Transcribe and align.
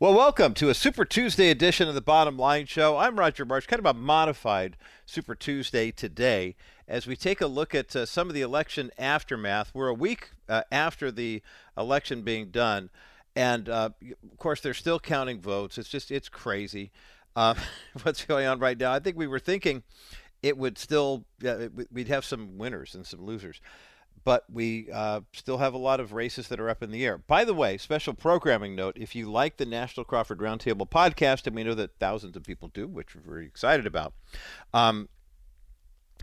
Well, 0.00 0.14
welcome 0.14 0.54
to 0.54 0.68
a 0.68 0.74
Super 0.74 1.04
Tuesday 1.04 1.50
edition 1.50 1.88
of 1.88 1.94
the 1.96 2.00
Bottom 2.00 2.38
Line 2.38 2.66
Show. 2.66 2.98
I'm 2.98 3.18
Roger 3.18 3.44
Marsh, 3.44 3.66
kind 3.66 3.80
of 3.80 3.86
a 3.86 3.98
modified 3.98 4.76
Super 5.04 5.34
Tuesday 5.34 5.90
today 5.90 6.54
as 6.86 7.08
we 7.08 7.16
take 7.16 7.40
a 7.40 7.48
look 7.48 7.74
at 7.74 7.96
uh, 7.96 8.06
some 8.06 8.28
of 8.28 8.34
the 8.34 8.40
election 8.40 8.92
aftermath. 8.96 9.72
We're 9.74 9.88
a 9.88 9.94
week 9.94 10.30
uh, 10.48 10.62
after 10.70 11.10
the 11.10 11.42
election 11.76 12.22
being 12.22 12.50
done, 12.50 12.90
and 13.34 13.68
uh, 13.68 13.90
of 14.30 14.38
course, 14.38 14.60
they're 14.60 14.72
still 14.72 15.00
counting 15.00 15.40
votes. 15.40 15.78
It's 15.78 15.88
just, 15.88 16.12
it's 16.12 16.28
crazy 16.28 16.92
uh, 17.34 17.54
what's 18.04 18.24
going 18.24 18.46
on 18.46 18.60
right 18.60 18.78
now. 18.78 18.92
I 18.92 19.00
think 19.00 19.16
we 19.16 19.26
were 19.26 19.40
thinking 19.40 19.82
it 20.44 20.56
would 20.56 20.78
still, 20.78 21.24
we'd 21.90 22.06
have 22.06 22.24
some 22.24 22.56
winners 22.56 22.94
and 22.94 23.04
some 23.04 23.26
losers 23.26 23.60
but 24.28 24.44
we 24.52 24.90
uh, 24.92 25.22
still 25.32 25.56
have 25.56 25.72
a 25.72 25.78
lot 25.78 26.00
of 26.00 26.12
races 26.12 26.48
that 26.48 26.60
are 26.60 26.68
up 26.68 26.82
in 26.82 26.90
the 26.90 27.02
air. 27.02 27.16
By 27.16 27.46
the 27.46 27.54
way, 27.54 27.78
special 27.78 28.12
programming 28.12 28.76
note 28.76 28.98
if 29.00 29.14
you 29.14 29.30
like 29.30 29.56
the 29.56 29.64
National 29.64 30.04
Crawford 30.04 30.40
Roundtable 30.40 30.86
podcast, 30.86 31.46
and 31.46 31.56
we 31.56 31.64
know 31.64 31.72
that 31.72 31.98
thousands 31.98 32.36
of 32.36 32.42
people 32.42 32.68
do, 32.68 32.86
which 32.86 33.14
we're 33.14 33.22
very 33.22 33.46
excited 33.46 33.86
about, 33.86 34.12
um, 34.74 35.08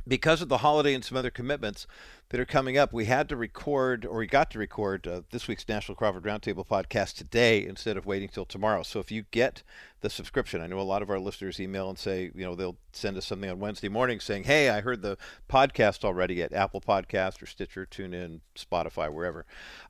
because 0.08 0.44
of 0.44 0.50
the 0.50 0.60
holiday 0.60 0.94
and 0.94 1.04
some 1.04 1.18
other 1.18 1.32
commitments 1.32 1.88
that 2.30 2.40
are 2.40 2.46
coming 2.46 2.78
up, 2.78 2.92
we 2.92 3.06
had 3.06 3.30
to 3.30 3.36
record, 3.36 4.06
or 4.06 4.18
we 4.18 4.28
got 4.28 4.50
to 4.52 4.60
record 4.60 5.08
uh, 5.08 5.22
this 5.32 5.48
week's 5.48 5.68
National 5.68 5.96
Crawford 5.96 6.24
Roundtable 6.24 6.66
podcast 6.66 7.14
today 7.14 7.66
instead 7.66 7.98
of 7.98 8.06
waiting 8.06 8.30
till 8.30 8.46
tomorrow. 8.46 8.82
So 8.82 9.00
if 9.00 9.12
you 9.12 9.26
get 9.30 9.62
the 10.02 10.10
subscription, 10.10 10.60
I 10.60 10.68
know 10.68 10.80
a 10.80 10.82
lot 10.82 11.02
of 11.02 11.10
our 11.10 11.20
listeners 11.20 11.60
email 11.60 11.88
and 11.88 11.98
say, 11.98 12.32
you 12.34 12.44
know, 12.44 12.56
they'll 12.56 12.78
send 12.94 13.18
us 13.18 13.26
something 13.26 13.50
on 13.50 13.60
Wednesday 13.60 13.90
morning 13.90 14.20
saying, 14.20 14.46
hey, 14.46 14.70
I 14.70 14.82
heard 14.82 15.02
the 15.02 15.18
podcast 15.50 16.04
already 16.04 16.42
at 16.42 16.54
Apple 16.54 16.82
Podcast 16.82 17.42
or 17.42 17.46
Stitcher, 17.46 17.86
TuneIn, 17.86 18.40
Spotify, 18.56 19.12
wherever. 19.12 19.46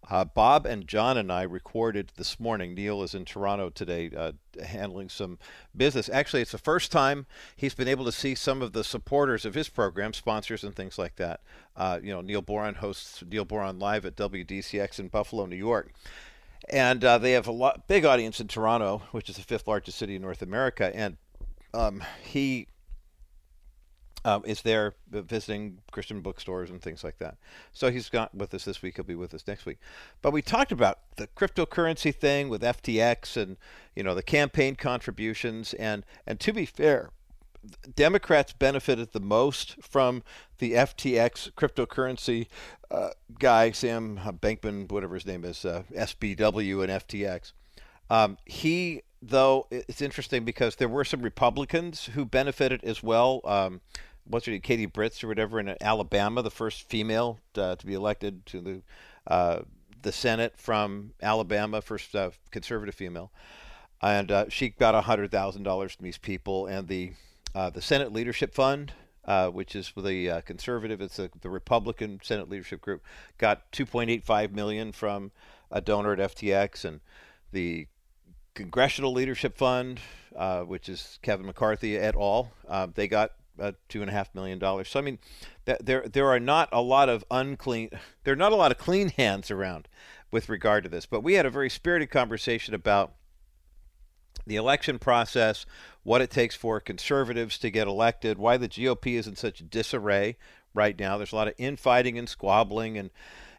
Uh, 0.10 0.26
Bob 0.26 0.66
and 0.66 0.88
John 0.88 1.18
and 1.18 1.32
I 1.32 1.44
recorded 1.44 2.12
this 2.18 2.40
morning. 2.40 2.74
Neil 2.74 3.02
is 3.02 3.16
in 3.16 3.26
Toronto 3.26 3.70
today 3.70 4.12
uh, 4.16 4.34
handling 4.64 5.10
some 5.10 5.38
business. 5.76 6.10
Actually, 6.10 6.42
it's 6.42 6.52
the 6.52 6.58
first 6.58 6.92
time 6.92 7.26
he's 7.56 7.76
been 7.76 7.88
able 7.88 8.06
to 8.06 8.12
see 8.12 8.36
some 8.36 8.62
of 8.62 8.74
the 8.74 8.84
supporters 8.84 9.46
of 9.46 9.54
his 9.54 9.70
program, 9.70 10.14
sponsors 10.14 10.64
and 10.64 10.76
things 10.76 10.98
like 10.98 11.16
that. 11.16 11.42
Uh, 11.78 12.00
you 12.02 12.14
know, 12.14 12.22
Neil 12.22 12.42
Boron 12.42 12.76
hosts 12.76 13.24
Neil 13.30 13.46
Boron 13.46 13.80
Live 13.80 14.06
at 14.06 14.16
WDCX 14.16 15.00
in 15.00 15.08
Buffalo, 15.08 15.46
New 15.46 15.56
York. 15.56 15.92
And 16.70 17.04
uh, 17.04 17.18
they 17.18 17.34
have 17.34 17.48
a 17.48 17.52
lot, 17.52 17.88
big 17.88 18.06
audience 18.06 18.40
in 18.40 18.48
Toronto, 18.48 19.04
which 19.12 19.30
is 19.30 19.36
the 19.36 19.44
fifth 19.44 19.68
largest 19.68 19.98
city 19.98 20.16
in 20.16 20.22
North 20.22 20.42
America. 20.42 20.92
And 20.96 21.18
um, 21.74 22.04
he 22.24 22.68
um, 24.26 24.42
is 24.44 24.64
there 24.64 24.96
visiting 25.12 25.78
Christian 25.92 26.22
bookstores 26.22 26.72
and 26.72 26.82
things 26.82 27.04
like 27.04 27.20
that. 27.20 27.38
So 27.72 27.92
he's 27.92 28.10
got 28.10 28.34
with 28.34 28.56
us 28.56 28.66
this 28.66 28.82
week. 28.82 28.96
He'll 28.96 29.06
be 29.06 29.14
with 29.14 29.36
us 29.36 29.44
next 29.48 29.68
week. 29.68 29.78
But 30.24 30.34
we 30.34 30.42
talked 30.42 30.72
about 30.72 30.98
the 31.18 31.28
cryptocurrency 31.28 32.14
thing 32.14 32.50
with 32.50 32.64
FTX 32.64 33.38
and 33.38 33.56
you 33.96 34.02
know 34.02 34.16
the 34.16 34.24
campaign 34.24 34.76
contributions 34.76 35.76
and 35.76 36.04
and 36.26 36.40
to 36.40 36.52
be 36.52 36.66
fair, 36.66 37.12
Democrats 37.96 38.54
benefited 38.54 39.12
the 39.12 39.20
most 39.20 39.76
from 39.82 40.24
the 40.60 40.74
FTX 40.74 41.52
cryptocurrency 41.54 42.48
uh, 42.92 43.10
guy, 43.40 43.72
Sam 43.72 44.20
Bankman, 44.42 44.92
whatever 44.92 45.16
his 45.16 45.26
name 45.26 45.44
is, 45.44 45.66
uh, 45.66 45.84
SBW 45.94 46.84
and 46.84 46.92
FTX. 46.92 47.52
Um, 48.10 48.38
he, 48.46 49.02
though, 49.22 49.68
it's 49.72 50.02
interesting 50.02 50.46
because 50.46 50.76
there 50.76 50.88
were 50.88 51.04
some 51.04 51.22
Republicans 51.22 52.06
who 52.06 52.26
benefited 52.26 52.84
as 52.84 53.02
well. 53.02 53.42
Um, 53.46 53.82
what's 54.26 54.46
her 54.46 54.52
name, 54.52 54.62
Katie 54.62 54.86
Britt 54.86 55.24
or 55.24 55.28
whatever 55.28 55.60
in 55.60 55.76
Alabama, 55.82 56.42
the 56.42 56.52
first 56.52 56.88
female 56.90 57.40
uh, 57.58 57.76
to 57.76 57.86
be 57.86 57.94
elected 57.94 58.46
to 58.48 58.62
the 58.62 58.82
uh, 59.28 59.62
the 60.02 60.12
Senate 60.12 60.54
from 60.56 61.14
Alabama, 61.24 61.82
first 61.82 62.14
uh, 62.16 62.30
conservative 62.52 62.94
female, 62.94 63.32
and 64.02 64.32
uh, 64.32 64.46
she 64.50 64.70
got 64.70 65.04
hundred 65.04 65.32
thousand 65.32 65.64
dollars 65.64 65.94
from 65.96 66.04
these 66.04 66.20
people, 66.20 66.68
and 66.68 66.88
the 66.88 67.14
uh, 67.56 67.70
the 67.70 67.82
Senate 67.82 68.12
Leadership 68.12 68.54
Fund, 68.54 68.92
uh, 69.24 69.50
which 69.50 69.76
is 69.76 69.92
the 69.96 70.30
uh, 70.30 70.42
conservative, 70.42 71.00
it's 71.00 71.18
a, 71.18 71.30
the 71.42 71.50
Republican 71.50 72.20
Senate 72.22 72.50
Leadership 72.50 72.82
Group, 72.82 73.02
got 73.38 73.72
2.85 73.72 74.52
million 74.52 74.92
from 74.92 75.32
a 75.72 75.80
donor 75.80 76.14
at 76.14 76.20
FTX, 76.20 76.84
and 76.84 77.00
the 77.54 77.88
Congressional 78.54 79.14
Leadership 79.14 79.58
Fund, 79.58 80.02
uh, 80.36 80.62
which 80.62 80.90
is 80.90 81.18
Kevin 81.22 81.46
McCarthy 81.46 81.98
et 81.98 82.16
al., 82.16 82.52
uh, 82.68 82.88
they 82.94 83.08
got 83.08 83.32
uh, 83.60 83.72
two 83.88 84.02
and 84.02 84.10
a 84.10 84.14
half 84.14 84.36
million 84.36 84.60
dollars. 84.60 84.90
So 84.90 85.00
I 85.00 85.04
mean, 85.04 85.18
th- 85.66 85.80
there 85.82 86.06
there 86.08 86.28
are 86.28 86.42
not 86.42 86.68
a 86.74 86.82
lot 86.82 87.08
of 87.08 87.24
unclean, 87.32 87.90
there 88.26 88.34
are 88.34 88.38
not 88.38 88.52
a 88.52 88.56
lot 88.56 88.72
of 88.72 88.78
clean 88.78 89.10
hands 89.10 89.50
around 89.50 89.88
with 90.30 90.50
regard 90.50 90.84
to 90.84 90.90
this. 90.90 91.06
But 91.06 91.22
we 91.22 91.36
had 91.36 91.46
a 91.46 91.50
very 91.50 91.70
spirited 91.70 92.10
conversation 92.10 92.74
about 92.74 93.14
the 94.46 94.56
election 94.56 95.00
process, 95.00 95.66
what 96.04 96.22
it 96.22 96.30
takes 96.30 96.56
for 96.56 96.80
conservatives 96.80 97.58
to 97.60 97.72
get 97.72 97.88
elected, 97.88 98.38
why 98.38 98.58
the 98.58 98.70
GOP 98.70 99.14
is 99.14 99.28
in 99.28 99.36
such 99.36 99.70
disarray 99.70 100.38
right 100.74 101.00
now. 101.00 101.18
There's 101.18 101.32
a 101.32 101.36
lot 101.36 101.48
of 101.48 101.56
infighting 101.58 102.18
and 102.18 102.30
squabbling 102.30 102.98
and 102.98 103.10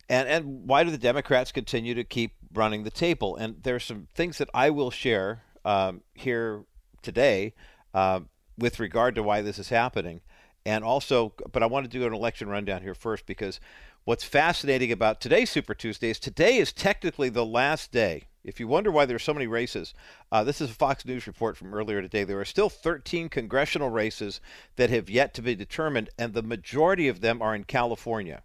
and 0.09 0.29
and 0.29 0.69
why 0.69 0.85
do 0.85 0.91
the 0.91 0.99
Democrats 0.99 1.51
continue 1.51 1.95
to 1.95 2.05
keep 2.05 2.35
running 2.53 2.85
the 2.85 2.91
table? 2.91 3.37
And 3.37 3.63
there's 3.63 3.85
some 3.85 4.09
things 4.15 4.39
that 4.39 4.49
I 4.55 4.71
will 4.71 4.91
share 4.91 5.43
um, 5.65 6.03
here 6.15 6.65
today 7.03 7.55
uh, 7.93 8.21
with 8.57 8.79
regard 8.79 9.17
to 9.17 9.23
why 9.23 9.43
this 9.43 9.59
is 9.59 9.69
happening, 9.69 10.21
and 10.65 10.85
also, 10.85 11.33
but 11.53 11.63
I 11.63 11.67
want 11.67 11.85
to 11.85 11.99
do 11.99 12.07
an 12.07 12.15
election 12.15 12.49
rundown 12.49 12.83
here 12.83 12.95
first 12.95 13.27
because 13.27 13.59
what's 14.05 14.25
fascinating 14.25 14.93
about 14.93 15.21
today's 15.21 15.51
Super 15.51 15.75
Tuesday 15.75 16.11
is 16.11 16.21
today 16.21 16.59
is 16.59 16.73
technically 16.73 17.29
the 17.29 17.45
last 17.45 17.91
day 17.91 18.25
if 18.47 18.61
you 18.61 18.69
wonder 18.69 18.93
why 18.93 19.05
there 19.05 19.17
are 19.17 19.19
so 19.19 19.35
many 19.35 19.49
races, 19.49 19.93
uh, 20.31 20.45
this 20.45 20.61
is 20.61 20.71
a 20.71 20.75
Fox 20.75 21.05
News 21.05 21.27
report 21.27 21.57
from 21.57 21.75
earlier 21.75 22.01
today. 22.01 22.23
There 22.23 22.39
are 22.39 22.45
still 22.45 22.71
13 22.71 23.29
congressional 23.29 23.91
races 23.91 24.41
that 24.77 24.89
have 24.89 25.11
yet 25.11 25.35
to 25.35 25.43
be 25.43 25.57
determined, 25.57 26.11
and 26.17 26.33
the 26.33 26.43
majority 26.43 27.09
of 27.09 27.21
them 27.21 27.43
are 27.43 27.57
in 27.57 27.65
California. 27.65 28.43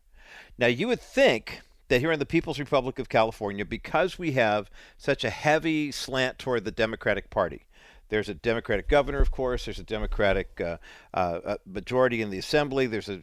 Now, 0.58 0.68
you 0.68 0.88
would 0.88 1.02
think 1.02 1.62
that 1.88 2.00
here 2.00 2.12
in 2.12 2.20
the 2.20 2.26
People's 2.26 2.60
Republic 2.60 2.98
of 2.98 3.10
California, 3.10 3.64
because 3.64 4.18
we 4.18 4.32
have 4.32 4.72
such 4.98 5.24
a 5.24 5.30
heavy 5.30 5.92
slant 5.92 6.40
toward 6.40 6.66
the 6.66 6.72
Democratic 6.72 7.30
Party, 7.30 7.68
there's 8.10 8.28
a 8.28 8.34
Democratic 8.34 8.90
governor, 8.90 9.22
of 9.22 9.32
course. 9.32 9.66
There's 9.66 9.80
a 9.80 9.84
Democratic 9.84 10.60
uh, 10.60 10.78
uh, 11.14 11.58
majority 11.66 12.22
in 12.22 12.30
the 12.30 12.40
Assembly. 12.40 12.88
There's 12.88 13.08
a 13.08 13.22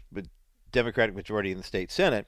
Democratic 0.72 1.14
majority 1.14 1.50
in 1.50 1.58
the 1.58 1.64
state 1.64 1.90
Senate. 1.90 2.26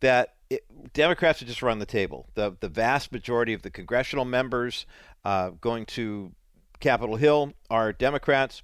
That 0.00 0.34
it, 0.50 0.64
Democrats 0.92 1.40
would 1.40 1.48
just 1.48 1.62
run 1.62 1.78
the 1.78 1.86
table. 1.86 2.28
The 2.34 2.56
the 2.60 2.68
vast 2.68 3.12
majority 3.12 3.52
of 3.52 3.62
the 3.62 3.70
congressional 3.70 4.24
members 4.24 4.86
uh, 5.24 5.50
going 5.60 5.86
to 5.86 6.32
Capitol 6.80 7.16
Hill 7.16 7.52
are 7.70 7.92
Democrats. 7.92 8.62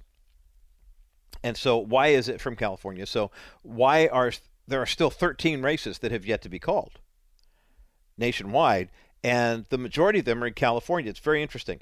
And 1.43 1.55
so, 1.55 1.77
why 1.77 2.07
is 2.07 2.27
it 2.27 2.41
from 2.41 2.55
California? 2.55 3.05
So, 3.05 3.29
why 3.61 4.07
are 4.07 4.31
there 4.67 4.81
are 4.81 4.87
still 4.87 5.11
13 5.11 5.61
races 5.61 5.99
that 5.99 6.11
have 6.11 6.25
yet 6.25 6.41
to 6.41 6.49
be 6.49 6.59
called 6.59 6.99
nationwide, 8.17 8.89
and 9.23 9.65
the 9.69 9.77
majority 9.77 10.19
of 10.19 10.25
them 10.25 10.43
are 10.43 10.47
in 10.47 10.53
California? 10.53 11.09
It's 11.09 11.19
very 11.19 11.41
interesting. 11.41 11.81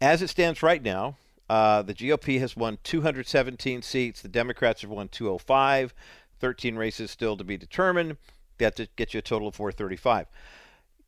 As 0.00 0.20
it 0.20 0.28
stands 0.28 0.62
right 0.62 0.82
now, 0.82 1.16
uh, 1.48 1.82
the 1.82 1.94
GOP 1.94 2.38
has 2.40 2.56
won 2.56 2.78
217 2.84 3.82
seats. 3.82 4.20
The 4.20 4.28
Democrats 4.28 4.82
have 4.82 4.90
won 4.90 5.08
205. 5.08 5.94
13 6.40 6.76
races 6.76 7.10
still 7.10 7.36
to 7.36 7.44
be 7.44 7.56
determined. 7.56 8.16
That 8.58 8.96
gets 8.96 9.14
you 9.14 9.18
a 9.18 9.22
total 9.22 9.48
of 9.48 9.54
435. 9.54 10.26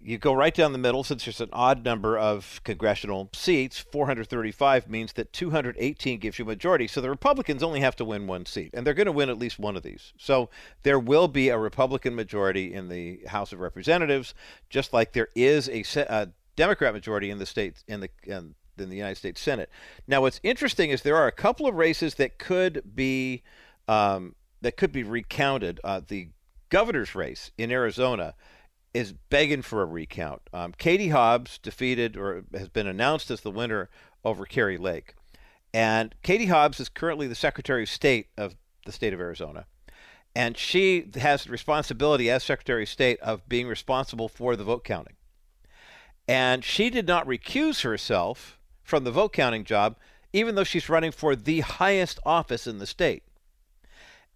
You 0.03 0.17
go 0.17 0.33
right 0.33 0.55
down 0.55 0.73
the 0.73 0.79
middle, 0.79 1.05
since 1.05 1.27
there's 1.27 1.43
an 1.43 1.51
odd 1.53 1.85
number 1.85 2.17
of 2.17 2.63
congressional 2.65 3.29
seats, 3.35 3.79
435 3.79 4.89
means 4.89 5.13
that 5.13 5.31
218 5.35 6.19
gives 6.19 6.39
you 6.39 6.47
a 6.47 6.49
majority. 6.49 6.87
So 6.87 7.03
the 7.03 7.11
Republicans 7.11 7.63
only 7.63 7.81
have 7.81 7.97
to 7.97 8.05
win 8.07 8.27
one 8.27 8.47
seat, 8.47 8.71
and 8.73 8.87
they're 8.87 8.95
going 8.95 9.07
to 9.07 9.13
win 9.13 9.29
at 9.29 9.39
least 9.39 9.59
one 9.59 9.77
of 9.77 9.83
these. 9.83 10.15
So 10.17 10.49
there 10.85 10.99
will 10.99 11.29
be 11.29 11.51
a 11.51 11.59
Republican 11.59 12.15
majority 12.15 12.73
in 12.73 12.89
the 12.89 13.21
House 13.27 13.53
of 13.53 13.61
Representatives, 13.61 14.33
just 14.71 14.95
like 14.95 15.13
there 15.13 15.29
is 15.35 15.69
a, 15.69 15.85
a 16.09 16.29
Democrat 16.57 16.95
majority 16.95 17.31
in 17.31 17.39
the 17.39 17.47
states 17.47 17.85
in 17.87 18.01
the 18.01 18.09
in, 18.25 18.55
in 18.79 18.89
the 18.89 18.97
United 18.97 19.17
States 19.17 19.41
Senate. 19.41 19.71
Now, 20.07 20.23
what's 20.23 20.41
interesting 20.43 20.91
is 20.91 21.03
there 21.03 21.17
are 21.17 21.27
a 21.27 21.33
couple 21.33 21.67
of 21.67 21.75
races 21.75 22.15
that 22.15 22.39
could 22.39 22.95
be 22.95 23.43
um, 23.89 24.35
that 24.61 24.77
could 24.77 24.93
be 24.93 25.03
recounted. 25.03 25.81
Uh, 25.85 26.01
the 26.07 26.29
governor's 26.71 27.15
race 27.15 27.51
in 27.59 27.71
Arizona 27.71 28.35
is 28.95 29.13
begging 29.13 29.63
for 29.63 29.83
a 29.83 29.87
recount. 29.87 30.43
Um, 30.53 30.73
Katie 30.77 31.11
Hobbs 31.11 31.59
defeated 31.59 32.17
or 32.17 32.45
has 32.53 32.69
been 32.69 32.87
announced 32.87 33.31
as 33.31 33.43
the 33.43 33.51
winner 33.51 33.89
over 34.25 34.45
Kari 34.45 34.79
Lake. 34.79 35.15
And 35.73 36.15
Katie 36.23 36.47
Hobbs 36.47 36.81
is 36.81 36.89
currently 36.89 37.27
the 37.27 37.35
Secretary 37.35 37.85
of 37.85 37.89
State 37.89 38.29
of 38.37 38.57
the 38.87 38.93
state 38.93 39.13
of 39.13 39.21
Arizona. 39.21 39.67
And 40.35 40.57
she 40.57 41.09
has 41.17 41.45
the 41.45 41.51
responsibility 41.51 42.31
as 42.31 42.43
Secretary 42.43 42.85
of 42.85 42.89
State 42.89 43.21
of 43.21 43.49
being 43.49 43.69
responsible 43.69 44.29
for 44.29 44.57
the 44.57 44.65
vote 44.65 44.85
counting. 44.85 45.15
And 46.27 46.65
she 46.65 46.91
did 46.91 47.07
not 47.07 47.27
recuse 47.27 47.83
herself 47.83 48.59
from 48.83 49.05
the 49.05 49.11
vote 49.11 49.33
counting 49.33 49.65
job, 49.65 49.97
even 50.33 50.55
though 50.55 50.65
she's 50.65 50.89
running 50.89 51.13
for 51.13 51.35
the 51.35 51.61
highest 51.61 52.19
office 52.25 52.67
in 52.67 52.79
the 52.79 52.87
state. 52.87 53.25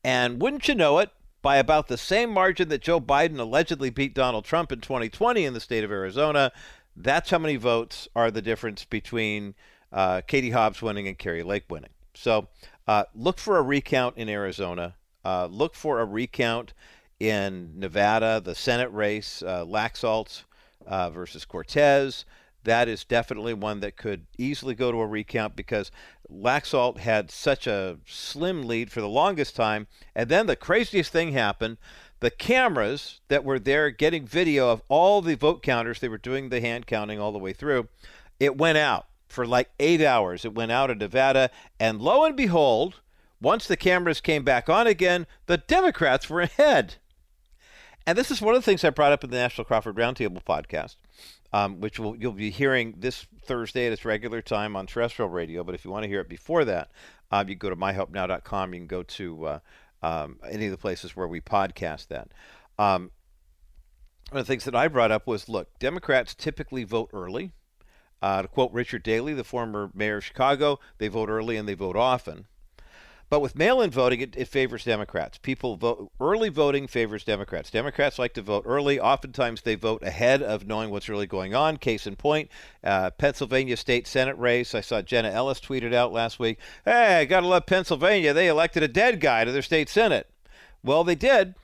And 0.02 0.40
wouldn't 0.42 0.68
you 0.68 0.74
know 0.74 0.98
it, 0.98 1.10
by 1.44 1.58
about 1.58 1.88
the 1.88 1.98
same 1.98 2.30
margin 2.30 2.70
that 2.70 2.80
Joe 2.80 2.98
Biden 2.98 3.38
allegedly 3.38 3.90
beat 3.90 4.14
Donald 4.14 4.46
Trump 4.46 4.72
in 4.72 4.80
2020 4.80 5.44
in 5.44 5.52
the 5.52 5.60
state 5.60 5.84
of 5.84 5.92
Arizona, 5.92 6.50
That's 6.96 7.28
how 7.28 7.38
many 7.38 7.56
votes 7.56 8.08
are 8.16 8.30
the 8.30 8.40
difference 8.40 8.86
between 8.86 9.54
uh, 9.92 10.22
Katie 10.26 10.50
Hobbs 10.50 10.80
winning 10.80 11.06
and 11.06 11.18
Kari 11.18 11.42
Lake 11.42 11.64
winning. 11.68 11.90
So 12.14 12.48
uh, 12.88 13.04
look 13.14 13.38
for 13.38 13.58
a 13.58 13.62
recount 13.62 14.16
in 14.16 14.30
Arizona. 14.30 14.94
Uh, 15.22 15.46
look 15.50 15.74
for 15.74 16.00
a 16.00 16.06
recount 16.06 16.72
in 17.20 17.78
Nevada, 17.78 18.40
the 18.42 18.54
Senate 18.54 18.90
race, 18.92 19.42
uh, 19.42 19.66
Laxalt 19.66 20.44
uh, 20.86 21.10
versus 21.10 21.44
Cortez. 21.44 22.24
That 22.64 22.88
is 22.88 23.04
definitely 23.04 23.54
one 23.54 23.80
that 23.80 23.96
could 23.96 24.26
easily 24.38 24.74
go 24.74 24.90
to 24.90 25.00
a 25.00 25.06
recount 25.06 25.54
because 25.54 25.90
Laxalt 26.30 26.98
had 26.98 27.30
such 27.30 27.66
a 27.66 27.98
slim 28.06 28.62
lead 28.62 28.90
for 28.90 29.00
the 29.00 29.08
longest 29.08 29.54
time. 29.54 29.86
And 30.14 30.28
then 30.28 30.46
the 30.46 30.56
craziest 30.56 31.12
thing 31.12 31.32
happened. 31.32 31.76
The 32.20 32.30
cameras 32.30 33.20
that 33.28 33.44
were 33.44 33.58
there 33.58 33.90
getting 33.90 34.26
video 34.26 34.70
of 34.70 34.82
all 34.88 35.20
the 35.20 35.36
vote 35.36 35.62
counters, 35.62 36.00
they 36.00 36.08
were 36.08 36.18
doing 36.18 36.48
the 36.48 36.60
hand 36.60 36.86
counting 36.86 37.20
all 37.20 37.32
the 37.32 37.38
way 37.38 37.52
through, 37.52 37.88
it 38.40 38.56
went 38.56 38.78
out 38.78 39.06
for 39.28 39.46
like 39.46 39.70
eight 39.78 40.00
hours. 40.00 40.44
It 40.44 40.54
went 40.54 40.72
out 40.72 40.90
in 40.90 40.98
Nevada. 40.98 41.50
And 41.78 42.00
lo 42.00 42.24
and 42.24 42.36
behold, 42.36 43.00
once 43.40 43.66
the 43.66 43.76
cameras 43.76 44.20
came 44.20 44.44
back 44.44 44.70
on 44.70 44.86
again, 44.86 45.26
the 45.46 45.58
Democrats 45.58 46.30
were 46.30 46.40
ahead. 46.40 46.96
And 48.06 48.16
this 48.18 48.30
is 48.30 48.40
one 48.40 48.54
of 48.54 48.62
the 48.62 48.64
things 48.64 48.84
I 48.84 48.90
brought 48.90 49.12
up 49.12 49.24
in 49.24 49.30
the 49.30 49.36
National 49.36 49.64
Crawford 49.64 49.96
Roundtable 49.96 50.42
podcast, 50.42 50.96
um, 51.54 51.78
which 51.78 52.00
will, 52.00 52.16
you'll 52.16 52.32
be 52.32 52.50
hearing 52.50 52.96
this 52.98 53.28
Thursday 53.44 53.86
at 53.86 53.92
its 53.92 54.04
regular 54.04 54.42
time 54.42 54.74
on 54.74 54.88
terrestrial 54.88 55.28
radio. 55.28 55.62
But 55.62 55.76
if 55.76 55.84
you 55.84 55.90
want 55.92 56.02
to 56.02 56.08
hear 56.08 56.20
it 56.20 56.28
before 56.28 56.64
that, 56.64 56.90
um, 57.30 57.48
you 57.48 57.54
go 57.54 57.70
to 57.70 57.76
myhelpnow.com. 57.76 58.74
You 58.74 58.80
can 58.80 58.86
go 58.88 59.04
to 59.04 59.46
uh, 59.46 59.58
um, 60.02 60.40
any 60.50 60.64
of 60.66 60.72
the 60.72 60.76
places 60.76 61.14
where 61.14 61.28
we 61.28 61.40
podcast 61.40 62.08
that. 62.08 62.32
Um, 62.76 63.12
one 64.30 64.40
of 64.40 64.46
the 64.46 64.52
things 64.52 64.64
that 64.64 64.74
I 64.74 64.88
brought 64.88 65.12
up 65.12 65.28
was 65.28 65.48
look, 65.48 65.78
Democrats 65.78 66.34
typically 66.34 66.82
vote 66.82 67.10
early. 67.12 67.52
Uh, 68.20 68.42
to 68.42 68.48
quote 68.48 68.72
Richard 68.72 69.04
Daley, 69.04 69.32
the 69.32 69.44
former 69.44 69.92
mayor 69.94 70.16
of 70.16 70.24
Chicago, 70.24 70.80
they 70.98 71.06
vote 71.06 71.28
early 71.28 71.56
and 71.56 71.68
they 71.68 71.74
vote 71.74 71.94
often. 71.94 72.46
But 73.30 73.40
with 73.40 73.56
mail-in 73.56 73.90
voting, 73.90 74.20
it, 74.20 74.36
it, 74.36 74.48
favors 74.48 74.84
Democrats. 74.84 75.38
People 75.38 75.76
vote 75.76 76.12
early 76.20 76.48
voting 76.48 76.86
favors 76.86 77.24
Democrats. 77.24 77.70
Democrats 77.70 78.18
like 78.18 78.34
to 78.34 78.42
vote 78.42 78.64
early. 78.66 79.00
Oftentimes, 79.00 79.62
they 79.62 79.74
vote 79.74 80.02
ahead 80.02 80.42
of 80.42 80.66
knowing 80.66 80.90
what's 80.90 81.08
really 81.08 81.26
going 81.26 81.54
on. 81.54 81.78
Case 81.78 82.06
in 82.06 82.16
point, 82.16 82.50
uh, 82.84 83.10
Pennsylvania 83.10 83.76
state 83.76 84.06
Senate 84.06 84.38
race. 84.38 84.74
I 84.74 84.80
saw 84.80 85.02
Jenna 85.02 85.30
Ellis 85.30 85.60
tweeted 85.60 85.94
out 85.94 86.12
last 86.12 86.38
week. 86.38 86.58
Hey, 86.84 87.26
gotta 87.26 87.46
love 87.46 87.66
Pennsylvania. 87.66 88.32
They 88.32 88.48
elected 88.48 88.82
a 88.82 88.88
dead 88.88 89.20
guy 89.20 89.44
to 89.44 89.52
their 89.52 89.62
state 89.62 89.88
senate. 89.88 90.28
Well, 90.82 91.02
they 91.02 91.14
did, 91.14 91.54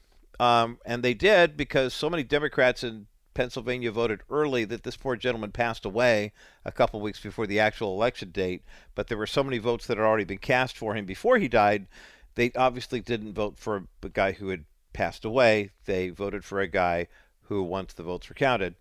um, 0.41 0.79
and 0.87 1.03
they 1.03 1.15
did 1.15 1.57
because 1.57 1.93
so 1.93 2.09
many 2.09 2.23
Democrats 2.23 2.83
in 2.83 3.07
Pennsylvania 3.35 3.93
voted 3.93 4.23
early 4.29 4.65
that 4.65 4.83
this 4.83 4.97
poor 4.97 5.17
gentleman 5.17 5.53
passed 5.53 5.85
away 5.85 6.33
a 6.65 6.73
couple 6.73 7.01
weeks 7.01 7.21
before 7.21 7.47
the 7.47 7.61
actual 7.61 7.95
election 7.95 8.31
date, 8.31 8.63
but 8.95 9.07
there 9.07 9.19
were 9.19 9.27
so 9.27 9.45
many 9.45 9.59
votes 9.59 9.87
that 9.87 9.99
had 9.99 10.05
already 10.05 10.25
been 10.25 10.39
cast 10.39 10.77
for 10.77 10.95
him 10.95 11.07
before 11.07 11.39
he 11.39 11.49
died. 11.49 11.87
They 12.35 12.51
obviously 12.57 13.01
didn't 13.01 13.35
vote 13.35 13.59
for 13.59 13.87
a 14.03 14.09
guy 14.09 14.33
who 14.33 14.49
had 14.49 14.65
passed 14.93 15.25
away. 15.25 15.71
They 15.85 16.11
voted 16.11 16.45
for 16.45 16.61
a 16.61 16.69
guy 16.69 17.07
who, 17.43 17.63
once 17.63 17.93
the 17.93 18.03
votes 18.03 18.29
were 18.29 18.35
counted, 18.35 18.75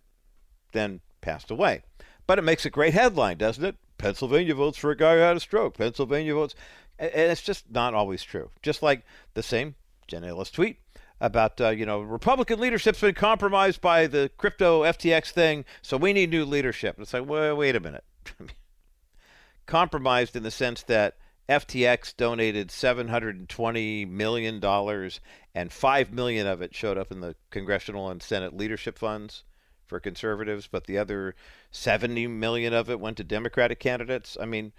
then 0.71 1.01
passed 1.21 1.51
away. 1.51 1.83
But 2.25 2.39
it 2.39 2.43
makes 2.43 2.65
a 2.65 2.69
great 2.69 2.93
headline, 2.93 3.37
doesn't 3.37 3.63
it? 3.63 3.75
Pennsylvania 3.97 4.55
votes 4.55 4.77
for 4.77 4.91
a 4.91 4.97
guy 4.97 5.15
who 5.15 5.21
had 5.21 5.37
a 5.37 5.39
stroke. 5.41 5.77
Pennsylvania 5.77 6.33
votes. 6.33 6.55
And 6.97 7.11
it's 7.13 7.41
just 7.41 7.71
not 7.71 7.93
always 7.93 8.23
true. 8.23 8.51
Just 8.61 8.81
like 8.81 9.03
the 9.33 9.43
same 9.43 9.75
Jen 10.07 10.23
Ellis 10.23 10.51
tweet 10.51 10.77
about 11.21 11.59
uh, 11.59 11.69
you 11.69 11.85
know 11.85 12.01
Republican 12.01 12.59
leadership's 12.59 13.01
been 13.01 13.15
compromised 13.15 13.81
by 13.81 14.07
the 14.07 14.31
crypto 14.37 14.83
FTX 14.83 15.31
thing, 15.31 15.65
so 15.81 15.97
we 15.97 16.13
need 16.13 16.29
new 16.29 16.45
leadership. 16.45 16.99
It's 16.99 17.13
like, 17.13 17.27
well, 17.27 17.55
wait 17.55 17.75
a 17.75 17.79
minute, 17.79 18.03
compromised 19.65 20.35
in 20.35 20.43
the 20.43 20.51
sense 20.51 20.83
that 20.83 21.17
FTX 21.47 22.15
donated 22.15 22.71
720 22.71 24.05
million 24.05 24.59
dollars, 24.59 25.19
and 25.53 25.71
five 25.71 26.13
million 26.13 26.47
of 26.47 26.61
it 26.61 26.75
showed 26.75 26.97
up 26.97 27.11
in 27.11 27.21
the 27.21 27.35
congressional 27.49 28.09
and 28.09 28.21
Senate 28.21 28.55
leadership 28.55 28.97
funds 28.97 29.43
for 29.89 29.99
conservatives, 29.99 30.67
but 30.67 30.85
the 30.85 30.99
other 30.99 31.35
70 31.71 32.27
million 32.27 32.73
of 32.73 32.89
it 32.89 32.99
went 32.99 33.17
to 33.17 33.23
Democratic 33.23 33.79
candidates. 33.79 34.37
I 34.39 34.45
mean, 34.45 34.71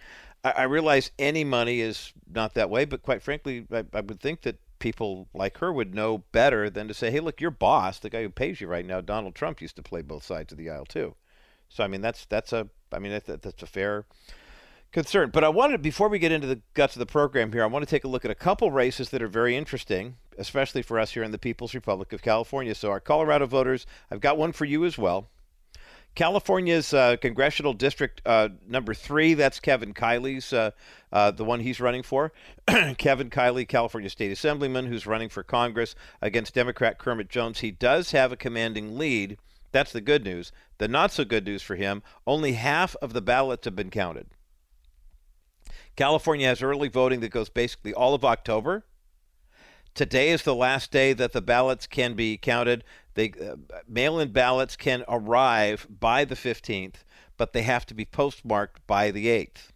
I, 0.45 0.51
I 0.53 0.63
realize 0.63 1.11
any 1.19 1.43
money 1.45 1.81
is 1.81 2.13
not 2.33 2.55
that 2.55 2.71
way, 2.71 2.85
but 2.85 3.03
quite 3.03 3.21
frankly, 3.21 3.67
I, 3.73 3.85
I 3.93 4.01
would 4.01 4.21
think 4.21 4.43
that 4.43 4.61
people 4.81 5.29
like 5.32 5.59
her 5.59 5.73
would 5.73 5.94
know 5.94 6.25
better 6.32 6.69
than 6.69 6.88
to 6.88 6.94
say, 6.94 7.12
"Hey, 7.12 7.21
look, 7.21 7.41
your 7.41 7.53
boss, 7.53 8.00
the 8.00 8.11
guy 8.11 8.23
who 8.23 8.31
pays 8.31 8.61
you 8.61 8.67
right 8.67 8.85
now, 8.85 9.00
Donald 9.00 9.37
Trump, 9.37 9.61
used 9.61 9.77
to 9.77 9.82
play 9.82 10.03
both 10.03 10.25
sides 10.25 10.50
of 10.50 10.59
the 10.59 10.69
aisle 10.69 10.87
too." 10.87 11.15
So 11.69 11.85
I 11.85 11.87
mean, 11.87 12.00
that's 12.00 12.25
that's 12.27 12.53
a 12.53 12.69
I 12.93 12.99
mean 12.99 13.12
that's, 13.12 13.27
that's 13.27 13.62
a 13.62 13.67
fair 13.67 14.06
concern. 14.93 15.31
But 15.31 15.44
I 15.44 15.49
wanted 15.49 15.82
before 15.82 16.09
we 16.09 16.19
get 16.19 16.32
into 16.32 16.47
the 16.47 16.61
guts 16.75 16.97
of 16.97 17.00
the 17.00 17.06
program 17.06 17.53
here, 17.53 17.62
I 17.62 17.67
want 17.67 17.85
to 17.85 17.91
take 17.91 18.05
a 18.05 18.09
look 18.09 18.25
at 18.25 18.31
a 18.31 18.35
couple 18.35 18.71
races 18.71 19.11
that 19.11 19.23
are 19.23 19.29
very 19.29 19.56
interesting, 19.56 20.17
especially 20.38 20.83
for 20.83 20.99
us 20.99 21.12
here 21.12 21.23
in 21.23 21.31
the 21.31 21.38
People's 21.38 21.75
Republic 21.75 22.12
of 22.12 22.23
California. 22.23 22.75
So 22.75 22.91
our 22.91 23.00
Colorado 23.00 23.47
voters, 23.47 23.87
I've 24.11 24.21
got 24.21 24.38
one 24.38 24.53
for 24.53 24.65
you 24.65 24.85
as 24.85 24.99
well. 24.99 25.29
California's 26.21 26.93
uh, 26.93 27.17
congressional 27.17 27.73
district 27.73 28.21
uh, 28.27 28.51
number 28.69 28.93
three. 28.93 29.33
That's 29.33 29.59
Kevin 29.59 29.95
Kiley's, 29.95 30.53
uh, 30.53 30.73
uh 31.15 31.31
the 31.31 31.47
one 31.47 31.61
he's 31.61 31.81
running 31.81 32.03
for. 32.03 32.31
Kevin 32.99 33.31
Kiley, 33.31 33.67
California 33.67 34.11
State 34.11 34.31
Assemblyman, 34.31 34.85
who's 34.85 35.07
running 35.07 35.31
for 35.31 35.43
Congress 35.43 35.95
against 36.21 36.53
Democrat 36.53 36.99
Kermit 36.99 37.31
Jones. 37.31 37.61
He 37.61 37.71
does 37.71 38.11
have 38.11 38.33
a 38.33 38.37
commanding 38.37 38.99
lead. 38.99 39.39
That's 39.73 39.93
the 39.93 40.03
good 40.03 40.23
news. 40.23 40.53
The 40.77 40.89
not 40.89 41.11
so 41.11 41.25
good 41.25 41.47
news 41.47 41.63
for 41.63 41.77
him: 41.77 42.03
only 42.27 42.53
half 42.53 42.95
of 42.97 43.15
the 43.15 43.23
ballots 43.23 43.65
have 43.65 43.75
been 43.75 43.89
counted. 43.89 44.27
California 45.97 46.47
has 46.49 46.63
early 46.63 46.89
voting 46.89 47.21
that 47.21 47.31
goes 47.31 47.49
basically 47.49 47.95
all 47.95 48.13
of 48.13 48.27
October. 48.27 48.85
Today 49.95 50.31
is 50.31 50.43
the 50.43 50.55
last 50.55 50.91
day 50.91 51.13
that 51.13 51.33
the 51.33 51.43
ballots 51.43 51.87
can 51.87 52.15
be 52.15 52.37
counted. 52.37 52.85
They 53.15 53.33
uh, 53.33 53.57
mail-in 53.89 54.33
ballots 54.33 54.77
can 54.77 55.05
arrive 55.09 55.87
by 55.89 56.25
the 56.25 56.35
15th, 56.35 57.05
but 57.37 57.53
they 57.53 57.63
have 57.63 57.87
to 57.87 57.95
be 57.95 58.05
postmarked 58.05 58.87
by 58.87 59.11
the 59.11 59.27
8th. 59.27 59.71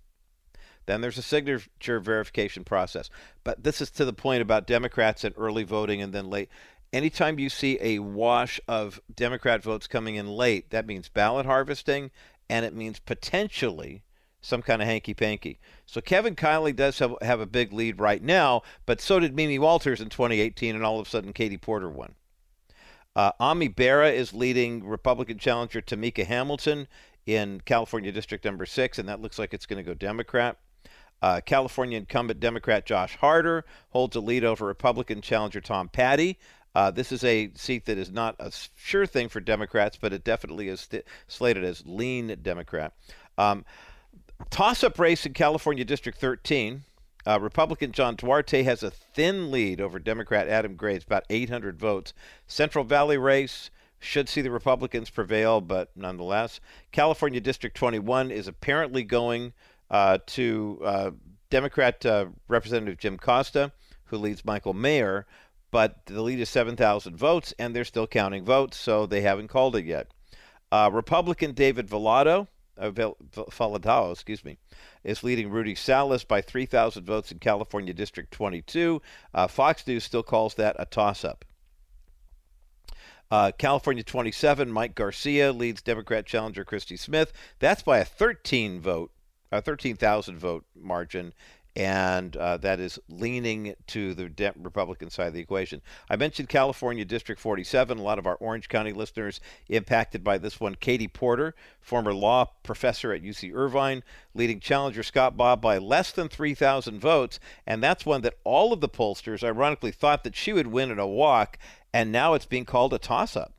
Then 0.86 1.00
there's 1.00 1.18
a 1.18 1.22
signature 1.22 2.00
verification 2.00 2.64
process. 2.64 3.10
But 3.42 3.64
this 3.64 3.80
is 3.80 3.90
to 3.92 4.04
the 4.04 4.12
point 4.12 4.42
about 4.42 4.66
Democrats 4.66 5.24
and 5.24 5.34
early 5.36 5.64
voting 5.64 6.02
and 6.02 6.12
then 6.12 6.28
late. 6.28 6.48
Anytime 6.92 7.38
you 7.38 7.48
see 7.48 7.78
a 7.80 7.98
wash 7.98 8.60
of 8.68 9.00
Democrat 9.14 9.62
votes 9.62 9.86
coming 9.86 10.14
in 10.14 10.28
late, 10.28 10.70
that 10.70 10.86
means 10.86 11.08
ballot 11.08 11.46
harvesting 11.46 12.10
and 12.48 12.64
it 12.64 12.74
means 12.74 12.98
potentially 12.98 14.02
some 14.44 14.60
kind 14.60 14.82
of 14.82 14.88
hanky 14.88 15.14
panky. 15.14 15.58
So 15.86 16.00
Kevin 16.02 16.36
Kiley 16.36 16.76
does 16.76 16.98
have, 16.98 17.14
have 17.22 17.40
a 17.40 17.46
big 17.46 17.72
lead 17.72 17.98
right 17.98 18.22
now, 18.22 18.62
but 18.84 19.00
so 19.00 19.18
did 19.18 19.34
Mimi 19.34 19.58
Walters 19.58 20.02
in 20.02 20.10
2018, 20.10 20.74
and 20.74 20.84
all 20.84 21.00
of 21.00 21.06
a 21.06 21.10
sudden 21.10 21.32
Katie 21.32 21.56
Porter 21.56 21.88
won. 21.88 22.14
Uh, 23.16 23.32
Ami 23.40 23.68
Bera 23.68 24.10
is 24.10 24.34
leading 24.34 24.84
Republican 24.84 25.38
challenger 25.38 25.80
Tamika 25.80 26.26
Hamilton 26.26 26.88
in 27.24 27.62
California 27.64 28.12
District 28.12 28.44
Number 28.44 28.66
Six, 28.66 28.98
and 28.98 29.08
that 29.08 29.20
looks 29.20 29.38
like 29.38 29.54
it's 29.54 29.66
going 29.66 29.82
to 29.82 29.88
go 29.88 29.94
Democrat. 29.94 30.58
Uh, 31.22 31.40
California 31.40 31.96
incumbent 31.96 32.38
Democrat 32.38 32.84
Josh 32.84 33.16
Harder 33.16 33.64
holds 33.90 34.14
a 34.14 34.20
lead 34.20 34.44
over 34.44 34.66
Republican 34.66 35.22
challenger 35.22 35.62
Tom 35.62 35.88
Patti. 35.88 36.38
Uh, 36.74 36.90
this 36.90 37.12
is 37.12 37.24
a 37.24 37.50
seat 37.54 37.86
that 37.86 37.96
is 37.96 38.10
not 38.10 38.36
a 38.40 38.52
sure 38.74 39.06
thing 39.06 39.30
for 39.30 39.40
Democrats, 39.40 39.96
but 39.98 40.12
it 40.12 40.24
definitely 40.24 40.68
is 40.68 40.86
slated 41.28 41.64
as 41.64 41.82
lean 41.86 42.36
Democrat. 42.42 42.92
Um, 43.38 43.64
toss 44.50 44.84
up 44.84 44.98
race 44.98 45.26
in 45.26 45.32
California 45.32 45.84
District 45.84 46.18
13. 46.18 46.84
Uh, 47.26 47.40
Republican 47.40 47.92
John 47.92 48.16
Duarte 48.16 48.62
has 48.62 48.82
a 48.82 48.90
thin 48.90 49.50
lead 49.50 49.80
over 49.80 49.98
Democrat 49.98 50.48
Adam 50.48 50.76
Gray. 50.76 50.94
It's 50.96 51.04
about 51.04 51.24
800 51.30 51.78
votes. 51.78 52.12
Central 52.46 52.84
Valley 52.84 53.16
race 53.16 53.70
should 53.98 54.28
see 54.28 54.42
the 54.42 54.50
Republicans 54.50 55.08
prevail, 55.08 55.60
but 55.60 55.90
nonetheless. 55.96 56.60
California 56.92 57.40
District 57.40 57.74
21 57.76 58.30
is 58.30 58.46
apparently 58.46 59.02
going 59.02 59.54
uh, 59.90 60.18
to 60.26 60.80
uh, 60.84 61.10
Democrat 61.48 62.04
uh, 62.04 62.26
Representative 62.48 62.98
Jim 62.98 63.16
Costa, 63.16 63.72
who 64.04 64.18
leads 64.18 64.44
Michael 64.44 64.74
Mayer, 64.74 65.26
but 65.70 66.04
the 66.06 66.22
lead 66.22 66.38
is 66.38 66.50
7,000 66.50 67.16
votes, 67.16 67.54
and 67.58 67.74
they're 67.74 67.84
still 67.84 68.06
counting 68.06 68.44
votes, 68.44 68.76
so 68.76 69.06
they 69.06 69.22
haven't 69.22 69.48
called 69.48 69.74
it 69.76 69.86
yet. 69.86 70.08
Uh, 70.70 70.90
Republican 70.92 71.52
David 71.52 71.88
Valadao 71.88 72.48
uh, 72.78 74.10
excuse 74.10 74.44
me, 74.44 74.58
is 75.02 75.22
leading 75.22 75.50
Rudy 75.50 75.74
Salas 75.74 76.24
by 76.24 76.40
3,000 76.40 77.04
votes 77.04 77.32
in 77.32 77.38
California 77.38 77.94
District 77.94 78.30
22. 78.30 79.00
Uh, 79.32 79.46
Fox 79.46 79.86
News 79.86 80.04
still 80.04 80.22
calls 80.22 80.54
that 80.54 80.76
a 80.78 80.84
toss-up. 80.84 81.44
Uh, 83.30 83.50
California 83.56 84.02
27, 84.02 84.70
Mike 84.70 84.94
Garcia 84.94 85.52
leads 85.52 85.82
Democrat 85.82 86.26
challenger 86.26 86.64
Christy 86.64 86.96
Smith. 86.96 87.32
That's 87.58 87.82
by 87.82 87.98
a 87.98 88.04
13 88.04 88.80
vote, 88.80 89.10
a 89.50 89.60
13,000 89.60 90.38
vote 90.38 90.64
margin 90.76 91.32
and 91.76 92.36
uh, 92.36 92.56
that 92.58 92.78
is 92.78 93.00
leaning 93.08 93.74
to 93.88 94.14
the 94.14 94.30
Republican 94.56 95.10
side 95.10 95.28
of 95.28 95.34
the 95.34 95.40
equation. 95.40 95.82
I 96.08 96.16
mentioned 96.16 96.48
California 96.48 97.04
District 97.04 97.40
47. 97.40 97.98
A 97.98 98.02
lot 98.02 98.18
of 98.18 98.26
our 98.26 98.36
Orange 98.36 98.68
County 98.68 98.92
listeners 98.92 99.40
impacted 99.68 100.22
by 100.22 100.38
this 100.38 100.60
one. 100.60 100.76
Katie 100.76 101.08
Porter, 101.08 101.54
former 101.80 102.14
law 102.14 102.46
professor 102.62 103.12
at 103.12 103.22
UC 103.22 103.52
Irvine, 103.52 104.04
leading 104.34 104.60
challenger 104.60 105.02
Scott 105.02 105.36
Baugh 105.36 105.56
by 105.56 105.78
less 105.78 106.12
than 106.12 106.28
3,000 106.28 107.00
votes, 107.00 107.40
and 107.66 107.82
that's 107.82 108.06
one 108.06 108.22
that 108.22 108.38
all 108.44 108.72
of 108.72 108.80
the 108.80 108.88
pollsters, 108.88 109.42
ironically, 109.42 109.90
thought 109.90 110.22
that 110.22 110.36
she 110.36 110.52
would 110.52 110.68
win 110.68 110.92
in 110.92 111.00
a 111.00 111.06
walk, 111.06 111.58
and 111.92 112.12
now 112.12 112.34
it's 112.34 112.46
being 112.46 112.64
called 112.64 112.94
a 112.94 112.98
toss-up. 112.98 113.52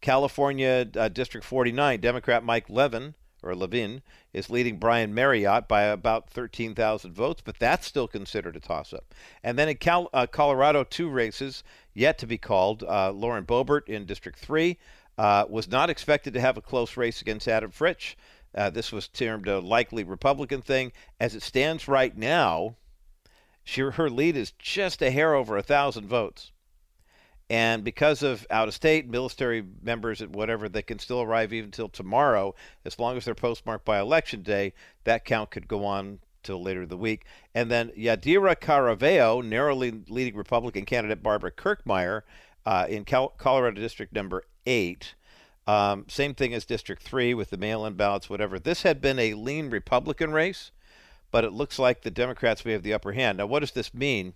California 0.00 0.88
uh, 0.96 1.08
District 1.08 1.46
49, 1.46 2.00
Democrat 2.00 2.42
Mike 2.42 2.68
Levin 2.68 3.14
or 3.42 3.54
Levin 3.54 4.02
is 4.32 4.50
leading 4.50 4.78
Brian 4.78 5.14
Maryott 5.14 5.68
by 5.68 5.82
about 5.82 6.30
13,000 6.30 7.12
votes, 7.12 7.42
but 7.44 7.58
that's 7.58 7.86
still 7.86 8.08
considered 8.08 8.56
a 8.56 8.60
toss-up. 8.60 9.14
And 9.42 9.58
then 9.58 9.68
in 9.68 9.76
Cal- 9.76 10.10
uh, 10.12 10.26
Colorado, 10.26 10.84
two 10.84 11.08
races 11.08 11.64
yet 11.94 12.18
to 12.18 12.26
be 12.26 12.38
called. 12.38 12.82
Uh, 12.82 13.10
Lauren 13.12 13.44
Boebert 13.44 13.88
in 13.88 14.06
District 14.06 14.38
3 14.38 14.78
uh, 15.18 15.44
was 15.48 15.68
not 15.68 15.90
expected 15.90 16.34
to 16.34 16.40
have 16.40 16.56
a 16.56 16.62
close 16.62 16.96
race 16.96 17.20
against 17.20 17.48
Adam 17.48 17.70
Frisch. 17.70 18.16
Uh, 18.54 18.70
this 18.70 18.92
was 18.92 19.08
termed 19.08 19.48
a 19.48 19.60
likely 19.60 20.04
Republican 20.04 20.62
thing. 20.62 20.92
As 21.18 21.34
it 21.34 21.42
stands 21.42 21.88
right 21.88 22.16
now, 22.16 22.76
she, 23.64 23.80
her 23.80 24.10
lead 24.10 24.36
is 24.36 24.52
just 24.52 25.02
a 25.02 25.10
hair 25.10 25.34
over 25.34 25.56
a 25.56 25.62
thousand 25.62 26.06
votes. 26.06 26.51
And 27.50 27.84
because 27.84 28.22
of 28.22 28.46
out 28.50 28.68
of 28.68 28.74
state 28.74 29.08
military 29.08 29.62
members 29.82 30.20
and 30.20 30.34
whatever, 30.34 30.68
they 30.68 30.82
can 30.82 30.98
still 30.98 31.20
arrive 31.20 31.52
even 31.52 31.66
until 31.66 31.88
tomorrow, 31.88 32.54
as 32.84 32.98
long 32.98 33.16
as 33.16 33.24
they're 33.24 33.34
postmarked 33.34 33.84
by 33.84 33.98
election 33.98 34.42
day. 34.42 34.72
That 35.04 35.24
count 35.24 35.50
could 35.50 35.68
go 35.68 35.84
on 35.84 36.20
till 36.42 36.62
later 36.62 36.82
in 36.82 36.88
the 36.88 36.96
week. 36.96 37.24
And 37.54 37.70
then 37.70 37.90
Yadira 37.90 38.56
Caraveo, 38.56 39.44
narrowly 39.44 40.02
leading 40.08 40.36
Republican 40.36 40.84
candidate 40.84 41.22
Barbara 41.22 41.52
Kirkmeyer 41.52 42.22
uh, 42.66 42.86
in 42.88 43.04
Cal- 43.04 43.34
Colorado 43.38 43.80
District 43.80 44.12
number 44.12 44.44
eight. 44.66 45.14
Um, 45.66 46.06
same 46.08 46.34
thing 46.34 46.52
as 46.54 46.64
District 46.64 47.02
3 47.02 47.34
with 47.34 47.50
the 47.50 47.56
mail 47.56 47.86
in 47.86 47.94
ballots, 47.94 48.28
whatever. 48.28 48.58
This 48.58 48.82
had 48.82 49.00
been 49.00 49.18
a 49.18 49.34
lean 49.34 49.70
Republican 49.70 50.32
race, 50.32 50.72
but 51.30 51.44
it 51.44 51.52
looks 51.52 51.78
like 51.78 52.02
the 52.02 52.10
Democrats 52.10 52.64
may 52.64 52.72
have 52.72 52.82
the 52.82 52.94
upper 52.94 53.12
hand. 53.12 53.38
Now, 53.38 53.46
what 53.46 53.60
does 53.60 53.70
this 53.70 53.94
mean? 53.94 54.34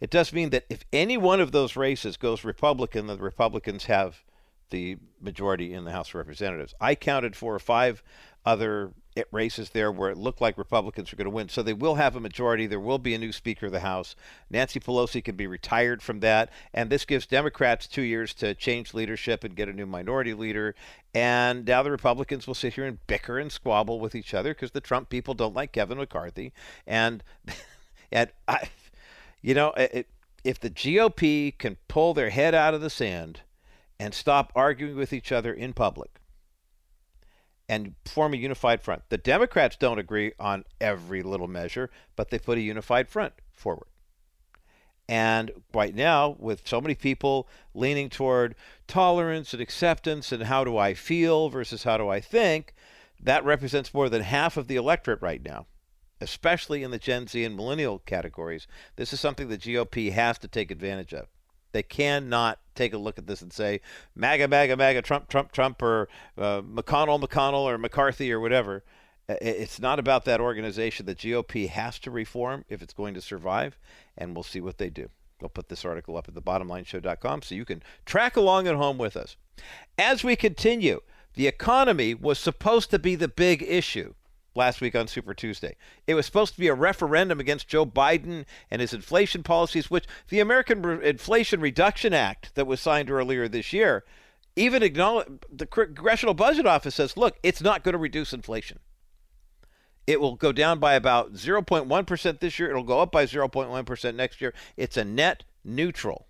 It 0.00 0.10
does 0.10 0.32
mean 0.32 0.50
that 0.50 0.66
if 0.68 0.84
any 0.92 1.16
one 1.16 1.40
of 1.40 1.52
those 1.52 1.76
races 1.76 2.16
goes 2.16 2.44
Republican, 2.44 3.06
the 3.06 3.16
Republicans 3.16 3.84
have 3.86 4.22
the 4.70 4.96
majority 5.20 5.72
in 5.72 5.84
the 5.84 5.92
House 5.92 6.08
of 6.08 6.16
Representatives. 6.16 6.74
I 6.80 6.94
counted 6.94 7.36
four 7.36 7.54
or 7.54 7.60
five 7.60 8.02
other 8.44 8.92
races 9.30 9.70
there 9.70 9.92
where 9.92 10.10
it 10.10 10.18
looked 10.18 10.40
like 10.40 10.58
Republicans 10.58 11.10
were 11.10 11.16
going 11.16 11.26
to 11.26 11.30
win. 11.30 11.48
So 11.48 11.62
they 11.62 11.72
will 11.72 11.94
have 11.94 12.16
a 12.16 12.20
majority. 12.20 12.66
There 12.66 12.80
will 12.80 12.98
be 12.98 13.14
a 13.14 13.18
new 13.18 13.32
Speaker 13.32 13.66
of 13.66 13.72
the 13.72 13.80
House. 13.80 14.16
Nancy 14.50 14.80
Pelosi 14.80 15.22
can 15.22 15.36
be 15.36 15.46
retired 15.46 16.02
from 16.02 16.20
that. 16.20 16.50
And 16.72 16.90
this 16.90 17.04
gives 17.04 17.26
Democrats 17.26 17.86
two 17.86 18.02
years 18.02 18.34
to 18.34 18.54
change 18.54 18.92
leadership 18.92 19.44
and 19.44 19.54
get 19.54 19.68
a 19.68 19.72
new 19.72 19.86
minority 19.86 20.34
leader. 20.34 20.74
And 21.14 21.64
now 21.64 21.82
the 21.82 21.92
Republicans 21.92 22.46
will 22.46 22.54
sit 22.54 22.74
here 22.74 22.84
and 22.84 23.04
bicker 23.06 23.38
and 23.38 23.52
squabble 23.52 24.00
with 24.00 24.14
each 24.14 24.34
other 24.34 24.52
because 24.52 24.72
the 24.72 24.80
Trump 24.80 25.08
people 25.08 25.34
don't 25.34 25.54
like 25.54 25.72
Kevin 25.72 25.98
McCarthy. 25.98 26.52
And, 26.86 27.22
and 28.12 28.30
I 28.48 28.68
you 29.44 29.52
know, 29.52 29.72
it, 29.76 30.08
if 30.42 30.58
the 30.58 30.70
GOP 30.70 31.56
can 31.58 31.76
pull 31.86 32.14
their 32.14 32.30
head 32.30 32.54
out 32.54 32.72
of 32.72 32.80
the 32.80 32.88
sand 32.88 33.42
and 34.00 34.14
stop 34.14 34.50
arguing 34.54 34.96
with 34.96 35.12
each 35.12 35.30
other 35.30 35.52
in 35.52 35.74
public 35.74 36.18
and 37.68 37.94
form 38.06 38.32
a 38.32 38.38
unified 38.38 38.80
front, 38.80 39.02
the 39.10 39.18
Democrats 39.18 39.76
don't 39.76 39.98
agree 39.98 40.32
on 40.40 40.64
every 40.80 41.22
little 41.22 41.46
measure, 41.46 41.90
but 42.16 42.30
they 42.30 42.38
put 42.38 42.56
a 42.56 42.62
unified 42.62 43.06
front 43.06 43.34
forward. 43.52 43.88
And 45.10 45.50
right 45.74 45.94
now, 45.94 46.36
with 46.38 46.66
so 46.66 46.80
many 46.80 46.94
people 46.94 47.46
leaning 47.74 48.08
toward 48.08 48.54
tolerance 48.86 49.52
and 49.52 49.60
acceptance 49.60 50.32
and 50.32 50.44
how 50.44 50.64
do 50.64 50.78
I 50.78 50.94
feel 50.94 51.50
versus 51.50 51.82
how 51.82 51.98
do 51.98 52.08
I 52.08 52.20
think, 52.20 52.74
that 53.20 53.44
represents 53.44 53.92
more 53.92 54.08
than 54.08 54.22
half 54.22 54.56
of 54.56 54.68
the 54.68 54.76
electorate 54.76 55.20
right 55.20 55.44
now 55.44 55.66
especially 56.20 56.82
in 56.82 56.90
the 56.90 56.98
Gen 56.98 57.26
Z 57.26 57.42
and 57.42 57.56
millennial 57.56 57.98
categories. 58.00 58.66
This 58.96 59.12
is 59.12 59.20
something 59.20 59.48
the 59.48 59.58
GOP 59.58 60.12
has 60.12 60.38
to 60.38 60.48
take 60.48 60.70
advantage 60.70 61.12
of. 61.12 61.26
They 61.72 61.82
cannot 61.82 62.60
take 62.76 62.92
a 62.92 62.98
look 62.98 63.18
at 63.18 63.26
this 63.26 63.42
and 63.42 63.52
say 63.52 63.80
MAGA, 64.14 64.46
MAGA, 64.46 64.76
MAGA, 64.76 65.02
Trump, 65.02 65.28
Trump, 65.28 65.50
Trump, 65.50 65.82
or 65.82 66.08
uh, 66.38 66.62
McConnell, 66.62 67.20
McConnell, 67.20 67.64
or 67.64 67.78
McCarthy, 67.78 68.32
or 68.32 68.38
whatever. 68.38 68.84
It's 69.28 69.80
not 69.80 69.98
about 69.98 70.24
that 70.26 70.40
organization. 70.40 71.06
The 71.06 71.14
GOP 71.14 71.68
has 71.68 71.98
to 72.00 72.10
reform 72.10 72.64
if 72.68 72.80
it's 72.80 72.92
going 72.92 73.14
to 73.14 73.20
survive, 73.20 73.76
and 74.16 74.34
we'll 74.34 74.44
see 74.44 74.60
what 74.60 74.78
they 74.78 74.90
do. 74.90 75.08
I'll 75.42 75.48
put 75.48 75.68
this 75.68 75.84
article 75.84 76.16
up 76.16 76.28
at 76.28 76.34
thebottomlineshow.com 76.34 77.42
so 77.42 77.54
you 77.54 77.64
can 77.64 77.82
track 78.06 78.36
along 78.36 78.68
at 78.68 78.76
home 78.76 78.96
with 78.98 79.16
us. 79.16 79.36
As 79.98 80.22
we 80.22 80.36
continue, 80.36 81.00
the 81.34 81.48
economy 81.48 82.14
was 82.14 82.38
supposed 82.38 82.90
to 82.90 82.98
be 82.98 83.16
the 83.16 83.28
big 83.28 83.62
issue 83.62 84.14
last 84.54 84.80
week 84.80 84.94
on 84.94 85.06
Super 85.06 85.34
Tuesday. 85.34 85.76
It 86.06 86.14
was 86.14 86.26
supposed 86.26 86.54
to 86.54 86.60
be 86.60 86.68
a 86.68 86.74
referendum 86.74 87.40
against 87.40 87.68
Joe 87.68 87.86
Biden 87.86 88.44
and 88.70 88.80
his 88.80 88.94
inflation 88.94 89.42
policies, 89.42 89.90
which 89.90 90.06
the 90.28 90.40
American 90.40 90.82
Re- 90.82 91.08
Inflation 91.08 91.60
Reduction 91.60 92.12
Act 92.12 92.54
that 92.54 92.66
was 92.66 92.80
signed 92.80 93.10
earlier 93.10 93.48
this 93.48 93.72
year 93.72 94.04
even 94.56 94.82
acknowledge 94.82 95.28
the 95.52 95.66
Congressional 95.66 96.34
Budget 96.34 96.66
Office 96.66 96.94
says, 96.94 97.16
look, 97.16 97.36
it's 97.42 97.60
not 97.60 97.82
going 97.82 97.94
to 97.94 97.98
reduce 97.98 98.32
inflation. 98.32 98.78
It 100.06 100.20
will 100.20 100.36
go 100.36 100.52
down 100.52 100.78
by 100.78 100.94
about 100.94 101.32
0.1% 101.32 102.40
this 102.40 102.58
year. 102.58 102.70
It'll 102.70 102.82
go 102.82 103.00
up 103.00 103.10
by 103.10 103.24
0.1% 103.24 104.14
next 104.14 104.40
year. 104.40 104.54
It's 104.76 104.96
a 104.96 105.04
net 105.04 105.44
neutral. 105.64 106.26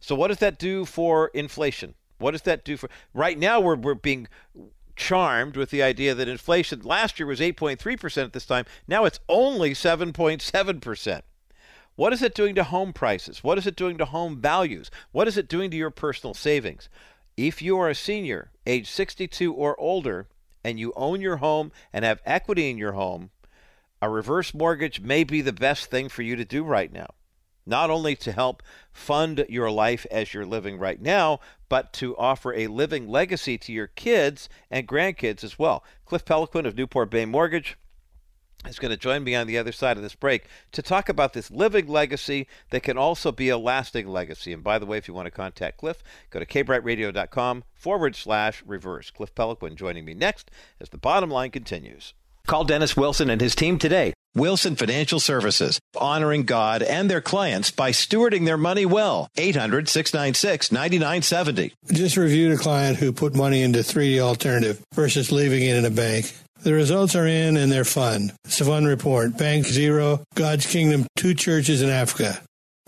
So 0.00 0.14
what 0.14 0.28
does 0.28 0.38
that 0.38 0.58
do 0.58 0.84
for 0.84 1.28
inflation? 1.34 1.94
What 2.18 2.30
does 2.30 2.42
that 2.42 2.64
do 2.64 2.76
for 2.76 2.88
right 3.12 3.38
now? 3.38 3.60
We're 3.60 3.76
we're 3.76 3.94
being 3.94 4.28
charmed 4.98 5.56
with 5.56 5.70
the 5.70 5.82
idea 5.82 6.14
that 6.14 6.28
inflation 6.28 6.82
last 6.82 7.18
year 7.18 7.26
was 7.26 7.40
8.3% 7.40 8.24
at 8.24 8.32
this 8.34 8.44
time. 8.44 8.66
Now 8.86 9.06
it's 9.06 9.20
only 9.28 9.70
7.7%. 9.70 11.22
What 11.96 12.12
is 12.12 12.22
it 12.22 12.34
doing 12.34 12.54
to 12.56 12.64
home 12.64 12.92
prices? 12.92 13.42
What 13.42 13.56
is 13.56 13.66
it 13.66 13.76
doing 13.76 13.96
to 13.98 14.04
home 14.04 14.40
values? 14.40 14.90
What 15.12 15.26
is 15.26 15.38
it 15.38 15.48
doing 15.48 15.70
to 15.70 15.76
your 15.76 15.90
personal 15.90 16.34
savings? 16.34 16.88
If 17.36 17.62
you 17.62 17.78
are 17.78 17.88
a 17.88 17.94
senior, 17.94 18.50
age 18.66 18.90
62 18.90 19.54
or 19.54 19.80
older, 19.80 20.28
and 20.62 20.78
you 20.78 20.92
own 20.96 21.20
your 21.20 21.36
home 21.38 21.72
and 21.92 22.04
have 22.04 22.20
equity 22.26 22.68
in 22.68 22.76
your 22.76 22.92
home, 22.92 23.30
a 24.02 24.10
reverse 24.10 24.52
mortgage 24.52 25.00
may 25.00 25.24
be 25.24 25.40
the 25.40 25.52
best 25.52 25.86
thing 25.86 26.08
for 26.08 26.22
you 26.22 26.36
to 26.36 26.44
do 26.44 26.64
right 26.64 26.92
now 26.92 27.08
not 27.68 27.90
only 27.90 28.16
to 28.16 28.32
help 28.32 28.62
fund 28.92 29.44
your 29.48 29.70
life 29.70 30.06
as 30.10 30.32
you're 30.34 30.46
living 30.46 30.78
right 30.78 31.00
now, 31.00 31.40
but 31.68 31.92
to 31.94 32.16
offer 32.16 32.54
a 32.54 32.66
living 32.66 33.08
legacy 33.08 33.58
to 33.58 33.72
your 33.72 33.86
kids 33.86 34.48
and 34.70 34.88
grandkids 34.88 35.44
as 35.44 35.58
well. 35.58 35.84
Cliff 36.06 36.24
Peloquin 36.24 36.66
of 36.66 36.76
Newport 36.76 37.10
Bay 37.10 37.26
Mortgage 37.26 37.76
is 38.66 38.78
going 38.78 38.90
to 38.90 38.96
join 38.96 39.22
me 39.22 39.34
on 39.34 39.46
the 39.46 39.56
other 39.56 39.70
side 39.70 39.96
of 39.96 40.02
this 40.02 40.14
break 40.14 40.46
to 40.72 40.82
talk 40.82 41.08
about 41.08 41.32
this 41.32 41.50
living 41.50 41.86
legacy 41.86 42.48
that 42.70 42.82
can 42.82 42.98
also 42.98 43.30
be 43.30 43.48
a 43.48 43.58
lasting 43.58 44.08
legacy. 44.08 44.52
And 44.52 44.64
by 44.64 44.78
the 44.78 44.86
way, 44.86 44.98
if 44.98 45.06
you 45.06 45.14
want 45.14 45.26
to 45.26 45.30
contact 45.30 45.78
Cliff, 45.78 46.02
go 46.30 46.40
to 46.40 46.46
kbrightradio.com 46.46 47.64
forward 47.74 48.16
slash 48.16 48.62
reverse. 48.66 49.10
Cliff 49.10 49.34
Peloquin 49.34 49.76
joining 49.76 50.04
me 50.04 50.14
next 50.14 50.50
as 50.80 50.88
the 50.88 50.98
bottom 50.98 51.30
line 51.30 51.50
continues. 51.50 52.14
Call 52.46 52.64
Dennis 52.64 52.96
Wilson 52.96 53.30
and 53.30 53.40
his 53.40 53.54
team 53.54 53.78
today. 53.78 54.12
Wilson 54.38 54.76
Financial 54.76 55.20
Services, 55.20 55.80
honoring 55.96 56.44
God 56.44 56.82
and 56.82 57.10
their 57.10 57.20
clients 57.20 57.70
by 57.70 57.90
stewarding 57.90 58.46
their 58.46 58.56
money 58.56 58.86
well. 58.86 59.28
800 59.36 59.88
696 59.88 60.72
9970. 60.72 61.74
Just 61.92 62.16
reviewed 62.16 62.52
a 62.52 62.62
client 62.62 62.98
who 62.98 63.12
put 63.12 63.34
money 63.34 63.62
into 63.62 63.80
3D 63.80 64.20
alternative 64.20 64.80
versus 64.94 65.30
leaving 65.32 65.62
it 65.62 65.76
in 65.76 65.84
a 65.84 65.90
bank. 65.90 66.32
The 66.62 66.72
results 66.72 67.14
are 67.14 67.26
in 67.26 67.56
and 67.56 67.70
they're 67.70 67.84
fun. 67.84 68.32
It's 68.44 68.60
a 68.60 68.64
fun 68.64 68.84
report. 68.84 69.38
Bank 69.38 69.66
Zero, 69.66 70.24
God's 70.34 70.66
Kingdom, 70.66 71.06
two 71.14 71.34
churches 71.34 71.82
in 71.82 71.88
Africa. 71.88 72.40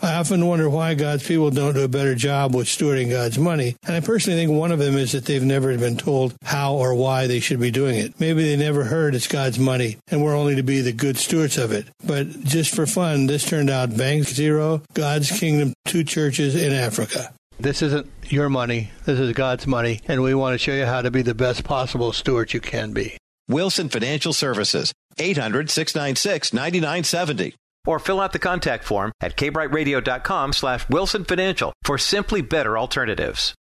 I 0.03 0.15
often 0.15 0.47
wonder 0.47 0.71
why 0.71 0.95
God's 0.95 1.27
people 1.27 1.51
don't 1.51 1.75
do 1.75 1.85
a 1.85 1.89
better 1.89 2.15
job 2.15 2.55
with 2.55 2.69
stewarding 2.69 3.11
God's 3.11 3.39
money. 3.39 3.77
And 3.87 3.95
I 3.95 4.01
personally 4.01 4.39
think 4.39 4.51
one 4.51 4.73
of 4.73 4.79
them 4.79 4.97
is 4.97 5.13
that 5.13 5.27
they've 5.27 5.43
never 5.43 5.77
been 5.77 5.99
told 5.99 6.35
how 6.43 6.75
or 6.77 6.95
why 6.95 7.27
they 7.27 7.39
should 7.39 7.61
be 7.61 7.71
doing 7.71 7.99
it. 7.99 8.19
Maybe 8.19 8.43
they 8.43 8.57
never 8.57 8.85
heard 8.85 9.15
it's 9.15 9.29
God's 9.29 9.59
money 9.59 9.99
and 10.11 10.25
we're 10.25 10.37
only 10.37 10.55
to 10.57 10.63
be 10.63 10.81
the 10.81 10.93
good 10.93 11.19
stewards 11.19 11.59
of 11.59 11.73
it. 11.73 11.87
But 12.07 12.31
just 12.45 12.75
for 12.75 12.87
fun, 12.87 13.27
this 13.27 13.47
turned 13.47 13.69
out 13.69 13.95
Bank 13.95 14.25
Zero, 14.25 14.83
God's 14.95 15.31
Kingdom, 15.39 15.75
two 15.85 16.03
churches 16.03 16.55
in 16.57 16.73
Africa. 16.73 17.35
This 17.59 17.83
isn't 17.83 18.11
your 18.25 18.49
money. 18.49 18.91
This 19.05 19.21
is 19.21 19.35
God's 19.35 19.67
money. 19.67 20.01
And 20.09 20.23
we 20.23 20.35
want 20.35 20.55
to 20.55 20.59
show 20.59 20.73
you 20.73 20.87
how 20.87 21.03
to 21.03 21.11
be 21.11 21.21
the 21.21 21.35
best 21.35 21.63
possible 21.63 22.13
steward 22.13 22.55
you 22.55 22.61
can 22.61 22.95
be. 22.95 23.19
Wilson 23.49 23.91
Financial 23.91 24.33
Services, 24.33 24.95
800 25.19 25.69
696 25.69 26.55
9970 26.55 27.55
or 27.87 27.99
fill 27.99 28.21
out 28.21 28.33
the 28.33 28.39
contact 28.39 28.85
form 28.85 29.13
at 29.21 29.37
kbrightradio.com 29.37 30.53
slash 30.53 30.89
wilson 30.89 31.25
financial 31.25 31.73
for 31.83 31.99
simply 31.99 32.43
better 32.43 32.79
alternatives 32.79 33.55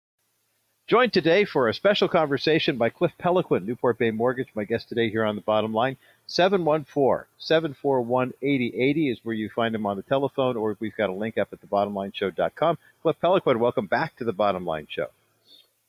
Joined 0.87 1.11
today 1.11 1.43
for 1.43 1.67
a 1.67 1.73
special 1.73 2.07
conversation 2.07 2.77
by 2.77 2.89
Cliff 2.89 3.11
Peloquin, 3.17 3.65
Newport 3.65 3.97
Bay 3.97 4.09
Mortgage. 4.09 4.47
My 4.55 4.63
guest 4.63 4.87
today 4.87 5.09
here 5.09 5.25
on 5.25 5.35
the 5.35 5.41
bottom 5.41 5.73
line. 5.73 5.97
714-741-8080 6.29 9.11
is 9.11 9.19
where 9.21 9.35
you 9.35 9.49
find 9.53 9.75
him 9.75 9.85
on 9.85 9.97
the 9.97 10.03
telephone, 10.03 10.55
or 10.55 10.77
we've 10.79 10.95
got 10.95 11.09
a 11.09 11.13
link 11.13 11.37
up 11.37 11.49
at 11.51 11.59
thebottomlineshow.com. 11.59 12.77
Cliff 13.01 13.17
Peloquin, 13.19 13.59
welcome 13.59 13.87
back 13.87 14.15
to 14.15 14.23
the 14.23 14.31
Bottom 14.31 14.65
Line 14.65 14.87
Show. 14.89 15.07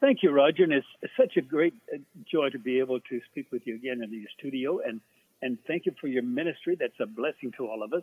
Thank 0.01 0.25
you, 0.25 0.33
Roger, 0.33 0.65
and 0.65 0.73
it's 0.73 0.85
such 1.17 1.37
a 1.37 1.43
great 1.43 1.75
uh, 1.95 1.99
joy 2.29 2.51
to 2.51 2.59
be 2.59 2.81
able 2.81 2.99
to 2.99 3.21
speak 3.31 3.53
with 3.53 3.69
you 3.69 3.77
again 3.77 4.03
in 4.03 4.11
the 4.11 4.27
studio, 4.37 4.81
and 4.81 5.01
and 5.43 5.59
thank 5.67 5.87
you 5.87 5.93
for 6.01 6.07
your 6.07 6.23
ministry. 6.23 6.77
That's 6.79 6.99
a 7.01 7.07
blessing 7.07 7.53
to 7.59 7.67
all 7.67 7.83
of 7.83 7.93
us. 7.93 8.03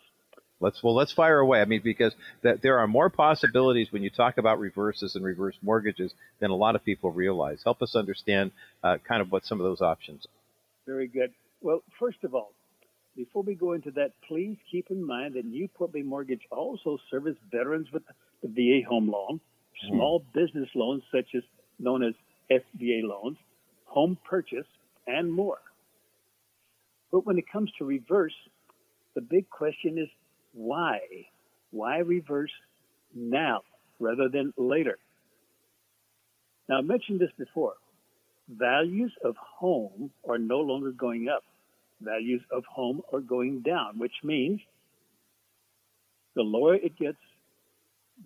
Let's 0.62 0.82
well, 0.82 0.96
let's 0.96 1.12
fire 1.12 1.39
away. 1.39 1.62
I 1.62 1.65
mean, 1.65 1.82
because 1.84 2.13
that 2.42 2.62
there 2.62 2.80
are 2.80 2.88
more 2.88 3.10
possibilities 3.10 3.88
when 3.92 4.04
you 4.04 4.10
talk 4.10 4.38
about 4.38 4.60
reverses 4.60 5.15
and 5.15 5.24
reverse 5.24 5.56
mortgages 5.62 6.13
than 6.39 6.50
a 6.50 6.56
lot 6.56 6.75
of 6.75 6.86
people 6.86 7.12
realize. 7.12 7.62
Help 7.63 7.82
us 7.82 7.96
understand 7.96 8.51
uh, 8.84 8.98
kind 9.08 9.22
of 9.22 9.32
what 9.32 9.44
some 9.44 9.60
of 9.60 9.65
those 9.65 9.82
options. 9.82 10.25
are. 10.25 10.94
Very 10.94 11.08
good. 11.08 11.34
Well, 11.62 11.84
first 12.00 12.24
of 12.24 12.34
all, 12.34 12.54
before 13.15 13.44
we 13.44 13.56
go 13.56 13.74
into 13.74 13.92
that, 13.92 14.12
please 14.27 14.58
keep 14.72 14.92
in 14.92 15.06
mind 15.06 15.34
that 15.34 15.46
Newport 15.46 15.92
Bay 15.92 16.04
Mortgage 16.04 16.42
also 16.51 16.98
serves 17.10 17.38
veterans 17.51 17.88
with 17.92 18.04
the 18.42 18.48
VA 18.48 18.88
home 18.88 19.10
loan, 19.10 19.39
small 19.89 20.22
mm. 20.22 20.34
business 20.34 20.70
loans 20.75 21.04
such 21.12 21.36
as 21.36 21.44
known 21.80 22.04
as 22.04 22.13
SBA 22.50 23.04
loans, 23.04 23.38
home 23.86 24.18
purchase, 24.30 24.68
and 25.08 25.32
more. 25.32 25.58
But 27.16 27.26
when 27.26 27.38
it 27.38 27.46
comes 27.50 27.72
to 27.78 27.86
reverse, 27.86 28.36
the 29.14 29.22
big 29.22 29.50
question 29.50 29.98
is 29.98 30.10
why? 30.52 31.00
Why 31.72 32.00
reverse 32.00 32.52
now 33.16 33.62
rather 34.02 34.28
than 34.28 34.54
later? 34.58 34.98
Now, 36.68 36.80
I 36.80 36.82
mentioned 36.82 37.22
this 37.22 37.32
before. 37.38 37.76
Values 38.50 39.14
of 39.24 39.38
home 39.38 40.12
are 40.28 40.38
no 40.38 40.60
longer 40.60 40.92
going 40.92 41.30
up. 41.30 41.44
Values 42.02 42.42
of 42.52 42.66
home 42.66 43.02
are 43.14 43.22
going 43.22 43.62
down, 43.62 43.98
which 43.98 44.20
means 44.22 44.60
the 46.36 46.42
lower 46.42 46.76
it 46.76 46.98
gets, 46.98 47.24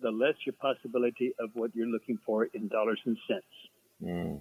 the 0.02 0.10
less 0.10 0.34
your 0.44 0.54
possibility 0.54 1.32
of 1.38 1.50
what 1.54 1.76
you're 1.76 1.86
looking 1.86 2.18
for 2.26 2.46
in 2.46 2.66
dollars 2.66 2.98
and 3.04 3.16
cents. 3.28 3.44
Mm. 4.02 4.40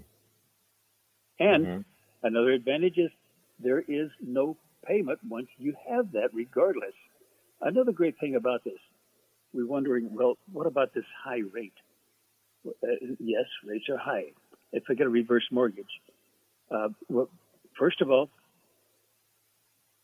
And 1.40 1.66
mm-hmm. 1.68 1.82
another 2.24 2.50
advantage 2.50 2.98
is 2.98 3.12
there 3.62 3.80
is 3.80 4.10
no 4.26 4.58
payment 4.86 5.20
once 5.28 5.48
you 5.58 5.74
have 5.90 6.12
that, 6.14 6.30
regardless. 6.34 6.94
Another 7.62 7.92
great 7.92 8.18
thing 8.20 8.36
about 8.36 8.64
this, 8.64 8.80
we're 9.54 9.68
wondering, 9.68 10.14
well, 10.14 10.38
what 10.52 10.68
about 10.68 10.94
this 10.94 11.04
high 11.24 11.42
rate? 11.54 11.74
Uh, 12.66 12.88
yes, 13.20 13.46
rates 13.66 13.86
are 13.90 13.98
high. 13.98 14.26
If 14.72 14.84
I 14.90 14.94
get 14.94 15.08
a 15.08 15.10
reverse 15.10 15.46
mortgage, 15.52 15.90
uh, 16.72 16.90
well, 17.10 17.30
first 17.78 18.02
of 18.02 18.12
all, 18.12 18.30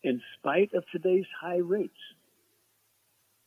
in 0.03 0.21
spite 0.37 0.73
of 0.73 0.83
today's 0.91 1.25
high 1.39 1.57
rates, 1.57 1.93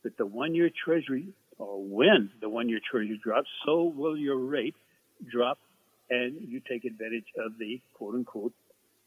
that 0.05 0.17
the 0.17 0.27
one-year 0.27 0.71
Treasury, 0.85 1.29
or 1.59 1.83
when 1.83 2.31
the 2.41 2.49
one-year 2.49 2.81
Treasury 2.91 3.21
drops, 3.23 3.49
so 3.67 3.85
will 3.85 4.17
your 4.17 4.39
rate 4.39 4.77
drop, 5.31 5.59
and 6.11 6.37
you 6.41 6.61
take 6.61 6.85
advantage 6.85 7.27
of 7.45 7.59
the 7.59 7.81
quote-unquote 7.95 8.53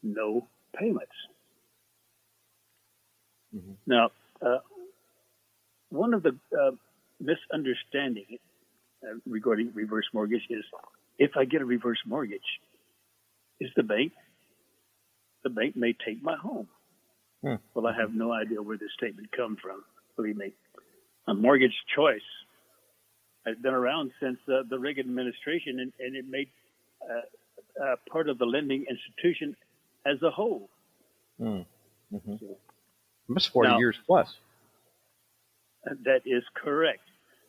no 0.02 0.46
payments. 0.78 1.12
Mm-hmm. 3.54 3.72
Now, 3.86 4.10
uh, 4.40 4.58
one 5.90 6.14
of 6.14 6.22
the 6.22 6.36
uh, 6.58 6.70
misunderstandings 7.20 8.40
uh, 9.04 9.18
regarding 9.26 9.72
reverse 9.74 10.06
mortgage 10.12 10.46
is 10.48 10.64
if 11.18 11.32
I 11.36 11.44
get 11.44 11.60
a 11.60 11.64
reverse 11.64 11.98
mortgage, 12.06 12.40
is 13.60 13.70
the 13.76 13.82
bank 13.82 14.12
the 15.42 15.50
bank 15.50 15.76
may 15.76 15.92
take 15.92 16.22
my 16.22 16.36
home. 16.36 16.68
Hmm. 17.42 17.54
Well, 17.74 17.86
I 17.86 17.96
have 17.98 18.14
no 18.14 18.32
idea 18.32 18.62
where 18.62 18.76
this 18.76 18.90
statement 18.96 19.32
comes 19.32 19.58
from. 19.60 19.82
Believe 20.16 20.36
me, 20.36 20.52
a 21.26 21.34
mortgage 21.34 21.74
choice 21.96 22.20
has 23.44 23.56
been 23.58 23.74
around 23.74 24.12
since 24.20 24.38
uh, 24.48 24.62
the 24.68 24.78
Reagan 24.78 25.08
administration, 25.08 25.80
and, 25.80 25.92
and 25.98 26.14
it 26.14 26.24
made 26.28 26.48
uh, 27.02 27.84
uh, 27.84 27.96
part 28.10 28.28
of 28.28 28.38
the 28.38 28.44
lending 28.44 28.84
institution 28.88 29.56
as 30.06 30.22
a 30.22 30.30
whole. 30.30 30.68
Hmm. 31.38 31.60
Mm-hmm. 32.12 32.34
So, 32.40 32.56
Almost 33.28 33.50
40 33.50 33.68
now, 33.70 33.78
years 33.78 33.96
plus. 34.06 34.34
That 35.84 36.22
is 36.26 36.42
correct. 36.54 37.00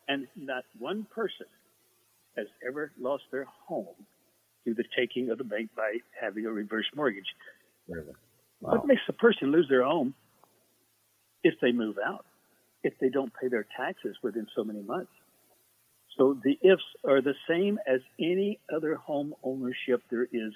And 0.08 0.28
not 0.36 0.64
one 0.80 1.06
person 1.14 1.48
has 2.38 2.48
ever 2.68 2.92
lost 3.00 3.24
their 3.32 3.46
home 3.68 3.96
through 4.64 4.76
the 4.76 4.84
taking 4.98 5.30
of 5.30 5.38
the 5.38 5.44
bank 5.44 5.70
by 5.76 5.98
having 6.20 6.46
a 6.46 6.52
reverse 6.52 6.86
mortgage. 6.96 7.26
Really? 7.88 8.14
Wow. 8.62 8.76
What 8.76 8.88
makes 8.88 9.02
a 9.10 9.14
person 9.14 9.52
lose 9.52 9.68
their 9.70 9.84
home 9.84 10.14
if 11.44 11.56
they 11.62 11.72
move 11.72 11.98
out, 12.04 12.26
if 12.84 12.94
they 13.00 13.10
don't 13.10 13.32
pay 13.40 13.50
their 13.50 13.66
taxes 13.78 14.16
within 14.24 14.48
so 14.56 14.64
many 14.64 14.82
months? 14.82 15.12
So 16.18 16.38
the 16.44 16.58
ifs 16.62 16.84
are 17.08 17.22
the 17.22 17.34
same 17.50 17.80
as 17.88 18.00
any 18.20 18.60
other 18.74 18.96
home 18.96 19.34
ownership 19.44 20.02
there 20.10 20.28
is 20.32 20.54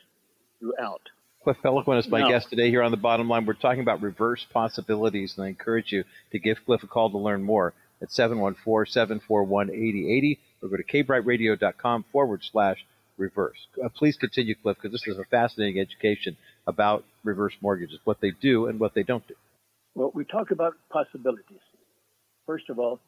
throughout. 0.60 1.02
Cliff 1.48 1.64
Peloquin 1.64 1.98
is 1.98 2.10
my 2.10 2.20
no. 2.20 2.28
guest 2.28 2.50
today 2.50 2.70
here 2.70 2.84
on 2.84 2.92
the 2.92 2.98
bottom 2.98 3.30
line. 3.30 3.46
We're 3.46 3.54
talking 3.54 3.80
about 3.80 4.02
reverse 4.02 4.46
possibilities, 4.52 5.36
and 5.38 5.46
I 5.46 5.48
encourage 5.48 5.94
you 5.94 6.04
to 6.34 6.40
give 6.40 6.58
Cliff 6.66 6.84
a 6.84 6.88
call 6.88 7.10
to 7.10 7.18
learn 7.18 7.42
more 7.42 7.74
at 8.02 8.10
714-741-8080 8.10 10.40
or 10.62 10.68
go 10.68 10.76
to 10.76 10.84
kbrightradio.com 10.84 12.04
forward 12.12 12.42
slash 12.52 12.86
reverse. 13.18 13.56
Uh, 13.82 13.88
please 13.88 14.18
continue, 14.18 14.56
Cliff, 14.62 14.76
because 14.76 14.92
this 14.92 15.08
is 15.08 15.18
a 15.18 15.24
fascinating 15.24 15.80
education 15.80 16.36
about 16.68 17.06
reverse 17.24 17.54
mortgages, 17.62 18.02
what 18.04 18.20
they 18.20 18.32
do 18.32 18.66
and 18.66 18.78
what 18.78 18.94
they 18.94 19.04
don't 19.04 19.26
do. 19.26 19.36
Well, 19.96 20.12
we 20.14 20.26
talk 20.26 20.52
about 20.52 20.74
possibilities. 20.90 21.62
First 22.46 22.70
of 22.70 22.78
all, 22.78 23.00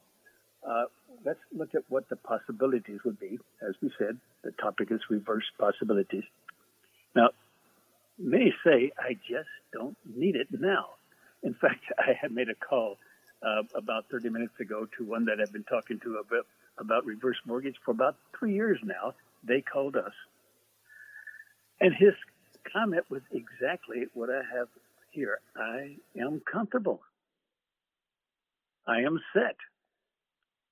uh, 0.66 0.86
let's 1.26 1.42
look 1.54 1.76
at 1.76 1.84
what 1.90 2.08
the 2.08 2.16
possibilities 2.16 3.00
would 3.04 3.20
be. 3.20 3.38
As 3.62 3.76
we 3.82 3.92
said, 4.00 4.18
the 4.46 4.52
topic 4.52 4.92
is 4.92 5.02
reverse 5.10 5.44
possibilities. 5.60 6.24
Now, 7.16 7.30
may 8.20 8.54
say, 8.66 8.92
I 9.00 9.14
just 9.14 9.50
don't 9.74 9.98
need 10.06 10.36
it 10.36 10.48
now. 10.52 10.96
In 11.44 11.54
fact, 11.54 11.84
I 11.98 12.14
had 12.20 12.32
made 12.32 12.50
a 12.50 12.56
call 12.56 12.98
uh, 13.42 13.64
about 13.74 14.06
30 14.12 14.30
minutes 14.30 14.60
ago 14.60 14.88
to 14.98 15.06
one 15.06 15.26
that 15.26 15.40
I've 15.42 15.54
been 15.54 15.64
talking 15.64 16.00
to 16.02 16.18
about, 16.18 16.46
about 16.78 17.06
reverse 17.06 17.38
mortgage 17.46 17.76
for 17.84 17.92
about 17.92 18.18
three 18.38 18.54
years 18.54 18.80
now. 18.84 19.14
They 19.44 19.62
called 19.62 19.96
us. 19.96 20.12
And 21.80 21.94
his 21.96 22.14
comment 22.74 23.06
was 23.10 23.22
exactly 23.32 24.08
what 24.14 24.30
I 24.30 24.42
have 24.58 24.68
here. 25.12 25.40
I 25.56 25.96
am 26.20 26.42
comfortable. 26.52 27.02
I 28.86 29.02
am 29.02 29.20
set, 29.34 29.56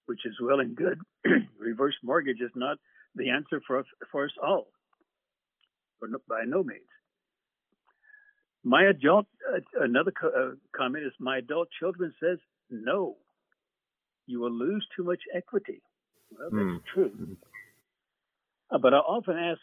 which 0.06 0.26
is 0.26 0.34
well 0.42 0.60
and 0.60 0.76
good. 0.76 1.00
reverse 1.60 1.96
mortgage 2.04 2.42
is 2.42 2.52
not 2.56 2.78
the 3.16 3.30
answer 3.30 3.62
for, 3.66 3.86
for 4.12 4.26
us 4.26 4.32
all, 4.44 4.68
by 6.28 6.44
no 6.46 6.64
means. 6.64 6.82
My 8.64 8.84
adult, 8.86 9.28
uh, 9.54 9.60
another 9.82 10.12
co- 10.12 10.28
uh, 10.28 10.56
comment 10.76 11.06
is 11.06 11.14
my 11.20 11.38
adult 11.38 11.70
children 11.80 12.14
says 12.22 12.40
no. 12.70 13.18
You 14.26 14.42
will 14.42 14.52
lose 14.52 14.86
too 14.96 15.04
much 15.04 15.22
equity. 15.34 15.82
Well, 16.32 16.50
that's 16.52 16.64
mm. 16.64 16.80
true. 16.94 17.38
Uh, 18.70 18.78
but 18.78 18.94
I 18.94 18.98
often 18.98 19.38
ask, 19.38 19.62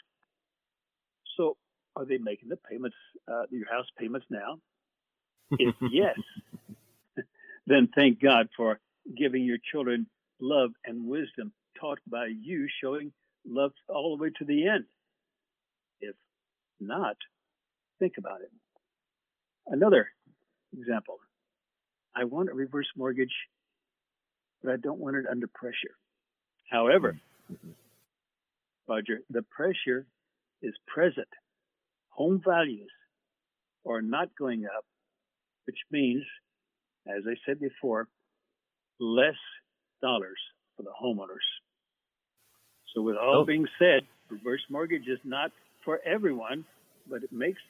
so 1.37 1.57
are 1.97 2.07
they 2.07 2.19
making 2.19 2.49
the 2.49 2.57
payments, 2.57 2.97
uh, 3.31 3.43
your 3.51 3.71
house 3.71 3.87
payments 3.99 4.27
now? 4.31 4.59
if 5.59 5.75
yes, 5.93 6.17
then 7.67 7.89
thank 7.95 8.21
God 8.23 8.49
for 8.57 8.81
giving 9.17 9.45
your 9.45 9.59
children 9.71 10.07
love 10.41 10.71
and 10.85 11.07
wisdom 11.07 11.53
taught 11.79 11.99
by 12.09 12.27
you, 12.27 12.67
showing 12.83 13.13
love 13.47 13.73
all 13.89 14.17
the 14.17 14.23
way 14.23 14.31
to 14.39 14.45
the 14.45 14.69
end. 14.69 14.85
If 16.01 16.15
not, 16.81 17.17
think 17.99 18.15
about 18.19 18.41
it. 18.41 18.51
Another 19.67 20.09
example 20.77 21.19
I 22.17 22.25
want 22.25 22.49
a 22.51 22.55
reverse 22.55 22.87
mortgage, 22.97 23.35
but 24.63 24.73
I 24.73 24.77
don't 24.77 25.01
want 25.01 25.17
it 25.17 25.25
under 25.31 25.49
pressure. 25.49 25.97
However, 26.71 27.19
mm-hmm. 27.53 27.71
Roger, 28.89 29.21
the 29.31 29.43
pressure 29.43 30.07
is 30.63 30.75
present. 30.87 31.29
Home 32.11 32.41
values 32.45 32.91
are 33.87 34.03
not 34.03 34.29
going 34.39 34.65
up, 34.65 34.85
which 35.67 35.79
means, 35.91 36.23
as 37.07 37.25
I 37.27 37.35
said 37.47 37.61
before, 37.61 38.09
less 39.01 39.35
dollars 40.01 40.39
for 40.77 40.83
the 40.83 40.93
homeowners. 41.03 41.47
So, 42.95 43.03
with 43.03 43.17
all 43.17 43.43
oh. 43.43 43.45
being 43.45 43.67
said, 43.79 44.03
reverse 44.31 44.63
mortgage 44.71 45.09
is 45.09 45.19
not 45.25 45.51
for 45.85 46.01
everyone, 46.07 46.65
but 47.09 47.23
it 47.25 47.33
makes 47.33 47.61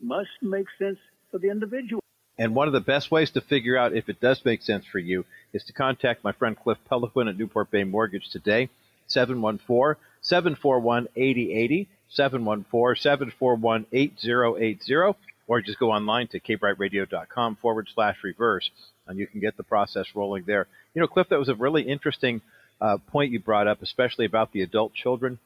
must 0.00 0.30
make 0.42 0.66
sense 0.78 0.98
for 1.32 1.38
the 1.38 1.50
individual. 1.50 2.00
And 2.38 2.54
one 2.54 2.68
of 2.68 2.72
the 2.72 2.80
best 2.80 3.10
ways 3.10 3.30
to 3.32 3.40
figure 3.40 3.76
out 3.76 3.96
if 3.96 4.08
it 4.08 4.20
does 4.20 4.40
make 4.44 4.62
sense 4.62 4.84
for 4.90 5.00
you 5.00 5.24
is 5.52 5.64
to 5.64 5.72
contact 5.72 6.22
my 6.22 6.32
friend 6.32 6.56
Cliff 6.56 6.78
Peloquin 6.88 7.28
at 7.28 7.36
Newport 7.36 7.70
Bay 7.70 7.82
Mortgage 7.84 8.28
today, 8.30 8.68
714 9.08 10.00
741 10.22 11.08
8080, 11.16 11.88
714 12.08 13.02
741 13.02 13.86
8080, 13.92 15.18
or 15.48 15.60
just 15.60 15.78
go 15.78 15.90
online 15.90 16.28
to 16.28 16.40
kbrightradio.com 16.40 17.56
forward 17.56 17.88
slash 17.92 18.16
reverse, 18.22 18.70
and 19.06 19.18
you 19.18 19.26
can 19.26 19.40
get 19.40 19.56
the 19.56 19.62
process 19.62 20.06
rolling 20.14 20.44
there. 20.46 20.66
You 20.94 21.00
know, 21.00 21.08
Cliff, 21.08 21.28
that 21.30 21.38
was 21.38 21.48
a 21.48 21.54
really 21.54 21.82
interesting 21.82 22.40
uh, 22.80 22.98
point 23.08 23.32
you 23.32 23.40
brought 23.40 23.68
up, 23.68 23.82
especially 23.82 24.24
about 24.24 24.52
the 24.52 24.62
adult 24.62 24.94
children 24.94 25.38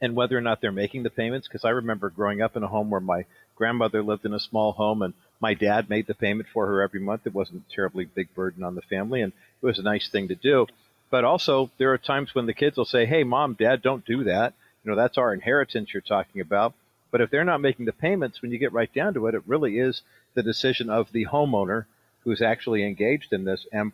and 0.00 0.16
whether 0.16 0.36
or 0.36 0.40
not 0.40 0.60
they're 0.60 0.72
making 0.72 1.02
the 1.02 1.10
payments. 1.10 1.46
Because 1.46 1.64
I 1.64 1.70
remember 1.70 2.10
growing 2.10 2.40
up 2.40 2.56
in 2.56 2.62
a 2.62 2.68
home 2.68 2.90
where 2.90 3.00
my 3.00 3.26
grandmother 3.60 4.02
lived 4.02 4.24
in 4.24 4.32
a 4.32 4.40
small 4.40 4.72
home 4.72 5.02
and 5.02 5.12
my 5.38 5.52
dad 5.52 5.90
made 5.90 6.06
the 6.06 6.14
payment 6.14 6.48
for 6.52 6.66
her 6.66 6.80
every 6.82 7.00
month. 7.00 7.26
It 7.26 7.34
wasn't 7.34 7.62
a 7.68 7.74
terribly 7.74 8.06
big 8.06 8.34
burden 8.34 8.64
on 8.64 8.74
the 8.74 8.82
family, 8.82 9.20
and 9.20 9.32
it 9.62 9.66
was 9.66 9.78
a 9.78 9.82
nice 9.82 10.08
thing 10.08 10.28
to 10.28 10.34
do. 10.34 10.66
But 11.10 11.24
also, 11.24 11.70
there 11.78 11.92
are 11.92 11.98
times 11.98 12.34
when 12.34 12.46
the 12.46 12.54
kids 12.54 12.76
will 12.76 12.84
say, 12.84 13.04
"Hey, 13.04 13.22
mom, 13.22 13.54
dad, 13.54 13.82
don't 13.82 14.04
do 14.04 14.24
that. 14.24 14.54
You 14.82 14.90
know, 14.90 14.96
that's 14.96 15.18
our 15.18 15.34
inheritance 15.34 15.92
you're 15.92 16.02
talking 16.02 16.40
about." 16.40 16.74
But 17.10 17.20
if 17.20 17.30
they're 17.30 17.44
not 17.44 17.60
making 17.60 17.86
the 17.86 17.92
payments, 17.92 18.40
when 18.40 18.52
you 18.52 18.58
get 18.58 18.72
right 18.72 18.92
down 18.92 19.14
to 19.14 19.26
it, 19.26 19.34
it 19.34 19.42
really 19.46 19.78
is 19.78 20.02
the 20.34 20.42
decision 20.42 20.88
of 20.88 21.10
the 21.12 21.26
homeowner 21.26 21.86
who's 22.24 22.42
actually 22.42 22.84
engaged 22.84 23.32
in 23.32 23.44
this. 23.44 23.66
And 23.72 23.92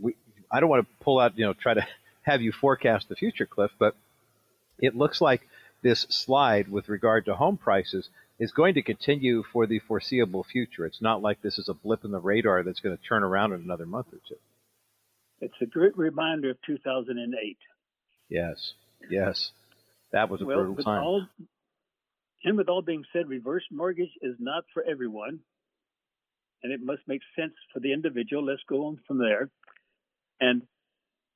we, 0.00 0.16
I 0.50 0.60
don't 0.60 0.70
want 0.70 0.88
to 0.88 1.04
pull 1.04 1.20
out, 1.20 1.38
you 1.38 1.44
know, 1.44 1.52
try 1.52 1.74
to 1.74 1.86
have 2.22 2.42
you 2.42 2.52
forecast 2.52 3.08
the 3.08 3.16
future, 3.16 3.46
Cliff, 3.46 3.70
but 3.78 3.94
it 4.78 4.96
looks 4.96 5.20
like 5.20 5.42
this 5.82 6.00
slide 6.08 6.68
with 6.68 6.88
regard 6.88 7.26
to 7.26 7.34
home 7.36 7.56
prices 7.56 8.08
is 8.40 8.52
going 8.52 8.72
to 8.74 8.82
continue 8.82 9.44
for 9.52 9.66
the 9.66 9.78
foreseeable 9.86 10.44
future. 10.50 10.86
It's 10.86 11.02
not 11.02 11.20
like 11.20 11.42
this 11.42 11.58
is 11.58 11.68
a 11.68 11.74
blip 11.74 12.04
in 12.06 12.10
the 12.10 12.18
radar 12.18 12.62
that's 12.62 12.80
going 12.80 12.96
to 12.96 13.02
turn 13.02 13.22
around 13.22 13.52
in 13.52 13.60
another 13.60 13.84
month 13.84 14.06
or 14.12 14.18
two. 14.26 14.40
It's 15.42 15.54
a 15.60 15.66
great 15.66 15.96
reminder 15.96 16.50
of 16.50 16.56
2008. 16.66 17.58
Yes, 18.30 18.72
yes. 19.10 19.50
That 20.12 20.30
was 20.30 20.40
a 20.40 20.46
well, 20.46 20.64
brutal 20.64 20.82
time. 20.82 21.02
All, 21.02 21.26
and 22.42 22.56
with 22.56 22.70
all 22.70 22.80
being 22.80 23.04
said, 23.12 23.28
reverse 23.28 23.64
mortgage 23.70 24.10
is 24.22 24.36
not 24.38 24.64
for 24.72 24.82
everyone, 24.82 25.40
and 26.62 26.72
it 26.72 26.80
must 26.82 27.02
make 27.06 27.20
sense 27.38 27.52
for 27.74 27.80
the 27.80 27.92
individual. 27.92 28.44
Let's 28.44 28.62
go 28.66 28.86
on 28.86 29.00
from 29.06 29.18
there. 29.18 29.50
And 30.40 30.62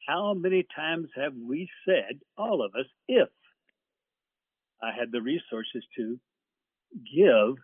how 0.06 0.32
many 0.32 0.66
times 0.74 1.08
have 1.16 1.34
we 1.34 1.68
said, 1.86 2.20
all 2.38 2.64
of 2.64 2.74
us, 2.74 2.86
if 3.08 3.28
I 4.82 4.90
had 4.98 5.12
the 5.12 5.20
resources 5.20 5.84
to 5.96 6.18
give 6.94 7.56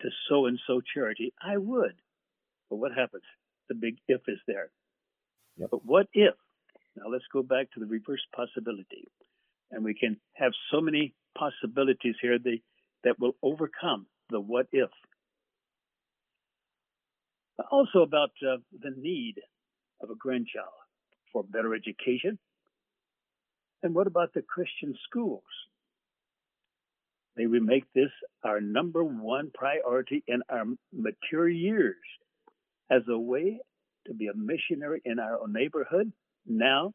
to 0.00 0.08
so 0.28 0.46
and 0.46 0.58
so 0.66 0.80
charity, 0.94 1.32
I 1.42 1.56
would. 1.56 1.94
But 2.70 2.76
what 2.76 2.92
happens? 2.92 3.24
The 3.68 3.74
big 3.74 3.96
if 4.08 4.20
is 4.28 4.38
there. 4.46 4.70
Yep. 5.56 5.68
But 5.70 5.84
what 5.84 6.06
if? 6.12 6.34
Now 6.96 7.08
let's 7.10 7.24
go 7.32 7.42
back 7.42 7.70
to 7.72 7.80
the 7.80 7.86
reverse 7.86 8.24
possibility. 8.34 9.08
And 9.70 9.84
we 9.84 9.94
can 9.94 10.16
have 10.34 10.52
so 10.70 10.80
many 10.80 11.14
possibilities 11.36 12.14
here 12.20 12.38
that, 12.38 12.58
that 13.04 13.18
will 13.18 13.36
overcome 13.42 14.06
the 14.30 14.40
what 14.40 14.66
if. 14.72 14.90
Also, 17.70 18.00
about 18.02 18.30
uh, 18.42 18.56
the 18.80 18.94
need 18.96 19.34
of 20.00 20.10
a 20.10 20.14
grandchild 20.14 20.68
for 21.32 21.42
better 21.42 21.74
education. 21.74 22.38
And 23.82 23.94
what 23.94 24.06
about 24.06 24.32
the 24.32 24.42
Christian 24.42 24.94
schools? 25.08 25.42
May 27.36 27.46
we 27.46 27.60
make 27.60 27.84
this 27.94 28.10
our 28.42 28.60
number 28.60 29.04
one 29.04 29.50
priority 29.54 30.24
in 30.26 30.42
our 30.50 30.64
mature 30.92 31.48
years 31.48 31.96
as 32.90 33.02
a 33.08 33.18
way 33.18 33.60
to 34.06 34.14
be 34.14 34.26
a 34.26 34.34
missionary 34.34 35.00
in 35.04 35.18
our 35.18 35.40
own 35.40 35.52
neighborhood, 35.52 36.12
now 36.46 36.92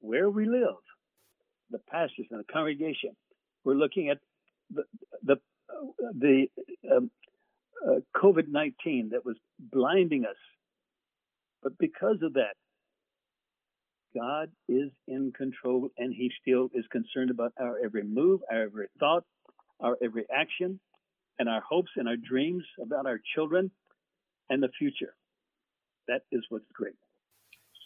where 0.00 0.30
we 0.30 0.46
live. 0.46 0.76
The 1.70 1.78
pastors 1.90 2.26
and 2.30 2.40
the 2.40 2.52
congregation. 2.52 3.16
We're 3.64 3.74
looking 3.74 4.08
at 4.10 4.18
the 4.70 4.84
the 5.22 5.36
the 6.18 6.46
um, 6.94 7.10
uh, 7.86 8.00
COVID 8.16 8.48
nineteen 8.48 9.10
that 9.12 9.24
was 9.24 9.36
blinding 9.58 10.24
us, 10.24 10.36
but 11.62 11.78
because 11.78 12.18
of 12.22 12.34
that, 12.34 12.54
God 14.14 14.50
is 14.68 14.90
in 15.08 15.32
control, 15.36 15.88
and 15.96 16.12
He 16.14 16.30
still 16.40 16.68
is 16.74 16.84
concerned 16.90 17.30
about 17.30 17.52
our 17.58 17.78
every 17.82 18.04
move, 18.04 18.40
our 18.50 18.62
every 18.62 18.88
thought, 18.98 19.24
our 19.82 19.96
every 20.02 20.24
action, 20.34 20.80
and 21.38 21.48
our 21.48 21.60
hopes 21.60 21.90
and 21.96 22.08
our 22.08 22.16
dreams 22.16 22.64
about 22.80 23.06
our 23.06 23.20
children 23.34 23.70
and 24.48 24.62
the 24.62 24.68
future. 24.78 25.14
That 26.08 26.22
is 26.30 26.44
what's 26.48 26.64
great. 26.72 26.94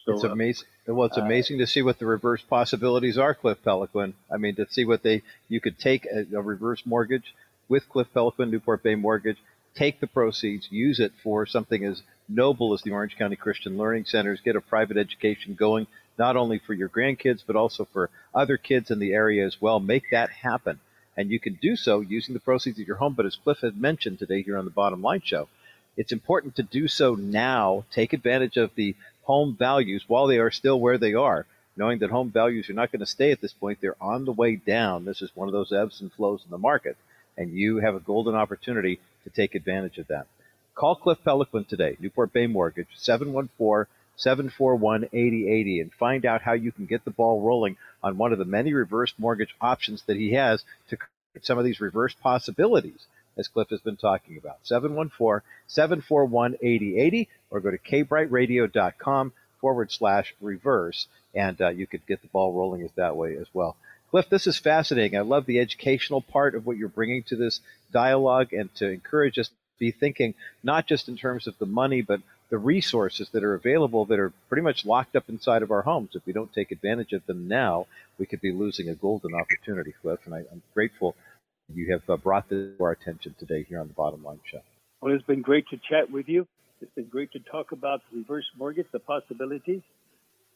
So, 0.05 0.13
it's 0.13 0.23
amazing. 0.23 0.67
well, 0.87 1.07
it's 1.07 1.17
uh, 1.17 1.21
amazing 1.21 1.57
to 1.57 1.67
see 1.67 1.81
what 1.81 1.99
the 1.99 2.05
reverse 2.05 2.41
possibilities 2.41 3.17
are, 3.17 3.35
Cliff 3.35 3.57
Peloquin. 3.63 4.13
I 4.31 4.37
mean, 4.37 4.55
to 4.55 4.65
see 4.69 4.85
what 4.85 5.03
they 5.03 5.21
you 5.49 5.59
could 5.59 5.77
take 5.79 6.05
a, 6.05 6.25
a 6.35 6.41
reverse 6.41 6.83
mortgage 6.85 7.33
with 7.67 7.89
Cliff 7.89 8.07
Peloquin, 8.13 8.49
Newport 8.49 8.83
Bay 8.83 8.95
Mortgage, 8.95 9.37
take 9.75 9.99
the 9.99 10.07
proceeds, 10.07 10.67
use 10.71 10.99
it 10.99 11.11
for 11.23 11.45
something 11.45 11.83
as 11.83 12.01
noble 12.29 12.73
as 12.73 12.81
the 12.81 12.91
Orange 12.91 13.17
County 13.17 13.35
Christian 13.35 13.77
Learning 13.77 14.05
Centers, 14.05 14.39
get 14.43 14.55
a 14.55 14.61
private 14.61 14.97
education 14.97 15.55
going, 15.55 15.87
not 16.17 16.37
only 16.37 16.59
for 16.65 16.73
your 16.73 16.89
grandkids, 16.89 17.43
but 17.45 17.55
also 17.55 17.87
for 17.91 18.09
other 18.33 18.57
kids 18.57 18.89
in 18.91 18.99
the 18.99 19.13
area 19.13 19.45
as 19.45 19.57
well. 19.59 19.79
Make 19.79 20.03
that 20.11 20.29
happen. 20.29 20.79
And 21.17 21.31
you 21.31 21.39
can 21.39 21.55
do 21.55 21.75
so 21.75 21.99
using 21.99 22.35
the 22.35 22.39
proceeds 22.39 22.79
of 22.79 22.87
your 22.87 22.97
home. 22.97 23.13
But 23.13 23.25
as 23.25 23.35
Cliff 23.35 23.59
had 23.61 23.81
mentioned 23.81 24.19
today 24.19 24.43
here 24.43 24.57
on 24.57 24.65
the 24.65 24.71
Bottom 24.71 25.01
Line 25.01 25.21
Show, 25.25 25.49
it's 25.97 26.11
important 26.11 26.55
to 26.55 26.63
do 26.63 26.87
so 26.87 27.15
now. 27.15 27.85
Take 27.91 28.13
advantage 28.13 28.55
of 28.55 28.75
the 28.75 28.95
home 29.23 29.55
values 29.57 30.05
while 30.07 30.27
they 30.27 30.37
are 30.37 30.51
still 30.51 30.79
where 30.79 30.99
they 30.99 31.15
are, 31.15 31.47
knowing 31.75 31.99
that 31.99 32.11
home 32.11 32.29
values 32.29 32.69
are 32.69 32.73
not 32.73 32.91
going 32.91 32.99
to 32.99 33.05
stay 33.07 33.31
at 33.31 33.41
this 33.41 33.51
point. 33.51 33.79
They're 33.81 34.01
on 34.01 34.25
the 34.25 34.31
way 34.31 34.55
down. 34.55 35.05
This 35.05 35.23
is 35.23 35.35
one 35.35 35.47
of 35.47 35.53
those 35.53 35.73
ebbs 35.73 35.99
and 35.99 36.13
flows 36.13 36.43
in 36.45 36.51
the 36.51 36.57
market. 36.59 36.97
And 37.35 37.51
you 37.51 37.77
have 37.77 37.95
a 37.95 37.99
golden 37.99 38.35
opportunity 38.35 38.99
to 39.23 39.29
take 39.31 39.55
advantage 39.55 39.97
of 39.97 40.07
that. 40.07 40.27
Call 40.75 40.95
Cliff 40.95 41.17
Peloquin 41.23 41.65
today, 41.65 41.97
Newport 41.99 42.31
Bay 42.31 42.45
Mortgage, 42.45 42.89
714 42.95 43.87
741 44.17 45.05
8080, 45.05 45.81
and 45.81 45.93
find 45.93 46.25
out 46.25 46.41
how 46.41 46.53
you 46.53 46.71
can 46.71 46.85
get 46.85 47.05
the 47.05 47.11
ball 47.11 47.41
rolling 47.41 47.77
on 48.03 48.17
one 48.17 48.33
of 48.33 48.39
the 48.39 48.45
many 48.45 48.73
reverse 48.73 49.13
mortgage 49.17 49.55
options 49.61 50.03
that 50.07 50.17
he 50.17 50.33
has 50.33 50.63
to 50.89 50.97
create 50.97 51.11
some 51.43 51.57
of 51.57 51.65
these 51.65 51.79
reverse 51.79 52.13
possibilities 52.13 53.05
as 53.37 53.47
Cliff 53.47 53.69
has 53.69 53.79
been 53.81 53.97
talking 53.97 54.37
about. 54.37 54.63
714-741-8080 54.65 57.27
or 57.51 57.59
go 57.59 57.69
to 57.71 57.77
kbrightradio.com 57.77 59.33
forward 59.61 59.91
slash 59.91 60.33
reverse 60.41 61.07
and 61.33 61.61
uh, 61.61 61.69
you 61.69 61.87
could 61.87 62.05
get 62.07 62.21
the 62.21 62.27
ball 62.27 62.51
rolling 62.53 62.81
as 62.81 62.91
that 62.95 63.15
way 63.15 63.37
as 63.37 63.47
well. 63.53 63.77
Cliff, 64.09 64.29
this 64.29 64.47
is 64.47 64.57
fascinating. 64.57 65.17
I 65.17 65.21
love 65.21 65.45
the 65.45 65.59
educational 65.59 66.21
part 66.21 66.55
of 66.55 66.65
what 66.65 66.77
you're 66.77 66.89
bringing 66.89 67.23
to 67.23 67.35
this 67.35 67.59
dialogue 67.91 68.53
and 68.53 68.73
to 68.75 68.89
encourage 68.89 69.37
us 69.37 69.49
to 69.49 69.53
be 69.79 69.91
thinking 69.91 70.33
not 70.63 70.87
just 70.87 71.09
in 71.09 71.17
terms 71.17 71.45
of 71.45 71.57
the 71.59 71.65
money, 71.65 72.01
but 72.01 72.21
the 72.49 72.57
resources 72.57 73.29
that 73.31 73.43
are 73.43 73.53
available 73.53 74.05
that 74.05 74.19
are 74.19 74.31
pretty 74.47 74.61
much 74.61 74.85
locked 74.85 75.15
up 75.15 75.25
inside 75.27 75.63
of 75.63 75.71
our 75.71 75.81
homes. 75.81 76.11
If 76.13 76.25
we 76.25 76.33
don't 76.33 76.53
take 76.53 76.71
advantage 76.71 77.13
of 77.13 77.25
them 77.25 77.47
now, 77.47 77.87
we 78.17 78.25
could 78.25 78.41
be 78.41 78.51
losing 78.51 78.89
a 78.89 78.95
golden 78.95 79.33
opportunity, 79.33 79.93
Cliff. 80.01 80.19
And 80.25 80.33
I, 80.33 80.39
am 80.39 80.61
grateful 80.73 81.15
you 81.73 81.91
have 81.91 82.09
uh, 82.09 82.17
brought 82.17 82.47
this 82.49 82.77
to 82.77 82.83
our 82.83 82.91
attention 82.91 83.35
today 83.37 83.63
here 83.67 83.79
on 83.79 83.87
the 83.87 83.93
Bottom 83.93 84.23
Line 84.23 84.39
Show. 84.49 84.61
Well, 85.01 85.13
it's 85.13 85.25
been 85.25 85.41
great 85.41 85.67
to 85.69 85.77
chat 85.77 86.09
with 86.09 86.29
you. 86.29 86.47
It's 86.81 86.93
been 86.95 87.07
great 87.09 87.31
to 87.33 87.39
talk 87.39 87.71
about 87.71 88.01
reverse 88.13 88.45
mortgage, 88.57 88.87
the 88.91 88.99
possibilities, 88.99 89.81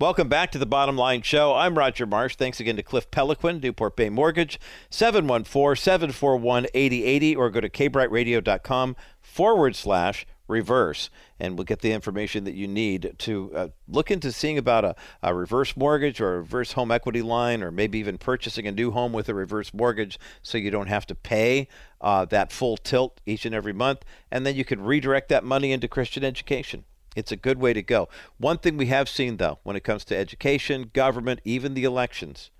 Welcome 0.00 0.28
back 0.30 0.50
to 0.52 0.58
the 0.58 0.64
Bottom 0.64 0.96
Line 0.96 1.20
Show. 1.20 1.54
I'm 1.54 1.76
Roger 1.76 2.06
Marsh. 2.06 2.36
Thanks 2.36 2.58
again 2.58 2.76
to 2.76 2.82
Cliff 2.82 3.10
Peloquin, 3.10 3.60
Newport 3.60 3.96
Bay 3.96 4.08
Mortgage, 4.08 4.58
714-741-8080, 4.90 7.36
or 7.36 7.50
go 7.50 7.60
to 7.60 7.68
kbrightradio.com 7.68 8.96
forward 9.20 9.76
slash 9.76 10.24
reverse, 10.50 11.08
and 11.38 11.56
we'll 11.56 11.64
get 11.64 11.80
the 11.80 11.92
information 11.92 12.44
that 12.44 12.54
you 12.54 12.68
need 12.68 13.14
to 13.18 13.50
uh, 13.54 13.68
look 13.88 14.10
into 14.10 14.32
seeing 14.32 14.58
about 14.58 14.84
a, 14.84 14.94
a, 15.22 15.34
reverse 15.34 15.76
mortgage 15.76 16.20
or 16.20 16.34
a 16.34 16.38
reverse 16.38 16.72
home 16.72 16.90
equity 16.90 17.22
line, 17.22 17.62
or 17.62 17.70
maybe 17.70 17.98
even 17.98 18.18
purchasing 18.18 18.66
a 18.66 18.72
new 18.72 18.90
home 18.90 19.12
with 19.12 19.28
a 19.28 19.34
reverse 19.34 19.72
mortgage 19.72 20.18
so 20.42 20.58
you 20.58 20.70
don't 20.70 20.88
have 20.88 21.06
to 21.06 21.14
pay 21.14 21.68
uh, 22.00 22.24
that 22.26 22.52
full 22.52 22.76
tilt 22.76 23.20
each 23.24 23.46
and 23.46 23.54
every 23.54 23.72
month. 23.72 24.04
And 24.30 24.44
then 24.44 24.56
you 24.56 24.64
can 24.64 24.82
redirect 24.82 25.28
that 25.30 25.44
money 25.44 25.72
into 25.72 25.88
Christian 25.88 26.24
education. 26.24 26.84
It's 27.16 27.32
a 27.32 27.36
good 27.36 27.58
way 27.58 27.72
to 27.72 27.82
go. 27.82 28.08
One 28.38 28.58
thing 28.58 28.76
we 28.76 28.86
have 28.86 29.08
seen, 29.08 29.38
though, 29.38 29.58
when 29.62 29.76
it 29.76 29.84
comes 29.84 30.04
to 30.06 30.16
education, 30.16 30.90
government, 30.92 31.40
even 31.44 31.74
the 31.74 31.84
elections, 31.84 32.50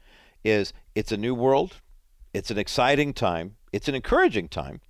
is 0.45 0.73
it's 0.95 1.13
a 1.13 1.17
new 1.17 1.35
world. 1.35 1.77
It's 2.33 2.51
an 2.51 2.59
exciting 2.59 3.13
time. 3.13 3.57
It's 3.73 3.89
an 3.89 3.95
encouraging 3.95 4.49
time 4.49 4.81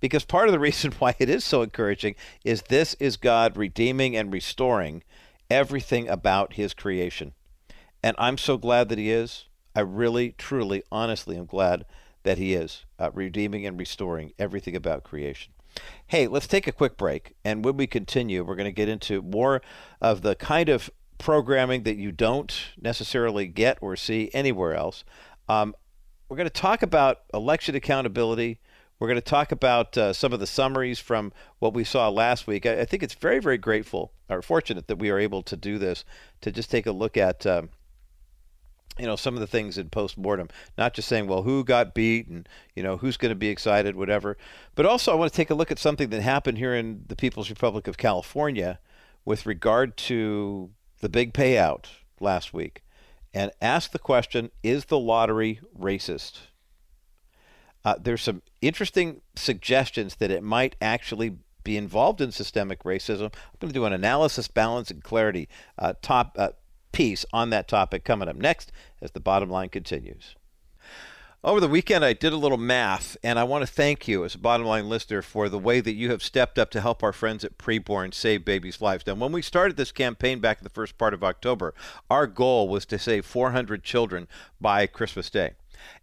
because 0.00 0.24
part 0.24 0.48
of 0.48 0.52
the 0.52 0.58
reason 0.68 0.92
why 0.98 1.14
it 1.18 1.28
is 1.28 1.44
so 1.44 1.62
encouraging 1.62 2.14
is 2.44 2.62
this 2.62 2.94
is 2.94 3.16
God 3.16 3.56
redeeming 3.56 4.16
and 4.16 4.32
restoring 4.32 5.02
everything 5.50 6.08
about 6.08 6.54
his 6.54 6.74
creation. 6.74 7.32
And 8.02 8.16
I'm 8.18 8.38
so 8.38 8.56
glad 8.56 8.88
that 8.88 8.98
he 8.98 9.10
is. 9.10 9.46
I 9.74 9.80
really, 9.80 10.32
truly, 10.32 10.82
honestly 10.90 11.36
am 11.36 11.46
glad 11.46 11.84
that 12.22 12.38
he 12.38 12.54
is 12.54 12.84
uh, 12.98 13.10
redeeming 13.12 13.66
and 13.66 13.78
restoring 13.78 14.32
everything 14.38 14.74
about 14.74 15.04
creation. 15.04 15.52
Hey, 16.06 16.26
let's 16.26 16.46
take 16.46 16.66
a 16.66 16.72
quick 16.72 16.96
break. 16.96 17.34
And 17.44 17.64
when 17.64 17.76
we 17.76 17.86
continue, 17.86 18.42
we're 18.42 18.56
going 18.56 18.64
to 18.64 18.72
get 18.72 18.88
into 18.88 19.22
more 19.22 19.62
of 20.00 20.22
the 20.22 20.34
kind 20.34 20.68
of 20.68 20.90
programming 21.18 21.82
that 21.84 21.96
you 21.96 22.12
don't 22.12 22.54
necessarily 22.80 23.46
get 23.46 23.78
or 23.80 23.96
see 23.96 24.30
anywhere 24.32 24.74
else. 24.74 25.04
Um, 25.48 25.74
we're 26.28 26.36
going 26.36 26.48
to 26.48 26.60
talk 26.60 26.82
about 26.82 27.20
election 27.32 27.74
accountability. 27.74 28.58
We're 28.98 29.08
going 29.08 29.16
to 29.16 29.20
talk 29.20 29.52
about 29.52 29.96
uh, 29.98 30.12
some 30.12 30.32
of 30.32 30.40
the 30.40 30.46
summaries 30.46 30.98
from 30.98 31.32
what 31.58 31.74
we 31.74 31.84
saw 31.84 32.08
last 32.08 32.46
week. 32.46 32.64
I, 32.64 32.80
I, 32.80 32.84
think 32.84 33.02
it's 33.02 33.14
very, 33.14 33.40
very 33.40 33.58
grateful 33.58 34.12
or 34.28 34.40
fortunate 34.40 34.88
that 34.88 34.96
we 34.96 35.10
are 35.10 35.18
able 35.18 35.42
to 35.42 35.56
do 35.56 35.78
this 35.78 36.04
to 36.40 36.50
just 36.50 36.70
take 36.70 36.86
a 36.86 36.92
look 36.92 37.16
at. 37.16 37.46
Um, 37.46 37.70
you 38.98 39.04
know 39.04 39.16
some 39.16 39.34
of 39.34 39.40
the 39.40 39.46
things 39.46 39.76
in 39.76 39.90
post-mortem 39.90 40.48
not 40.78 40.94
just 40.94 41.06
saying 41.06 41.26
well 41.26 41.42
who 41.42 41.62
got 41.64 41.92
beat 41.92 42.28
and 42.28 42.48
you 42.74 42.82
know 42.82 42.96
who's 42.96 43.18
going 43.18 43.30
to 43.30 43.36
be 43.36 43.48
excited 43.48 43.94
whatever 43.94 44.38
but 44.74 44.86
also 44.86 45.12
i 45.12 45.14
want 45.14 45.30
to 45.30 45.36
take 45.36 45.50
a 45.50 45.54
look 45.54 45.70
at 45.70 45.78
something 45.78 46.08
that 46.08 46.22
happened 46.22 46.56
here 46.56 46.74
in 46.74 47.04
the 47.06 47.16
people's 47.16 47.50
republic 47.50 47.86
of 47.86 47.98
california 47.98 48.78
with 49.24 49.44
regard 49.44 49.96
to 49.96 50.70
the 51.00 51.10
big 51.10 51.34
payout 51.34 51.86
last 52.20 52.54
week 52.54 52.82
and 53.34 53.50
ask 53.60 53.90
the 53.90 53.98
question 53.98 54.50
is 54.62 54.86
the 54.86 54.98
lottery 54.98 55.60
racist 55.78 56.38
uh, 57.84 57.94
there's 58.00 58.22
some 58.22 58.42
interesting 58.66 59.20
suggestions 59.34 60.16
that 60.16 60.30
it 60.30 60.42
might 60.42 60.76
actually 60.80 61.36
be 61.64 61.76
involved 61.76 62.20
in 62.20 62.30
systemic 62.30 62.84
racism. 62.84 63.24
I'm 63.24 63.58
going 63.60 63.72
to 63.72 63.78
do 63.78 63.84
an 63.84 63.92
analysis, 63.92 64.48
balance, 64.48 64.90
and 64.90 65.02
clarity 65.02 65.48
uh, 65.78 65.94
top 66.00 66.36
uh, 66.38 66.50
piece 66.92 67.26
on 67.32 67.50
that 67.50 67.68
topic 67.68 68.04
coming 68.04 68.28
up 68.28 68.36
next 68.36 68.72
as 69.02 69.10
the 69.10 69.20
bottom 69.20 69.50
line 69.50 69.68
continues. 69.68 70.36
Over 71.44 71.60
the 71.60 71.68
weekend, 71.68 72.04
I 72.04 72.12
did 72.12 72.32
a 72.32 72.36
little 72.36 72.58
math, 72.58 73.16
and 73.22 73.38
I 73.38 73.44
want 73.44 73.62
to 73.62 73.72
thank 73.72 74.08
you 74.08 74.24
as 74.24 74.34
a 74.34 74.38
bottom 74.38 74.66
line 74.66 74.88
listener 74.88 75.22
for 75.22 75.48
the 75.48 75.58
way 75.58 75.80
that 75.80 75.94
you 75.94 76.10
have 76.10 76.22
stepped 76.22 76.58
up 76.58 76.70
to 76.70 76.80
help 76.80 77.02
our 77.02 77.12
friends 77.12 77.44
at 77.44 77.58
Preborn 77.58 78.14
save 78.14 78.44
babies' 78.44 78.80
lives. 78.80 79.06
Now, 79.06 79.14
when 79.14 79.32
we 79.32 79.42
started 79.42 79.76
this 79.76 79.92
campaign 79.92 80.40
back 80.40 80.58
in 80.58 80.64
the 80.64 80.70
first 80.70 80.98
part 80.98 81.14
of 81.14 81.22
October, 81.22 81.74
our 82.10 82.26
goal 82.26 82.68
was 82.68 82.84
to 82.86 82.98
save 82.98 83.26
400 83.26 83.84
children 83.84 84.26
by 84.60 84.86
Christmas 84.86 85.30
Day 85.30 85.52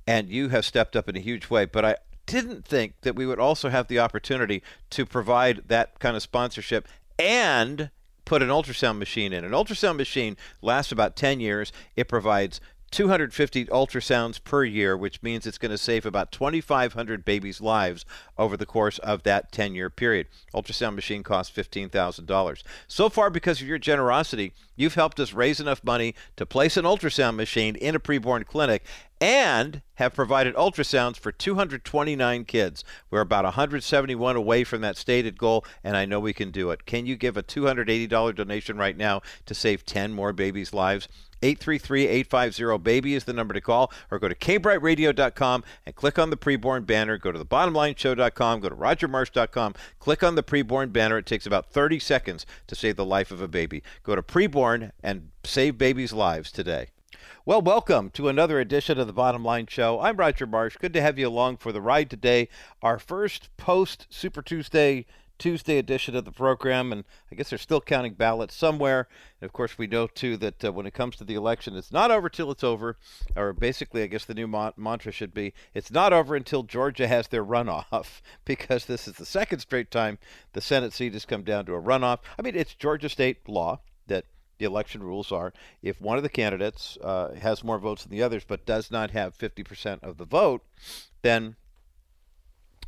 and 0.06 0.30
you 0.30 0.50
have 0.50 0.66
stepped 0.66 0.96
up 0.96 1.10
in 1.10 1.16
a 1.16 1.22
huge 1.22 1.50
way. 1.50 1.66
But 1.66 1.86
I 1.86 1.96
didn't 2.26 2.66
think 2.66 3.02
that 3.02 3.16
we 3.16 3.26
would 3.26 3.40
also 3.40 3.70
have 3.70 3.88
the 3.88 4.00
opportunity 4.00 4.64
to 4.92 5.06
provide 5.06 5.64
that 5.68 6.00
kind 6.00 6.16
of 6.16 6.22
sponsorship 6.22 6.88
and 7.20 7.90
put 8.26 8.42
an 8.42 8.50
ultrasound 8.50 8.98
machine 8.98 9.34
in. 9.34 9.44
An 9.44 9.52
ultrasound 9.52 9.98
machine 9.98 10.38
lasts 10.62 10.92
about 10.92 11.16
10 11.16 11.40
years. 11.40 11.72
It 11.96 12.08
provides 12.08 12.62
250 12.94 13.66
ultrasounds 13.66 14.42
per 14.44 14.64
year, 14.64 14.96
which 14.96 15.24
means 15.24 15.48
it's 15.48 15.58
going 15.58 15.72
to 15.72 15.80
save 15.80 16.06
about 16.06 16.32
2,500 16.32 17.26
babies' 17.26 17.60
lives 17.60 18.06
over 18.38 18.56
the 18.56 18.68
course 18.68 19.00
of 19.00 19.24
that 19.24 19.52
10 19.52 19.74
year 19.74 19.90
period. 19.90 20.28
Ultrasound 20.54 20.94
machine 20.94 21.24
costs 21.24 21.56
$15,000. 21.58 22.64
So 22.88 23.10
far, 23.10 23.32
because 23.32 23.62
of 23.62 23.68
your 23.68 23.80
generosity, 23.80 24.54
you've 24.76 24.94
helped 24.94 25.20
us 25.20 25.34
raise 25.34 25.60
enough 25.60 25.84
money 25.84 26.14
to 26.36 26.46
place 26.46 26.78
an 26.78 26.86
ultrasound 26.86 27.36
machine 27.36 27.76
in 27.76 27.96
a 27.96 28.00
preborn 28.00 28.46
clinic 28.46 28.86
and 29.24 29.82
have 29.96 30.14
provided 30.14 30.54
ultrasounds 30.56 31.18
for 31.18 31.32
229 31.32 32.44
kids. 32.44 32.84
We're 33.10 33.22
about 33.22 33.46
171 33.46 34.36
away 34.36 34.66
from 34.66 34.82
that 34.82 34.98
stated 34.98 35.38
goal, 35.38 35.64
and 35.82 35.96
I 35.96 36.04
know 36.04 36.20
we 36.20 36.34
can 36.34 36.52
do 36.52 36.72
it. 36.72 36.86
Can 36.86 37.06
you 37.06 37.16
give 37.16 37.38
a 37.38 37.44
$280 37.44 38.36
donation 38.36 38.78
right 38.78 38.98
now 38.98 39.22
to 39.46 39.56
save 39.56 39.86
10 39.86 40.12
more 40.12 40.34
babies' 40.34 40.74
lives? 40.74 41.08
833-850-BABY 41.42 43.14
is 43.14 43.24
the 43.24 43.32
number 43.32 43.54
to 43.54 43.62
call, 43.62 43.94
or 44.12 44.20
go 44.20 44.28
to 44.28 44.36
kbrightradio.com 44.36 45.64
and 45.86 45.96
click 45.96 46.20
on 46.20 46.30
the 46.30 46.36
preborn 46.36 46.86
banner. 46.86 47.18
Go 47.18 47.32
to 47.32 47.40
the 47.40 47.46
bottomlineshow.com, 47.46 48.60
go 48.60 48.68
to 48.68 48.76
rogermarsh.com, 48.76 49.74
click 50.00 50.22
on 50.22 50.36
the 50.36 50.44
preborn 50.44 50.92
banner. 50.92 51.20
It 51.20 51.26
takes 51.26 51.46
about 51.46 51.72
30 51.72 52.00
seconds 52.00 52.46
to 52.68 52.76
save 52.76 52.98
the 52.98 53.06
life 53.06 53.32
of 53.32 53.42
a 53.42 53.48
baby. 53.48 53.84
Go 54.04 54.18
to 54.18 54.22
preborn 54.22 54.92
and 55.02 55.30
save 55.46 55.78
babies' 55.78 56.12
lives 56.12 56.52
today. 56.52 56.90
Well, 57.46 57.62
welcome 57.62 58.10
to 58.12 58.30
another 58.30 58.60
edition 58.60 59.00
of 59.00 59.08
the 59.08 59.14
Bottom 59.14 59.44
Line 59.44 59.68
Show. 59.68 60.00
I'm 60.00 60.18
Roger 60.18 60.46
Marsh. 60.46 60.78
Good 60.78 60.94
to 60.94 61.02
have 61.02 61.20
you 61.20 61.28
along 61.28 61.58
for 61.58 61.72
the 61.72 61.82
ride 61.82 62.10
today. 62.10 62.50
Our 62.82 63.00
first 63.00 63.50
post 63.58 64.08
Super 64.10 64.42
Tuesday 64.42 65.06
Tuesday 65.38 65.78
edition 65.78 66.16
of 66.16 66.26
the 66.26 66.32
program, 66.32 66.94
and 66.94 67.04
I 67.32 67.36
guess 67.36 67.50
they're 67.50 67.58
still 67.58 67.82
counting 67.82 68.14
ballots 68.14 68.56
somewhere. 68.56 69.08
And 69.42 69.46
of 69.46 69.52
course, 69.52 69.78
we 69.78 69.88
know 69.88 70.08
too 70.08 70.38
that 70.38 70.64
uh, 70.64 70.72
when 70.72 70.86
it 70.86 70.94
comes 70.94 71.16
to 71.18 71.24
the 71.24 71.36
election, 71.36 71.76
it's 71.76 71.92
not 71.92 72.12
over 72.12 72.30
till 72.30 72.52
it's 72.52 72.64
over. 72.64 72.98
Or 73.36 73.52
basically, 73.52 74.04
I 74.04 74.08
guess 74.08 74.26
the 74.26 74.34
new 74.34 74.48
ma- 74.48 74.72
mantra 74.78 75.12
should 75.12 75.34
be, 75.34 75.54
"It's 75.74 75.92
not 75.92 76.14
over 76.14 76.36
until 76.36 76.64
Georgia 76.64 77.08
has 77.08 77.28
their 77.28 77.44
runoff," 77.44 78.22
because 78.46 78.86
this 78.86 79.08
is 79.08 79.16
the 79.16 79.26
second 79.26 79.60
straight 79.60 79.92
time 79.92 80.18
the 80.54 80.62
Senate 80.62 80.94
seat 80.94 81.14
has 81.14 81.26
come 81.26 81.44
down 81.44 81.66
to 81.66 81.74
a 81.74 81.82
runoff. 81.82 82.20
I 82.40 82.42
mean, 82.42 82.56
it's 82.56 82.76
Georgia 82.76 83.10
state 83.10 83.50
law 83.50 83.82
the 84.64 84.70
election 84.70 85.04
rules 85.04 85.32
are 85.32 85.52
if 85.82 86.00
one 86.00 86.16
of 86.18 86.24
the 86.24 86.30
candidates 86.30 86.98
uh, 87.04 87.34
has 87.34 87.64
more 87.64 87.80
votes 87.80 88.04
than 88.04 88.12
the 88.12 88.24
others 88.24 88.46
but 88.48 88.66
does 88.66 88.90
not 88.90 89.12
have 89.12 89.38
50% 89.38 90.02
of 90.02 90.18
the 90.18 90.26
vote, 90.26 90.64
then 91.22 91.56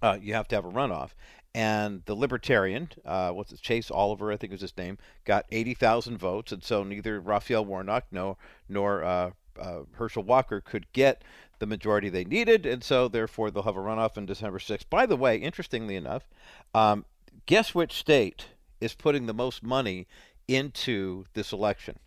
uh, 0.02 0.18
you 0.22 0.34
have 0.34 0.48
to 0.48 0.56
have 0.56 0.66
a 0.66 0.72
runoff 0.72 1.12
and 1.56 2.02
the 2.06 2.16
Libertarian, 2.16 2.90
uh, 3.06 3.32
what's 3.32 3.54
it, 3.54 3.62
Chase 3.62 3.90
Oliver, 3.90 4.30
I 4.30 4.36
think 4.36 4.52
was 4.52 4.60
his 4.60 4.76
name, 4.78 4.98
got 5.24 5.46
80,000 5.54 6.18
votes, 6.18 6.52
and 6.52 6.62
so 6.62 6.84
neither 6.84 7.22
Raphael 7.22 7.64
Warnock 7.64 8.04
nor 8.12 8.36
nor 8.68 9.06
uh, 9.06 9.32
uh, 9.58 9.80
Herschel 9.94 10.24
Walker 10.24 10.60
could 10.60 10.92
get 10.92 11.24
the 11.60 11.66
majority 11.66 12.10
they 12.10 12.26
needed, 12.26 12.66
and 12.66 12.84
so 12.84 13.08
therefore 13.08 13.52
they'll 13.52 13.64
have 13.64 13.78
a 13.78 13.80
runoff 13.80 14.18
on 14.18 14.26
December 14.26 14.60
6th. 14.60 14.90
By 14.90 15.06
the 15.06 15.16
way, 15.16 15.38
interestingly 15.38 15.96
enough, 15.96 16.28
um, 16.74 17.06
guess 17.46 17.74
which 17.74 17.94
state 17.94 18.48
is 18.82 18.94
putting 18.94 19.26
the 19.26 19.34
most 19.34 19.64
money 19.64 20.08
into 20.48 21.26
this 21.34 21.52
election? 21.52 22.00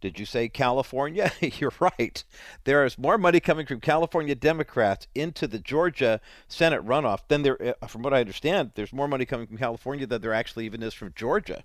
Did 0.00 0.18
you 0.18 0.26
say 0.26 0.48
California? 0.48 1.32
You're 1.40 1.72
right. 1.80 2.22
There 2.64 2.84
is 2.84 2.98
more 2.98 3.16
money 3.16 3.40
coming 3.40 3.64
from 3.64 3.80
California 3.80 4.34
Democrats 4.34 5.06
into 5.14 5.46
the 5.46 5.58
Georgia 5.58 6.20
Senate 6.46 6.84
runoff 6.84 7.20
than 7.28 7.42
there, 7.42 7.74
uh, 7.80 7.86
from 7.86 8.02
what 8.02 8.12
I 8.12 8.20
understand, 8.20 8.72
there's 8.74 8.92
more 8.92 9.08
money 9.08 9.24
coming 9.24 9.46
from 9.46 9.56
California 9.56 10.06
than 10.06 10.20
there 10.20 10.34
actually 10.34 10.66
even 10.66 10.82
is 10.82 10.92
from 10.92 11.14
Georgia 11.16 11.64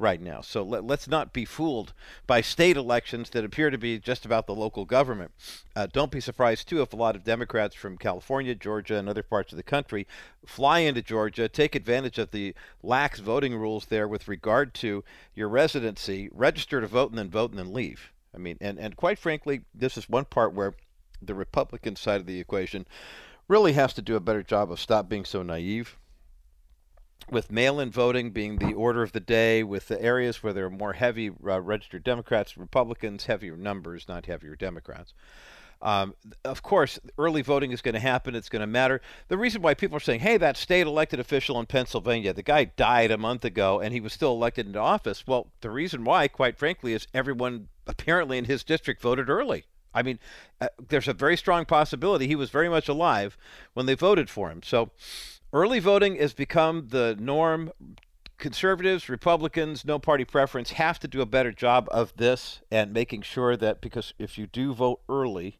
right 0.00 0.20
now. 0.20 0.40
So 0.40 0.62
let, 0.62 0.90
us 0.90 1.06
not 1.06 1.32
be 1.32 1.44
fooled 1.44 1.92
by 2.26 2.40
state 2.40 2.76
elections 2.76 3.30
that 3.30 3.44
appear 3.44 3.70
to 3.70 3.78
be 3.78 3.98
just 3.98 4.24
about 4.24 4.46
the 4.46 4.54
local 4.54 4.84
government. 4.84 5.32
Uh, 5.76 5.86
don't 5.92 6.10
be 6.10 6.20
surprised, 6.20 6.68
too, 6.68 6.80
if 6.80 6.92
a 6.92 6.96
lot 6.96 7.14
of 7.14 7.22
Democrats 7.22 7.74
from 7.74 7.98
California, 7.98 8.54
Georgia, 8.54 8.96
and 8.96 9.08
other 9.08 9.22
parts 9.22 9.52
of 9.52 9.56
the 9.56 9.62
country 9.62 10.06
fly 10.46 10.80
into 10.80 11.02
Georgia, 11.02 11.48
take 11.48 11.74
advantage 11.74 12.18
of 12.18 12.30
the 12.30 12.54
lax 12.82 13.20
voting 13.20 13.54
rules 13.54 13.86
there 13.86 14.08
with 14.08 14.26
regard 14.26 14.74
to 14.74 15.04
your 15.34 15.48
residency, 15.48 16.30
register 16.32 16.80
to 16.80 16.86
vote, 16.86 17.10
and 17.10 17.18
then 17.18 17.30
vote 17.30 17.50
and 17.50 17.58
then 17.58 17.72
leave. 17.72 18.12
I 18.34 18.38
mean, 18.38 18.56
and, 18.60 18.78
and 18.78 18.96
quite 18.96 19.18
frankly, 19.18 19.62
this 19.74 19.98
is 19.98 20.08
one 20.08 20.24
part 20.24 20.54
where 20.54 20.74
the 21.20 21.34
Republican 21.34 21.96
side 21.96 22.20
of 22.20 22.26
the 22.26 22.40
equation 22.40 22.86
really 23.48 23.74
has 23.74 23.92
to 23.94 24.02
do 24.02 24.16
a 24.16 24.20
better 24.20 24.42
job 24.42 24.72
of 24.72 24.80
stop 24.80 25.08
being 25.08 25.24
so 25.24 25.42
naive 25.42 25.98
with 27.30 27.50
mail-in 27.50 27.90
voting 27.90 28.30
being 28.30 28.58
the 28.58 28.72
order 28.72 29.02
of 29.02 29.12
the 29.12 29.20
day, 29.20 29.62
with 29.62 29.88
the 29.88 30.00
areas 30.00 30.42
where 30.42 30.52
there 30.52 30.66
are 30.66 30.70
more 30.70 30.94
heavy 30.94 31.28
uh, 31.28 31.60
registered 31.60 32.04
Democrats, 32.04 32.56
Republicans, 32.56 33.26
heavier 33.26 33.56
numbers, 33.56 34.06
not 34.08 34.26
heavier 34.26 34.56
Democrats. 34.56 35.12
Um, 35.82 36.14
of 36.44 36.62
course, 36.62 36.98
early 37.16 37.42
voting 37.42 37.72
is 37.72 37.80
going 37.80 37.94
to 37.94 38.00
happen. 38.00 38.34
It's 38.34 38.50
going 38.50 38.60
to 38.60 38.66
matter. 38.66 39.00
The 39.28 39.38
reason 39.38 39.62
why 39.62 39.74
people 39.74 39.96
are 39.96 40.00
saying, 40.00 40.20
hey, 40.20 40.36
that 40.36 40.56
state 40.56 40.86
elected 40.86 41.20
official 41.20 41.58
in 41.58 41.66
Pennsylvania, 41.66 42.34
the 42.34 42.42
guy 42.42 42.64
died 42.64 43.10
a 43.10 43.16
month 43.16 43.44
ago 43.44 43.80
and 43.80 43.94
he 43.94 44.00
was 44.00 44.12
still 44.12 44.32
elected 44.32 44.66
into 44.66 44.78
office. 44.78 45.26
Well, 45.26 45.46
the 45.62 45.70
reason 45.70 46.04
why, 46.04 46.28
quite 46.28 46.58
frankly, 46.58 46.92
is 46.92 47.06
everyone 47.14 47.68
apparently 47.86 48.36
in 48.36 48.44
his 48.44 48.62
district 48.62 49.00
voted 49.00 49.30
early. 49.30 49.64
I 49.92 50.02
mean, 50.02 50.18
uh, 50.60 50.68
there's 50.88 51.08
a 51.08 51.12
very 51.12 51.36
strong 51.36 51.64
possibility 51.64 52.26
he 52.26 52.36
was 52.36 52.50
very 52.50 52.68
much 52.68 52.88
alive 52.88 53.36
when 53.72 53.86
they 53.86 53.94
voted 53.94 54.28
for 54.28 54.50
him. 54.50 54.62
So 54.62 54.90
early 55.52 55.78
voting 55.78 56.16
has 56.16 56.32
become 56.32 56.88
the 56.88 57.16
norm 57.18 57.72
conservatives, 58.38 59.08
Republicans, 59.08 59.84
no 59.84 59.98
party 59.98 60.24
preference 60.24 60.72
have 60.72 60.98
to 60.98 61.08
do 61.08 61.20
a 61.20 61.26
better 61.26 61.52
job 61.52 61.88
of 61.90 62.16
this 62.16 62.60
and 62.70 62.92
making 62.92 63.22
sure 63.22 63.56
that 63.56 63.80
because 63.80 64.14
if 64.18 64.38
you 64.38 64.46
do 64.46 64.72
vote 64.74 65.00
early, 65.08 65.58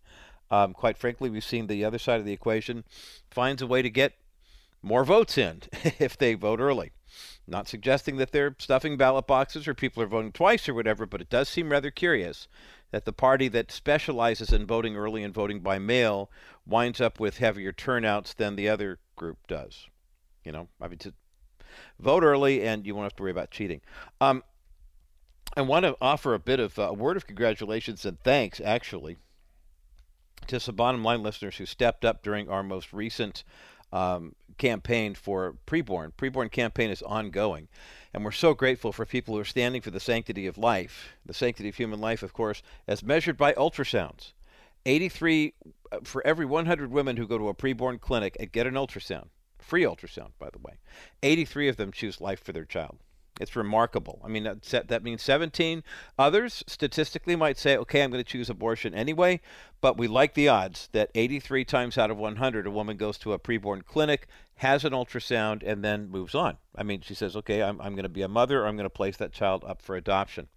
um, 0.50 0.72
quite 0.72 0.98
frankly, 0.98 1.30
we've 1.30 1.44
seen 1.44 1.66
the 1.66 1.84
other 1.84 1.98
side 1.98 2.18
of 2.18 2.26
the 2.26 2.32
equation 2.32 2.84
finds 3.30 3.62
a 3.62 3.66
way 3.66 3.82
to 3.82 3.90
get 3.90 4.14
more 4.82 5.04
votes 5.04 5.38
in 5.38 5.60
if 5.98 6.16
they 6.16 6.34
vote 6.34 6.58
early. 6.58 6.90
Not 7.46 7.68
suggesting 7.68 8.16
that 8.16 8.32
they're 8.32 8.54
stuffing 8.58 8.96
ballot 8.96 9.26
boxes 9.26 9.66
or 9.66 9.74
people 9.74 10.02
are 10.02 10.06
voting 10.06 10.32
twice 10.32 10.68
or 10.68 10.74
whatever, 10.74 11.06
but 11.06 11.20
it 11.20 11.30
does 11.30 11.48
seem 11.48 11.70
rather 11.70 11.90
curious 11.90 12.48
that 12.90 13.04
the 13.04 13.12
party 13.12 13.48
that 13.48 13.70
specializes 13.70 14.52
in 14.52 14.66
voting 14.66 14.96
early 14.96 15.22
and 15.22 15.34
voting 15.34 15.60
by 15.60 15.78
mail 15.78 16.30
winds 16.66 17.00
up 17.00 17.20
with 17.20 17.38
heavier 17.38 17.72
turnouts 17.72 18.34
than 18.34 18.56
the 18.56 18.68
other 18.68 18.98
group 19.16 19.38
does. 19.46 19.88
You 20.44 20.52
know, 20.52 20.68
I 20.80 20.88
mean, 20.88 20.98
to 20.98 21.12
vote 21.98 22.22
early 22.22 22.62
and 22.66 22.86
you 22.86 22.94
won't 22.94 23.04
have 23.04 23.16
to 23.16 23.22
worry 23.22 23.32
about 23.32 23.50
cheating. 23.50 23.80
Um, 24.20 24.42
I 25.56 25.62
want 25.62 25.84
to 25.84 25.96
offer 26.00 26.34
a 26.34 26.38
bit 26.38 26.60
of 26.60 26.78
uh, 26.78 26.88
a 26.90 26.92
word 26.92 27.16
of 27.16 27.26
congratulations 27.26 28.04
and 28.04 28.18
thanks, 28.20 28.60
actually, 28.60 29.16
to 30.46 30.60
some 30.60 30.76
bottom 30.76 31.02
line 31.02 31.22
listeners 31.22 31.56
who 31.56 31.66
stepped 31.66 32.04
up 32.04 32.22
during 32.22 32.48
our 32.48 32.62
most 32.62 32.92
recent 32.92 33.44
um, 33.92 34.34
campaign 34.60 35.14
for 35.14 35.56
preborn. 35.66 36.12
Preborn 36.12 36.52
campaign 36.52 36.90
is 36.90 37.02
ongoing, 37.02 37.66
and 38.12 38.24
we're 38.24 38.30
so 38.30 38.52
grateful 38.52 38.92
for 38.92 39.06
people 39.06 39.34
who 39.34 39.40
are 39.40 39.44
standing 39.44 39.80
for 39.80 39.90
the 39.90 39.98
sanctity 39.98 40.46
of 40.46 40.58
life, 40.58 41.14
the 41.24 41.34
sanctity 41.34 41.70
of 41.70 41.76
human 41.76 41.98
life, 41.98 42.22
of 42.22 42.34
course, 42.34 42.62
as 42.86 43.02
measured 43.02 43.38
by 43.38 43.54
ultrasounds. 43.54 44.32
83 44.86 45.54
uh, 45.90 45.98
for 46.04 46.24
every 46.26 46.44
100 46.44 46.90
women 46.90 47.16
who 47.16 47.26
go 47.26 47.38
to 47.38 47.48
a 47.48 47.54
preborn 47.54 48.00
clinic 48.00 48.36
and 48.38 48.52
get 48.52 48.66
an 48.66 48.74
ultrasound, 48.74 49.28
free 49.58 49.82
ultrasound, 49.82 50.32
by 50.38 50.50
the 50.50 50.58
way, 50.58 50.74
83 51.22 51.68
of 51.68 51.76
them 51.76 51.90
choose 51.90 52.20
life 52.20 52.42
for 52.42 52.52
their 52.52 52.64
child. 52.66 52.98
It's 53.40 53.56
remarkable. 53.56 54.20
I 54.24 54.28
mean, 54.28 54.44
that, 54.44 54.88
that 54.88 55.02
means 55.02 55.22
17 55.22 55.82
others 56.18 56.62
statistically 56.66 57.34
might 57.34 57.58
say, 57.58 57.76
okay, 57.78 58.02
I'm 58.02 58.10
going 58.10 58.22
to 58.22 58.30
choose 58.30 58.50
abortion 58.50 58.94
anyway, 58.94 59.40
but 59.80 59.96
we 59.96 60.06
like 60.06 60.34
the 60.34 60.48
odds 60.48 60.88
that 60.92 61.10
83 61.14 61.64
times 61.64 61.98
out 61.98 62.10
of 62.10 62.18
100, 62.18 62.66
a 62.66 62.70
woman 62.70 62.96
goes 62.96 63.16
to 63.18 63.32
a 63.32 63.38
preborn 63.38 63.84
clinic, 63.84 64.28
has 64.56 64.84
an 64.84 64.92
ultrasound, 64.92 65.62
and 65.64 65.82
then 65.82 66.10
moves 66.10 66.34
on. 66.34 66.58
I 66.76 66.82
mean, 66.82 67.00
she 67.00 67.14
says, 67.14 67.34
okay, 67.34 67.62
I'm, 67.62 67.80
I'm 67.80 67.94
going 67.94 68.02
to 68.02 68.10
be 68.10 68.22
a 68.22 68.28
mother, 68.28 68.62
or 68.62 68.66
I'm 68.66 68.76
going 68.76 68.84
to 68.84 68.90
place 68.90 69.16
that 69.16 69.32
child 69.32 69.64
up 69.66 69.80
for 69.80 69.96
adoption. 69.96 70.48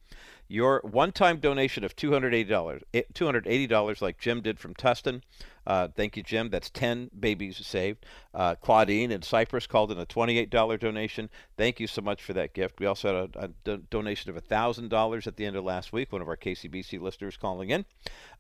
Your 0.50 0.82
one-time 0.84 1.38
donation 1.38 1.86
of 1.86 1.96
$280, 1.96 2.82
eh, 2.94 3.04
$280 3.14 4.02
like 4.02 4.20
Jim 4.20 4.42
did 4.42 4.60
from 4.60 4.74
Tustin, 4.74 5.22
uh, 5.66 5.88
thank 5.96 6.18
you, 6.18 6.24
Jim. 6.24 6.50
That's 6.50 6.70
10 6.70 7.12
babies 7.20 7.66
saved. 7.66 8.06
Uh, 8.34 8.56
Claudine 8.56 9.12
in 9.12 9.22
Cypress 9.22 9.68
called 9.68 9.92
in 9.92 10.00
a 10.00 10.06
$28 10.06 10.80
donation. 10.80 11.30
Thank 11.58 11.80
you 11.80 11.88
so 11.88 12.02
much 12.02 12.22
for 12.22 12.34
that 12.34 12.54
gift. 12.54 12.80
We 12.80 12.86
also 12.86 13.08
had 13.08 13.36
a, 13.36 13.46
a 13.46 13.48
do- 13.64 13.84
donation 13.90 14.36
of 14.36 14.48
$1,000 14.48 15.28
at 15.28 15.36
the 15.38 15.46
end 15.46 15.56
of 15.56 15.64
last 15.64 15.94
week, 15.94 16.12
one 16.12 16.22
of 16.22 16.28
our 16.28 16.38
KCBC 16.38 17.00
listeners 17.00 17.38
calling 17.38 17.70
in. 17.70 17.86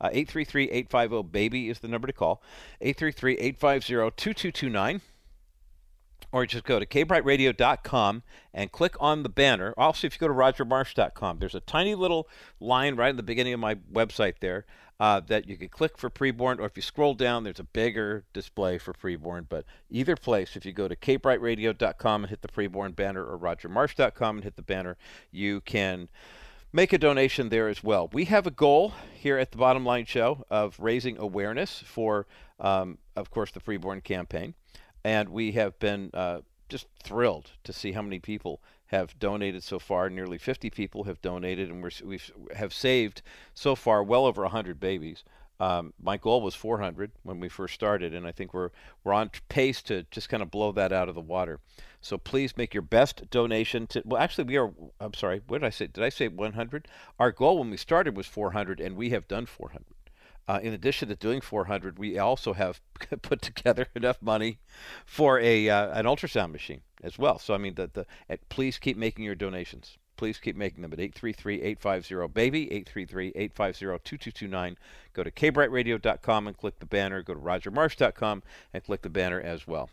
Uh, 0.02 0.10
833 0.12 0.70
850 0.72 1.30
BABY 1.32 1.70
is 1.70 1.80
the 1.80 1.88
number 1.88 2.08
to 2.08 2.14
call. 2.14 2.42
833 2.82 3.34
850 3.34 3.94
2229 4.18 5.02
or 6.32 6.46
just 6.46 6.64
go 6.64 6.80
to 6.80 6.86
kbrightradio.com 6.86 8.24
and 8.54 8.72
click 8.72 8.96
on 9.00 9.24
the 9.24 9.30
banner. 9.30 9.74
Also, 9.78 10.08
if 10.08 10.14
you 10.14 10.20
go 10.20 10.28
to 10.28 10.34
rogermarsh.com, 10.34 11.40
there's 11.40 11.56
a 11.56 11.60
tiny 11.60 11.96
little 11.96 12.28
line 12.60 12.96
right 12.96 13.10
at 13.10 13.18
the 13.18 13.24
beginning 13.24 13.54
of 13.54 13.60
my 13.60 13.76
website 13.76 14.36
there 14.40 14.66
uh, 15.00 15.20
that 15.20 15.48
you 15.50 15.58
can 15.58 15.70
click 15.70 15.98
for 15.98 16.10
preborn, 16.10 16.60
or 16.60 16.66
if 16.66 16.76
you 16.76 16.82
scroll 16.82 17.14
down, 17.14 17.44
there's 17.44 17.60
a 17.60 17.64
bigger 17.64 18.24
display 18.32 18.78
for 18.78 18.94
preborn. 18.94 19.46
But 19.50 19.66
either 19.90 20.16
place, 20.16 20.56
if 20.56 20.66
you 20.66 20.72
go 20.72 20.88
to 20.88 20.96
kbrightradio.com 20.96 22.24
and 22.24 22.30
hit 22.30 22.42
the 22.42 22.48
preborn 22.48 22.96
banner, 22.96 23.26
or 23.26 23.38
rogermarsh.com 23.38 24.38
and 24.38 24.44
hit 24.44 24.56
the 24.56 24.62
banner, 24.62 24.98
you 25.32 25.62
can 25.62 26.10
make 26.72 26.94
a 26.94 26.98
donation 26.98 27.50
there 27.50 27.68
as 27.68 27.84
well. 27.84 28.10
We 28.14 28.26
have 28.26 28.48
a 28.48 28.52
goal 28.52 28.94
here 29.14 29.38
at 29.38 29.52
the 29.52 29.58
Bottom 29.58 29.86
Line 29.86 30.06
Show 30.06 30.46
of 30.50 30.80
raising 30.80 31.18
awareness 31.18 31.84
for, 31.86 32.26
um, 32.60 32.98
of 33.16 33.30
course, 33.30 33.52
the 33.52 33.60
preborn 33.60 34.04
campaign, 34.04 34.56
and 35.04 35.30
we 35.30 35.52
have 35.54 35.78
been 35.80 36.10
uh, 36.14 36.42
just 36.70 36.88
thrilled 37.04 37.52
to 37.64 37.74
see 37.74 37.92
how 37.92 38.02
many 38.02 38.20
people 38.20 38.62
have 38.88 39.18
donated 39.20 39.64
so 39.64 39.80
far. 39.80 40.10
Nearly 40.10 40.38
50 40.38 40.70
people 40.70 41.04
have 41.06 41.22
donated, 41.22 41.70
and 41.70 41.82
we're, 41.84 41.92
we 42.04 42.20
have 42.56 42.74
saved 42.74 43.22
so 43.54 43.76
far 43.76 44.04
well 44.04 44.26
over 44.26 44.44
100 44.44 44.80
babies. 44.80 45.24
Um, 45.60 45.94
my 46.02 46.18
goal 46.18 46.42
was 46.42 46.56
400 46.56 47.12
when 47.24 47.40
we 47.40 47.48
first 47.48 47.74
started, 47.74 48.14
and 48.14 48.26
I 48.26 48.32
think 48.32 48.54
we're 48.54 48.72
we're 49.04 49.14
on 49.14 49.30
pace 49.50 49.82
to 49.84 50.04
just 50.12 50.28
kind 50.30 50.44
of 50.44 50.52
blow 50.52 50.72
that 50.72 50.92
out 50.92 51.10
of 51.10 51.16
the 51.16 51.22
water. 51.22 51.60
So 52.02 52.18
please 52.18 52.58
make 52.58 52.74
your 52.74 52.82
best 52.82 53.30
donation 53.30 53.88
to. 53.88 54.02
Well, 54.04 54.22
actually, 54.22 54.46
we 54.46 54.58
are. 54.58 54.74
I'm 55.00 55.14
sorry. 55.14 55.42
What 55.48 55.62
did 55.62 55.68
I 55.68 55.70
say? 55.70 55.88
Did 55.88 56.04
I 56.04 56.10
say 56.10 56.28
100? 56.28 56.88
Our 57.20 57.32
goal 57.32 57.60
when 57.60 57.70
we 57.70 57.78
started 57.78 58.18
was 58.18 58.28
400, 58.28 58.80
and 58.80 58.98
we 58.98 59.12
have 59.12 59.28
done 59.28 59.46
400. 59.46 59.86
Uh, 60.48 60.60
in 60.62 60.74
addition 60.74 61.08
to 61.08 61.16
doing 61.16 61.40
400, 61.40 61.98
we 61.98 62.20
also 62.20 62.54
have 62.54 62.82
put 63.22 63.42
together 63.42 63.88
enough 63.96 64.22
money 64.22 64.60
for 65.06 65.40
a 65.40 65.70
uh, 65.70 65.98
an 65.98 66.06
ultrasound 66.06 66.52
machine 66.52 66.82
as 67.02 67.18
well. 67.18 67.40
So 67.40 67.54
I 67.54 67.58
mean, 67.58 67.76
the, 67.76 67.90
the 67.94 68.06
please 68.50 68.78
keep 68.78 68.98
making 68.98 69.24
your 69.26 69.36
donations. 69.36 69.98
Please 70.16 70.38
keep 70.38 70.56
making 70.56 70.84
them 70.84 70.94
at 70.94 71.00
833-850-BABY, 71.00 72.86
833-850-2229. 72.86 74.76
Go 75.14 75.24
to 75.24 75.32
kbrightradio.com 75.32 76.48
and 76.48 76.56
click 76.56 76.80
the 76.80 76.86
banner. 76.86 77.24
Go 77.24 77.34
to 77.34 77.40
rogermarsh.com 77.40 78.44
and 78.74 78.84
click 78.84 79.02
the 79.02 79.10
banner 79.10 79.42
as 79.42 79.66
well. 79.68 79.90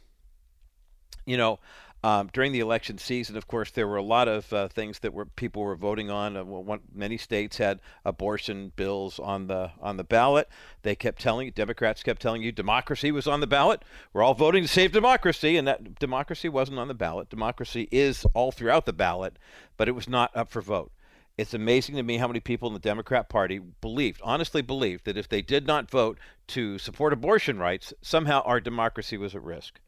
You 1.25 1.39
know, 1.39 1.59
um, 2.03 2.31
during 2.33 2.53
the 2.53 2.61
election 2.61 2.97
season, 2.97 3.37
of 3.37 3.47
course, 3.47 3.71
there 3.71 3.87
were 3.87 3.97
a 3.97 4.03
lot 4.03 4.27
of 4.27 4.51
uh, 4.53 4.69
things 4.69 5.01
that 5.01 5.13
were 5.13 5.27
people 5.27 5.63
were 5.63 5.77
voting 5.77 6.11
on. 6.11 6.35
Uh, 6.35 6.45
one, 6.45 6.81
many 6.95 7.19
states 7.19 7.59
had 7.59 7.81
abortion 8.07 8.73
bills 8.75 9.19
on 9.19 9.49
the 9.49 9.73
on 9.83 9.99
the 9.99 10.05
ballot. 10.05 10.49
They 10.83 10.95
kept 10.95 11.21
telling 11.21 11.47
you, 11.47 11.51
Democrats 11.51 12.03
kept 12.03 12.23
telling 12.23 12.43
you, 12.43 12.53
democracy 12.53 13.13
was 13.13 13.27
on 13.27 13.41
the 13.41 13.47
ballot. 13.47 13.83
We're 14.15 14.23
all 14.23 14.33
voting 14.33 14.63
to 14.63 14.69
save 14.69 14.93
democracy, 14.93 15.59
and 15.59 15.69
that 15.69 15.99
democracy 15.99 16.49
wasn't 16.49 16.79
on 16.79 16.89
the 16.89 16.95
ballot. 16.95 17.29
Democracy 17.29 17.87
is 17.91 18.25
all 18.33 18.51
throughout 18.51 18.87
the 18.87 18.95
ballot, 18.95 19.39
but 19.77 19.89
it 19.89 19.93
was 19.93 20.09
not 20.09 20.35
up 20.35 20.51
for 20.51 20.63
vote. 20.63 20.93
It's 21.37 21.55
amazing 21.55 21.97
to 21.97 22.03
me 22.03 22.17
how 22.17 22.27
many 22.27 22.41
people 22.41 22.69
in 22.69 22.75
the 22.75 22.81
Democrat 22.81 23.29
Party 23.29 23.59
believed, 23.59 24.21
honestly 24.25 24.63
believed, 24.63 25.05
that 25.05 25.17
if 25.17 25.29
they 25.29 25.43
did 25.43 25.67
not 25.67 25.91
vote 25.91 26.19
to 26.49 26.79
support 26.79 27.13
abortion 27.13 27.59
rights, 27.59 27.93
somehow 28.01 28.43
our 28.43 28.61
democracy 28.61 29.17
was 29.17 29.35
at 29.35 29.43
risk. 29.43 29.81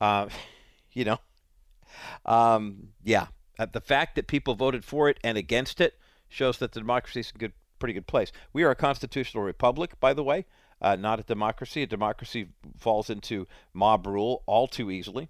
Uh, 0.00 0.28
you 0.92 1.04
know, 1.04 1.18
um, 2.24 2.88
yeah, 3.04 3.26
uh, 3.58 3.66
the 3.70 3.80
fact 3.80 4.16
that 4.16 4.26
people 4.26 4.54
voted 4.54 4.84
for 4.84 5.08
it 5.08 5.18
and 5.24 5.38
against 5.38 5.80
it 5.80 5.98
shows 6.28 6.58
that 6.58 6.72
the 6.72 6.80
democracy 6.80 7.20
is 7.20 7.32
a 7.34 7.38
good, 7.38 7.52
pretty 7.78 7.94
good 7.94 8.06
place. 8.06 8.32
We 8.52 8.62
are 8.64 8.70
a 8.70 8.76
constitutional 8.76 9.44
republic, 9.44 9.98
by 10.00 10.12
the 10.12 10.24
way, 10.24 10.46
uh, 10.80 10.96
not 10.96 11.20
a 11.20 11.22
democracy. 11.22 11.82
A 11.82 11.86
democracy 11.86 12.48
falls 12.76 13.08
into 13.10 13.46
mob 13.72 14.06
rule 14.06 14.42
all 14.46 14.68
too 14.68 14.90
easily. 14.90 15.28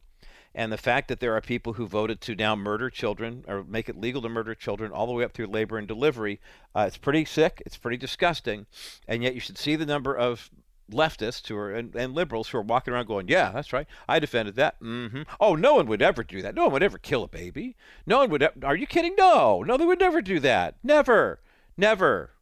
And 0.54 0.72
the 0.72 0.78
fact 0.78 1.08
that 1.08 1.20
there 1.20 1.36
are 1.36 1.42
people 1.42 1.74
who 1.74 1.86
voted 1.86 2.22
to 2.22 2.34
now 2.34 2.56
murder 2.56 2.88
children 2.88 3.44
or 3.46 3.62
make 3.62 3.90
it 3.90 4.00
legal 4.00 4.22
to 4.22 4.28
murder 4.30 4.54
children 4.54 4.90
all 4.90 5.06
the 5.06 5.12
way 5.12 5.22
up 5.22 5.32
through 5.32 5.48
labor 5.48 5.76
and 5.76 5.86
delivery, 5.86 6.40
uh, 6.74 6.84
it's 6.86 6.96
pretty 6.96 7.26
sick. 7.26 7.62
It's 7.66 7.76
pretty 7.76 7.98
disgusting. 7.98 8.64
And 9.06 9.22
yet 9.22 9.34
you 9.34 9.40
should 9.40 9.58
see 9.58 9.76
the 9.76 9.84
number 9.84 10.16
of 10.16 10.50
leftists 10.90 11.48
who 11.48 11.56
are 11.56 11.72
and, 11.72 11.94
and, 11.94 12.14
liberals 12.14 12.48
who 12.48 12.58
are 12.58 12.62
walking 12.62 12.94
around 12.94 13.06
going, 13.06 13.28
"Yeah, 13.28 13.50
that's 13.50 13.72
right. 13.72 13.86
I 14.08 14.18
defended 14.18 14.56
that." 14.56 14.80
Mm-hmm. 14.80 15.22
Oh, 15.40 15.54
no 15.54 15.74
one 15.74 15.86
would 15.86 16.02
ever 16.02 16.22
do 16.22 16.42
that. 16.42 16.54
No 16.54 16.64
one 16.64 16.72
would 16.72 16.82
ever 16.82 16.98
kill 16.98 17.24
a 17.24 17.28
baby. 17.28 17.76
No 18.06 18.18
one 18.18 18.30
would. 18.30 18.42
E- 18.42 18.62
are 18.62 18.76
you 18.76 18.86
kidding? 18.86 19.14
No, 19.16 19.62
no, 19.62 19.76
they 19.76 19.84
would 19.84 20.00
never 20.00 20.22
do 20.22 20.40
that. 20.40 20.76
Never, 20.82 21.40
never. 21.76 22.32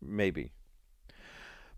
Maybe. 0.00 0.52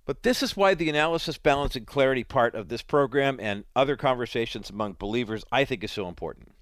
But 0.07 0.23
this 0.23 0.43
is 0.43 0.57
why 0.57 0.75
the 0.75 0.91
analysis, 0.91 1.39
balance, 1.39 1.77
and 1.77 1.87
clarity 1.87 2.25
part 2.25 2.55
of 2.55 2.69
this 2.69 2.83
program 2.83 3.39
and 3.41 3.65
other 3.75 3.97
conversations 3.97 4.69
among 4.69 4.95
believers, 4.95 5.45
I 5.51 5.65
think, 5.65 5.83
is 5.83 5.93
so 5.93 6.09
important. 6.09 6.53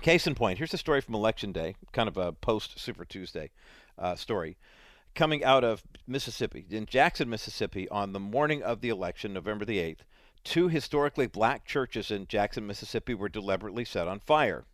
Case 0.00 0.26
in 0.26 0.36
point, 0.36 0.58
here's 0.58 0.72
a 0.72 0.78
story 0.78 1.00
from 1.00 1.14
Election 1.14 1.50
Day, 1.50 1.74
kind 1.92 2.08
of 2.08 2.16
a 2.16 2.32
post 2.32 2.78
Super 2.78 3.04
Tuesday 3.04 3.50
uh, 3.98 4.14
story 4.14 4.56
coming 5.14 5.44
out 5.44 5.64
of 5.64 5.82
Mississippi, 6.06 6.66
in 6.70 6.86
Jackson, 6.86 7.28
Mississippi, 7.28 7.88
on 7.88 8.12
the 8.12 8.20
morning 8.20 8.62
of 8.62 8.80
the 8.80 8.88
election, 8.88 9.32
November 9.32 9.64
the 9.64 9.78
8th, 9.78 10.00
two 10.44 10.68
historically 10.68 11.26
black 11.26 11.64
churches 11.64 12.10
in 12.10 12.26
Jackson, 12.26 12.66
Mississippi 12.66 13.14
were 13.14 13.28
deliberately 13.28 13.84
set 13.84 14.08
on 14.08 14.20
fire. 14.20 14.64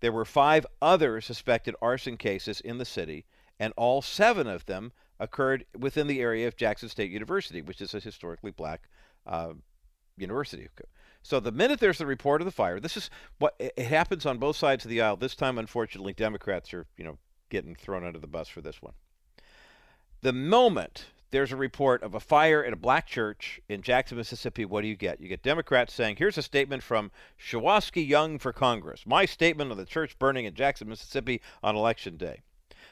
There 0.00 0.12
were 0.12 0.24
five 0.24 0.66
other 0.80 1.20
suspected 1.20 1.74
arson 1.82 2.16
cases 2.16 2.60
in 2.60 2.78
the 2.78 2.84
city, 2.84 3.26
and 3.58 3.72
all 3.76 4.00
seven 4.00 4.46
of 4.46 4.66
them 4.66 4.92
occurred 5.18 5.66
within 5.76 6.06
the 6.06 6.20
area 6.20 6.46
of 6.46 6.56
Jackson 6.56 6.88
State 6.88 7.10
University, 7.10 7.60
which 7.60 7.80
is 7.80 7.94
a 7.94 8.00
historically 8.00 8.52
black 8.52 8.88
uh, 9.26 9.54
university. 10.16 10.68
So 11.22 11.40
the 11.40 11.52
minute 11.52 11.80
there's 11.80 11.98
the 11.98 12.06
report 12.06 12.40
of 12.40 12.44
the 12.44 12.52
fire, 12.52 12.78
this 12.78 12.96
is 12.96 13.10
what 13.38 13.54
it 13.58 13.78
happens 13.78 14.24
on 14.24 14.38
both 14.38 14.56
sides 14.56 14.84
of 14.84 14.90
the 14.90 15.00
aisle. 15.00 15.16
This 15.16 15.34
time, 15.34 15.58
unfortunately, 15.58 16.12
Democrats 16.12 16.72
are 16.72 16.86
you 16.96 17.04
know 17.04 17.18
getting 17.50 17.74
thrown 17.74 18.04
under 18.04 18.18
the 18.18 18.26
bus 18.26 18.48
for 18.48 18.60
this 18.60 18.80
one. 18.80 18.94
The 20.20 20.32
moment 20.32 21.06
there's 21.30 21.52
a 21.52 21.56
report 21.56 22.02
of 22.02 22.12
a 22.12 22.18
fire 22.18 22.64
at 22.64 22.72
a 22.72 22.76
black 22.76 23.06
church 23.06 23.60
in 23.68 23.82
Jackson, 23.82 24.18
Mississippi, 24.18 24.64
what 24.64 24.82
do 24.82 24.88
you 24.88 24.96
get? 24.96 25.20
You 25.20 25.28
get 25.28 25.44
Democrats 25.44 25.94
saying, 25.94 26.16
here's 26.16 26.36
a 26.36 26.42
statement 26.42 26.82
from 26.82 27.12
Shuwaski 27.38 28.04
Young 28.04 28.40
for 28.40 28.52
Congress. 28.52 29.06
My 29.06 29.26
statement 29.26 29.70
on 29.70 29.76
the 29.76 29.84
church 29.84 30.18
burning 30.18 30.44
in 30.44 30.54
Jackson, 30.54 30.88
Mississippi 30.88 31.40
on 31.62 31.76
election 31.76 32.16
day. 32.16 32.42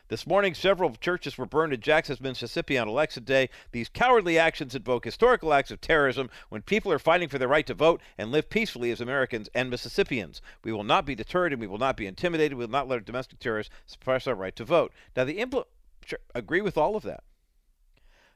This 0.06 0.24
morning, 0.24 0.54
several 0.54 0.94
churches 0.94 1.36
were 1.36 1.46
burned 1.46 1.72
in 1.72 1.80
Jackson, 1.80 2.16
Mississippi 2.20 2.78
on 2.78 2.86
election 2.86 3.24
day. 3.24 3.50
These 3.72 3.88
cowardly 3.88 4.38
actions 4.38 4.76
invoke 4.76 5.04
historical 5.04 5.52
acts 5.52 5.72
of 5.72 5.80
terrorism 5.80 6.30
when 6.48 6.62
people 6.62 6.92
are 6.92 7.00
fighting 7.00 7.28
for 7.28 7.38
their 7.38 7.48
right 7.48 7.66
to 7.66 7.74
vote 7.74 8.00
and 8.16 8.30
live 8.30 8.48
peacefully 8.48 8.92
as 8.92 9.00
Americans 9.00 9.48
and 9.52 9.68
Mississippians. 9.68 10.40
We 10.62 10.70
will 10.70 10.84
not 10.84 11.06
be 11.06 11.16
deterred 11.16 11.52
and 11.52 11.60
we 11.60 11.66
will 11.66 11.78
not 11.78 11.96
be 11.96 12.06
intimidated. 12.06 12.56
We 12.56 12.66
will 12.66 12.70
not 12.70 12.86
let 12.86 13.04
domestic 13.04 13.40
terrorists 13.40 13.74
suppress 13.84 14.28
our 14.28 14.36
right 14.36 14.54
to 14.54 14.64
vote. 14.64 14.92
Now, 15.16 15.24
the 15.24 15.38
impl- 15.38 15.64
sure, 16.07 16.20
agree 16.34 16.61
with 16.61 16.78
all 16.78 16.96
of 16.96 17.02
that. 17.02 17.24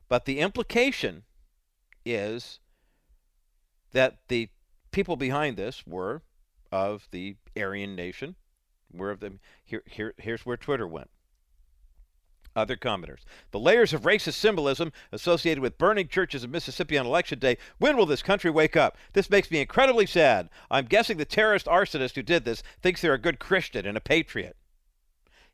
But 0.08 0.24
the 0.24 0.40
implication 0.40 1.22
is 2.04 2.58
that 3.92 4.18
the 4.28 4.48
people 4.90 5.16
behind 5.16 5.56
this 5.56 5.86
were 5.86 6.22
of 6.72 7.06
the 7.12 7.36
Aryan 7.56 7.94
nation. 7.94 8.34
Were 8.92 9.12
of 9.12 9.20
them. 9.20 9.38
Here, 9.64 9.84
here, 9.86 10.14
here's 10.18 10.44
where 10.44 10.56
Twitter 10.56 10.86
went. 10.86 11.10
Other 12.56 12.76
commenters. 12.76 13.20
The 13.52 13.60
layers 13.60 13.92
of 13.92 14.02
racist 14.02 14.34
symbolism 14.34 14.92
associated 15.12 15.62
with 15.62 15.78
burning 15.78 16.08
churches 16.08 16.42
in 16.42 16.50
Mississippi 16.50 16.98
on 16.98 17.06
election 17.06 17.38
day. 17.38 17.56
When 17.78 17.96
will 17.96 18.06
this 18.06 18.22
country 18.22 18.50
wake 18.50 18.76
up? 18.76 18.96
This 19.12 19.30
makes 19.30 19.48
me 19.48 19.60
incredibly 19.60 20.06
sad. 20.06 20.50
I'm 20.68 20.86
guessing 20.86 21.18
the 21.18 21.24
terrorist 21.24 21.66
arsonist 21.66 22.16
who 22.16 22.22
did 22.22 22.44
this 22.44 22.64
thinks 22.82 23.00
they're 23.00 23.14
a 23.14 23.18
good 23.18 23.38
Christian 23.38 23.86
and 23.86 23.96
a 23.96 24.00
patriot. 24.00 24.56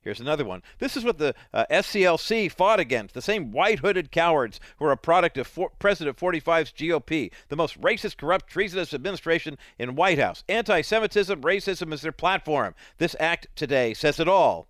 Here's 0.07 0.21
another 0.21 0.45
one. 0.45 0.63
This 0.79 0.97
is 0.97 1.03
what 1.03 1.19
the 1.19 1.35
uh, 1.53 1.65
SCLC 1.69 2.53
fought 2.53 2.79
against 2.79 3.13
the 3.13 3.21
same 3.21 3.51
white 3.51 3.81
hooded 3.81 4.13
cowards 4.13 4.61
who 4.79 4.85
are 4.85 4.93
a 4.93 4.97
product 4.97 5.37
of 5.37 5.49
for- 5.49 5.73
President 5.81 6.17
45's 6.17 6.71
GOP, 6.71 7.33
the 7.49 7.57
most 7.57 7.81
racist, 7.81 8.17
corrupt, 8.17 8.49
treasonous 8.49 8.95
administration 8.95 9.59
in 9.81 9.97
White 9.97 10.21
House. 10.21 10.45
Anti 10.49 10.83
Semitism, 10.83 11.43
racism 11.43 11.93
is 11.93 12.03
their 12.03 12.13
platform. 12.13 12.77
This 12.99 13.17
act 13.19 13.49
today 13.57 13.95
says 13.95 14.21
it 14.21 14.29
all. 14.29 14.69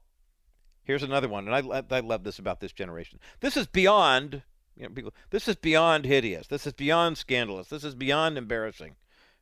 Here's 0.84 1.02
another 1.02 1.28
one, 1.28 1.46
and 1.46 1.54
I, 1.54 1.82
I 1.94 2.00
love 2.00 2.24
this 2.24 2.38
about 2.38 2.60
this 2.60 2.72
generation. 2.72 3.18
This 3.40 3.58
is 3.58 3.66
beyond, 3.66 4.40
you 4.74 4.84
know, 4.84 4.88
people, 4.88 5.12
this 5.28 5.48
is 5.48 5.56
beyond 5.56 6.06
hideous. 6.06 6.46
This 6.46 6.66
is 6.66 6.72
beyond 6.72 7.18
scandalous. 7.18 7.68
This 7.68 7.84
is 7.84 7.94
beyond 7.94 8.38
embarrassing. 8.38 8.96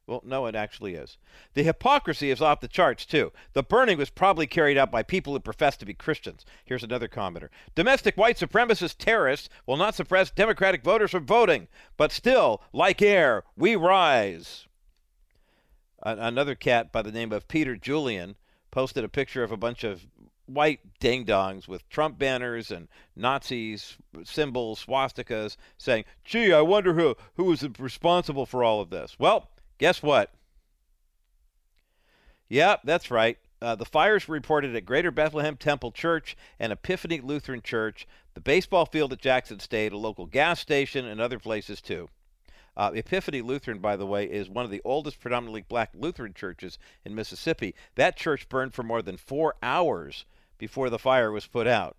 Well, 0.07 0.21
no, 0.23 0.45
it 0.45 0.55
actually 0.55 0.95
is. 0.95 1.17
The 1.55 1.63
hypocrisy 1.63 2.31
is 2.31 2.43
off 2.43 2.61
the 2.61 2.69
charts, 2.69 3.07
too. 3.07 3.33
The 3.55 3.63
burning 3.63 3.97
was 3.97 4.11
probably 4.11 4.47
carried 4.47 4.77
out 4.77 4.91
by 4.91 5.03
people 5.03 5.33
who 5.33 5.41
profess 5.41 5.79
to 5.79 5.87
be 5.87 5.95
Christians. 5.95 6.45
Here's 6.63 6.83
another 6.83 7.09
commenter 7.09 7.49
Domestic 7.75 8.17
white 8.17 8.37
supremacist 8.37 8.99
terrorists 8.99 9.49
will 9.67 9.79
not 9.79 9.95
suppress 9.95 10.31
Democratic 10.31 10.83
voters 10.83 11.11
from 11.11 11.25
voting, 11.25 11.69
but 11.97 12.13
still, 12.13 12.63
like 12.73 13.01
air, 13.01 13.45
we 13.57 13.77
rise. 13.77 14.67
another 16.03 16.55
cat 16.55 16.93
by 16.93 17.01
the 17.01 17.13
name 17.13 17.33
of 17.33 17.49
Peter 17.49 17.75
Julian 17.75 18.37
posted 18.71 19.05
a 19.05 19.09
picture 19.09 19.43
of 19.43 19.53
a 19.53 19.57
bunch 19.57 19.85
of 19.85 20.07
white 20.45 20.81
ding 21.01 21.25
dongs 21.25 21.67
with 21.67 21.89
Trump 21.89 22.19
banners 22.19 22.71
and 22.71 22.89
Nazis 23.17 23.97
symbols, 24.23 24.85
swastikas, 24.85 25.57
saying, 25.79 26.05
"Gee, 26.25 26.53
I 26.53 26.61
wonder 26.61 26.93
who 26.93 27.17
who 27.37 27.45
was 27.45 27.67
responsible 27.79 28.45
for 28.45 28.63
all 28.63 28.83
of 28.83 28.91
this." 28.91 29.19
Well, 29.19 29.49
Guess 29.79 30.03
what? 30.03 30.31
Yep, 32.49 32.81
that's 32.85 33.11
right. 33.11 33.39
Uh, 33.61 33.75
the 33.75 33.85
fires 33.85 34.29
were 34.29 34.35
reported 34.35 34.77
at 34.77 34.85
Greater 34.85 35.11
Bethlehem 35.11 35.57
Temple 35.57 35.91
Church 35.91 36.37
and 36.59 36.73
Epiphany 36.73 37.21
Lutheran 37.21 37.63
Church, 37.63 38.07
the 38.35 38.41
baseball 38.41 38.85
field 38.85 39.13
at 39.13 39.21
Jackson 39.21 39.59
State, 39.59 39.93
a 39.93 39.97
local 39.97 40.27
gas 40.27 40.61
station, 40.61 41.07
and 41.07 41.21
other 41.21 41.39
places 41.39 41.81
too. 41.81 42.09
Uh, 42.77 42.91
Epiphany 42.95 43.41
Lutheran, 43.41 43.79
by 43.79 43.97
the 43.97 44.07
way, 44.07 44.25
is 44.25 44.49
one 44.49 44.65
of 44.65 44.71
the 44.71 44.83
oldest 44.85 45.21
predominantly 45.21 45.63
black 45.63 45.91
Lutheran 45.95 46.35
churches 46.35 46.79
in 47.05 47.15
Mississippi. 47.15 47.75
That 47.95 48.17
church 48.17 48.49
burned 48.49 48.75
for 48.75 48.83
more 48.83 49.01
than 49.01 49.17
four 49.17 49.55
hours 49.63 50.25
before 50.59 50.91
the 50.91 50.99
fire 50.99 51.31
was 51.31 51.47
put 51.47 51.67
out. 51.67 51.97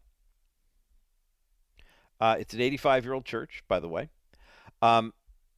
Uh, 2.19 2.35
it's 2.39 2.53
an 2.53 2.61
85 2.61 3.05
year 3.05 3.13
old 3.13 3.25
church, 3.25 3.63
by 3.67 3.79
the 3.79 3.87
way. 3.87 4.09
Um, 4.81 5.13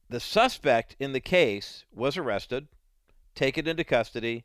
the 0.08 0.20
suspect 0.20 0.96
in 0.98 1.12
the 1.12 1.20
case 1.20 1.84
was 1.94 2.16
arrested, 2.16 2.68
taken 3.34 3.66
into 3.66 3.84
custody, 3.84 4.44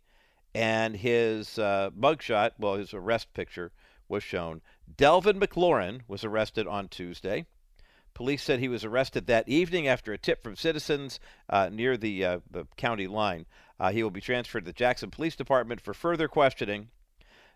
and 0.53 0.97
his 0.97 1.57
uh, 1.57 1.89
mugshot, 1.97 2.51
well, 2.59 2.75
his 2.75 2.93
arrest 2.93 3.33
picture, 3.33 3.71
was 4.07 4.23
shown. 4.23 4.61
Delvin 4.97 5.39
McLaurin 5.39 6.01
was 6.07 6.23
arrested 6.23 6.67
on 6.67 6.87
Tuesday. 6.87 7.45
Police 8.13 8.43
said 8.43 8.59
he 8.59 8.67
was 8.67 8.83
arrested 8.83 9.25
that 9.25 9.49
evening 9.49 9.87
after 9.87 10.13
a 10.13 10.17
tip 10.17 10.43
from 10.43 10.55
citizens 10.55 11.19
uh, 11.49 11.69
near 11.71 11.97
the, 11.97 12.23
uh, 12.23 12.39
the 12.51 12.65
county 12.77 13.07
line. 13.07 13.45
Uh, 13.79 13.91
he 13.91 14.03
will 14.03 14.11
be 14.11 14.21
transferred 14.21 14.61
to 14.61 14.65
the 14.65 14.73
Jackson 14.73 15.09
Police 15.09 15.35
Department 15.35 15.81
for 15.81 15.93
further 15.93 16.27
questioning. 16.27 16.89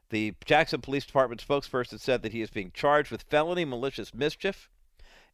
The 0.09 0.33
Jackson 0.45 0.81
Police 0.81 1.05
Department 1.05 1.45
spokesperson 1.45 1.99
said 1.99 2.23
that 2.23 2.31
he 2.31 2.41
is 2.41 2.49
being 2.49 2.71
charged 2.73 3.11
with 3.11 3.23
felony 3.23 3.65
malicious 3.65 4.13
mischief 4.13 4.69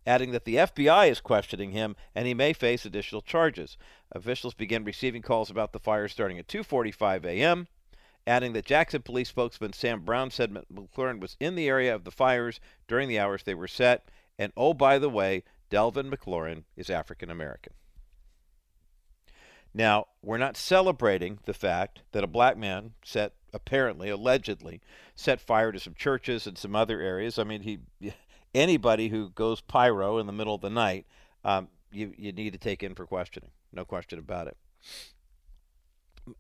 adding 0.06 0.32
that 0.32 0.46
the 0.46 0.56
FBI 0.56 1.10
is 1.10 1.22
questioning 1.22 1.72
him 1.72 1.96
and 2.14 2.28
he 2.28 2.34
may 2.34 2.54
face 2.54 2.86
additional 2.86 3.22
charges. 3.22 3.78
Officials 4.12 4.54
began 4.54 4.84
receiving 4.84 5.22
calls 5.22 5.50
about 5.50 5.74
the 5.74 5.80
fire 5.80 6.08
starting 6.08 6.40
at 6.40 6.48
2:45 6.48 7.26
a.m., 7.26 7.68
adding 8.26 8.54
that 8.54 8.66
Jackson 8.66 9.02
police 9.02 9.30
spokesman 9.30 9.74
Sam 9.74 10.02
Brown 10.02 10.32
said 10.32 10.52
McLaurin 10.52 11.20
was 11.20 11.36
in 11.40 11.56
the 11.56 11.68
area 11.68 11.94
of 11.94 12.04
the 12.04 12.12
fires 12.12 12.60
during 12.88 13.10
the 13.10 13.20
hours 13.20 13.44
they 13.44 13.56
were 13.56 13.68
set, 13.68 14.10
and 14.38 14.54
oh 14.56 14.74
by 14.74 14.98
the 15.00 15.10
way, 15.10 15.44
Delvin 15.70 16.10
McLaurin 16.10 16.64
is 16.76 16.90
African 16.90 17.30
American. 17.30 17.74
Now, 19.74 20.06
we're 20.22 20.38
not 20.38 20.56
celebrating 20.56 21.40
the 21.46 21.54
fact 21.54 22.04
that 22.12 22.24
a 22.24 22.28
black 22.28 22.58
man 22.58 22.94
set 23.04 23.34
apparently 23.52 24.10
allegedly 24.10 24.82
set 25.16 25.42
fire 25.42 25.72
to 25.72 25.80
some 25.80 25.96
churches 25.96 26.46
and 26.46 26.58
some 26.58 26.76
other 26.76 27.02
areas. 27.02 27.40
I 27.40 27.44
mean, 27.44 27.62
he 27.62 27.80
anybody 28.54 29.10
who 29.10 29.30
goes 29.30 29.62
pyro 29.62 30.18
in 30.18 30.28
the 30.28 30.34
middle 30.34 30.56
of 30.56 30.62
the 30.62 30.70
night, 30.70 31.06
um, 31.44 31.68
you 31.92 32.14
you 32.18 32.32
need 32.32 32.54
to 32.54 32.60
take 32.60 32.84
in 32.84 32.96
for 32.96 33.06
questioning. 33.06 33.52
No 33.72 33.86
question 33.86 34.20
about 34.20 34.48
it. 34.48 34.58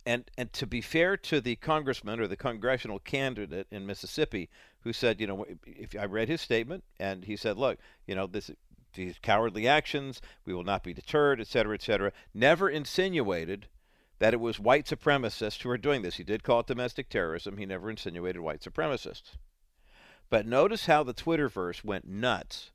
And 0.06 0.30
and 0.38 0.52
to 0.54 0.66
be 0.66 0.82
fair 0.82 1.18
to 1.18 1.42
the 1.42 1.56
congressman 1.58 2.20
or 2.20 2.28
the 2.28 2.38
congressional 2.38 3.00
candidate 3.00 3.68
in 3.72 3.86
Mississippi 3.86 4.50
who 4.82 4.94
said, 4.94 5.20
you 5.20 5.28
know, 5.28 5.46
if 5.66 5.96
I 6.00 6.06
read 6.06 6.30
his 6.30 6.42
statement 6.42 6.84
and 7.00 7.26
he 7.26 7.36
said, 7.36 7.58
look, 7.58 7.80
you 8.08 8.16
know, 8.16 8.28
this 8.28 8.52
these 8.94 9.18
cowardly 9.22 9.68
actions, 9.68 10.22
we 10.46 10.54
will 10.54 10.64
not 10.64 10.84
be 10.84 10.94
deterred, 10.94 11.42
et 11.42 11.48
cetera, 11.48 11.74
et 11.74 11.82
cetera, 11.82 12.12
never 12.34 12.70
insinuated 12.70 13.68
that 14.20 14.34
it 14.34 14.40
was 14.40 14.60
white 14.60 14.86
supremacists 14.86 15.62
who 15.62 15.70
were 15.70 15.78
doing 15.78 16.04
this. 16.04 16.16
He 16.16 16.24
did 16.24 16.44
call 16.44 16.60
it 16.60 16.68
domestic 16.68 17.10
terrorism. 17.10 17.58
He 17.58 17.66
never 17.66 17.90
insinuated 17.90 18.42
white 18.42 18.62
supremacists. 18.62 19.32
But 20.34 20.48
notice 20.48 20.88
how 20.88 21.04
the 21.04 21.14
Twitterverse 21.14 21.84
went 21.84 22.08
nuts. 22.08 22.72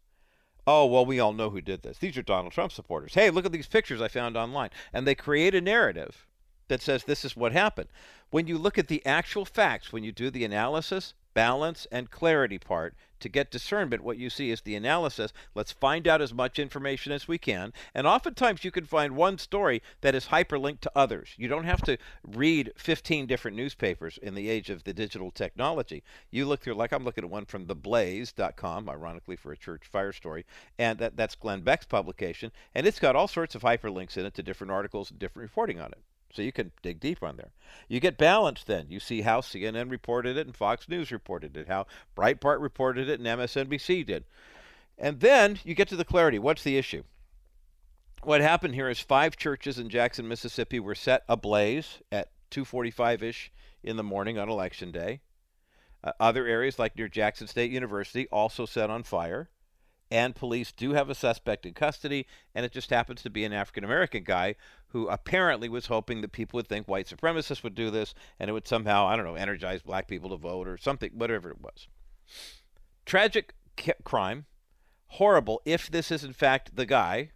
Oh, 0.64 0.86
well, 0.86 1.04
we 1.04 1.18
all 1.18 1.32
know 1.32 1.50
who 1.50 1.60
did 1.60 1.82
this. 1.82 1.98
These 1.98 2.16
are 2.16 2.22
Donald 2.22 2.52
Trump 2.52 2.70
supporters. 2.70 3.14
Hey, 3.14 3.30
look 3.30 3.44
at 3.44 3.50
these 3.50 3.66
pictures 3.66 4.00
I 4.00 4.06
found 4.06 4.36
online. 4.36 4.70
And 4.92 5.04
they 5.04 5.16
create 5.16 5.56
a 5.56 5.60
narrative 5.60 6.24
that 6.68 6.80
says 6.80 7.02
this 7.02 7.24
is 7.24 7.36
what 7.36 7.50
happened. 7.50 7.88
When 8.30 8.46
you 8.46 8.58
look 8.58 8.78
at 8.78 8.86
the 8.86 9.04
actual 9.04 9.44
facts, 9.44 9.92
when 9.92 10.04
you 10.04 10.12
do 10.12 10.30
the 10.30 10.44
analysis, 10.44 11.14
balance 11.34 11.88
and 11.90 12.12
clarity 12.12 12.60
part 12.60 12.94
to 13.20 13.28
get 13.28 13.50
discernment. 13.50 14.02
What 14.02 14.18
you 14.18 14.30
see 14.30 14.50
is 14.50 14.60
the 14.60 14.76
analysis. 14.76 15.32
Let's 15.54 15.72
find 15.72 16.08
out 16.08 16.22
as 16.22 16.32
much 16.32 16.58
information 16.58 17.12
as 17.12 17.28
we 17.28 17.38
can. 17.38 17.72
And 17.94 18.06
oftentimes 18.06 18.64
you 18.64 18.70
can 18.70 18.84
find 18.84 19.16
one 19.16 19.38
story 19.38 19.82
that 20.00 20.14
is 20.14 20.26
hyperlinked 20.26 20.80
to 20.80 20.92
others. 20.94 21.30
You 21.36 21.48
don't 21.48 21.64
have 21.64 21.82
to 21.82 21.98
read 22.26 22.72
15 22.76 23.26
different 23.26 23.56
newspapers 23.56 24.18
in 24.18 24.34
the 24.34 24.48
age 24.48 24.70
of 24.70 24.84
the 24.84 24.92
digital 24.92 25.30
technology. 25.30 26.02
You 26.30 26.46
look 26.46 26.60
through 26.60 26.74
like 26.74 26.92
i'm 26.92 27.04
looking 27.04 27.24
at 27.24 27.30
one 27.30 27.44
from 27.44 27.66
theblaze.com 27.66 28.88
ironically 28.88 29.36
for 29.36 29.52
a 29.52 29.56
church 29.56 29.82
fire 29.86 30.12
story 30.12 30.46
and 30.78 30.98
that, 30.98 31.16
that's 31.16 31.34
glenn 31.34 31.60
beck's 31.60 31.86
publication 31.86 32.52
and 32.74 32.86
it's 32.86 33.00
got 33.00 33.16
all 33.16 33.28
sorts 33.28 33.54
of 33.54 33.62
hyperlinks 33.62 34.16
in 34.16 34.24
it 34.24 34.34
to 34.34 34.42
different 34.42 34.70
articles 34.70 35.10
and 35.10 35.18
different 35.18 35.48
reporting 35.48 35.80
on 35.80 35.90
it 35.92 35.98
so 36.32 36.42
you 36.42 36.52
can 36.52 36.72
dig 36.82 37.00
deep 37.00 37.22
on 37.22 37.36
there. 37.36 37.50
You 37.88 38.00
get 38.00 38.18
balance 38.18 38.64
then. 38.64 38.86
You 38.88 39.00
see 39.00 39.22
how 39.22 39.40
CNN 39.40 39.90
reported 39.90 40.36
it 40.36 40.46
and 40.46 40.56
Fox 40.56 40.88
News 40.88 41.10
reported 41.10 41.56
it, 41.56 41.68
how 41.68 41.86
Breitbart 42.16 42.60
reported 42.60 43.08
it 43.08 43.20
and 43.20 43.26
MSNBC 43.26 44.06
did. 44.06 44.24
And 44.98 45.20
then 45.20 45.58
you 45.64 45.74
get 45.74 45.88
to 45.88 45.96
the 45.96 46.04
clarity. 46.04 46.38
What's 46.38 46.64
the 46.64 46.76
issue? 46.76 47.04
what 48.22 48.40
happened 48.40 48.74
here 48.74 48.88
is 48.88 49.00
five 49.00 49.36
churches 49.36 49.78
in 49.78 49.88
Jackson, 49.88 50.28
Mississippi 50.28 50.80
were 50.80 50.94
set 50.94 51.24
ablaze 51.28 52.02
at 52.10 52.30
2:45ish 52.50 53.50
in 53.82 53.96
the 53.96 54.02
morning 54.02 54.38
on 54.38 54.48
election 54.48 54.90
day. 54.90 55.20
Uh, 56.02 56.12
other 56.20 56.46
areas 56.46 56.78
like 56.78 56.96
near 56.96 57.08
Jackson 57.08 57.46
State 57.46 57.70
University 57.70 58.26
also 58.28 58.66
set 58.66 58.90
on 58.90 59.02
fire. 59.02 59.50
And 60.10 60.34
police 60.34 60.72
do 60.72 60.92
have 60.92 61.10
a 61.10 61.14
suspect 61.14 61.66
in 61.66 61.74
custody, 61.74 62.26
and 62.54 62.64
it 62.64 62.72
just 62.72 62.90
happens 62.90 63.22
to 63.22 63.30
be 63.30 63.44
an 63.44 63.52
African 63.52 63.84
American 63.84 64.24
guy 64.24 64.54
who 64.88 65.06
apparently 65.08 65.68
was 65.68 65.86
hoping 65.86 66.22
that 66.22 66.32
people 66.32 66.56
would 66.56 66.66
think 66.66 66.88
white 66.88 67.06
supremacists 67.06 67.62
would 67.62 67.74
do 67.74 67.90
this 67.90 68.14
and 68.40 68.48
it 68.48 68.54
would 68.54 68.66
somehow, 68.66 69.06
I 69.06 69.16
don't 69.16 69.26
know, 69.26 69.34
energize 69.34 69.82
black 69.82 70.08
people 70.08 70.30
to 70.30 70.36
vote 70.36 70.66
or 70.66 70.78
something, 70.78 71.10
whatever 71.12 71.50
it 71.50 71.60
was. 71.60 71.88
Tragic 73.04 73.54
crime, 74.02 74.46
horrible 75.08 75.60
if 75.64 75.90
this 75.90 76.10
is 76.10 76.24
in 76.24 76.32
fact 76.32 76.74
the 76.74 76.86
guy 76.86 77.30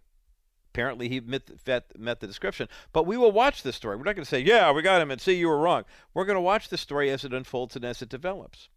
apparently 0.73 1.07
he 1.07 1.19
met, 1.19 1.51
met 1.97 2.19
the 2.19 2.27
description. 2.27 2.67
But 2.91 3.05
we 3.05 3.15
will 3.15 3.31
watch 3.31 3.61
this 3.61 3.75
story. 3.75 3.95
We're 3.95 4.05
not 4.05 4.15
going 4.15 4.25
to 4.25 4.29
say, 4.29 4.39
yeah, 4.39 4.71
we 4.71 4.81
got 4.81 5.01
him 5.01 5.11
and 5.11 5.21
see 5.21 5.35
you 5.35 5.47
were 5.47 5.59
wrong. 5.59 5.83
We're 6.13 6.25
going 6.25 6.35
to 6.35 6.41
watch 6.41 6.69
the 6.69 6.77
story 6.77 7.11
as 7.11 7.23
it 7.23 7.33
unfolds 7.33 7.75
and 7.75 7.85
as 7.85 8.01
it 8.01 8.09
develops. 8.09 8.69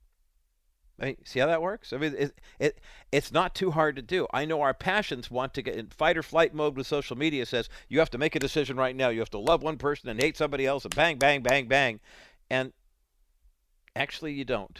I 0.98 1.04
mean, 1.06 1.16
see 1.24 1.40
how 1.40 1.46
that 1.46 1.60
works? 1.60 1.92
I 1.92 1.98
mean, 1.98 2.14
it, 2.16 2.38
it 2.58 2.80
it's 3.12 3.30
not 3.30 3.54
too 3.54 3.70
hard 3.70 3.96
to 3.96 4.02
do. 4.02 4.26
I 4.32 4.46
know 4.46 4.62
our 4.62 4.72
passions 4.72 5.30
want 5.30 5.52
to 5.54 5.62
get 5.62 5.76
in 5.76 5.88
fight 5.88 6.16
or 6.16 6.22
flight 6.22 6.54
mode 6.54 6.76
with 6.76 6.86
social 6.86 7.18
media 7.18 7.44
says 7.44 7.68
you 7.88 7.98
have 7.98 8.10
to 8.10 8.18
make 8.18 8.34
a 8.34 8.40
decision 8.40 8.76
right 8.76 8.96
now. 8.96 9.10
You 9.10 9.20
have 9.20 9.30
to 9.30 9.38
love 9.38 9.62
one 9.62 9.76
person 9.76 10.08
and 10.08 10.20
hate 10.20 10.36
somebody 10.36 10.64
else 10.64 10.84
and 10.84 10.94
bang, 10.94 11.18
bang, 11.18 11.42
bang, 11.42 11.68
bang. 11.68 12.00
And 12.48 12.72
actually, 13.94 14.32
you 14.32 14.44
don't. 14.44 14.78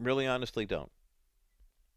Really, 0.00 0.26
honestly, 0.26 0.66
don't. 0.66 0.90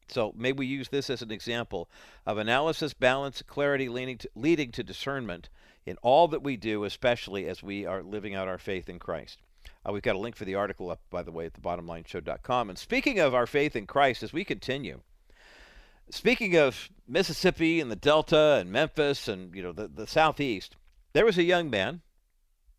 So 0.08 0.34
may 0.36 0.52
we 0.52 0.66
use 0.66 0.89
this 0.89 1.10
as 1.10 1.22
an 1.22 1.32
example 1.32 1.89
of 2.26 2.38
analysis, 2.38 2.93
balance, 2.93 3.41
clarity, 3.41 3.88
leading 3.89 4.18
to, 4.20 4.30
leading 4.36 4.72
to 4.74 4.84
discernment 4.84 5.49
in 5.86 5.97
all 6.04 6.28
that 6.28 6.43
we 6.43 6.58
do, 6.58 6.84
especially 6.84 7.47
as 7.47 7.64
we 7.64 7.86
are 7.86 8.04
living 8.04 8.36
out 8.36 8.47
our 8.47 8.58
faith 8.58 8.89
in 8.89 8.99
Christ. 8.99 9.39
Uh, 9.88 9.92
we've 9.92 10.04
got 10.04 10.16
a 10.16 10.20
link 10.20 10.36
for 10.36 10.46
the 10.46 10.56
article 10.56 10.92
up, 10.92 11.02
by 11.10 11.24
the 11.24 11.32
way, 11.32 11.46
at 11.46 11.54
thebottomlineshow.com. 11.54 12.70
And 12.70 12.78
speaking 12.78 13.20
of 13.20 13.34
our 13.34 13.48
faith 13.48 13.76
in 13.76 13.88
Christ, 13.88 14.22
as 14.22 14.32
we 14.32 14.44
continue, 14.44 15.02
speaking 16.10 16.56
of 16.56 16.90
Mississippi 17.08 17.80
and 17.80 17.92
the 17.92 17.96
Delta 17.96 18.58
and 18.60 18.72
Memphis 18.72 19.28
and 19.28 19.56
you 19.56 19.64
know 19.64 19.72
the, 19.72 19.88
the 19.88 20.08
Southeast, 20.08 20.76
there 21.14 21.26
was 21.26 21.38
a 21.38 21.44
young 21.44 21.70
man, 21.70 22.02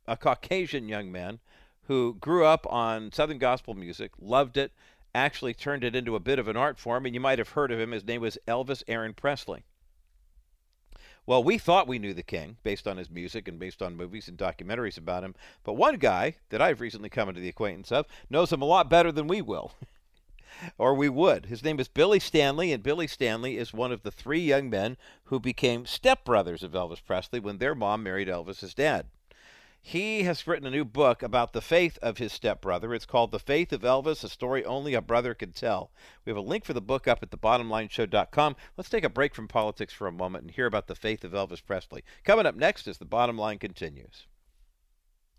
a 0.06 0.16
Caucasian 0.16 0.88
young 0.88 1.10
man, 1.10 1.40
who 1.86 2.16
grew 2.20 2.44
up 2.44 2.66
on 2.70 3.10
Southern 3.12 3.38
gospel 3.38 3.74
music, 3.74 4.12
loved 4.20 4.56
it, 4.56 4.72
actually 5.14 5.54
turned 5.54 5.84
it 5.84 5.96
into 5.96 6.14
a 6.16 6.20
bit 6.20 6.38
of 6.38 6.48
an 6.48 6.56
art 6.56 6.78
form, 6.78 7.04
and 7.04 7.14
you 7.14 7.20
might 7.20 7.38
have 7.38 7.50
heard 7.50 7.72
of 7.72 7.80
him. 7.80 7.90
His 7.90 8.04
name 8.04 8.20
was 8.20 8.38
Elvis 8.46 8.82
Aaron 8.86 9.12
Presley. 9.12 9.64
Well, 11.24 11.44
we 11.44 11.56
thought 11.56 11.86
we 11.86 12.00
knew 12.00 12.14
the 12.14 12.22
king 12.22 12.56
based 12.64 12.88
on 12.88 12.96
his 12.96 13.08
music 13.08 13.46
and 13.46 13.58
based 13.58 13.80
on 13.80 13.96
movies 13.96 14.26
and 14.26 14.36
documentaries 14.36 14.98
about 14.98 15.22
him, 15.22 15.36
but 15.62 15.74
one 15.74 15.96
guy 15.96 16.36
that 16.48 16.60
I've 16.60 16.80
recently 16.80 17.08
come 17.08 17.28
into 17.28 17.40
the 17.40 17.48
acquaintance 17.48 17.92
of 17.92 18.06
knows 18.28 18.52
him 18.52 18.60
a 18.60 18.66
lot 18.66 18.90
better 18.90 19.12
than 19.12 19.28
we 19.28 19.40
will. 19.40 19.72
or 20.78 20.94
we 20.94 21.08
would. 21.08 21.46
His 21.46 21.62
name 21.62 21.78
is 21.78 21.88
Billy 21.88 22.18
Stanley, 22.18 22.72
and 22.72 22.82
Billy 22.82 23.06
Stanley 23.06 23.56
is 23.56 23.72
one 23.72 23.92
of 23.92 24.02
the 24.02 24.10
three 24.10 24.40
young 24.40 24.68
men 24.68 24.96
who 25.24 25.38
became 25.38 25.84
stepbrothers 25.84 26.64
of 26.64 26.72
Elvis 26.72 27.04
Presley 27.04 27.38
when 27.38 27.58
their 27.58 27.74
mom 27.74 28.02
married 28.02 28.28
Elvis's 28.28 28.74
dad. 28.74 29.06
He 29.84 30.22
has 30.22 30.46
written 30.46 30.66
a 30.66 30.70
new 30.70 30.84
book 30.84 31.24
about 31.24 31.52
the 31.52 31.60
faith 31.60 31.98
of 32.00 32.18
his 32.18 32.32
stepbrother. 32.32 32.94
It's 32.94 33.04
called 33.04 33.32
The 33.32 33.40
Faith 33.40 33.72
of 33.72 33.82
Elvis, 33.82 34.22
a 34.22 34.28
story 34.28 34.64
only 34.64 34.94
a 34.94 35.02
brother 35.02 35.34
could 35.34 35.56
tell. 35.56 35.90
We 36.24 36.30
have 36.30 36.36
a 36.36 36.40
link 36.40 36.64
for 36.64 36.72
the 36.72 36.80
book 36.80 37.08
up 37.08 37.18
at 37.20 37.30
thebottomlineshow.com. 37.30 38.56
Let's 38.76 38.88
take 38.88 39.02
a 39.02 39.10
break 39.10 39.34
from 39.34 39.48
politics 39.48 39.92
for 39.92 40.06
a 40.06 40.12
moment 40.12 40.44
and 40.44 40.52
hear 40.52 40.66
about 40.66 40.86
the 40.86 40.94
faith 40.94 41.24
of 41.24 41.32
Elvis 41.32 41.62
Presley. 41.66 42.04
Coming 42.22 42.46
up 42.46 42.54
next 42.54 42.86
as 42.86 42.98
the 42.98 43.04
bottom 43.04 43.36
line 43.36 43.58
continues. 43.58 44.28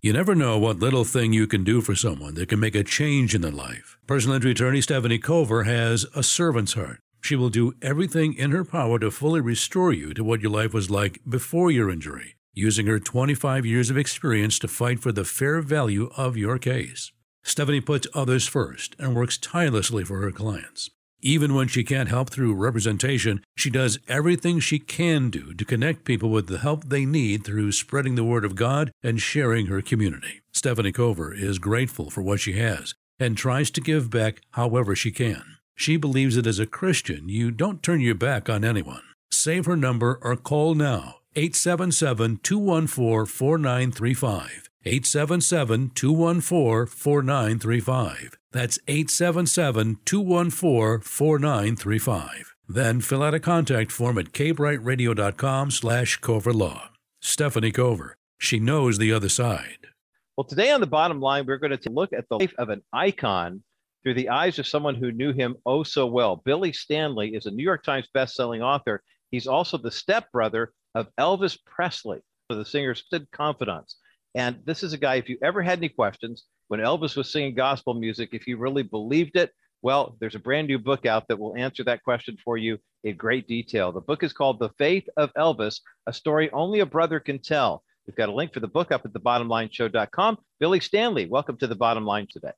You 0.01 0.11
never 0.11 0.35
know 0.35 0.59
what 0.59 0.77
little 0.77 1.05
thing 1.05 1.31
you 1.31 1.47
can 1.47 1.63
do 1.63 1.79
for 1.79 1.95
someone 1.95 2.33
that 2.33 2.49
can 2.49 2.59
make 2.59 2.75
a 2.75 2.83
change 2.83 3.33
in 3.33 3.41
their 3.41 3.49
life. 3.49 3.97
Personal 4.07 4.35
injury 4.35 4.51
attorney 4.51 4.81
Stephanie 4.81 5.19
Cover 5.19 5.63
has 5.63 6.05
a 6.13 6.21
servant's 6.21 6.73
heart. 6.73 6.99
She 7.21 7.37
will 7.37 7.49
do 7.49 7.73
everything 7.81 8.33
in 8.33 8.51
her 8.51 8.65
power 8.65 8.99
to 8.99 9.09
fully 9.09 9.39
restore 9.39 9.93
you 9.93 10.13
to 10.13 10.23
what 10.23 10.41
your 10.41 10.51
life 10.51 10.73
was 10.73 10.91
like 10.91 11.21
before 11.27 11.71
your 11.71 11.89
injury 11.89 12.35
using 12.53 12.85
her 12.85 12.99
25 12.99 13.65
years 13.65 13.89
of 13.89 13.97
experience 13.97 14.59
to 14.59 14.67
fight 14.67 14.99
for 14.99 15.11
the 15.11 15.25
fair 15.25 15.61
value 15.61 16.09
of 16.15 16.37
your 16.37 16.59
case. 16.59 17.11
Stephanie 17.43 17.81
puts 17.81 18.07
others 18.13 18.47
first 18.47 18.95
and 18.99 19.15
works 19.15 19.37
tirelessly 19.37 20.03
for 20.03 20.21
her 20.21 20.31
clients. 20.31 20.89
Even 21.21 21.53
when 21.53 21.67
she 21.67 21.83
can't 21.83 22.09
help 22.09 22.29
through 22.29 22.53
representation, 22.53 23.41
she 23.55 23.69
does 23.69 23.97
everything 24.07 24.59
she 24.59 24.77
can 24.77 25.29
do 25.29 25.53
to 25.53 25.65
connect 25.65 26.05
people 26.05 26.29
with 26.29 26.47
the 26.47 26.59
help 26.59 26.85
they 26.85 27.05
need 27.05 27.43
through 27.43 27.71
spreading 27.71 28.15
the 28.15 28.23
word 28.23 28.43
of 28.43 28.55
God 28.55 28.91
and 29.01 29.21
sharing 29.21 29.67
her 29.67 29.81
community. 29.81 30.41
Stephanie 30.51 30.91
Cover 30.91 31.33
is 31.33 31.59
grateful 31.59 32.09
for 32.09 32.21
what 32.21 32.41
she 32.41 32.53
has 32.53 32.93
and 33.19 33.37
tries 33.37 33.71
to 33.71 33.81
give 33.81 34.09
back 34.09 34.41
however 34.51 34.95
she 34.95 35.11
can. 35.11 35.43
She 35.75 35.97
believes 35.97 36.35
that 36.35 36.45
as 36.45 36.59
a 36.59 36.65
Christian, 36.65 37.29
you 37.29 37.51
don't 37.51 37.81
turn 37.81 38.01
your 38.01 38.15
back 38.15 38.49
on 38.49 38.63
anyone. 38.65 39.01
Save 39.31 39.65
her 39.65 39.77
number 39.77 40.19
or 40.21 40.35
call 40.35 40.75
now 40.75 41.15
877 41.35 42.39
214 42.43 43.25
4935. 43.25 44.69
877 44.85 45.91
214 45.95 46.85
4935. 46.87 48.37
That's 48.51 48.79
877 48.87 49.99
214 50.05 50.99
4935. 51.01 52.55
Then 52.67 53.01
fill 53.01 53.23
out 53.23 53.33
a 53.33 53.39
contact 53.39 53.91
form 53.91 54.17
at 54.17 54.31
kbrightradio.com 54.31 55.71
slash 55.71 56.17
Cover 56.17 56.53
Law. 56.53 56.89
Stephanie 57.21 57.71
Cover. 57.71 58.17
She 58.37 58.59
knows 58.59 58.97
the 58.97 59.13
other 59.13 59.29
side. 59.29 59.87
Well, 60.35 60.43
today 60.45 60.71
on 60.71 60.81
the 60.81 60.87
bottom 60.87 61.19
line, 61.19 61.45
we're 61.45 61.57
going 61.57 61.77
to 61.77 61.89
look 61.89 62.11
at 62.11 62.27
the 62.29 62.39
life 62.39 62.53
of 62.57 62.69
an 62.69 62.81
icon 62.91 63.63
through 64.03 64.15
the 64.15 64.29
eyes 64.29 64.59
of 64.59 64.67
someone 64.67 64.95
who 64.95 65.11
knew 65.11 65.31
him 65.31 65.55
oh 65.65 65.83
so 65.83 66.07
well. 66.07 66.41
Billy 66.43 66.73
Stanley 66.73 67.35
is 67.35 67.45
a 67.45 67.51
New 67.51 67.63
York 67.63 67.83
Times 67.83 68.07
bestselling 68.15 68.61
author. 68.61 69.01
He's 69.31 69.47
also 69.47 69.77
the 69.77 69.91
stepbrother 69.91 70.73
of 70.95 71.07
Elvis 71.19 71.57
Presley, 71.65 72.21
the 72.49 72.65
singer's 72.65 73.03
confidants. 73.31 73.97
And 74.35 74.59
this 74.65 74.83
is 74.83 74.93
a 74.93 74.97
guy, 74.97 75.15
if 75.15 75.29
you 75.29 75.37
ever 75.41 75.61
had 75.61 75.79
any 75.79 75.89
questions, 75.89 76.45
when 76.67 76.79
Elvis 76.79 77.15
was 77.15 77.31
singing 77.31 77.55
gospel 77.55 77.93
music, 77.93 78.29
if 78.33 78.47
you 78.47 78.57
really 78.57 78.83
believed 78.83 79.35
it, 79.35 79.51
well, 79.81 80.15
there's 80.19 80.35
a 80.35 80.39
brand 80.39 80.67
new 80.67 80.79
book 80.79 81.05
out 81.05 81.27
that 81.27 81.37
will 81.37 81.55
answer 81.55 81.83
that 81.83 82.03
question 82.03 82.37
for 82.43 82.57
you 82.57 82.77
in 83.03 83.17
great 83.17 83.47
detail. 83.47 83.91
The 83.91 84.01
book 84.01 84.23
is 84.23 84.33
called 84.33 84.59
The 84.59 84.69
Faith 84.77 85.07
of 85.17 85.33
Elvis, 85.33 85.81
a 86.07 86.13
story 86.13 86.49
only 86.51 86.79
a 86.79 86.85
brother 86.85 87.19
can 87.19 87.39
tell. 87.39 87.83
We've 88.07 88.15
got 88.15 88.29
a 88.29 88.33
link 88.33 88.53
for 88.53 88.59
the 88.59 88.67
book 88.67 88.91
up 88.91 89.05
at 89.05 89.13
thebottomlineshow.com. 89.13 90.37
Billy 90.59 90.79
Stanley, 90.79 91.25
welcome 91.25 91.57
to 91.57 91.67
the 91.67 91.75
bottom 91.75 92.05
line 92.05 92.27
today. 92.29 92.51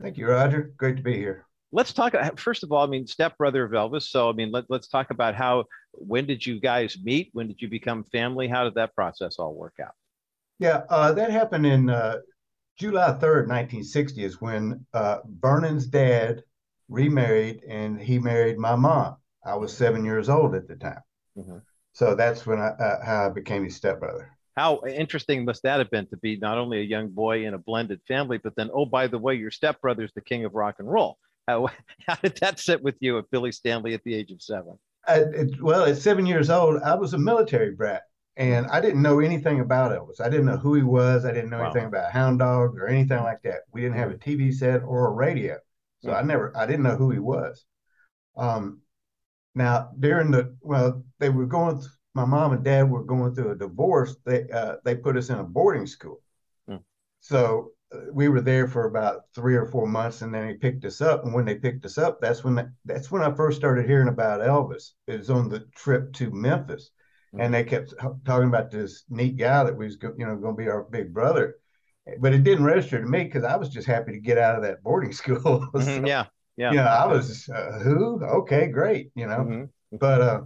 Thank 0.00 0.18
you, 0.18 0.28
Roger. 0.28 0.72
Great 0.76 0.96
to 0.96 1.02
be 1.02 1.16
here 1.16 1.47
let's 1.72 1.92
talk 1.92 2.14
uh, 2.14 2.30
first 2.36 2.62
of 2.62 2.72
all 2.72 2.82
i 2.82 2.86
mean 2.86 3.06
stepbrother 3.06 3.64
of 3.64 3.72
elvis 3.72 4.02
so 4.02 4.28
i 4.28 4.32
mean 4.32 4.50
let, 4.50 4.64
let's 4.68 4.88
talk 4.88 5.10
about 5.10 5.34
how 5.34 5.64
when 5.92 6.26
did 6.26 6.44
you 6.46 6.60
guys 6.60 6.96
meet? 7.02 7.30
When 7.32 7.48
did 7.48 7.60
you 7.60 7.68
become 7.68 8.04
family? 8.04 8.46
How 8.46 8.62
did 8.64 8.74
that 8.74 8.94
process 8.94 9.38
all 9.38 9.54
work 9.54 9.74
out? 9.82 9.94
Yeah 10.58 10.82
uh, 10.88 11.12
that 11.12 11.30
happened 11.30 11.66
in 11.66 11.90
uh, 11.90 12.18
july 12.78 13.10
3rd 13.10 13.48
1960 13.48 14.24
is 14.24 14.40
when 14.40 14.84
uh, 14.94 15.18
vernon's 15.40 15.86
dad 15.86 16.42
remarried 16.88 17.62
and 17.68 18.00
he 18.00 18.18
married 18.18 18.58
my 18.58 18.74
mom. 18.74 19.16
I 19.44 19.56
was 19.56 19.76
seven 19.76 20.04
years 20.04 20.28
old 20.28 20.54
at 20.54 20.68
the 20.68 20.76
time. 20.76 21.02
Mm-hmm. 21.36 21.58
so 21.92 22.14
that's 22.14 22.46
when 22.46 22.58
i 22.58 22.68
uh, 22.68 23.04
how 23.04 23.26
i 23.26 23.28
became 23.28 23.64
his 23.64 23.76
stepbrother. 23.76 24.32
How 24.56 24.80
interesting 24.88 25.44
must 25.44 25.62
that 25.62 25.78
have 25.78 25.90
been 25.90 26.08
to 26.08 26.16
be 26.16 26.36
not 26.36 26.58
only 26.58 26.80
a 26.80 26.82
young 26.82 27.10
boy 27.10 27.46
in 27.46 27.54
a 27.54 27.58
blended 27.58 28.00
family, 28.08 28.38
but 28.38 28.56
then, 28.56 28.70
oh, 28.74 28.86
by 28.86 29.06
the 29.06 29.16
way, 29.16 29.36
your 29.36 29.52
stepbrother's 29.52 30.10
the 30.16 30.20
king 30.20 30.44
of 30.44 30.52
rock 30.56 30.76
and 30.80 30.90
roll. 30.90 31.16
How, 31.48 31.68
how 32.06 32.14
did 32.16 32.36
that 32.40 32.60
sit 32.60 32.82
with 32.82 32.96
you 33.00 33.18
at 33.18 33.30
Billy 33.30 33.50
Stanley 33.50 33.94
at 33.94 34.04
the 34.04 34.14
age 34.14 34.30
of 34.30 34.42
seven? 34.42 34.78
I, 35.06 35.20
it, 35.20 35.62
well, 35.62 35.86
at 35.86 35.96
seven 35.96 36.26
years 36.26 36.50
old, 36.50 36.82
I 36.82 36.94
was 36.94 37.14
a 37.14 37.18
military 37.18 37.74
brat 37.74 38.02
and 38.36 38.66
I 38.66 38.80
didn't 38.80 39.02
know 39.02 39.20
anything 39.20 39.60
about 39.60 39.90
Elvis. 39.90 40.20
I 40.20 40.28
didn't 40.28 40.46
know 40.46 40.58
who 40.58 40.74
he 40.74 40.82
was. 40.82 41.24
I 41.24 41.32
didn't 41.32 41.50
know 41.50 41.58
wow. 41.58 41.70
anything 41.70 41.86
about 41.86 42.12
hound 42.12 42.38
dogs 42.38 42.78
or 42.78 42.86
anything 42.86 43.22
like 43.22 43.42
that. 43.42 43.62
We 43.72 43.80
didn't 43.80 43.96
have 43.96 44.10
a 44.10 44.16
TV 44.16 44.52
set 44.52 44.82
or 44.82 45.08
a 45.08 45.10
radio. 45.10 45.56
So 46.00 46.12
I 46.12 46.22
never, 46.22 46.56
I 46.56 46.66
didn't 46.66 46.84
know 46.84 46.94
who 46.94 47.10
he 47.10 47.18
was. 47.18 47.64
Um, 48.36 48.80
now 49.56 49.90
during 49.98 50.30
the, 50.30 50.54
well, 50.60 51.02
they 51.18 51.30
were 51.30 51.46
going, 51.46 51.78
th- 51.78 51.90
my 52.14 52.24
mom 52.24 52.52
and 52.52 52.62
dad 52.62 52.88
were 52.88 53.02
going 53.02 53.34
through 53.34 53.52
a 53.52 53.56
divorce. 53.56 54.14
They, 54.24 54.48
uh, 54.50 54.76
they 54.84 54.94
put 54.94 55.16
us 55.16 55.30
in 55.30 55.38
a 55.38 55.44
boarding 55.44 55.86
school. 55.86 56.20
Hmm. 56.68 56.76
So 57.20 57.72
we 58.12 58.28
were 58.28 58.40
there 58.40 58.68
for 58.68 58.86
about 58.86 59.22
three 59.34 59.56
or 59.56 59.66
four 59.66 59.86
months, 59.86 60.22
and 60.22 60.34
then 60.34 60.46
they 60.46 60.54
picked 60.54 60.84
us 60.84 61.00
up. 61.00 61.24
And 61.24 61.32
when 61.32 61.44
they 61.44 61.54
picked 61.54 61.84
us 61.84 61.96
up, 61.96 62.20
that's 62.20 62.44
when 62.44 62.56
the, 62.56 62.72
that's 62.84 63.10
when 63.10 63.22
I 63.22 63.34
first 63.34 63.58
started 63.58 63.86
hearing 63.86 64.08
about 64.08 64.40
Elvis. 64.40 64.92
It 65.06 65.18
was 65.18 65.30
on 65.30 65.48
the 65.48 65.60
trip 65.74 66.12
to 66.14 66.30
Memphis, 66.30 66.90
mm-hmm. 67.32 67.40
and 67.40 67.54
they 67.54 67.64
kept 67.64 67.94
talking 68.26 68.48
about 68.48 68.70
this 68.70 69.04
neat 69.08 69.36
guy 69.38 69.64
that 69.64 69.76
was 69.76 69.96
you 70.02 70.26
know 70.26 70.36
going 70.36 70.56
to 70.56 70.62
be 70.62 70.68
our 70.68 70.84
big 70.84 71.14
brother. 71.14 71.56
But 72.20 72.34
it 72.34 72.42
didn't 72.42 72.64
register 72.64 73.00
to 73.00 73.06
me 73.06 73.24
because 73.24 73.44
I 73.44 73.56
was 73.56 73.68
just 73.68 73.86
happy 73.86 74.12
to 74.12 74.20
get 74.20 74.38
out 74.38 74.56
of 74.56 74.62
that 74.62 74.82
boarding 74.82 75.12
school. 75.14 75.68
so, 75.72 75.78
mm-hmm, 75.78 76.06
yeah, 76.06 76.26
yeah. 76.56 76.70
You 76.70 76.76
know, 76.78 76.84
I 76.84 77.06
was 77.06 77.48
uh, 77.48 77.80
who? 77.82 78.22
Okay, 78.22 78.68
great. 78.68 79.12
You 79.14 79.26
know, 79.26 79.38
mm-hmm. 79.38 79.96
but 79.96 80.20
uh, 80.20 80.40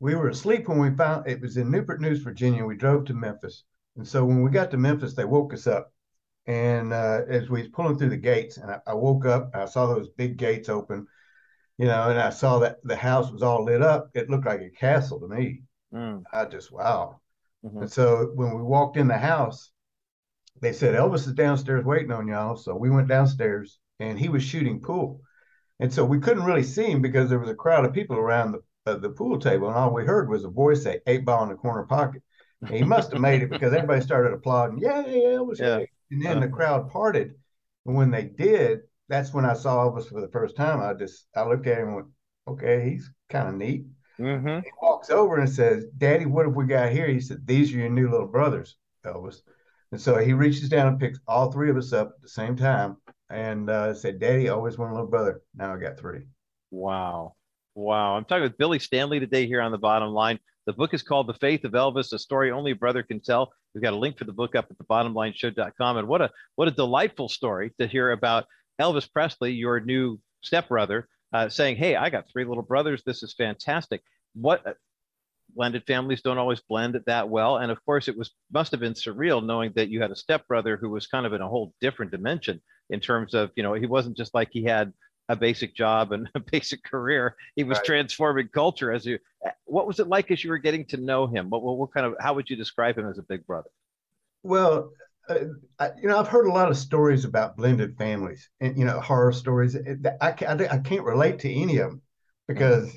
we 0.00 0.16
were 0.16 0.28
asleep 0.28 0.68
when 0.68 0.78
we 0.78 0.90
found 0.90 1.28
it 1.28 1.40
was 1.40 1.56
in 1.56 1.70
Newport 1.70 2.00
News, 2.00 2.20
Virginia. 2.20 2.64
We 2.64 2.76
drove 2.76 3.04
to 3.04 3.14
Memphis, 3.14 3.62
and 3.96 4.06
so 4.06 4.24
when 4.24 4.42
we 4.42 4.50
got 4.50 4.72
to 4.72 4.76
Memphis, 4.76 5.14
they 5.14 5.24
woke 5.24 5.54
us 5.54 5.68
up. 5.68 5.91
And 6.46 6.92
uh, 6.92 7.22
as 7.28 7.48
we 7.48 7.62
was 7.62 7.70
pulling 7.70 7.98
through 7.98 8.10
the 8.10 8.16
gates, 8.16 8.56
and 8.56 8.70
I, 8.70 8.80
I 8.86 8.94
woke 8.94 9.26
up, 9.26 9.50
I 9.54 9.66
saw 9.66 9.86
those 9.86 10.08
big 10.08 10.36
gates 10.36 10.68
open, 10.68 11.06
you 11.78 11.86
know, 11.86 12.10
and 12.10 12.18
I 12.18 12.30
saw 12.30 12.58
that 12.60 12.78
the 12.82 12.96
house 12.96 13.30
was 13.30 13.42
all 13.42 13.64
lit 13.64 13.82
up. 13.82 14.10
It 14.14 14.28
looked 14.28 14.46
like 14.46 14.60
a 14.60 14.70
castle 14.70 15.20
to 15.20 15.28
me. 15.28 15.62
Mm. 15.94 16.24
I 16.32 16.46
just 16.46 16.72
wow. 16.72 17.20
Mm-hmm. 17.64 17.82
And 17.82 17.92
so 17.92 18.32
when 18.34 18.56
we 18.56 18.62
walked 18.62 18.96
in 18.96 19.06
the 19.06 19.18
house, 19.18 19.70
they 20.60 20.72
said 20.72 20.94
Elvis 20.94 21.26
is 21.26 21.32
downstairs 21.32 21.84
waiting 21.84 22.12
on 22.12 22.26
y'all. 22.26 22.56
So 22.56 22.74
we 22.74 22.90
went 22.90 23.08
downstairs, 23.08 23.78
and 24.00 24.18
he 24.18 24.28
was 24.28 24.42
shooting 24.42 24.80
pool, 24.80 25.20
and 25.78 25.92
so 25.92 26.04
we 26.04 26.18
couldn't 26.18 26.44
really 26.44 26.62
see 26.62 26.90
him 26.90 27.02
because 27.02 27.28
there 27.28 27.38
was 27.38 27.50
a 27.50 27.54
crowd 27.54 27.84
of 27.84 27.92
people 27.92 28.16
around 28.16 28.52
the 28.52 28.60
uh, 28.84 28.96
the 28.96 29.10
pool 29.10 29.38
table, 29.38 29.68
and 29.68 29.76
all 29.76 29.94
we 29.94 30.04
heard 30.04 30.28
was 30.28 30.44
a 30.44 30.48
voice 30.48 30.82
say 30.82 31.00
"eight 31.06 31.24
ball 31.24 31.44
in 31.44 31.50
the 31.50 31.54
corner 31.54 31.84
pocket." 31.84 32.22
And 32.60 32.70
he 32.70 32.82
must 32.82 33.12
have 33.12 33.20
made 33.20 33.42
it 33.42 33.50
because 33.50 33.72
everybody 33.72 34.00
started 34.00 34.32
applauding. 34.32 34.78
Yeah, 34.78 35.04
yeah, 35.06 35.34
it 35.34 35.46
was 35.46 35.60
yeah. 35.60 35.76
Great. 35.76 35.88
And 36.12 36.22
then 36.22 36.36
uh-huh. 36.36 36.46
the 36.46 36.52
crowd 36.52 36.90
parted, 36.90 37.34
and 37.86 37.96
when 37.96 38.10
they 38.10 38.24
did, 38.24 38.80
that's 39.08 39.32
when 39.32 39.46
I 39.46 39.54
saw 39.54 39.88
Elvis 39.88 40.08
for 40.08 40.20
the 40.20 40.28
first 40.28 40.56
time. 40.56 40.80
I 40.80 40.92
just 40.92 41.26
I 41.34 41.44
looked 41.44 41.66
at 41.66 41.78
him 41.78 41.88
and 41.88 41.96
went, 41.96 42.08
"Okay, 42.46 42.90
he's 42.90 43.10
kind 43.30 43.48
of 43.48 43.54
neat." 43.54 43.86
Mm-hmm. 44.20 44.60
He 44.62 44.70
walks 44.82 45.08
over 45.08 45.38
and 45.38 45.48
says, 45.48 45.86
"Daddy, 45.96 46.26
what 46.26 46.44
have 46.44 46.54
we 46.54 46.66
got 46.66 46.92
here?" 46.92 47.06
He 47.06 47.18
said, 47.18 47.46
"These 47.46 47.72
are 47.72 47.78
your 47.78 47.88
new 47.88 48.10
little 48.10 48.28
brothers, 48.28 48.76
Elvis." 49.06 49.40
And 49.90 50.00
so 50.00 50.18
he 50.18 50.34
reaches 50.34 50.68
down 50.68 50.86
and 50.86 51.00
picks 51.00 51.18
all 51.26 51.50
three 51.50 51.70
of 51.70 51.78
us 51.78 51.94
up 51.94 52.12
at 52.16 52.22
the 52.22 52.28
same 52.28 52.56
time 52.56 52.98
and 53.30 53.70
uh, 53.70 53.94
said, 53.94 54.20
"Daddy, 54.20 54.50
always 54.50 54.76
wanted 54.76 54.92
a 54.92 54.96
little 54.96 55.10
brother. 55.10 55.40
Now 55.54 55.74
I 55.74 55.78
got 55.78 55.98
three. 55.98 56.26
Wow. 56.70 57.36
Wow. 57.74 58.16
I'm 58.16 58.26
talking 58.26 58.42
with 58.42 58.58
Billy 58.58 58.78
Stanley 58.78 59.18
today 59.18 59.46
here 59.46 59.62
on 59.62 59.72
the 59.72 59.78
bottom 59.78 60.10
line. 60.10 60.38
The 60.66 60.74
book 60.74 60.92
is 60.92 61.02
called 61.02 61.26
The 61.26 61.34
Faith 61.34 61.64
of 61.64 61.72
Elvis, 61.72 62.12
a 62.12 62.18
story 62.18 62.50
only 62.50 62.72
a 62.72 62.76
brother 62.76 63.02
can 63.02 63.20
tell. 63.20 63.52
We've 63.74 63.82
got 63.82 63.94
a 63.94 63.96
link 63.96 64.18
for 64.18 64.24
the 64.24 64.32
book 64.32 64.54
up 64.54 64.66
at 64.70 64.78
the 64.78 64.84
bottomlineshow.com. 64.84 65.96
And 65.96 66.08
what 66.08 66.22
a 66.22 66.30
what 66.56 66.68
a 66.68 66.72
delightful 66.72 67.28
story 67.28 67.72
to 67.80 67.86
hear 67.86 68.12
about 68.12 68.46
Elvis 68.80 69.10
Presley, 69.10 69.52
your 69.52 69.80
new 69.80 70.18
stepbrother, 70.42 71.08
uh, 71.32 71.48
saying, 71.48 71.76
Hey, 71.76 71.96
I 71.96 72.10
got 72.10 72.26
three 72.30 72.44
little 72.44 72.62
brothers. 72.62 73.02
This 73.04 73.22
is 73.22 73.34
fantastic. 73.34 74.02
What 74.34 74.66
uh, 74.66 74.74
blended 75.54 75.84
families 75.86 76.22
don't 76.22 76.38
always 76.38 76.60
blend 76.60 76.98
that 77.06 77.28
well. 77.28 77.58
And 77.58 77.70
of 77.70 77.84
course, 77.84 78.08
it 78.08 78.16
was 78.16 78.30
must 78.52 78.70
have 78.72 78.80
been 78.80 78.94
surreal 78.94 79.44
knowing 79.44 79.72
that 79.76 79.88
you 79.88 80.00
had 80.00 80.10
a 80.10 80.16
stepbrother 80.16 80.76
who 80.76 80.90
was 80.90 81.06
kind 81.06 81.26
of 81.26 81.32
in 81.32 81.40
a 81.40 81.48
whole 81.48 81.74
different 81.80 82.10
dimension 82.10 82.60
in 82.90 83.00
terms 83.00 83.34
of, 83.34 83.50
you 83.56 83.62
know, 83.62 83.74
he 83.74 83.86
wasn't 83.86 84.16
just 84.16 84.34
like 84.34 84.48
he 84.50 84.64
had 84.64 84.92
a 85.28 85.36
basic 85.36 85.74
job 85.74 86.12
and 86.12 86.28
a 86.34 86.40
basic 86.40 86.82
career. 86.84 87.36
He 87.56 87.64
was 87.64 87.78
right. 87.78 87.86
transforming 87.86 88.48
culture 88.48 88.92
as 88.92 89.06
you. 89.06 89.18
What 89.64 89.86
was 89.86 90.00
it 90.00 90.08
like 90.08 90.30
as 90.30 90.44
you 90.44 90.50
were 90.50 90.58
getting 90.58 90.84
to 90.86 90.96
know 90.96 91.26
him? 91.26 91.50
What, 91.50 91.62
what, 91.62 91.78
what 91.78 91.92
kind 91.92 92.06
of 92.06 92.14
how 92.20 92.34
would 92.34 92.50
you 92.50 92.56
describe 92.56 92.98
him 92.98 93.08
as 93.08 93.18
a 93.18 93.22
big 93.22 93.46
brother? 93.46 93.70
Well, 94.42 94.90
uh, 95.28 95.38
I, 95.78 95.90
you 96.00 96.08
know, 96.08 96.18
I've 96.18 96.28
heard 96.28 96.46
a 96.46 96.52
lot 96.52 96.70
of 96.70 96.76
stories 96.76 97.24
about 97.24 97.56
blended 97.56 97.96
families 97.96 98.48
and 98.60 98.76
you 98.76 98.84
know 98.84 99.00
horror 99.00 99.32
stories. 99.32 99.76
I, 100.20 100.28
I, 100.28 100.68
I 100.70 100.78
can't 100.78 101.04
relate 101.04 101.38
to 101.40 101.52
any 101.52 101.78
of 101.78 101.90
them 101.90 102.02
because 102.48 102.88
mm-hmm. 102.88 102.96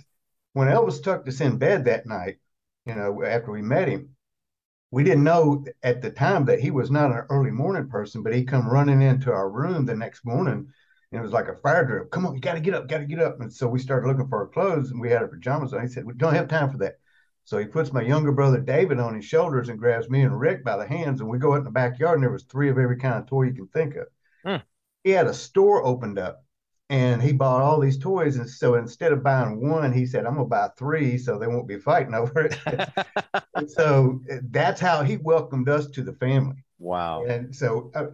when 0.54 0.68
Elvis 0.68 1.04
tucked 1.04 1.28
us 1.28 1.42
in 1.42 1.58
bed 1.58 1.86
that 1.86 2.06
night, 2.06 2.38
you 2.86 2.96
know, 2.96 3.24
after 3.24 3.52
we 3.52 3.62
met 3.62 3.88
him, 3.88 4.10
we 4.92 5.04
didn't 5.04 5.24
know 5.24 5.66
at 5.84 6.02
the 6.02 6.12
time 6.12 6.46
that 6.46 6.60
he 6.60 6.72
was 6.72 6.90
not 6.92 7.12
an 7.12 7.26
early 7.30 7.52
morning 7.52 7.90
person, 7.90 8.24
but 8.24 8.34
he 8.34 8.44
come 8.44 8.70
running 8.70 9.02
into 9.02 9.32
our 9.32 9.50
room 9.50 9.86
the 9.86 9.96
next 9.96 10.26
morning 10.26 10.72
and 11.16 11.22
it 11.22 11.26
was 11.26 11.34
like 11.34 11.48
a 11.48 11.56
fire 11.56 11.86
drill. 11.86 12.06
Come 12.06 12.26
on, 12.26 12.36
you 12.36 12.42
got 12.42 12.56
to 12.56 12.60
get 12.60 12.74
up, 12.74 12.90
got 12.90 12.98
to 12.98 13.06
get 13.06 13.22
up. 13.22 13.40
And 13.40 13.52
so 13.52 13.68
we 13.68 13.80
started 13.80 14.08
looking 14.08 14.28
for 14.28 14.40
our 14.40 14.48
clothes, 14.48 14.92
and 14.92 15.00
we 15.00 15.10
had 15.10 15.22
our 15.22 15.30
pajamas 15.30 15.74
on. 15.74 15.82
He 15.82 15.88
said, 15.88 16.06
"We 16.06 16.14
don't 16.14 16.36
have 16.36 16.50
time 16.50 16.70
for 16.70 16.78
that." 16.80 16.96
So 17.46 17.58
he 17.58 17.66
puts 17.66 17.94
my 17.94 18.02
younger 18.02 18.32
brother 18.32 18.60
David 18.60 19.00
on 19.00 19.16
his 19.16 19.24
shoulders 19.24 19.70
and 19.70 19.80
grabs 19.80 20.10
me 20.10 20.22
and 20.22 20.38
Rick 20.38 20.66
by 20.66 20.78
the 20.78 20.86
hands, 20.86 21.22
and 21.22 21.30
we 21.30 21.38
go 21.38 21.54
out 21.54 21.60
in 21.60 21.64
the 21.64 21.72
backyard, 21.72 22.16
and 22.16 22.24
there 22.24 22.32
was 22.32 22.44
three 22.44 22.70
of 22.70 22.78
every 22.78 22.98
kind 22.98 23.16
of 23.16 23.28
toy 23.28 23.44
you 23.44 23.54
can 23.54 23.68
think 23.68 23.96
of. 23.96 24.08
Hmm. 24.44 24.64
He 25.04 25.12
had 25.12 25.28
a 25.28 25.34
store 25.34 25.86
opened 25.86 26.20
up, 26.20 26.44
and 26.90 27.22
he 27.22 27.32
bought 27.32 27.62
all 27.62 27.80
these 27.80 27.98
toys. 27.98 28.36
And 28.36 28.50
so 28.50 28.76
instead 28.76 29.14
of 29.14 29.24
buying 29.24 29.70
one, 29.70 29.94
he 29.94 30.06
said, 30.06 30.26
"I'm 30.26 30.36
gonna 30.36 30.46
buy 30.48 30.70
three, 30.78 31.18
so 31.18 31.40
they 31.40 31.48
won't 31.48 31.68
be 31.68 31.80
fighting 31.80 32.14
over 32.14 32.42
it." 32.42 33.70
so 33.70 34.22
that's 34.50 34.82
how 34.82 35.04
he 35.04 35.16
welcomed 35.16 35.70
us 35.70 35.88
to 35.92 36.04
the 36.04 36.14
family. 36.14 36.66
Wow! 36.78 37.24
And 37.24 37.56
so. 37.56 37.92
Uh, 37.96 38.08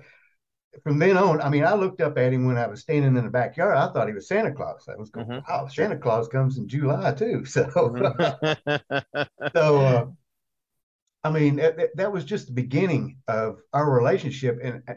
from 0.84 0.99
then 0.99 1.17
on, 1.17 1.41
I 1.41 1.49
mean, 1.49 1.65
I 1.65 1.74
looked 1.74 2.01
up 2.01 2.17
at 2.17 2.32
him 2.34 2.45
when 2.45 2.57
I 2.57 2.67
was 2.67 2.82
standing 2.82 3.17
in 3.17 3.24
the 3.26 3.30
backyard. 3.30 3.78
I 3.78 3.91
thought 3.91 4.07
he 4.07 4.13
was 4.13 4.28
Santa 4.28 4.53
Claus. 4.53 4.88
I 4.88 4.95
was 4.95 5.09
going, 5.09 5.28
mm-hmm. 5.28 5.51
wow, 5.51 5.67
Santa 5.67 5.97
Claus 5.97 6.28
comes 6.28 6.57
in 6.57 6.67
July 6.67 7.13
too. 7.13 7.45
So, 7.51 7.69
so 9.53 9.82
uh, 9.82 10.05
I 11.24 11.30
mean, 11.30 11.57
that, 11.57 11.95
that, 11.95 12.11
was 12.11 12.24
just 12.24 12.47
the 12.47 12.53
beginning 12.53 13.17
of 13.28 13.59
our 13.74 13.91
relationship. 13.91 14.59
And 14.63 14.82
uh, 14.88 14.93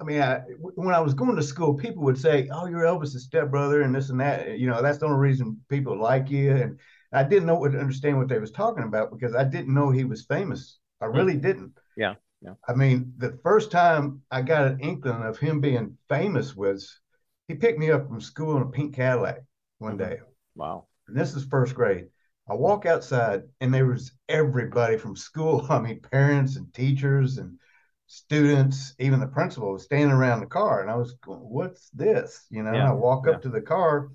I 0.00 0.04
mean, 0.04 0.22
I, 0.22 0.40
when 0.58 0.94
I 0.94 1.00
was 1.00 1.14
going 1.14 1.36
to 1.36 1.42
school, 1.42 1.74
people 1.74 2.02
would 2.04 2.18
say, 2.18 2.48
"Oh, 2.52 2.66
you're 2.66 2.80
Elvis's 2.80 3.24
stepbrother," 3.24 3.82
and 3.82 3.94
this 3.94 4.10
and 4.10 4.20
that. 4.20 4.58
You 4.58 4.68
know, 4.68 4.82
that's 4.82 4.98
the 4.98 5.06
only 5.06 5.18
reason 5.18 5.60
people 5.68 6.00
like 6.00 6.30
you. 6.30 6.50
And 6.50 6.80
I 7.12 7.22
didn't 7.22 7.46
know 7.46 7.54
what 7.56 7.72
to 7.72 7.78
understand 7.78 8.18
what 8.18 8.28
they 8.28 8.38
was 8.38 8.50
talking 8.50 8.84
about 8.84 9.12
because 9.12 9.34
I 9.34 9.44
didn't 9.44 9.72
know 9.72 9.90
he 9.90 10.04
was 10.04 10.24
famous. 10.24 10.78
I 11.00 11.06
mm. 11.06 11.14
really 11.14 11.36
didn't. 11.36 11.78
Yeah. 11.96 12.14
Yeah. 12.44 12.54
I 12.68 12.74
mean, 12.74 13.14
the 13.16 13.38
first 13.42 13.70
time 13.70 14.20
I 14.30 14.42
got 14.42 14.66
an 14.66 14.80
inkling 14.80 15.22
of 15.22 15.38
him 15.38 15.60
being 15.60 15.96
famous 16.08 16.54
was 16.54 17.00
he 17.48 17.54
picked 17.54 17.78
me 17.78 17.90
up 17.90 18.06
from 18.06 18.20
school 18.20 18.56
in 18.56 18.62
a 18.62 18.66
pink 18.66 18.94
Cadillac 18.94 19.42
one 19.78 19.96
mm-hmm. 19.96 20.10
day. 20.10 20.20
Wow. 20.54 20.86
And 21.08 21.16
this 21.16 21.34
is 21.34 21.44
first 21.44 21.74
grade. 21.74 22.08
I 22.48 22.54
walk 22.54 22.84
outside 22.84 23.44
and 23.60 23.72
there 23.72 23.86
was 23.86 24.12
everybody 24.28 24.98
from 24.98 25.16
school. 25.16 25.66
I 25.70 25.80
mean, 25.80 26.00
parents 26.00 26.56
and 26.56 26.72
teachers 26.74 27.38
and 27.38 27.58
students, 28.06 28.94
even 28.98 29.20
the 29.20 29.26
principal 29.26 29.72
was 29.72 29.84
standing 29.84 30.10
around 30.10 30.40
the 30.40 30.46
car. 30.46 30.82
And 30.82 30.90
I 30.90 30.96
was 30.96 31.14
going, 31.24 31.40
what's 31.40 31.88
this? 31.90 32.46
You 32.50 32.62
know, 32.62 32.74
yeah. 32.74 32.90
I 32.90 32.92
walk 32.92 33.26
up 33.26 33.40
to 33.42 33.48
the 33.48 33.62
car 33.62 34.10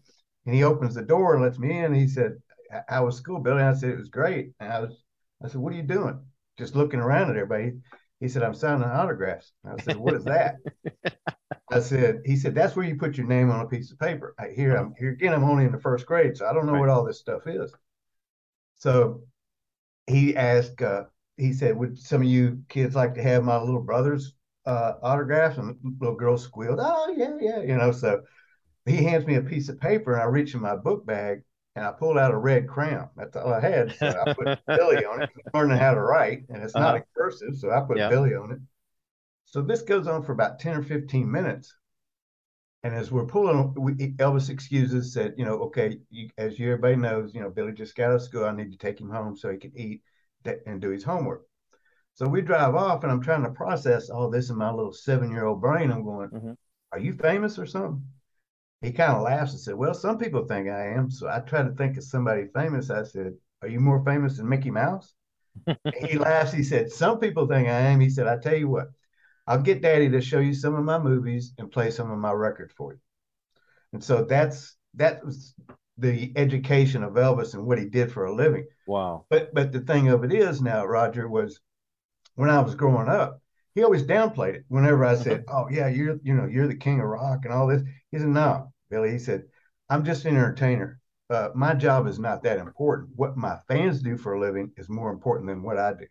and 0.46 0.54
he 0.54 0.64
opens 0.64 0.94
the 0.94 1.02
door 1.02 1.34
and 1.34 1.44
lets 1.44 1.58
me 1.58 1.80
in. 1.80 1.94
He 1.96 2.08
said, 2.08 2.38
how 2.88 3.06
was 3.06 3.18
school, 3.18 3.40
Billy? 3.40 3.64
I 3.64 3.74
said, 3.74 3.90
it 3.90 3.98
was 3.98 4.10
great. 4.10 4.52
And 4.60 4.72
I 4.72 4.82
was, 4.82 5.04
I 5.44 5.48
said, 5.48 5.60
what 5.60 5.74
are 5.74 5.78
you 5.78 5.84
doing? 5.84 6.20
Just 6.60 6.76
looking 6.76 7.00
around 7.00 7.32
at 7.32 7.38
everybody. 7.38 7.80
He 8.20 8.28
said, 8.28 8.44
I'm 8.44 8.54
signing 8.54 8.84
autographs. 8.84 9.54
I 9.66 9.82
said, 9.82 9.98
What 9.98 10.14
is 10.14 10.26
that? 10.26 10.58
I 11.72 11.80
said, 11.80 12.22
He 12.26 12.36
said, 12.36 12.54
That's 12.54 12.76
where 12.76 12.86
you 12.86 12.96
put 12.96 13.18
your 13.18 13.28
name 13.28 13.50
on 13.50 13.62
a 13.62 13.68
piece 13.68 13.92
of 13.92 14.00
paper. 14.00 14.36
I, 14.38 14.50
here, 14.50 14.76
I'm 14.76 14.94
here 14.98 15.12
again. 15.12 15.34
I'm 15.34 15.44
only 15.44 15.66
in 15.66 15.72
the 15.72 15.80
first 15.80 16.06
grade, 16.06 16.38
so 16.38 16.46
I 16.46 16.54
don't 16.54 16.66
know 16.66 16.74
right. 16.74 16.80
what 16.80 16.90
all 16.90 17.06
this 17.06 17.20
stuff 17.20 17.44
is. 17.46 17.72
So 18.78 19.22
he 20.08 20.36
asked, 20.36 20.82
uh, 20.82 21.06
he 21.38 21.54
said, 21.54 21.78
Would 21.78 21.98
some 21.98 22.22
of 22.22 22.28
you 22.28 22.64
kids 22.68 22.96
like 22.96 23.14
to 23.16 23.24
have 23.24 23.44
my 23.44 23.58
little 23.62 23.82
brother's 23.82 24.34
uh, 24.66 24.94
autographs? 25.02 25.58
And 25.58 25.76
the 25.82 25.96
little 26.00 26.16
girl 26.16 26.38
squealed, 26.38 26.80
Oh, 26.82 27.14
yeah, 27.16 27.38
yeah. 27.40 27.62
You 27.62 27.78
know, 27.78 27.92
so 27.92 28.22
he 28.86 29.04
hands 29.04 29.26
me 29.26 29.36
a 29.36 29.42
piece 29.42 29.70
of 29.70 29.80
paper, 29.80 30.14
and 30.14 30.22
I 30.22 30.26
reach 30.26 30.54
in 30.54 30.62
my 30.62 30.76
book 30.76 31.06
bag 31.06 31.44
and 31.80 31.88
I 31.88 31.94
pulled 31.94 32.18
out 32.18 32.34
a 32.34 32.38
red 32.38 32.68
crayon. 32.68 33.08
That's 33.16 33.38
all 33.38 33.54
I 33.54 33.62
had. 33.62 33.96
So 33.96 34.08
I 34.08 34.34
put 34.34 34.60
Billy 34.68 35.06
on 35.06 35.22
it, 35.22 35.30
learning 35.54 35.78
how 35.78 35.94
to 35.94 36.02
write, 36.02 36.44
and 36.50 36.62
it's 36.62 36.76
not 36.76 36.96
uh-huh. 36.96 37.04
a 37.16 37.18
cursive, 37.18 37.56
so 37.56 37.72
I 37.72 37.80
put 37.80 37.98
yeah. 37.98 38.10
Billy 38.10 38.36
on 38.36 38.52
it. 38.52 38.60
So 39.46 39.62
this 39.62 39.82
goes 39.82 40.06
on 40.06 40.24
for 40.24 40.34
about 40.34 40.60
10 40.60 40.76
or 40.76 40.84
15 40.84 41.32
minutes. 41.32 41.74
And 42.84 42.94
as 42.94 43.14
we're 43.14 43.26
pulling, 43.26 43.74
we, 43.76 43.94
Elvis 43.94 44.50
excuses, 44.50 45.14
said, 45.14 45.36
you 45.38 45.46
know, 45.46 45.54
okay, 45.64 46.00
you, 46.10 46.30
as 46.38 46.60
you, 46.60 46.68
everybody 46.68 46.98
knows, 46.98 47.34
you 47.34 47.40
know, 47.40 47.50
Billy 47.50 47.72
just 47.72 47.96
got 47.96 48.10
out 48.10 48.16
of 48.16 48.24
school. 48.24 48.44
I 48.44 48.52
need 48.52 48.74
to 48.74 48.78
take 48.78 49.00
him 49.00 49.10
home 49.10 49.38
so 49.38 49.50
he 49.50 49.58
can 49.58 49.72
eat 49.74 50.02
and 50.66 50.82
do 50.82 50.90
his 50.90 51.06
homework. 51.06 51.46
So 52.16 52.28
we 52.28 52.42
drive 52.42 52.76
off, 52.76 53.04
and 53.04 53.12
I'm 53.12 53.22
trying 53.22 53.44
to 53.44 53.52
process 53.52 54.10
all 54.10 54.30
this 54.30 54.50
in 54.50 54.58
my 54.58 54.70
little 54.70 54.92
seven 54.92 55.32
year 55.32 55.46
old 55.46 55.62
brain. 55.62 55.92
I'm 55.92 56.04
going, 56.04 56.30
mm-hmm. 56.30 56.52
Are 56.92 57.00
you 57.00 57.14
famous 57.14 57.58
or 57.58 57.66
something? 57.66 58.04
He 58.82 58.92
kind 58.92 59.14
of 59.14 59.24
laughs 59.24 59.52
and 59.52 59.60
said, 59.60 59.76
Well, 59.76 59.94
some 59.94 60.18
people 60.18 60.46
think 60.46 60.70
I 60.70 60.94
am. 60.94 61.10
So 61.10 61.28
I 61.28 61.40
tried 61.40 61.64
to 61.64 61.72
think 61.72 61.98
of 61.98 62.04
somebody 62.04 62.48
famous. 62.54 62.90
I 62.90 63.04
said, 63.04 63.34
Are 63.62 63.68
you 63.68 63.80
more 63.80 64.04
famous 64.06 64.38
than 64.38 64.48
Mickey 64.48 64.72
Mouse? 64.72 65.14
he 66.00 66.18
laughs. 66.18 66.54
He 66.54 66.64
said, 66.64 66.92
Some 66.92 67.20
people 67.20 67.48
think 67.48 67.68
I 67.68 67.80
am. 67.80 68.00
He 68.00 68.10
said, 68.10 68.28
I 68.28 68.38
tell 68.38 68.56
you 68.56 68.70
what, 68.70 68.88
I'll 69.48 69.62
get 69.62 69.82
daddy 69.82 70.10
to 70.10 70.22
show 70.22 70.40
you 70.40 70.54
some 70.54 70.76
of 70.76 70.86
my 70.86 71.00
movies 71.00 71.54
and 71.58 71.72
play 71.72 71.92
some 71.92 72.12
of 72.12 72.18
my 72.20 72.32
records 72.32 72.74
for 72.74 72.94
you. 72.94 73.00
And 73.94 74.04
so 74.04 74.24
that's 74.24 74.76
that 74.96 75.26
was 75.26 75.54
the 75.98 76.32
education 76.36 77.04
of 77.04 77.14
Elvis 77.14 77.54
and 77.54 77.66
what 77.66 77.80
he 77.80 77.86
did 77.86 78.12
for 78.12 78.26
a 78.26 78.34
living. 78.34 78.66
Wow. 78.86 79.26
But 79.30 79.54
but 79.54 79.72
the 79.72 79.82
thing 79.82 80.10
of 80.10 80.24
it 80.24 80.34
is 80.34 80.62
now, 80.62 80.86
Roger, 80.86 81.28
was 81.28 81.60
when 82.36 82.50
I 82.50 82.60
was 82.60 82.76
growing 82.76 83.10
up, 83.10 83.42
he 83.76 83.84
always 83.84 84.04
downplayed 84.04 84.56
it 84.56 84.66
whenever 84.68 85.04
I 85.04 85.16
said, 85.16 85.46
"Oh 85.50 85.68
yeah, 85.70 85.88
you're 85.88 86.20
you 86.24 86.34
know 86.34 86.46
you're 86.46 86.68
the 86.68 86.76
king 86.76 87.00
of 87.02 87.08
rock 87.08 87.42
and 87.44 87.54
all 87.54 87.68
this." 87.68 87.84
He 88.12 88.20
said, 88.20 88.28
"No, 88.28 88.69
Billy." 88.90 89.12
He 89.12 89.20
said, 89.20 89.44
"I'm 89.90 90.04
just 90.04 90.26
an 90.26 90.36
entertainer. 90.36 91.00
Uh, 91.30 91.50
my 91.54 91.74
job 91.74 92.08
is 92.08 92.20
not 92.20 92.44
that 92.44 92.58
important. 92.58 93.10
What 93.16 93.38
my 93.38 93.58
fans 93.68 94.02
do 94.02 94.18
for 94.18 94.34
a 94.34 94.40
living 94.40 94.72
is 94.78 94.90
more 94.90 95.12
important 95.12 95.48
than 95.48 95.64
what 95.64 95.78
I 95.78 95.94
do." 95.94 96.08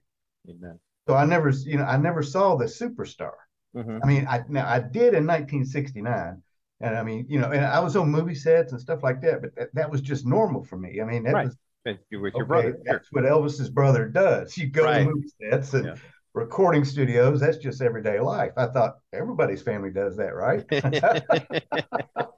Amen. 0.49 0.79
So 1.09 1.14
I 1.14 1.24
never, 1.24 1.49
you 1.49 1.79
know, 1.79 1.85
I 1.85 1.97
never 1.97 2.22
saw 2.22 2.57
the 2.57 2.66
superstar. 2.66 3.33
Mm-hmm. 3.74 3.99
I 4.03 4.07
mean, 4.07 4.26
I 4.29 4.45
now 4.49 4.68
I 4.68 4.79
did 4.79 5.14
in 5.14 5.26
1969, 5.26 6.43
and 6.81 6.97
I 6.97 7.03
mean, 7.03 7.26
you 7.29 7.39
know, 7.39 7.51
and 7.51 7.64
I 7.64 7.81
was 7.81 7.97
on 7.97 8.11
movie 8.11 8.35
sets 8.35 8.72
and 8.72 8.81
stuff 8.81 9.03
like 9.03 9.20
that, 9.22 9.41
but 9.41 9.55
that, 9.57 9.74
that 9.74 9.91
was 9.91 10.01
just 10.01 10.26
normal 10.26 10.64
for 10.64 10.76
me. 10.76 11.01
I 11.01 11.05
mean, 11.05 11.22
that 11.24 11.35
right. 11.35 11.47
was 11.47 11.57
with 11.87 12.35
your 12.35 12.45
brother. 12.45 12.79
That's 12.85 13.11
what 13.12 13.24
Elvis's 13.24 13.70
brother 13.70 14.07
does. 14.07 14.57
You 14.57 14.68
go 14.68 14.85
right. 14.85 15.05
to 15.05 15.11
movie 15.11 15.29
sets 15.41 15.74
and 15.74 15.87
yeah. 15.87 15.95
recording 16.35 16.85
studios. 16.85 17.41
That's 17.41 17.59
just 17.59 17.81
everyday 17.81 18.20
life. 18.20 18.53
I 18.57 18.66
thought 18.66 18.99
everybody's 19.12 19.62
family 19.62 19.91
does 19.91 20.16
that, 20.16 20.35
right? 20.35 20.64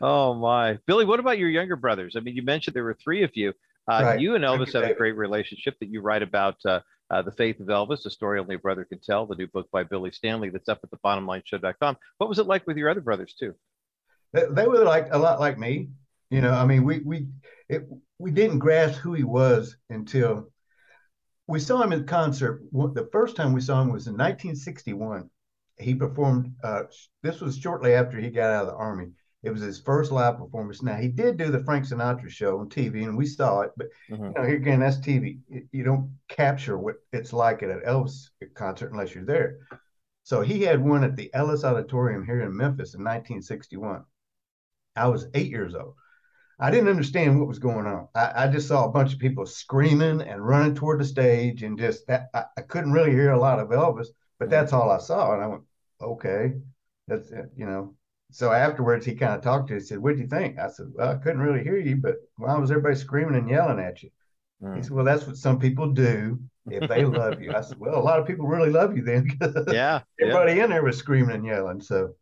oh 0.00 0.34
my, 0.34 0.78
Billy. 0.86 1.04
What 1.04 1.20
about 1.20 1.38
your 1.38 1.48
younger 1.48 1.76
brothers? 1.76 2.14
I 2.16 2.20
mean, 2.20 2.36
you 2.36 2.42
mentioned 2.42 2.74
there 2.74 2.84
were 2.84 2.96
three 3.02 3.22
of 3.22 3.30
you. 3.34 3.52
Uh, 3.88 4.00
right. 4.02 4.20
You 4.20 4.34
and 4.34 4.44
Elvis 4.44 4.72
have 4.72 4.90
a 4.90 4.94
great 4.94 5.16
relationship 5.16 5.76
that 5.80 5.88
you 5.88 6.00
write 6.00 6.22
about. 6.22 6.56
Uh, 6.64 6.80
uh, 7.10 7.22
the 7.22 7.32
Faith 7.32 7.60
of 7.60 7.68
Elvis, 7.68 8.04
a 8.04 8.10
story 8.10 8.40
only 8.40 8.56
a 8.56 8.58
brother 8.58 8.84
can 8.84 8.98
tell, 8.98 9.26
the 9.26 9.36
new 9.36 9.46
book 9.46 9.68
by 9.70 9.84
Billy 9.84 10.10
Stanley 10.10 10.50
that's 10.50 10.68
up 10.68 10.80
at 10.82 10.90
the 10.90 10.96
bottomlineshow.com. 11.04 11.96
What 12.18 12.28
was 12.28 12.38
it 12.38 12.46
like 12.46 12.66
with 12.66 12.76
your 12.76 12.90
other 12.90 13.00
brothers 13.00 13.34
too? 13.38 13.54
They, 14.32 14.44
they 14.50 14.66
were 14.66 14.84
like 14.84 15.08
a 15.12 15.18
lot 15.18 15.38
like 15.38 15.58
me. 15.58 15.90
You 16.30 16.40
know, 16.40 16.50
I 16.50 16.66
mean, 16.66 16.84
we 16.84 16.98
we 17.00 17.28
it, 17.68 17.88
we 18.18 18.32
didn't 18.32 18.58
grasp 18.58 18.98
who 18.98 19.12
he 19.12 19.22
was 19.22 19.76
until 19.88 20.50
we 21.46 21.60
saw 21.60 21.80
him 21.80 21.92
in 21.92 22.06
concert. 22.06 22.62
The 22.72 23.08
first 23.12 23.36
time 23.36 23.52
we 23.52 23.60
saw 23.60 23.80
him 23.80 23.92
was 23.92 24.08
in 24.08 24.14
1961. 24.14 25.30
He 25.78 25.94
performed. 25.94 26.54
Uh, 26.64 26.84
this 27.22 27.40
was 27.40 27.58
shortly 27.58 27.94
after 27.94 28.18
he 28.18 28.30
got 28.30 28.50
out 28.50 28.62
of 28.62 28.68
the 28.68 28.74
army. 28.74 29.12
It 29.42 29.50
was 29.50 29.62
his 29.62 29.78
first 29.78 30.10
live 30.10 30.38
performance. 30.38 30.82
Now 30.82 30.96
he 30.96 31.08
did 31.08 31.36
do 31.36 31.50
the 31.50 31.62
Frank 31.62 31.86
Sinatra 31.86 32.28
show 32.28 32.58
on 32.58 32.68
TV, 32.68 33.04
and 33.04 33.16
we 33.16 33.26
saw 33.26 33.60
it. 33.60 33.70
But 33.76 33.88
mm-hmm. 34.10 34.24
you 34.24 34.32
know, 34.32 34.42
here 34.42 34.56
again, 34.56 34.80
that's 34.80 34.98
TV. 34.98 35.38
You 35.70 35.84
don't 35.84 36.16
capture 36.28 36.76
what 36.78 36.96
it's 37.12 37.32
like 37.32 37.62
at 37.62 37.70
an 37.70 37.82
Elvis 37.86 38.30
concert 38.54 38.92
unless 38.92 39.14
you're 39.14 39.24
there. 39.24 39.58
So 40.24 40.40
he 40.40 40.62
had 40.62 40.82
one 40.82 41.04
at 41.04 41.14
the 41.14 41.32
Ellis 41.34 41.62
Auditorium 41.62 42.26
here 42.26 42.40
in 42.40 42.56
Memphis 42.56 42.94
in 42.94 43.04
1961. 43.04 44.02
I 44.96 45.06
was 45.06 45.28
eight 45.34 45.50
years 45.50 45.74
old. 45.74 45.94
I 46.58 46.70
didn't 46.70 46.88
understand 46.88 47.38
what 47.38 47.48
was 47.48 47.58
going 47.58 47.86
on. 47.86 48.08
I, 48.14 48.32
I, 48.44 48.48
just 48.48 48.66
saw 48.66 48.86
a 48.86 48.90
bunch 48.90 49.12
of 49.12 49.18
people 49.18 49.44
screaming 49.44 50.22
and 50.22 50.44
running 50.44 50.74
toward 50.74 51.00
the 51.00 51.04
stage, 51.04 51.62
and 51.62 51.78
just 51.78 52.08
I, 52.10 52.24
I 52.34 52.62
couldn't 52.62 52.92
really 52.92 53.10
hear 53.10 53.32
a 53.32 53.38
lot 53.38 53.58
of 53.58 53.68
Elvis, 53.68 54.08
but 54.38 54.48
that's 54.48 54.72
all 54.72 54.90
I 54.90 54.98
saw. 54.98 55.34
And 55.34 55.42
I 55.42 55.46
went, 55.48 55.62
okay, 56.00 56.54
that's 57.06 57.30
it, 57.30 57.50
you 57.54 57.66
know. 57.66 57.94
So 58.30 58.52
afterwards, 58.52 59.06
he 59.06 59.14
kind 59.14 59.34
of 59.34 59.42
talked 59.42 59.68
to 59.68 59.74
me. 59.74 59.80
He 59.80 59.86
said, 59.86 59.98
"What 59.98 60.16
do 60.16 60.22
you 60.22 60.26
think?" 60.26 60.58
I 60.58 60.68
said, 60.68 60.86
"Well, 60.92 61.10
I 61.10 61.14
couldn't 61.14 61.40
really 61.40 61.62
hear 61.62 61.78
you, 61.78 61.96
but 61.96 62.16
why 62.36 62.56
was 62.58 62.70
everybody 62.70 62.96
screaming 62.96 63.36
and 63.36 63.48
yelling 63.48 63.78
at 63.78 64.02
you?" 64.02 64.10
Mm. 64.62 64.76
He 64.76 64.82
said, 64.82 64.92
"Well, 64.92 65.04
that's 65.04 65.26
what 65.26 65.36
some 65.36 65.58
people 65.58 65.92
do 65.92 66.40
if 66.68 66.88
they 66.88 67.04
love 67.04 67.40
you." 67.40 67.54
I 67.54 67.60
said, 67.60 67.78
"Well, 67.78 67.98
a 67.98 68.02
lot 68.02 68.18
of 68.18 68.26
people 68.26 68.46
really 68.46 68.70
love 68.70 68.96
you 68.96 69.02
then." 69.02 69.30
yeah, 69.68 70.00
everybody 70.20 70.54
yeah. 70.54 70.64
in 70.64 70.70
there 70.70 70.82
was 70.82 70.98
screaming 70.98 71.36
and 71.36 71.46
yelling. 71.46 71.80
So 71.80 72.14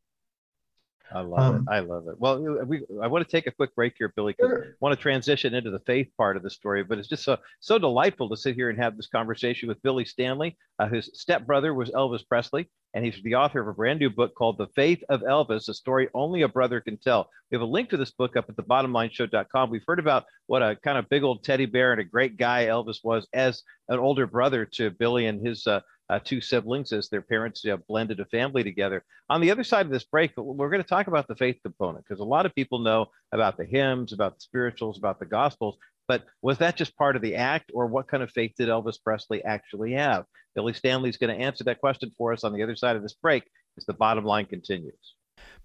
I 1.14 1.20
love 1.20 1.54
um, 1.54 1.56
it. 1.56 1.72
I 1.72 1.78
love 1.80 2.08
it. 2.08 2.18
Well, 2.18 2.40
we 2.66 2.82
I 3.00 3.06
want 3.06 3.24
to 3.26 3.30
take 3.30 3.46
a 3.46 3.52
quick 3.52 3.74
break 3.74 3.94
here, 3.96 4.12
Billy. 4.16 4.34
Sure. 4.38 4.64
I 4.64 4.74
want 4.80 4.96
to 4.96 5.00
transition 5.00 5.54
into 5.54 5.70
the 5.70 5.78
faith 5.80 6.08
part 6.18 6.36
of 6.36 6.42
the 6.42 6.50
story, 6.50 6.82
but 6.82 6.98
it's 6.98 7.08
just 7.08 7.22
so 7.22 7.38
so 7.60 7.78
delightful 7.78 8.28
to 8.28 8.36
sit 8.36 8.54
here 8.56 8.68
and 8.68 8.78
have 8.78 8.96
this 8.96 9.06
conversation 9.06 9.68
with 9.68 9.82
Billy 9.82 10.04
Stanley. 10.04 10.56
Uh, 10.78 10.88
his 10.88 11.10
stepbrother 11.14 11.72
was 11.72 11.90
Elvis 11.90 12.26
Presley, 12.26 12.68
and 12.94 13.04
he's 13.04 13.20
the 13.22 13.36
author 13.36 13.60
of 13.60 13.68
a 13.68 13.72
brand 13.72 14.00
new 14.00 14.10
book 14.10 14.34
called 14.34 14.58
The 14.58 14.66
Faith 14.74 15.04
of 15.08 15.22
Elvis: 15.22 15.68
A 15.68 15.74
Story 15.74 16.08
Only 16.14 16.42
a 16.42 16.48
Brother 16.48 16.80
Can 16.80 16.96
Tell. 16.96 17.30
We 17.50 17.54
have 17.54 17.62
a 17.62 17.70
link 17.70 17.90
to 17.90 17.96
this 17.96 18.10
book 18.10 18.36
up 18.36 18.46
at 18.48 18.56
the 18.56 18.62
bottomlineshow.com. 18.64 19.70
We've 19.70 19.84
heard 19.86 20.00
about 20.00 20.24
what 20.46 20.62
a 20.62 20.76
kind 20.82 20.98
of 20.98 21.08
big 21.08 21.22
old 21.22 21.44
teddy 21.44 21.66
bear 21.66 21.92
and 21.92 22.00
a 22.00 22.04
great 22.04 22.36
guy 22.36 22.66
Elvis 22.66 23.04
was 23.04 23.26
as 23.32 23.62
an 23.88 24.00
older 24.00 24.26
brother 24.26 24.64
to 24.64 24.90
Billy 24.90 25.26
and 25.26 25.46
his 25.46 25.66
uh, 25.66 25.80
uh, 26.10 26.18
two 26.22 26.40
siblings 26.40 26.92
as 26.92 27.08
their 27.08 27.22
parents 27.22 27.64
uh, 27.64 27.76
blended 27.88 28.20
a 28.20 28.24
family 28.26 28.62
together. 28.62 29.04
On 29.30 29.40
the 29.40 29.50
other 29.50 29.64
side 29.64 29.86
of 29.86 29.92
this 29.92 30.04
break, 30.04 30.32
we're 30.36 30.70
going 30.70 30.82
to 30.82 30.88
talk 30.88 31.06
about 31.06 31.28
the 31.28 31.36
faith 31.36 31.56
component 31.62 32.04
because 32.04 32.20
a 32.20 32.24
lot 32.24 32.46
of 32.46 32.54
people 32.54 32.78
know 32.78 33.06
about 33.32 33.56
the 33.56 33.64
hymns, 33.64 34.12
about 34.12 34.36
the 34.36 34.42
spirituals, 34.42 34.98
about 34.98 35.18
the 35.18 35.26
gospels. 35.26 35.76
But 36.06 36.24
was 36.42 36.58
that 36.58 36.76
just 36.76 36.96
part 36.96 37.16
of 37.16 37.22
the 37.22 37.36
act, 37.36 37.70
or 37.72 37.86
what 37.86 38.08
kind 38.08 38.22
of 38.22 38.30
faith 38.30 38.52
did 38.58 38.68
Elvis 38.68 39.02
Presley 39.02 39.42
actually 39.42 39.92
have? 39.92 40.26
Billy 40.54 40.74
Stanley 40.74 41.08
is 41.08 41.16
going 41.16 41.36
to 41.36 41.42
answer 41.42 41.64
that 41.64 41.80
question 41.80 42.12
for 42.16 42.32
us 42.32 42.44
on 42.44 42.52
the 42.52 42.62
other 42.62 42.76
side 42.76 42.96
of 42.96 43.02
this 43.02 43.14
break 43.14 43.44
as 43.78 43.86
the 43.86 43.94
bottom 43.94 44.24
line 44.24 44.44
continues. 44.44 45.14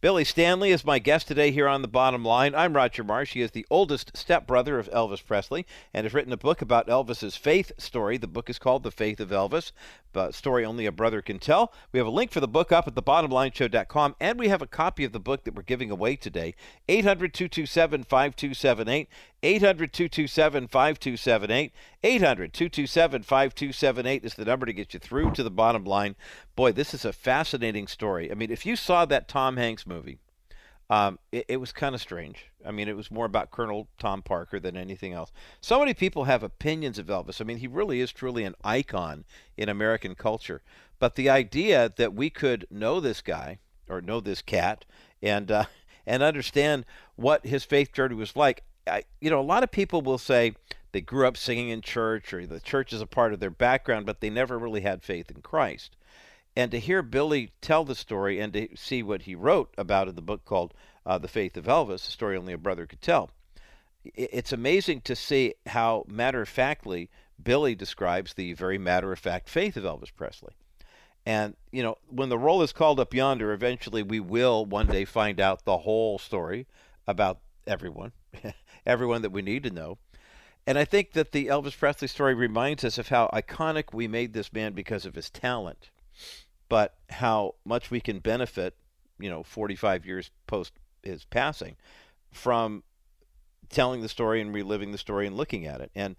Billy 0.02 0.24
Stanley 0.24 0.72
is 0.72 0.86
my 0.86 0.98
guest 0.98 1.28
today 1.28 1.52
here 1.52 1.68
on 1.68 1.82
The 1.82 1.88
Bottom 1.90 2.24
Line. 2.24 2.56
I'm 2.56 2.74
Roger 2.74 3.04
Marsh. 3.04 3.34
He 3.34 3.42
is 3.42 3.52
the 3.52 3.66
oldest 3.70 4.16
stepbrother 4.16 4.80
of 4.80 4.90
Elvis 4.92 5.26
Presley 5.26 5.66
and 5.94 6.06
has 6.06 6.14
written 6.14 6.32
a 6.32 6.38
book 6.38 6.62
about 6.62 6.88
Elvis's 6.88 7.36
faith 7.36 7.74
story. 7.78 8.18
The 8.18 8.26
book 8.26 8.50
is 8.50 8.60
called 8.60 8.84
The 8.84 8.92
Faith 8.92 9.20
of 9.20 9.28
Elvis, 9.32 9.74
but 10.14 10.34
story 10.34 10.64
only 10.64 10.86
a 10.86 10.92
brother 10.94 11.22
can 11.22 11.38
tell. 11.38 11.74
We 11.92 12.00
have 12.00 12.08
a 12.08 12.12
link 12.12 12.32
for 12.32 12.40
the 12.40 12.48
book 12.48 12.72
up 12.72 12.88
at 12.88 12.96
thebottomlineshow.com, 12.96 14.16
and 14.22 14.40
we 14.40 14.48
have 14.48 14.62
a 14.62 14.68
copy 14.68 15.04
of 15.04 15.12
the 15.12 15.20
book 15.20 15.44
that 15.44 15.54
we're 15.54 15.64
giving 15.64 15.92
away 15.92 16.16
today. 16.16 16.56
800 16.88 17.34
227 17.34 18.06
5278. 18.06 19.10
800 19.42 19.94
227 19.94 20.68
5278. 20.68 21.72
800 22.04 22.54
227 22.54 23.24
5278 23.24 24.26
is 24.26 24.34
the 24.34 24.46
number 24.46 24.66
to 24.66 24.74
get 24.74 24.94
you 24.94 25.00
through 25.00 25.32
to 25.32 25.44
the 25.44 25.52
bottom 25.52 25.86
line. 25.86 26.16
Boy, 26.56 26.72
this 26.72 26.94
is 26.94 27.06
a 27.06 27.14
fascinating 27.14 27.88
story. 27.88 28.32
I 28.32 28.36
mean, 28.36 28.52
if 28.52 28.66
you 28.66 28.76
saw 28.76 29.06
that 29.06 29.28
Tom 29.28 29.58
Hanks 29.58 29.88
movie, 29.88 30.20
um, 30.90 31.20
it, 31.32 31.46
it, 31.48 31.58
was 31.58 31.72
kind 31.72 31.94
of 31.94 32.02
strange. 32.02 32.48
I 32.66 32.72
mean, 32.72 32.88
it 32.88 32.98
was 32.98 33.12
more 33.12 33.26
about 33.26 33.52
Colonel 33.52 33.88
Tom 34.00 34.24
Parker 34.24 34.60
than 34.60 34.76
anything 34.76 35.14
else. 35.14 35.32
So 35.62 35.80
many 35.80 35.94
people 35.94 36.24
have 36.24 36.42
opinions 36.42 36.98
of 36.98 37.08
Elvis. 37.08 37.40
I 37.40 37.44
mean, 37.44 37.58
he 37.58 37.68
really 37.68 38.02
is 38.02 38.12
truly 38.12 38.44
an 38.44 38.56
icon 38.64 39.24
in 39.56 39.70
American 39.70 40.16
culture. 40.16 40.64
But 40.98 41.16
the 41.16 41.30
idea 41.30 41.94
that 41.96 42.14
we 42.14 42.30
could 42.30 42.66
know 42.72 43.00
this 43.00 43.22
guy 43.22 43.60
or 43.88 44.02
know 44.02 44.20
this 44.20 44.42
cat 44.42 44.86
and 45.22 45.52
uh, 45.52 45.66
and 46.08 46.24
understand 46.24 46.86
what 47.16 47.46
his 47.46 47.64
faith 47.64 47.94
journey 47.94 48.16
was 48.16 48.36
like, 48.36 48.64
I, 48.90 49.04
you 49.22 49.30
know, 49.30 49.40
a 49.40 49.42
lot 49.42 49.64
of 49.64 49.72
people 49.72 50.02
will 50.02 50.18
say 50.18 50.54
they 50.92 51.02
grew 51.02 51.28
up 51.28 51.38
singing 51.38 51.70
in 51.70 51.82
church 51.82 52.34
or 52.34 52.46
the 52.46 52.60
church 52.60 52.94
is 52.94 53.02
a 53.02 53.08
part 53.08 53.34
of 53.34 53.40
their 53.40 53.50
background, 53.50 54.06
but 54.06 54.22
they 54.22 54.30
never 54.30 54.58
really 54.58 54.82
had 54.82 55.04
faith 55.04 55.30
in 55.30 55.42
Christ. 55.42 55.96
And 56.56 56.72
to 56.72 56.80
hear 56.80 57.02
Billy 57.02 57.52
tell 57.62 57.86
the 57.86 57.96
story 57.96 58.40
and 58.40 58.52
to 58.54 58.68
see 58.76 59.04
what 59.04 59.24
he 59.24 59.36
wrote 59.36 59.74
about 59.78 60.08
in 60.08 60.16
the 60.16 60.22
book 60.22 60.46
called 60.46 60.74
uh, 61.06 61.18
The 61.18 61.28
Faith 61.28 61.56
of 61.56 61.66
Elvis, 61.66 62.08
a 62.08 62.12
story 62.12 62.36
only 62.36 62.54
a 62.54 62.58
brother 62.58 62.86
could 62.86 63.02
tell, 63.02 63.30
it's 64.04 64.54
amazing 64.54 65.02
to 65.02 65.16
see 65.16 65.54
how 65.68 66.06
matter 66.08 66.42
of 66.42 66.50
factly 66.50 67.10
Billy 67.42 67.76
describes 67.76 68.34
the 68.34 68.54
very 68.54 68.78
matter 68.78 69.12
of 69.12 69.20
fact 69.20 69.50
faith 69.50 69.78
of 69.78 69.84
Elvis 69.84 70.14
Presley. 70.14 70.54
And, 71.26 71.56
you 71.72 71.84
know, 71.84 71.98
when 72.08 72.30
the 72.30 72.38
roll 72.38 72.62
is 72.62 72.72
called 72.72 73.00
up 73.00 73.14
yonder, 73.14 73.52
eventually 73.52 74.04
we 74.04 74.20
will 74.20 74.66
one 74.66 74.88
day 74.88 75.06
find 75.06 75.40
out 75.40 75.66
the 75.66 75.78
whole 75.78 76.18
story 76.18 76.66
about 77.08 77.40
everyone, 77.68 78.12
everyone 78.86 79.22
that 79.22 79.32
we 79.32 79.42
need 79.42 79.64
to 79.64 79.70
know. 79.70 79.98
And 80.68 80.78
I 80.78 80.86
think 80.86 81.14
that 81.14 81.32
the 81.32 81.48
Elvis 81.48 81.78
Presley 81.78 82.08
story 82.08 82.34
reminds 82.34 82.84
us 82.84 82.98
of 82.98 83.08
how 83.08 83.30
iconic 83.34 83.94
we 83.94 84.08
made 84.08 84.34
this 84.34 84.54
man 84.54 84.74
because 84.74 85.06
of 85.06 85.16
his 85.16 85.30
talent 85.30 85.90
but 86.70 86.94
how 87.10 87.56
much 87.66 87.92
we 87.92 88.00
can 88.00 88.20
benefit, 88.20 88.76
you 89.20 89.30
know, 89.30 89.44
45 89.44 90.06
years 90.06 90.32
post 90.48 90.72
his 91.04 91.26
passing 91.26 91.76
from 92.32 92.84
telling 93.70 94.02
the 94.02 94.10
story 94.10 94.40
and 94.40 94.54
reliving 94.54 94.92
the 94.92 94.98
story 94.98 95.28
and 95.28 95.36
looking 95.36 95.66
at 95.66 95.82
it. 95.82 95.92
And 95.96 96.16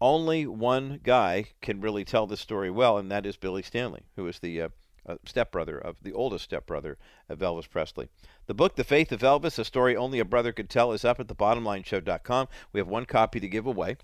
only 0.00 0.46
one 0.46 1.00
guy 1.02 1.46
can 1.60 1.80
really 1.80 2.04
tell 2.04 2.26
this 2.26 2.40
story 2.40 2.70
well, 2.70 2.98
and 2.98 3.10
that 3.10 3.26
is 3.26 3.36
Billy 3.36 3.62
Stanley, 3.62 4.02
who 4.14 4.26
is 4.26 4.38
the 4.38 4.62
uh, 4.62 4.68
uh, 5.08 5.16
stepbrother 5.24 5.78
of 5.78 5.96
the 6.02 6.12
oldest 6.12 6.44
stepbrother 6.44 6.98
of 7.28 7.38
Elvis 7.38 7.68
Presley. 7.68 8.08
The 8.46 8.54
book, 8.54 8.76
The 8.76 8.84
Faith 8.84 9.10
of 9.10 9.20
Elvis, 9.20 9.58
a 9.58 9.64
story 9.64 9.96
only 9.96 10.20
a 10.20 10.24
brother 10.24 10.52
could 10.52 10.70
tell, 10.70 10.92
is 10.92 11.04
up 11.04 11.18
at 11.18 11.26
thebottomlineshow.com. 11.26 12.48
We 12.72 12.80
have 12.80 12.88
one 12.88 13.06
copy 13.06 13.40
to 13.40 13.48
give 13.48 13.66
away. 13.66 13.96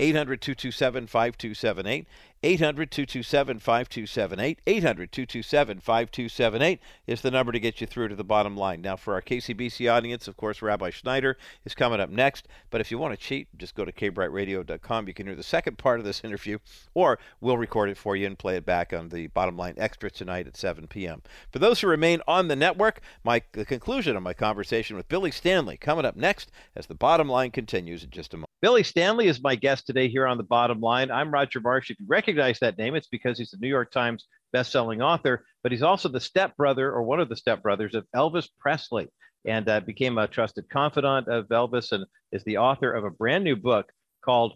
800 0.00 0.40
227 0.40 1.06
5278. 1.06 2.06
800 2.44 2.90
227 2.90 3.58
5278. 3.60 4.60
800 4.66 5.12
227 5.12 5.78
5278 5.78 6.80
is 7.06 7.20
the 7.20 7.30
number 7.30 7.52
to 7.52 7.60
get 7.60 7.80
you 7.80 7.86
through 7.86 8.08
to 8.08 8.16
the 8.16 8.24
bottom 8.24 8.56
line. 8.56 8.80
Now, 8.80 8.96
for 8.96 9.14
our 9.14 9.22
KCBC 9.22 9.92
audience, 9.92 10.26
of 10.26 10.36
course, 10.36 10.60
Rabbi 10.60 10.90
Schneider 10.90 11.36
is 11.64 11.74
coming 11.74 12.00
up 12.00 12.10
next. 12.10 12.48
But 12.70 12.80
if 12.80 12.90
you 12.90 12.98
want 12.98 13.14
to 13.14 13.24
cheat, 13.24 13.46
just 13.56 13.76
go 13.76 13.84
to 13.84 13.92
kbrightradio.com. 13.92 15.06
You 15.06 15.14
can 15.14 15.26
hear 15.26 15.36
the 15.36 15.42
second 15.44 15.78
part 15.78 16.00
of 16.00 16.04
this 16.04 16.24
interview, 16.24 16.58
or 16.94 17.20
we'll 17.40 17.58
record 17.58 17.90
it 17.90 17.96
for 17.96 18.16
you 18.16 18.26
and 18.26 18.38
play 18.38 18.56
it 18.56 18.66
back 18.66 18.92
on 18.92 19.10
the 19.10 19.28
bottom 19.28 19.56
line 19.56 19.74
extra 19.76 20.10
tonight 20.10 20.48
at 20.48 20.56
7 20.56 20.88
p.m. 20.88 21.22
For 21.52 21.60
those 21.60 21.80
who 21.80 21.86
remain 21.86 22.22
on 22.26 22.48
the 22.48 22.56
network, 22.56 23.00
my 23.22 23.42
the 23.52 23.64
conclusion 23.64 24.16
of 24.16 24.22
my 24.22 24.34
conversation 24.34 24.96
with 24.96 25.08
Billy 25.08 25.30
Stanley 25.30 25.76
coming 25.76 26.04
up 26.04 26.16
next 26.16 26.50
as 26.74 26.86
the 26.86 26.94
bottom 26.94 27.28
line 27.28 27.52
continues 27.52 28.02
in 28.02 28.10
just 28.10 28.34
a 28.34 28.36
moment. 28.36 28.51
Billy 28.62 28.84
Stanley 28.84 29.26
is 29.26 29.42
my 29.42 29.56
guest 29.56 29.86
today 29.86 30.08
here 30.08 30.24
on 30.24 30.36
the 30.36 30.44
bottom 30.44 30.80
line. 30.80 31.10
I'm 31.10 31.32
Roger 31.32 31.58
Marsh. 31.58 31.90
If 31.90 31.98
you 31.98 32.06
recognize 32.06 32.60
that 32.60 32.78
name, 32.78 32.94
it's 32.94 33.08
because 33.08 33.36
he's 33.36 33.52
a 33.52 33.58
New 33.58 33.66
York 33.66 33.90
Times 33.90 34.28
best-selling 34.52 35.02
author, 35.02 35.44
but 35.64 35.72
he's 35.72 35.82
also 35.82 36.08
the 36.08 36.20
stepbrother 36.20 36.92
or 36.92 37.02
one 37.02 37.18
of 37.18 37.28
the 37.28 37.34
stepbrothers 37.34 37.94
of 37.94 38.06
Elvis 38.14 38.48
Presley 38.60 39.08
and 39.44 39.68
uh, 39.68 39.80
became 39.80 40.16
a 40.16 40.28
trusted 40.28 40.68
confidant 40.70 41.26
of 41.26 41.48
Elvis 41.48 41.90
and 41.90 42.06
is 42.30 42.44
the 42.44 42.58
author 42.58 42.92
of 42.92 43.02
a 43.02 43.10
brand 43.10 43.42
new 43.42 43.56
book 43.56 43.90
called 44.24 44.52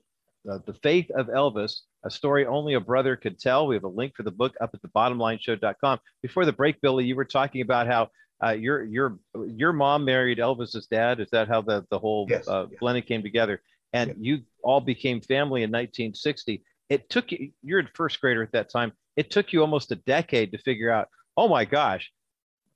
uh, 0.49 0.59
The 0.65 0.75
Faith 0.75 1.11
of 1.11 1.27
Elvis, 1.27 1.81
a 2.05 2.11
story 2.11 2.47
only 2.47 2.75
a 2.75 2.81
brother 2.81 3.17
could 3.17 3.41
tell. 3.41 3.67
We 3.67 3.75
have 3.75 3.83
a 3.83 3.89
link 3.89 4.15
for 4.15 4.23
the 4.23 4.31
book 4.31 4.55
up 4.61 4.71
at 4.73 4.83
the 4.83 4.89
bottomlineshow.com. 4.89 5.99
Before 6.23 6.45
the 6.45 6.53
break, 6.53 6.81
Billy, 6.81 7.05
you 7.05 7.17
were 7.17 7.25
talking 7.25 7.61
about 7.61 7.89
how 7.89 8.11
uh, 8.45 8.51
your 8.51 8.85
your 8.85 9.19
your 9.49 9.73
mom 9.73 10.05
married 10.05 10.39
Elvis's 10.39 10.87
dad. 10.87 11.21
Is 11.21 11.31
that 11.31 11.49
how 11.49 11.63
the 11.63 11.85
the 11.91 11.99
whole 11.99 12.27
yes, 12.29 12.47
uh, 12.47 12.67
blending 12.79 13.03
came 13.03 13.23
together? 13.23 13.63
And 13.97 14.15
you 14.19 14.41
all 14.63 14.81
became 14.81 15.21
family 15.21 15.63
in 15.63 15.71
1960. 15.71 16.63
It 16.89 17.09
took 17.09 17.33
you, 17.33 17.51
you're 17.63 17.81
a 17.81 17.89
first 17.95 18.21
grader 18.21 18.43
at 18.43 18.53
that 18.53 18.71
time. 18.71 18.93
It 19.17 19.31
took 19.31 19.53
you 19.53 19.61
almost 19.63 19.93
a 19.93 19.97
decade 19.97 20.53
to 20.53 20.59
figure 20.59 20.91
out, 20.91 21.09
oh 21.37 21.49
my 21.49 21.65
gosh, 21.65 22.13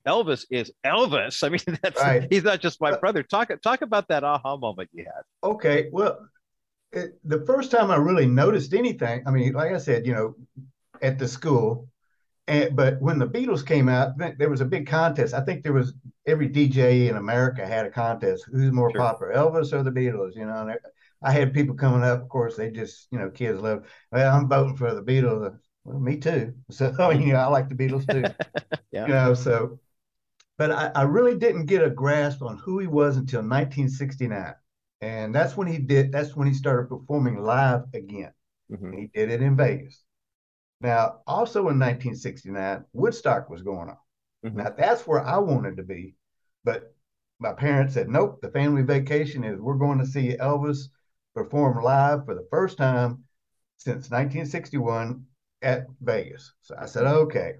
Elvis 0.06 0.46
is 0.50 0.72
Elvis. 0.84 1.44
I 1.44 1.50
mean, 1.50 1.78
that's 1.82 2.00
right. 2.00 2.26
he's 2.30 2.44
not 2.44 2.60
just 2.60 2.80
my 2.80 2.92
uh, 2.92 2.98
brother. 2.98 3.22
Talk 3.22 3.50
talk 3.62 3.82
about 3.82 4.08
that 4.08 4.24
aha 4.24 4.56
moment 4.56 4.88
you 4.92 5.04
had. 5.04 5.22
Okay, 5.44 5.88
well, 5.92 6.26
it, 6.92 7.18
the 7.24 7.44
first 7.44 7.70
time 7.70 7.90
I 7.90 7.96
really 7.96 8.26
noticed 8.26 8.72
anything, 8.72 9.22
I 9.26 9.30
mean, 9.30 9.52
like 9.52 9.72
I 9.72 9.78
said, 9.78 10.06
you 10.06 10.14
know, 10.14 10.34
at 11.02 11.18
the 11.18 11.28
school, 11.28 11.88
and 12.48 12.74
but 12.74 13.00
when 13.00 13.18
the 13.18 13.28
Beatles 13.28 13.64
came 13.64 13.88
out, 13.88 14.12
there 14.38 14.50
was 14.50 14.62
a 14.62 14.64
big 14.64 14.86
contest. 14.86 15.34
I 15.34 15.42
think 15.42 15.62
there 15.62 15.74
was 15.74 15.92
every 16.26 16.48
DJ 16.48 17.10
in 17.10 17.16
America 17.16 17.66
had 17.66 17.84
a 17.84 17.90
contest. 17.90 18.46
Who's 18.50 18.72
more 18.72 18.90
sure. 18.90 19.00
popular, 19.00 19.34
Elvis 19.34 19.72
or 19.74 19.82
the 19.82 19.90
Beatles? 19.90 20.34
You 20.34 20.46
know, 20.46 20.74
I 21.22 21.32
had 21.32 21.54
people 21.54 21.74
coming 21.74 22.02
up. 22.02 22.22
Of 22.22 22.28
course, 22.28 22.56
they 22.56 22.70
just 22.70 23.08
you 23.10 23.18
know 23.18 23.30
kids 23.30 23.60
love. 23.60 23.86
Well, 24.12 24.34
I'm 24.34 24.48
voting 24.48 24.76
for 24.76 24.94
the 24.94 25.02
Beatles. 25.02 25.58
Well, 25.84 26.00
me 26.00 26.16
too. 26.16 26.54
So 26.70 26.94
I 26.98 27.14
mean, 27.14 27.26
you 27.26 27.32
know, 27.34 27.40
I 27.40 27.46
like 27.46 27.68
the 27.68 27.74
Beatles 27.74 28.10
too. 28.10 28.24
yeah. 28.92 29.06
You 29.06 29.12
know, 29.12 29.34
so 29.34 29.78
but 30.60 30.70
I, 30.70 30.90
I, 30.94 31.02
really 31.04 31.38
didn't 31.38 31.64
get 31.64 31.82
a 31.82 31.88
grasp 31.88 32.42
on 32.42 32.58
who 32.58 32.80
he 32.80 32.86
was 32.86 33.16
until 33.16 33.38
1969 33.38 34.54
and 35.00 35.34
that's 35.34 35.56
when 35.56 35.66
he 35.66 35.78
did 35.78 36.12
that's 36.12 36.36
when 36.36 36.46
he 36.46 36.52
started 36.52 36.88
performing 36.88 37.42
live 37.42 37.84
again 37.94 38.32
mm-hmm. 38.70 38.92
he 38.92 39.06
did 39.14 39.30
it 39.30 39.40
in 39.40 39.56
vegas 39.56 40.02
now 40.82 41.20
also 41.26 41.60
in 41.60 41.78
1969 41.78 42.84
woodstock 42.92 43.48
was 43.48 43.62
going 43.62 43.88
on 43.88 43.96
mm-hmm. 44.44 44.58
now 44.58 44.70
that's 44.76 45.06
where 45.06 45.24
i 45.24 45.38
wanted 45.38 45.78
to 45.78 45.82
be 45.82 46.14
but 46.62 46.94
my 47.38 47.54
parents 47.54 47.94
said 47.94 48.10
nope 48.10 48.38
the 48.42 48.50
family 48.50 48.82
vacation 48.82 49.44
is 49.44 49.58
we're 49.58 49.74
going 49.74 49.98
to 49.98 50.06
see 50.06 50.36
elvis 50.36 50.88
perform 51.44 51.82
live 51.82 52.24
for 52.24 52.34
the 52.34 52.46
first 52.50 52.76
time 52.78 53.24
since 53.78 54.10
1961 54.10 55.24
at 55.62 55.86
vegas 56.00 56.52
so 56.62 56.74
i 56.78 56.86
said 56.86 57.06
okay 57.06 57.54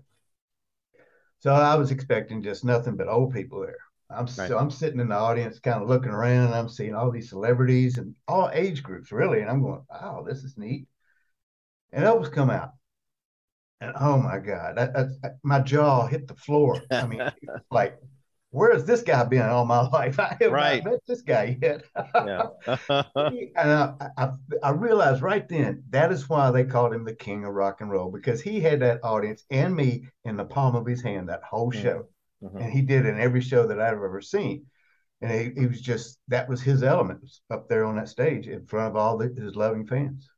so 1.40 1.54
I 1.54 1.74
was 1.74 1.90
expecting 1.90 2.42
just 2.42 2.64
nothing 2.64 2.96
but 2.96 3.08
old 3.08 3.32
people 3.32 3.60
there. 3.62 3.78
I'm 4.10 4.26
right. 4.26 4.48
so 4.48 4.58
I'm 4.58 4.70
sitting 4.70 5.00
in 5.00 5.08
the 5.08 5.16
audience, 5.16 5.58
kind 5.58 5.82
of 5.82 5.88
looking 5.88 6.10
around, 6.10 6.46
and 6.46 6.54
I'm 6.54 6.68
seeing 6.68 6.94
all 6.94 7.10
these 7.10 7.30
celebrities 7.30 7.96
and 7.96 8.14
all 8.28 8.50
age 8.52 8.82
groups, 8.82 9.10
really. 9.10 9.40
And 9.40 9.48
I'm 9.48 9.62
going, 9.62 9.82
"Wow, 9.88 10.24
this 10.26 10.44
is 10.44 10.58
neat." 10.58 10.86
And 11.92 12.04
Elvis 12.04 12.30
come 12.30 12.50
out, 12.50 12.72
and 13.80 13.92
oh 13.98 14.18
my 14.18 14.38
God, 14.38 14.78
I, 14.78 15.00
I, 15.00 15.02
I, 15.24 15.30
my 15.42 15.60
jaw 15.60 16.06
hit 16.06 16.28
the 16.28 16.34
floor. 16.34 16.82
I 16.90 17.06
mean, 17.06 17.22
like 17.70 17.98
where 18.51 18.72
has 18.72 18.84
this 18.84 19.03
guy 19.03 19.24
been 19.24 19.42
all 19.42 19.64
my 19.64 19.80
life? 19.88 20.18
I 20.18 20.36
have 20.40 20.53
right. 20.53 20.84
not 20.84 20.92
met 20.92 21.01
this 21.07 21.22
guy 21.22 21.59
yet. 21.61 21.84
yeah. 22.14 22.46
and 22.86 23.51
I, 23.57 23.94
I, 24.16 24.30
I, 24.62 24.70
realized 24.70 25.22
right 25.22 25.48
then 25.48 25.84
that 25.90 26.12
is 26.12 26.28
why 26.28 26.51
they 26.51 26.64
called 26.64 26.92
him 26.92 27.05
the 27.05 27.14
king 27.14 27.44
of 27.44 27.55
rock 27.55 27.80
and 27.80 27.90
roll 27.90 28.11
because 28.11 28.40
he 28.40 28.61
had 28.61 28.80
that 28.80 29.05
audience 29.05 29.44
and 29.51 29.74
me 29.74 30.07
in 30.24 30.36
the 30.36 30.44
palm 30.44 30.74
of 30.74 30.86
his 30.86 31.03
hand 31.03 31.28
that 31.28 31.42
whole 31.42 31.70
mm-hmm. 31.70 31.82
show. 31.82 32.07
Mm-hmm. 32.42 32.59
And 32.59 32.72
he 32.72 32.82
did 32.82 33.07
in 33.07 33.20
every 33.20 33.40
show 33.40 33.66
that 33.66 33.80
I've 33.80 33.94
ever 33.94 34.20
seen. 34.20 34.66
And 35.22 35.30
he, 35.30 35.61
he 35.61 35.66
was 35.66 35.80
just, 35.80 36.18
that 36.28 36.48
was 36.48 36.62
his 36.62 36.82
element 36.82 37.20
up 37.51 37.68
there 37.68 37.84
on 37.84 37.96
that 37.96 38.09
stage 38.09 38.48
in 38.48 38.66
front 38.66 38.88
of 38.88 38.96
all 38.96 39.18
the, 39.18 39.28
his 39.28 39.55
loving 39.55 39.86
fans 39.86 40.28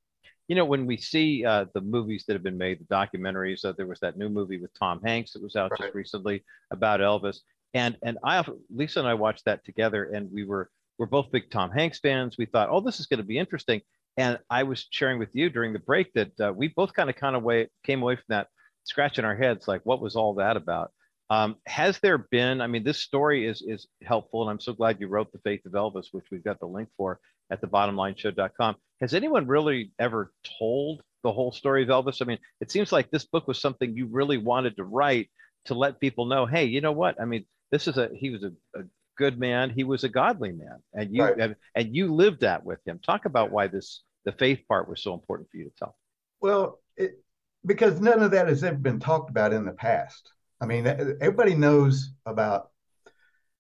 you 0.49 0.57
know, 0.57 0.65
when 0.67 0.85
we 0.85 0.99
see 0.99 1.47
uh, 1.47 1.65
the 1.73 1.81
movies 1.81 2.25
that 2.27 2.35
have 2.35 2.43
been 2.43 2.59
made, 2.59 2.79
the 2.79 2.95
documentaries, 2.95 3.65
uh, 3.65 3.73
there 3.75 3.87
was 3.87 4.01
that 4.01 4.19
new 4.19 4.29
movie 4.29 4.59
with 4.59 4.71
Tom 4.79 5.01
Hanks 5.03 5.33
that 5.33 5.43
was 5.43 5.57
out 5.57 5.71
right. 5.71 5.81
just 5.81 5.95
recently 5.95 6.45
about 6.71 7.01
Elvis. 7.01 7.39
And 7.75 7.97
and 8.03 8.19
I 8.25 8.45
Lisa 8.75 9.01
and 9.01 9.09
I 9.09 9.15
watched 9.15 9.47
that 9.47 9.65
together, 9.65 10.05
and 10.05 10.31
we 10.33 10.45
were 10.45 10.71
we're 10.99 11.07
both 11.07 11.33
big 11.33 11.51
Tom 11.51 11.71
Hanks 11.71 11.99
fans. 12.01 12.37
We 12.39 12.47
thought, 12.47 12.69
oh, 12.71 12.81
this 12.81 13.01
is 13.01 13.07
going 13.07 13.19
to 13.19 13.25
be 13.25 13.39
interesting. 13.39 13.81
And 14.19 14.39
I 14.51 14.65
was 14.65 14.87
sharing 14.91 15.19
with 15.19 15.31
you 15.33 15.49
during 15.49 15.73
the 15.73 15.79
break 15.79 16.13
that 16.13 16.39
uh, 16.41 16.53
we 16.55 16.69
both 16.69 16.93
kind 16.93 17.09
of 17.09 17.17
kind 17.17 17.35
of 17.35 17.43
way 17.43 17.69
came 17.83 18.03
away 18.03 18.17
from 18.17 18.25
that 18.29 18.49
scratching 18.85 19.25
our 19.25 19.37
heads, 19.37 19.69
like 19.69 19.81
what 19.85 20.03
was 20.03 20.17
all 20.17 20.35
that 20.35 20.57
about? 20.57 20.93
Um, 21.31 21.57
has 21.67 21.99
there 22.01 22.19
been? 22.19 22.61
I 22.61 22.67
mean, 22.67 22.85
this 22.85 22.99
story 22.99 23.47
is 23.47 23.63
is 23.63 23.87
helpful, 24.03 24.43
and 24.43 24.51
I'm 24.51 24.61
so 24.61 24.75
glad 24.75 25.01
you 25.01 25.09
wrote 25.09 25.33
the 25.33 25.39
Faith 25.39 25.65
of 25.65 25.73
Elvis, 25.73 26.09
which 26.13 26.27
we've 26.31 26.45
got 26.45 26.61
the 26.61 26.67
link 26.67 26.91
for 26.97 27.21
at 27.51 27.61
the 27.61 27.69
thebottomlineshow.com. 27.69 28.77
Has 29.01 29.15
anyone 29.15 29.47
really 29.47 29.93
ever 29.99 30.33
told 30.59 31.03
the 31.23 31.33
whole 31.33 31.53
story 31.53 31.83
of 31.85 31.89
Elvis? 31.89 32.21
I 32.21 32.27
mean, 32.27 32.39
it 32.61 32.71
seems 32.71 32.93
like 32.93 33.11
this 33.11 33.25
book 33.25 33.49
was 33.49 33.61
something 33.61 33.97
you 33.97 34.07
really 34.07 34.37
wanted 34.37 34.77
to 34.77 34.85
write 34.85 35.31
to 35.67 35.75
let 35.75 36.01
people 36.01 36.27
know, 36.27 36.45
hey, 36.45 36.65
you 36.65 36.81
know 36.81 36.93
what? 36.93 37.21
I 37.21 37.25
mean, 37.25 37.47
this 37.73 37.89
is 37.89 37.97
a 37.97 38.11
he 38.15 38.31
was 38.31 38.45
a, 38.45 38.53
a 38.79 38.85
good 39.19 39.41
man. 39.41 39.71
He 39.71 39.83
was 39.83 40.05
a 40.05 40.09
godly 40.09 40.53
man, 40.53 40.77
and 40.93 41.13
you 41.13 41.25
right. 41.25 41.39
and, 41.39 41.57
and 41.75 41.97
you 41.97 42.15
lived 42.15 42.43
that 42.43 42.65
with 42.65 42.79
him. 42.87 43.01
Talk 43.05 43.25
about 43.25 43.51
why 43.51 43.67
this 43.67 44.03
the 44.25 44.33
faith 44.33 44.61
part 44.69 44.89
was 44.89 45.03
so 45.03 45.15
important 45.15 45.51
for 45.51 45.57
you 45.57 45.65
to 45.65 45.73
tell. 45.79 45.97
Well, 46.41 46.79
it, 46.97 47.19
because 47.67 48.01
none 48.01 48.23
of 48.23 48.31
that 48.33 48.47
has 48.47 48.63
ever 48.63 48.77
been 48.77 49.01
talked 49.01 49.31
about 49.31 49.53
in 49.53 49.65
the 49.65 49.73
past. 49.73 50.31
I 50.61 50.67
mean, 50.67 50.87
everybody 50.87 51.55
knows 51.55 52.13
about 52.27 52.71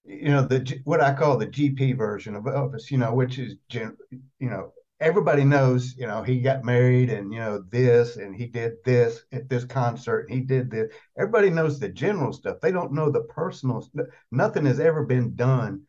you 0.04 0.28
know 0.28 0.42
the 0.42 0.80
what 0.84 1.00
I 1.00 1.14
call 1.14 1.38
the 1.38 1.46
GP 1.46 1.96
version 1.96 2.36
of 2.36 2.44
Elvis, 2.44 2.90
you 2.90 2.98
know, 2.98 3.14
which 3.14 3.38
is 3.38 3.56
you 3.70 3.96
know 4.40 4.72
everybody 5.02 5.44
knows, 5.44 5.96
you 5.96 6.06
know, 6.06 6.22
he 6.22 6.40
got 6.40 6.64
married 6.64 7.10
and, 7.10 7.32
you 7.32 7.40
know, 7.40 7.64
this 7.70 8.16
and 8.16 8.34
he 8.34 8.46
did 8.46 8.74
this 8.84 9.24
at 9.32 9.48
this 9.48 9.64
concert 9.64 10.28
and 10.28 10.38
he 10.38 10.44
did 10.44 10.70
this. 10.70 10.92
Everybody 11.18 11.50
knows 11.50 11.78
the 11.78 11.88
general 11.88 12.32
stuff. 12.32 12.60
They 12.62 12.70
don't 12.70 12.92
know 12.92 13.10
the 13.10 13.22
personal. 13.22 13.86
Nothing 14.30 14.64
has 14.66 14.78
ever 14.78 15.04
been 15.04 15.34
done 15.34 15.82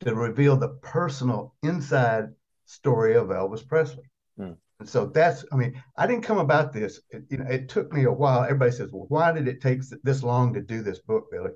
to 0.00 0.14
reveal 0.14 0.56
the 0.56 0.70
personal 0.82 1.54
inside 1.62 2.30
story 2.66 3.14
of 3.14 3.28
Elvis 3.28 3.66
Presley. 3.66 4.10
Hmm. 4.36 4.52
And 4.80 4.88
so 4.88 5.06
that's, 5.06 5.44
I 5.52 5.56
mean, 5.56 5.80
I 5.96 6.06
didn't 6.08 6.24
come 6.24 6.38
about 6.38 6.72
this. 6.72 7.00
It, 7.10 7.24
you 7.30 7.38
know, 7.38 7.46
it 7.48 7.68
took 7.68 7.92
me 7.92 8.04
a 8.04 8.12
while. 8.12 8.42
Everybody 8.42 8.72
says, 8.72 8.90
well, 8.92 9.06
why 9.08 9.32
did 9.32 9.46
it 9.46 9.60
take 9.60 9.82
this 10.02 10.22
long 10.24 10.52
to 10.54 10.60
do 10.60 10.82
this 10.82 10.98
book, 10.98 11.30
Billy? 11.30 11.50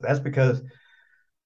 That's 0.00 0.20
because 0.20 0.62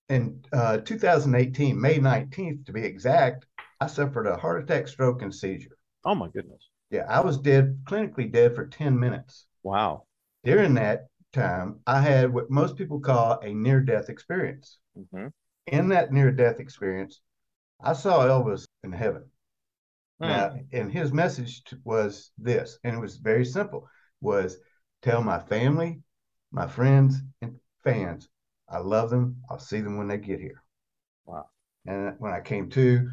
in 0.09 0.43
uh, 0.53 0.79
2018, 0.79 1.79
May 1.79 1.99
19th 1.99 2.67
to 2.67 2.73
be 2.73 2.83
exact, 2.83 3.47
I 3.85 3.87
suffered 3.87 4.27
a 4.27 4.39
heart 4.39 4.63
attack, 4.63 4.89
stroke, 4.89 5.21
and 5.21 5.35
seizure. 5.35 5.77
Oh 6.07 6.15
my 6.15 6.29
goodness. 6.29 6.71
Yeah, 6.91 7.05
I 7.07 7.21
was 7.21 7.37
dead, 7.37 7.81
clinically 7.85 8.33
dead 8.33 8.55
for 8.55 8.67
10 8.67 8.99
minutes. 8.99 9.45
Wow. 9.63 10.07
During 10.43 10.73
that 10.75 11.09
time, 11.35 11.81
I 11.87 12.01
had 12.01 12.33
what 12.33 12.51
most 12.51 12.77
people 12.77 12.99
call 12.99 13.39
a 13.41 13.53
near 13.53 13.83
death 13.83 14.09
experience. 14.09 14.79
Mm-hmm. 14.99 15.27
In 15.67 15.89
that 15.91 16.13
near 16.13 16.33
death 16.33 16.61
experience, 16.61 17.21
I 17.79 17.93
saw 17.93 18.27
Elvis 18.27 18.67
in 18.85 18.93
heaven. 18.93 19.25
Hmm. 20.19 20.29
Now, 20.29 20.57
and 20.73 20.91
his 20.91 21.13
message 21.13 21.63
was 21.85 22.31
this, 22.39 22.79
and 22.85 22.97
it 22.97 23.01
was 23.01 23.19
very 23.19 23.45
simple: 23.45 23.87
was 24.23 24.57
tell 25.03 25.23
my 25.23 25.41
family, 25.41 26.01
my 26.53 26.67
friends, 26.67 27.21
and 27.43 27.61
fans, 27.83 28.31
I 28.67 28.79
love 28.79 29.11
them. 29.11 29.43
I'll 29.51 29.59
see 29.59 29.83
them 29.83 29.99
when 29.99 30.09
they 30.09 30.17
get 30.17 30.41
here. 30.41 30.63
Wow. 31.27 31.49
And 31.85 32.15
when 32.19 32.33
I 32.33 32.41
came 32.41 32.71
to, 32.71 33.11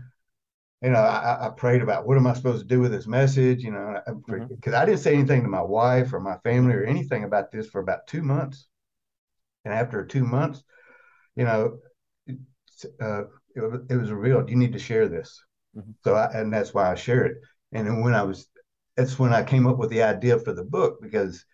you 0.82 0.90
know, 0.90 1.00
I, 1.00 1.48
I, 1.48 1.50
prayed 1.50 1.84
about 1.84 2.08
what 2.08 2.18
am 2.18 2.26
I 2.26 2.34
supposed 2.34 2.64
to 2.64 2.68
do 2.68 2.80
with 2.80 2.92
this 2.92 3.06
message, 3.06 3.62
you 3.64 3.72
know, 3.72 4.02
because 4.08 4.48
mm-hmm. 4.48 4.76
I 4.76 4.86
didn't 4.86 5.02
say 5.02 5.14
anything 5.14 5.44
to 5.44 5.48
my 5.48 5.62
wife 5.62 6.12
or 6.12 6.20
my 6.20 6.38
family 6.38 6.74
or 6.74 6.84
anything 6.84 7.24
about 7.24 7.52
this 7.52 7.68
for 7.68 7.82
about 7.82 8.08
two 8.08 8.24
months. 8.24 8.68
And 9.64 9.74
after 9.74 10.04
two 10.04 10.26
months, 10.26 10.64
you 11.36 11.46
know, 11.46 11.78
uh, 13.00 13.24
it, 13.56 13.82
it, 13.92 13.96
was 13.96 14.12
revealed 14.12 14.50
you 14.50 14.56
need 14.56 14.74
to 14.74 14.80
share 14.80 15.08
this. 15.08 15.44
Mm-hmm. 15.78 15.92
So, 16.04 16.16
I, 16.16 16.32
and 16.34 16.52
that's 16.52 16.74
why 16.74 16.92
I 16.92 16.96
shared 16.96 17.32
it. 17.32 17.38
And 17.72 17.86
then 17.86 18.02
when 18.02 18.16
I 18.16 18.24
was, 18.24 18.48
that's 18.98 19.20
when 19.20 19.34
I 19.34 19.44
came 19.44 19.68
up 19.68 19.78
with 19.78 19.92
the 19.92 20.02
idea 20.02 20.40
for 20.40 20.52
the 20.52 20.64
book 20.64 21.00
because, 21.00 21.46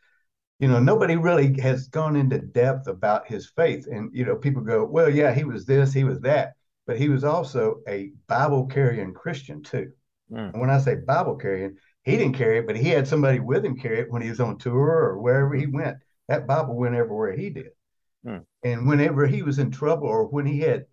you 0.59 0.69
know, 0.69 0.79
nobody 0.79 1.17
really 1.17 1.59
has 1.59 1.89
gone 1.89 2.15
into 2.15 2.39
depth 2.39 2.87
about 2.87 3.27
his 3.27 3.49
faith. 3.49 3.87
And, 3.87 4.09
you 4.13 4.23
know, 4.23 4.37
people 4.37 4.61
go, 4.61 4.85
well, 4.85 5.09
yeah, 5.09 5.33
he 5.33 5.43
was 5.43 5.65
this, 5.65 5.91
he 5.91 6.05
was 6.05 6.21
that 6.21 6.53
but 6.87 6.97
he 6.97 7.09
was 7.09 7.25
also 7.25 7.81
a 7.87 8.11
Bible 8.27 8.65
carrying 8.65 9.13
Christian 9.13 9.61
too. 9.61 9.91
Mm. 10.31 10.53
And 10.53 10.61
when 10.61 10.69
I 10.69 10.79
say 10.79 10.95
Bible 10.95 11.35
carrying, 11.35 11.77
he 12.03 12.13
didn't 12.13 12.37
carry 12.37 12.59
it, 12.59 12.65
but 12.65 12.77
he 12.77 12.89
had 12.89 13.07
somebody 13.07 13.39
with 13.39 13.65
him 13.65 13.77
carry 13.77 13.99
it 13.99 14.09
when 14.09 14.21
he 14.21 14.29
was 14.29 14.39
on 14.39 14.57
tour 14.57 14.89
or 14.89 15.19
wherever 15.19 15.53
he 15.53 15.67
went. 15.67 15.97
That 16.29 16.47
Bible 16.47 16.75
went 16.75 16.95
everywhere 16.95 17.33
he 17.33 17.49
did. 17.49 17.71
Mm. 18.25 18.45
And 18.63 18.87
whenever 18.87 19.27
he 19.27 19.43
was 19.43 19.59
in 19.59 19.69
trouble 19.69 20.07
or 20.07 20.25
when 20.25 20.45
he 20.45 20.61
had 20.61 20.85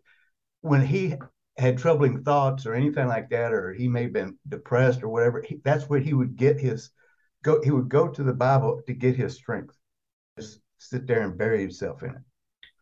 when 0.60 0.84
he 0.84 1.14
had 1.56 1.78
troubling 1.78 2.24
thoughts 2.24 2.66
or 2.66 2.74
anything 2.74 3.06
like 3.06 3.30
that, 3.30 3.52
or 3.52 3.72
he 3.72 3.86
may 3.86 4.04
have 4.04 4.12
been 4.12 4.36
depressed 4.48 5.02
or 5.02 5.08
whatever, 5.08 5.42
he, 5.42 5.60
that's 5.64 5.88
where 5.88 6.00
he 6.00 6.12
would 6.12 6.36
get 6.36 6.58
his 6.58 6.90
go. 7.44 7.60
He 7.62 7.70
would 7.70 7.88
go 7.88 8.08
to 8.08 8.22
the 8.24 8.32
Bible 8.32 8.82
to 8.86 8.92
get 8.92 9.14
his 9.14 9.36
strength. 9.36 9.76
Just 10.36 10.60
sit 10.78 11.06
there 11.06 11.22
and 11.22 11.38
bury 11.38 11.60
himself 11.60 12.02
in 12.02 12.10
it. 12.10 12.22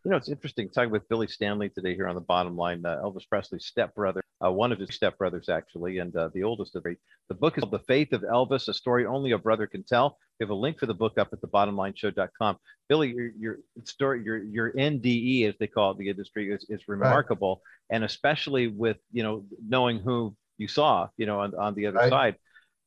You 0.03 0.11
know, 0.11 0.17
it's 0.17 0.27
interesting 0.27 0.69
talking 0.69 0.91
with 0.91 1.07
Billy 1.07 1.27
Stanley 1.27 1.69
today 1.69 1.95
here 1.95 2.09
on 2.09 2.15
the 2.15 2.21
bottom 2.21 2.57
line. 2.57 2.85
Uh, 2.85 2.97
Elvis 3.01 3.27
Presley's 3.29 3.65
stepbrother, 3.65 4.21
uh, 4.45 4.51
one 4.51 4.73
of 4.73 4.79
his 4.79 4.89
stepbrothers 4.89 5.47
actually, 5.47 5.99
and 5.99 6.13
uh, 6.17 6.29
the 6.33 6.43
oldest 6.43 6.75
of 6.75 6.83
three. 6.83 6.97
The 7.29 7.35
book 7.35 7.57
is 7.57 7.61
called 7.61 7.71
The 7.71 7.79
Faith 7.79 8.11
of 8.11 8.21
Elvis, 8.21 8.67
a 8.67 8.73
story 8.73 9.05
only 9.05 9.31
a 9.31 9.37
brother 9.37 9.65
can 9.65 9.83
tell. 9.83 10.17
We 10.39 10.43
have 10.43 10.49
a 10.49 10.55
link 10.55 10.77
for 10.77 10.87
the 10.87 10.93
book 10.93 11.17
up 11.17 11.29
at 11.31 11.39
thebottomlineshow.com. 11.39 12.57
Billy, 12.89 13.13
your, 13.13 13.31
your 13.39 13.59
story, 13.85 14.21
your 14.25 14.43
your 14.43 14.73
NDE 14.73 15.47
as 15.47 15.55
they 15.57 15.67
call 15.67 15.91
it 15.91 15.97
the 15.97 16.09
industry 16.09 16.51
is, 16.51 16.65
is 16.67 16.81
remarkable, 16.89 17.61
right. 17.89 17.95
and 17.95 18.03
especially 18.03 18.67
with 18.67 18.97
you 19.13 19.23
know 19.23 19.45
knowing 19.65 19.99
who 19.99 20.35
you 20.57 20.67
saw, 20.67 21.07
you 21.15 21.25
know, 21.25 21.39
on, 21.39 21.55
on 21.55 21.75
the 21.75 21.85
other 21.85 21.99
Right. 21.99 22.09
side. 22.09 22.35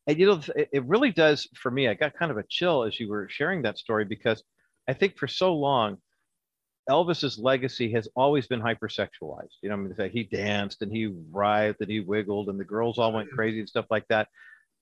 And 0.06 0.18
you 0.18 0.26
know, 0.26 0.40
it, 0.54 0.68
it 0.70 0.84
really 0.84 1.12
does 1.12 1.48
for 1.54 1.70
me. 1.70 1.88
I 1.88 1.94
got 1.94 2.12
kind 2.12 2.30
of 2.30 2.36
a 2.36 2.44
chill 2.46 2.82
as 2.84 3.00
you 3.00 3.08
were 3.08 3.26
sharing 3.30 3.62
that 3.62 3.78
story 3.78 4.04
because 4.04 4.42
I 4.86 4.92
think 4.92 5.16
for 5.16 5.26
so 5.26 5.54
long, 5.54 5.96
Elvis's 6.88 7.38
legacy 7.38 7.92
has 7.92 8.08
always 8.14 8.46
been 8.46 8.60
hypersexualized. 8.60 9.56
You 9.62 9.68
know, 9.68 9.74
I 9.74 9.78
mean, 9.78 10.10
he 10.10 10.24
danced 10.24 10.82
and 10.82 10.92
he 10.92 11.12
writhed 11.30 11.80
and 11.80 11.90
he 11.90 12.00
wiggled 12.00 12.48
and 12.48 12.58
the 12.58 12.64
girls 12.64 12.98
all 12.98 13.12
went 13.12 13.30
crazy 13.30 13.60
and 13.60 13.68
stuff 13.68 13.86
like 13.90 14.06
that. 14.08 14.28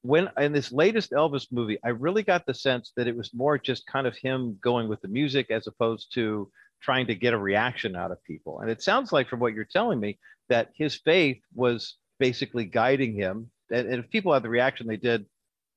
When 0.02 0.28
in 0.38 0.52
this 0.52 0.70
latest 0.70 1.12
Elvis 1.12 1.46
movie, 1.50 1.78
I 1.82 1.88
really 1.88 2.22
got 2.22 2.44
the 2.44 2.52
sense 2.52 2.92
that 2.96 3.06
it 3.06 3.16
was 3.16 3.32
more 3.32 3.56
just 3.56 3.86
kind 3.86 4.06
of 4.06 4.16
him 4.16 4.58
going 4.62 4.88
with 4.88 5.00
the 5.00 5.08
music 5.08 5.50
as 5.50 5.66
opposed 5.66 6.12
to 6.14 6.50
trying 6.82 7.06
to 7.06 7.14
get 7.14 7.32
a 7.32 7.38
reaction 7.38 7.96
out 7.96 8.10
of 8.10 8.22
people. 8.24 8.60
And 8.60 8.70
it 8.70 8.82
sounds 8.82 9.12
like, 9.12 9.28
from 9.28 9.40
what 9.40 9.54
you're 9.54 9.64
telling 9.64 9.98
me, 9.98 10.18
that 10.50 10.68
his 10.74 10.96
faith 10.96 11.40
was 11.54 11.96
basically 12.18 12.66
guiding 12.66 13.14
him. 13.14 13.50
And, 13.70 13.88
and 13.88 14.04
if 14.04 14.10
people 14.10 14.34
had 14.34 14.42
the 14.42 14.50
reaction 14.50 14.86
they 14.86 14.98
did, 14.98 15.24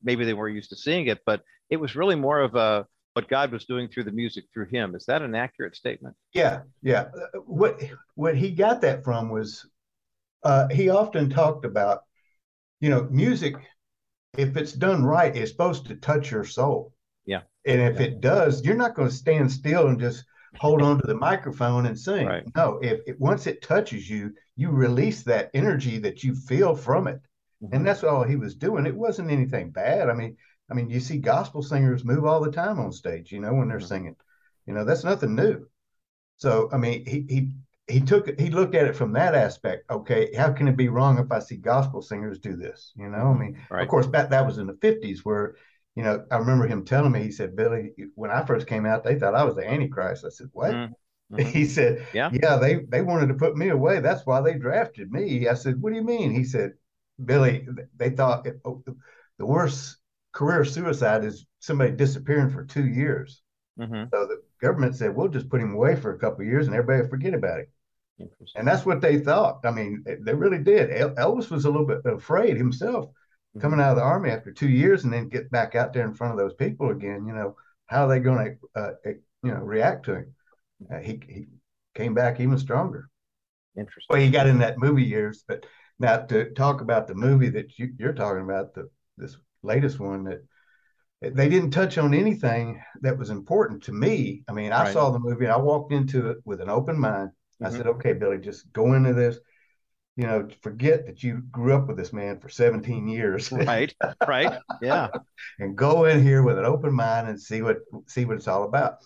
maybe 0.03 0.25
they 0.25 0.33
weren't 0.33 0.55
used 0.55 0.71
to 0.71 0.75
seeing 0.75 1.07
it, 1.07 1.21
but 1.25 1.41
it 1.69 1.77
was 1.77 1.95
really 1.95 2.15
more 2.15 2.41
of 2.41 2.55
a 2.55 2.85
what 3.17 3.27
God 3.27 3.51
was 3.51 3.65
doing 3.65 3.87
through 3.87 4.03
the 4.03 4.11
music 4.11 4.45
through 4.53 4.67
him. 4.67 4.93
Is 4.93 5.05
that 5.07 5.23
an 5.23 5.33
accurate 5.33 5.75
statement? 5.75 6.15
Yeah, 6.35 6.61
yeah. 6.83 7.05
What 7.47 7.83
what 8.13 8.37
he 8.37 8.51
got 8.51 8.81
that 8.81 9.03
from 9.03 9.29
was 9.29 9.65
uh, 10.43 10.67
he 10.67 10.89
often 10.89 11.27
talked 11.31 11.65
about, 11.65 12.01
you 12.79 12.91
know, 12.91 13.07
music. 13.09 13.55
If 14.37 14.55
it's 14.55 14.71
done 14.71 15.03
right, 15.03 15.35
it's 15.35 15.49
supposed 15.49 15.87
to 15.87 15.95
touch 15.95 16.29
your 16.29 16.43
soul. 16.43 16.93
Yeah. 17.25 17.41
And 17.65 17.81
if 17.81 17.99
Yeah. 17.99 18.05
it 18.05 18.21
does, 18.21 18.63
you're 18.63 18.75
not 18.75 18.93
going 18.93 19.09
to 19.09 19.15
stand 19.15 19.51
still 19.51 19.87
and 19.87 19.99
just 19.99 20.23
hold 20.59 20.83
on 20.83 21.01
to 21.01 21.07
the 21.07 21.15
microphone 21.15 21.87
and 21.87 21.99
sing. 21.99 22.27
Right. 22.27 22.43
No, 22.55 22.77
if 22.83 22.99
it 23.07 23.19
once 23.19 23.47
it 23.47 23.63
touches 23.63 24.07
you, 24.07 24.35
you 24.57 24.69
release 24.69 25.23
that 25.23 25.49
energy 25.55 25.97
that 25.97 26.23
you 26.23 26.35
feel 26.35 26.75
from 26.75 27.07
it. 27.07 27.19
Mhm. 27.63 27.69
And 27.73 27.87
that's 27.87 28.03
all 28.03 28.21
he 28.21 28.35
was 28.35 28.53
doing. 28.53 28.85
It 28.85 28.95
wasn't 28.95 29.31
anything 29.31 29.71
bad. 29.71 30.07
I 30.07 30.13
mean, 30.13 30.37
I 30.69 30.73
mean, 30.73 30.89
you 30.89 30.99
see 30.99 31.17
gospel 31.17 31.61
singers 31.63 32.03
move 32.05 32.25
all 32.25 32.41
the 32.41 32.51
time 32.51 32.79
on 32.79 32.91
stage, 32.91 33.31
you 33.31 33.39
know, 33.39 33.53
when 33.53 33.69
they're 33.69 33.79
singing. 33.79 34.15
You 34.65 34.73
know, 34.73 34.83
that's 34.85 35.03
nothing 35.03 35.35
new. 35.35 35.65
So, 36.37 36.69
I 36.71 36.77
mean, 36.77 37.05
he 37.05 37.25
he 37.29 37.51
he 37.87 38.01
took 38.01 38.39
he 38.39 38.49
looked 38.49 38.75
at 38.75 38.87
it 38.87 38.95
from 38.95 39.13
that 39.13 39.33
aspect. 39.35 39.89
Okay, 39.89 40.33
how 40.35 40.51
can 40.51 40.67
it 40.67 40.77
be 40.77 40.89
wrong 40.89 41.17
if 41.19 41.31
I 41.31 41.39
see 41.39 41.57
gospel 41.57 42.01
singers 42.01 42.39
do 42.39 42.55
this? 42.55 42.91
You 42.95 43.09
know, 43.09 43.33
I 43.33 43.37
mean, 43.37 43.59
Right. 43.69 43.83
of 43.83 43.89
course, 43.89 44.07
that 44.07 44.29
that 44.29 44.45
was 44.45 44.57
in 44.57 44.67
the 44.67 44.77
50s 44.81 45.25
where, 45.25 45.55
you 45.95 46.03
know, 46.03 46.25
I 46.31 46.37
remember 46.37 46.67
him 46.67 46.85
telling 46.85 47.11
me, 47.11 47.23
he 47.23 47.31
said, 47.31 47.55
Billy, 47.55 47.93
when 48.15 48.29
I 48.31 48.45
first 48.45 48.67
came 48.67 48.85
out, 48.85 49.03
they 49.03 49.17
thought 49.17 49.35
I 49.35 49.43
was 49.45 49.55
the 49.55 49.67
Antichrist. 49.67 50.25
I 50.25 50.29
said, 50.29 50.49
What? 50.53 50.71
Mhm. 50.73 50.93
Mhm. 51.31 51.45
He 51.53 51.65
said, 51.65 52.05
Yeah. 52.13 52.29
yeah, 52.31 52.57
they 52.57 52.75
they 52.75 53.01
wanted 53.01 53.27
to 53.27 53.33
put 53.33 53.57
me 53.57 53.69
away. 53.69 53.99
That's 53.99 54.25
why 54.25 54.41
they 54.41 54.53
drafted 54.55 55.11
me. 55.11 55.47
I 55.47 55.55
said, 55.55 55.81
what 55.81 55.89
do 55.91 55.95
you 55.97 56.03
mean? 56.03 56.31
He 56.31 56.43
said, 56.43 56.73
Billy, 57.23 57.67
they 57.95 58.11
thought 58.11 58.47
it, 58.47 58.59
oh, 58.63 58.83
the 59.37 59.45
worst 59.45 59.97
career 60.31 60.63
suicide 60.65 61.23
is 61.23 61.45
somebody 61.59 61.91
disappearing 61.91 62.49
for 62.49 62.63
two 62.63 62.87
years. 62.87 63.41
Mhm. 63.79 64.09
So 64.11 64.25
the 64.25 64.41
government 64.61 64.95
said, 64.95 65.15
we'll 65.15 65.27
just 65.27 65.49
put 65.49 65.61
him 65.61 65.73
away 65.73 65.95
for 65.95 66.13
a 66.13 66.19
couple 66.19 66.41
of 66.41 66.47
years 66.47 66.67
and 66.67 66.75
everybody 66.75 67.01
will 67.01 67.09
forget 67.09 67.33
about 67.33 67.59
him. 67.59 67.67
Interesting. 68.19 68.59
And 68.59 68.67
that's 68.67 68.85
what 68.85 69.01
they 69.01 69.19
thought. 69.19 69.65
I 69.65 69.71
mean, 69.71 70.03
they- 70.05 70.33
really 70.33 70.57
did. 70.57 70.91
El- 70.91 71.15
Elvis 71.15 71.51
was 71.51 71.65
a 71.65 71.69
little 71.69 71.85
bit 71.85 72.01
afraid 72.05 72.57
himself 72.57 73.09
coming 73.59 73.79
out 73.79 73.91
of 73.91 73.95
the 73.97 74.03
army 74.03 74.29
after 74.29 74.51
two 74.51 74.69
years 74.69 75.03
and 75.03 75.11
then 75.11 75.29
get 75.29 75.49
back 75.49 75.73
out 75.75 75.93
there 75.93 76.05
in 76.05 76.13
front 76.13 76.33
of 76.33 76.39
those 76.39 76.53
people 76.53 76.89
again. 76.91 77.25
You 77.25 77.33
know, 77.33 77.55
how 77.87 78.05
are 78.05 78.09
they 78.09 78.19
going 78.19 78.57
to, 78.75 78.79
uh, 78.79 78.93
you 79.05 79.51
know, 79.51 79.61
react 79.61 80.05
to 80.05 80.15
him? 80.15 80.35
Uh, 80.91 80.99
he, 80.99 81.19
he 81.27 81.47
came 81.95 82.13
back 82.13 82.39
even 82.39 82.57
stronger. 82.59 83.09
Interesting. 83.75 84.07
Well, 84.09 84.21
he 84.21 84.29
got 84.29 84.47
in 84.47 84.59
that 84.59 84.77
movie 84.77 85.03
years, 85.03 85.43
but 85.47 85.65
now 85.99 86.17
to 86.17 86.51
talk 86.51 86.81
about 86.81 87.07
the 87.07 87.15
movie 87.15 87.49
that 87.49 87.77
you, 87.79 87.93
you're 87.97 88.13
talking 88.13 88.43
about, 88.43 88.73
the 88.73 88.89
this 89.17 89.37
latest 89.67 89.99
one 89.99 90.23
that 90.25 90.41
they 91.21 91.49
didn't 91.49 91.71
touch 91.71 91.97
on 91.97 92.13
anything 92.13 92.81
that 93.01 93.17
was 93.17 93.29
important 93.29 93.83
to 93.83 93.91
me. 93.91 94.43
I 94.47 94.53
mean, 94.53 94.71
I 94.71 94.83
Right. 94.83 94.93
saw 94.93 95.09
the 95.09 95.19
movie 95.19 95.45
and 95.45 95.53
I 95.53 95.57
walked 95.57 95.91
into 95.91 96.29
it 96.29 96.37
with 96.45 96.61
an 96.61 96.69
open 96.69 96.99
mind. 96.99 97.31
I 97.61 97.69
Mhm. 97.69 97.77
said, 97.77 97.87
okay, 97.87 98.13
Billy, 98.13 98.37
just 98.37 98.71
go 98.71 98.93
into 98.93 99.13
this. 99.13 99.39
You 100.15 100.25
know, 100.25 100.47
forget 100.61 101.05
that 101.05 101.23
you 101.23 101.41
grew 101.51 101.73
up 101.75 101.87
with 101.87 101.97
this 101.97 102.13
man 102.13 102.39
for 102.39 102.49
17 102.49 103.07
years 103.07 103.51
Right. 103.51 103.93
Right. 104.27 104.59
Yeah. 104.81 105.09
and 105.59 105.75
go 105.75 106.05
in 106.05 106.23
here 106.23 106.43
with 106.43 106.57
an 106.57 106.65
open 106.65 106.93
mind 106.93 107.27
and 107.27 107.39
see 107.39 107.61
what 107.61 107.77
see 108.07 108.25
what 108.25 108.37
it's 108.37 108.47
all 108.47 108.63
about. 108.63 108.97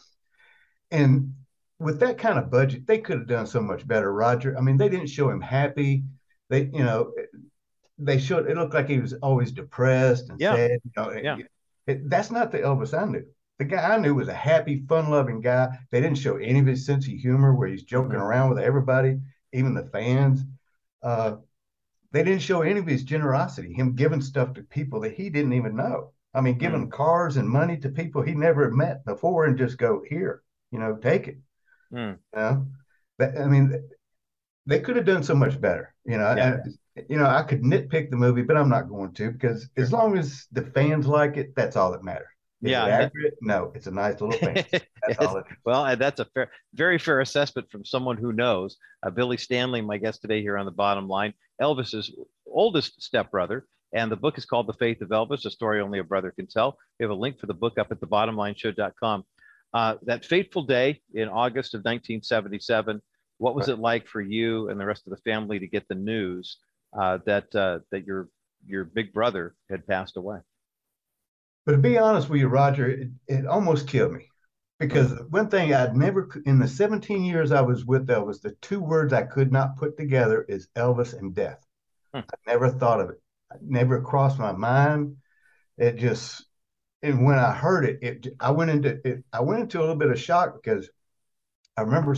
And 0.91 1.33
with 1.79 1.99
that 2.01 2.17
kind 2.17 2.37
of 2.37 2.51
budget, 2.51 2.85
they 2.85 2.99
could 2.99 3.19
have 3.19 3.27
done 3.27 3.47
so 3.47 3.61
much 3.61 3.87
better, 3.87 4.11
Roger. 4.11 4.57
I 4.57 4.61
mean, 4.61 4.77
they 4.77 4.89
didn't 4.89 5.07
show 5.07 5.29
him 5.29 5.41
happy. 5.41 6.03
They, 6.49 6.63
you 6.65 6.83
know, 6.83 7.13
they 8.03 8.19
showed 8.19 8.49
it 8.49 8.57
looked 8.57 8.73
like 8.73 8.87
he 8.87 8.99
was 8.99 9.13
always 9.13 9.51
depressed 9.51 10.29
and 10.29 10.39
Yeah. 10.39 10.55
sad. 10.55 10.79
You 10.83 10.91
know, 10.97 11.11
Yeah. 11.11 11.37
It- 11.87 12.09
that's 12.09 12.31
not 12.31 12.51
the 12.51 12.59
Elvis 12.59 12.97
I 12.97 13.05
knew. 13.05 13.25
The 13.59 13.65
guy 13.65 13.93
I 13.93 13.97
knew 13.97 14.15
was 14.15 14.27
a 14.27 14.33
happy, 14.33 14.83
fun-loving 14.87 15.41
guy. 15.41 15.77
They 15.91 16.01
didn't 16.01 16.17
show 16.17 16.37
any 16.37 16.59
of 16.59 16.65
his 16.65 16.85
sense 16.85 17.05
of 17.07 17.13
humor, 17.13 17.53
where 17.53 17.67
he's 17.67 17.83
joking 17.83 18.17
Mhm. 18.17 18.21
around 18.21 18.49
with 18.49 18.59
everybody, 18.59 19.19
even 19.53 19.73
the 19.73 19.85
fans. 19.85 20.43
Uh, 21.03 21.37
they 22.11 22.23
didn't 22.23 22.41
show 22.41 22.61
any 22.61 22.79
of 22.79 22.87
his 22.87 23.03
generosity, 23.03 23.73
him 23.73 23.95
giving 23.95 24.21
stuff 24.21 24.53
to 24.53 24.63
people 24.63 24.99
that 25.01 25.13
he 25.13 25.29
didn't 25.29 25.53
even 25.53 25.75
know. 25.75 26.11
I 26.33 26.41
mean, 26.41 26.57
giving 26.57 26.89
cars 26.89 27.37
and 27.37 27.47
money 27.47 27.77
to 27.77 27.89
people 27.89 28.21
he 28.21 28.33
never 28.33 28.71
met 28.71 29.05
before 29.05 29.45
and 29.45 29.57
just 29.57 29.77
go, 29.77 30.01
here, 30.07 30.43
you 30.71 30.79
know, 30.79 30.95
take 30.95 31.27
it. 31.27 31.37
Mm. 31.93 32.17
You 32.33 32.39
know, 32.39 32.67
That- 33.17 33.37
I 33.39 33.47
mean, 33.47 33.89
they 34.65 34.79
could 34.79 34.95
have 34.95 35.05
done 35.05 35.23
so 35.23 35.35
much 35.35 35.59
better. 35.61 35.93
You 36.05 36.17
know, 36.17 36.33
Yeah. 36.35 36.63
You 37.09 37.17
know, 37.17 37.25
I 37.25 37.43
could 37.43 37.61
nitpick 37.63 38.09
the 38.09 38.17
movie, 38.17 38.41
but 38.41 38.57
I'm 38.57 38.69
not 38.69 38.89
going 38.89 39.13
to 39.13 39.31
because 39.31 39.69
as 39.77 39.91
long 39.91 40.17
as 40.17 40.47
the 40.51 40.63
fans 40.63 41.07
like 41.07 41.37
it, 41.37 41.55
that's 41.55 41.75
all 41.75 41.91
that 41.91 42.03
matters. 42.03 42.27
Is 42.63 42.71
Yeah, 42.71 42.85
it 42.85 42.91
accurate? 42.91 43.33
No, 43.41 43.71
it's 43.73 43.87
a 43.87 43.91
nice 43.91 44.21
little 44.21 44.37
thing. 44.37 44.63
That's 45.07 45.19
all 45.19 45.37
it 45.37 45.45
is. 45.49 45.57
well, 45.65 45.83
and 45.85 45.99
that's 45.99 46.19
a 46.19 46.25
fair, 46.25 46.51
very 46.75 46.99
fair 46.99 47.21
assessment 47.21 47.71
from 47.71 47.83
someone 47.83 48.17
who 48.17 48.33
knows. 48.33 48.77
Uh, 49.01 49.09
Billy 49.09 49.37
Stanley, 49.37 49.81
my 49.81 49.97
guest 49.97 50.21
today 50.21 50.41
here 50.41 50.59
on 50.59 50.65
the 50.65 50.71
bottom 50.71 51.07
line, 51.07 51.33
Elvis's 51.59 52.13
oldest 52.45 53.01
stepbrother, 53.01 53.65
and 53.93 54.11
the 54.11 54.15
book 54.15 54.37
is 54.37 54.45
called 54.45 54.67
The 54.67 54.73
Faith 54.73 55.01
of 55.01 55.09
Elvis, 55.09 55.45
a 55.45 55.49
story 55.49 55.81
only 55.81 55.97
a 55.97 56.03
brother 56.03 56.29
can 56.29 56.45
tell. 56.45 56.77
We 56.99 57.03
have 57.03 57.09
a 57.09 57.15
link 57.15 57.39
for 57.39 57.47
the 57.47 57.55
book 57.55 57.79
up 57.79 57.91
at 57.91 57.99
thebottomlineshow.com. 57.99 59.23
Uh, 59.73 59.95
that 60.03 60.23
fateful 60.23 60.61
day 60.63 61.01
in 61.15 61.29
August 61.29 61.73
of 61.73 61.79
1977, 61.79 63.01
what 63.39 63.55
was 63.55 63.69
it 63.69 63.79
like 63.79 64.05
for 64.05 64.21
you 64.21 64.69
and 64.69 64.79
the 64.79 64.85
rest 64.85 65.07
of 65.07 65.11
the 65.11 65.21
family 65.31 65.57
to 65.57 65.65
get 65.67 65.87
the 65.87 65.95
news 65.95 66.57
uh, 66.93 67.19
that 67.25 67.53
uh, 67.55 67.79
that 67.91 68.05
your 68.05 68.29
your 68.65 68.83
big 68.85 69.13
brother 69.13 69.55
had 69.69 69.87
passed 69.87 70.17
away? 70.17 70.39
But 71.65 71.73
to 71.73 71.77
be 71.77 71.97
honest 71.97 72.29
with 72.29 72.39
you, 72.39 72.47
Roger, 72.47 72.89
it, 72.89 73.09
it 73.27 73.45
almost 73.45 73.87
killed 73.87 74.13
me 74.13 74.27
because 74.79 75.13
one 75.29 75.47
thing 75.47 75.73
I'd 75.73 75.95
never, 75.95 76.27
in 76.45 76.57
the 76.57 76.67
17 76.67 77.23
years 77.23 77.51
I 77.51 77.61
was 77.61 77.85
with 77.85 78.07
Elvis, 78.07 78.41
the 78.41 78.55
two 78.61 78.79
words 78.79 79.13
I 79.13 79.23
could 79.23 79.51
not 79.51 79.77
put 79.77 79.95
together 79.95 80.43
is 80.49 80.69
Elvis 80.75 81.17
and 81.17 81.35
death. 81.35 81.63
Hmm. 82.13 82.21
I 82.21 82.51
never 82.51 82.69
thought 82.69 82.99
of 82.99 83.09
it. 83.11 83.21
It 83.53 83.61
never 83.61 84.01
crossed 84.01 84.39
my 84.39 84.53
mind. 84.53 85.17
It 85.77 85.97
just, 85.97 86.45
and 87.03 87.25
when 87.25 87.37
I 87.37 87.53
heard 87.53 87.85
it, 87.85 87.99
it 88.01 88.27
I 88.39 88.51
went 88.51 88.71
into 88.71 88.99
it. 89.05 89.23
I 89.31 89.41
went 89.41 89.61
into 89.61 89.79
a 89.79 89.81
little 89.81 89.95
bit 89.95 90.09
of 90.09 90.19
shock 90.19 90.55
because 90.61 90.89
I 91.77 91.81
remember 91.81 92.15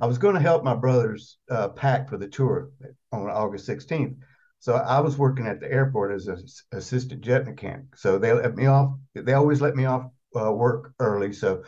I 0.00 0.06
was 0.06 0.18
going 0.18 0.34
to 0.34 0.40
help 0.40 0.62
my 0.62 0.74
brothers 0.74 1.38
uh, 1.50 1.68
pack 1.68 2.08
for 2.08 2.16
the 2.16 2.28
tour 2.28 2.70
on 3.10 3.28
August 3.28 3.68
16th. 3.68 4.16
So 4.60 4.74
I 4.74 5.00
was 5.00 5.18
working 5.18 5.46
at 5.46 5.60
the 5.60 5.70
airport 5.70 6.12
as 6.12 6.26
an 6.26 6.44
assistant 6.72 7.20
jet 7.20 7.46
mechanic. 7.46 7.96
So 7.96 8.18
they 8.18 8.32
let 8.32 8.56
me 8.56 8.66
off. 8.66 8.94
They 9.14 9.32
always 9.32 9.60
let 9.60 9.76
me 9.76 9.84
off 9.84 10.10
uh, 10.38 10.52
work 10.52 10.92
early. 10.98 11.32
So 11.32 11.62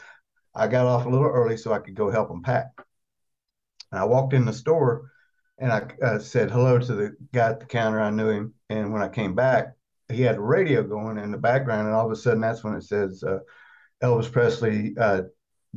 I 0.55 0.67
got 0.67 0.87
off 0.87 1.07
a 1.07 1.09
little 1.09 1.27
early 1.27 1.57
so 1.57 1.73
I 1.73 1.79
could 1.79 1.95
go 1.95 2.11
help 2.11 2.29
them 2.29 2.43
pack. 2.43 2.67
And 3.93 4.01
I 4.01 4.05
walked 4.05 4.33
in 4.33 4.45
the 4.45 4.53
store 4.53 5.11
and 5.59 5.73
I 5.73 5.89
uh, 6.03 6.19
said 6.19 6.51
hello 6.51 6.79
to 6.79 6.95
the 6.95 7.17
guy 7.33 7.51
at 7.51 7.61
the 7.61 7.67
counter. 7.67 8.01
I 8.01 8.11
knew 8.11 8.29
him. 8.29 8.55
And 8.69 8.93
when 8.93 9.03
I 9.03 9.09
came 9.09 9.35
back, 9.35 9.75
he 10.09 10.23
had 10.23 10.37
a 10.37 10.41
radio 10.41 10.83
going 10.83 11.19
in 11.19 11.31
the 11.31 11.39
background. 11.39 11.87
And 11.87 11.95
all 11.95 12.07
of 12.07 12.13
a 12.13 12.17
sudden, 12.17 12.41
that's 12.41 12.65
when 12.65 12.75
it 12.75 12.85
says 12.85 13.23
uh, 13.23 13.39
Elvis 14.03 14.31
Presley 14.31 14.95
uh, 14.99 15.23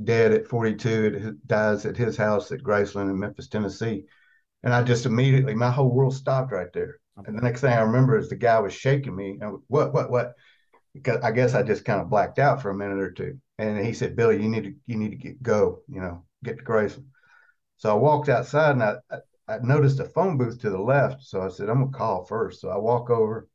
dead 0.02 0.32
at 0.32 0.48
42, 0.48 1.38
dies 1.46 1.86
at 1.86 1.98
his 1.98 2.18
house 2.18 2.52
at 2.52 2.64
Graceland 2.64 3.10
in 3.10 3.20
Memphis, 3.20 3.48
Tennessee. 3.48 4.06
And 4.64 4.74
I 4.74 4.84
just 4.84 5.06
immediately, 5.06 5.56
my 5.56 5.72
whole 5.72 5.91
world 5.91 6.16
stopped 6.16 6.52
right 6.52 6.72
there. 6.74 7.00
And 7.26 7.38
the 7.38 7.41
next 7.41 7.62
thing 7.62 7.74
I 7.74 7.82
remember 7.82 8.18
is 8.18 8.30
the 8.30 8.36
guy 8.36 8.60
was 8.60 8.74
shaking 8.74 9.16
me. 9.16 9.38
And 9.41 9.60
what, 9.68 9.94
what, 9.94 10.10
what? 10.10 10.34
Because 10.94 11.22
I 11.24 11.32
guess 11.32 11.54
I 11.54 11.64
just 11.64 11.86
kind 11.86 12.02
of 12.02 12.10
blacked 12.10 12.39
out 12.39 12.62
for 12.62 12.70
a 12.70 12.76
minute 12.76 13.00
or 13.00 13.12
two. 13.12 13.39
And 13.60 13.86
he 13.86 13.94
said, 13.94 14.16
"Billy, 14.16 14.41
you 14.41 14.50
need 14.50 14.64
to, 14.64 14.74
you 14.88 14.98
need 14.98 15.10
to 15.10 15.16
get 15.16 15.44
go. 15.44 15.82
You 15.88 16.02
know, 16.02 16.26
get 16.44 16.58
to 16.58 16.64
Graceland." 16.64 17.06
So 17.78 17.91
I 17.91 17.94
walked 17.94 18.30
outside 18.30 18.72
and 18.72 18.84
I, 18.84 18.96
I, 19.12 19.18
I 19.48 19.58
noticed 19.60 20.00
a 20.00 20.06
phone 20.06 20.38
booth 20.38 20.60
to 20.62 20.70
the 20.70 20.82
left. 20.82 21.24
So 21.24 21.41
I 21.41 21.50
said, 21.50 21.70
"I'm 21.70 21.80
gonna 21.80 21.91
call 21.91 22.26
first. 22.26 22.62
So 22.62 22.70
I 22.70 22.78
walk 22.78 23.10
over, 23.10 23.48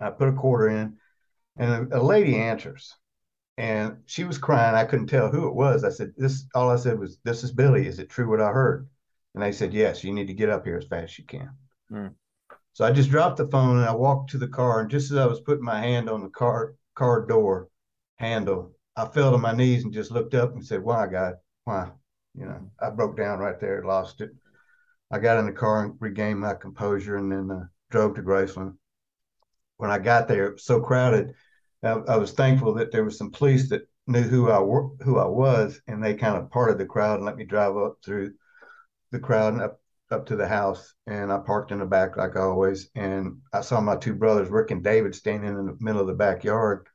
I 0.00 0.10
put 0.10 0.28
a 0.28 0.32
quarter 0.32 0.68
in, 0.68 0.96
and 1.56 1.92
a, 1.92 2.00
a 2.00 2.02
lady 2.02 2.36
answers, 2.36 2.94
and 3.58 3.98
she 4.06 4.24
was 4.24 4.38
crying. 4.38 4.74
I 4.74 4.84
couldn't 4.84 5.08
tell 5.08 5.30
who 5.30 5.46
it 5.48 5.54
was. 5.54 5.84
I 5.84 5.90
said, 5.90 6.12
"This." 6.16 6.46
All 6.54 6.70
I 6.70 6.76
said 6.76 6.98
was, 6.98 7.18
"This 7.24 7.44
is 7.44 7.52
Billy. 7.52 7.86
Is 7.86 7.98
it 7.98 8.08
true 8.08 8.28
what 8.28 8.40
I 8.40 8.50
heard?" 8.50 8.88
And 9.34 9.42
they 9.42 9.52
said, 9.52 9.74
"Yes. 9.74 10.02
You 10.02 10.12
need 10.12 10.26
to 10.28 10.34
get 10.34 10.48
up 10.48 10.64
here 10.64 10.76
as 10.76 10.86
fast 10.86 11.12
as 11.12 11.18
you 11.18 11.24
can." 11.24 11.50
Mm. 11.90 12.14
So 12.72 12.84
I 12.84 12.92
just 12.92 13.10
dropped 13.10 13.36
the 13.36 13.48
phone 13.48 13.76
and 13.76 13.86
I 13.86 13.94
walked 13.94 14.30
to 14.30 14.38
the 14.38 14.48
car. 14.48 14.80
And 14.80 14.90
just 14.90 15.10
as 15.10 15.18
I 15.18 15.26
was 15.26 15.40
putting 15.40 15.64
my 15.64 15.78
hand 15.78 16.08
on 16.08 16.22
the 16.22 16.30
car 16.30 16.74
car 16.94 17.26
door 17.26 17.68
handle, 18.16 18.74
I 18.96 19.06
fell 19.06 19.32
to 19.32 19.38
my 19.38 19.52
knees 19.52 19.84
and 19.84 19.92
just 19.92 20.10
looked 20.10 20.34
up 20.34 20.54
and 20.54 20.64
said, 20.64 20.82
"Why, 20.82 21.06
God? 21.06 21.34
Why?" 21.64 21.92
You 22.34 22.46
know, 22.46 22.70
I 22.80 22.88
broke 22.90 23.16
down 23.16 23.40
right 23.40 23.60
there, 23.60 23.84
lost 23.84 24.22
it. 24.22 24.30
I 25.10 25.18
got 25.18 25.38
in 25.38 25.44
the 25.44 25.52
car 25.52 25.84
and 25.84 25.94
regained 26.00 26.40
my 26.40 26.54
composure, 26.54 27.16
and 27.16 27.30
then 27.30 27.50
uh, 27.50 27.66
drove 27.90 28.14
to 28.14 28.22
Graceland. 28.22 28.76
When 29.76 29.90
I 29.90 29.98
got 29.98 30.26
there, 30.26 30.46
it 30.46 30.52
was 30.54 30.64
so 30.64 30.80
crowded. 30.80 31.34
I, 31.82 31.90
I 31.90 32.16
was 32.16 32.32
thankful 32.32 32.74
that 32.74 32.92
there 32.92 33.04
was 33.04 33.18
some 33.18 33.30
police 33.30 33.68
that 33.70 33.88
knew 34.06 34.22
who 34.22 34.50
I 34.50 34.60
were, 34.60 34.88
who 35.00 35.18
I 35.18 35.26
was, 35.26 35.80
and 35.86 36.02
they 36.02 36.14
kind 36.14 36.36
of 36.36 36.50
parted 36.50 36.78
the 36.78 36.86
crowd 36.86 37.16
and 37.16 37.26
let 37.26 37.36
me 37.36 37.44
drive 37.44 37.76
up 37.76 37.98
through 38.04 38.34
the 39.10 39.18
crowd 39.18 39.54
and 39.54 39.62
up 39.62 39.80
up 40.10 40.26
to 40.26 40.36
the 40.36 40.46
house. 40.46 40.94
And 41.06 41.32
I 41.32 41.38
parked 41.38 41.72
in 41.72 41.78
the 41.78 41.86
back 41.86 42.16
like 42.16 42.36
always, 42.36 42.90
and 42.94 43.38
I 43.52 43.62
saw 43.62 43.80
my 43.80 43.96
two 43.96 44.14
brothers, 44.14 44.50
Rick 44.50 44.70
and 44.70 44.84
David, 44.84 45.14
standing 45.14 45.50
in 45.50 45.66
the 45.66 45.76
middle 45.80 46.00
of 46.00 46.06
the 46.06 46.14
backyard. 46.14 46.86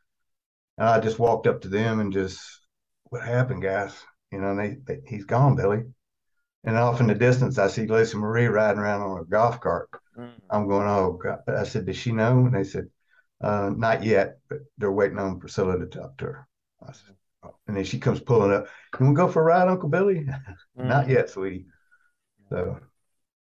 And 0.77 0.87
I 0.87 0.99
just 0.99 1.17
walked 1.17 1.47
up 1.47 1.61
to 1.61 1.67
them 1.67 1.99
and 1.99 2.13
just, 2.13 2.39
what 3.05 3.23
happened, 3.23 3.63
guys? 3.63 3.93
You 4.31 4.41
know, 4.41 4.51
and 4.51 4.59
they, 4.59 4.77
they 4.85 5.01
he's 5.07 5.25
gone, 5.25 5.55
Billy. 5.55 5.83
And 6.63 6.77
off 6.77 6.99
in 6.99 7.07
the 7.07 7.15
distance, 7.15 7.57
I 7.57 7.67
see 7.67 7.87
Lisa 7.87 8.17
Marie 8.17 8.47
riding 8.47 8.79
around 8.79 9.01
on 9.01 9.21
a 9.21 9.25
golf 9.25 9.61
cart. 9.61 9.89
Mm. 10.17 10.31
I'm 10.49 10.67
going, 10.67 10.87
oh, 10.87 11.13
God. 11.13 11.39
I 11.47 11.63
said, 11.63 11.85
does 11.85 11.97
she 11.97 12.11
know? 12.11 12.39
And 12.39 12.53
they 12.53 12.63
said, 12.63 12.89
uh, 13.41 13.71
not 13.75 14.03
yet, 14.03 14.39
but 14.49 14.59
they're 14.77 14.91
waiting 14.91 15.19
on 15.19 15.39
Priscilla 15.39 15.77
to 15.77 15.85
talk 15.85 16.17
to 16.17 16.25
her. 16.25 16.47
Said, 16.91 17.15
oh. 17.43 17.55
And 17.67 17.77
then 17.77 17.83
she 17.83 17.99
comes 17.99 18.19
pulling 18.19 18.53
up. 18.53 18.67
Can 18.91 19.09
we 19.09 19.15
go 19.15 19.27
for 19.27 19.41
a 19.41 19.45
ride, 19.45 19.67
Uncle 19.67 19.89
Billy? 19.89 20.27
Mm. 20.77 20.89
not 20.89 21.09
yet, 21.09 21.27
sweetie. 21.27 21.65
So 22.51 22.77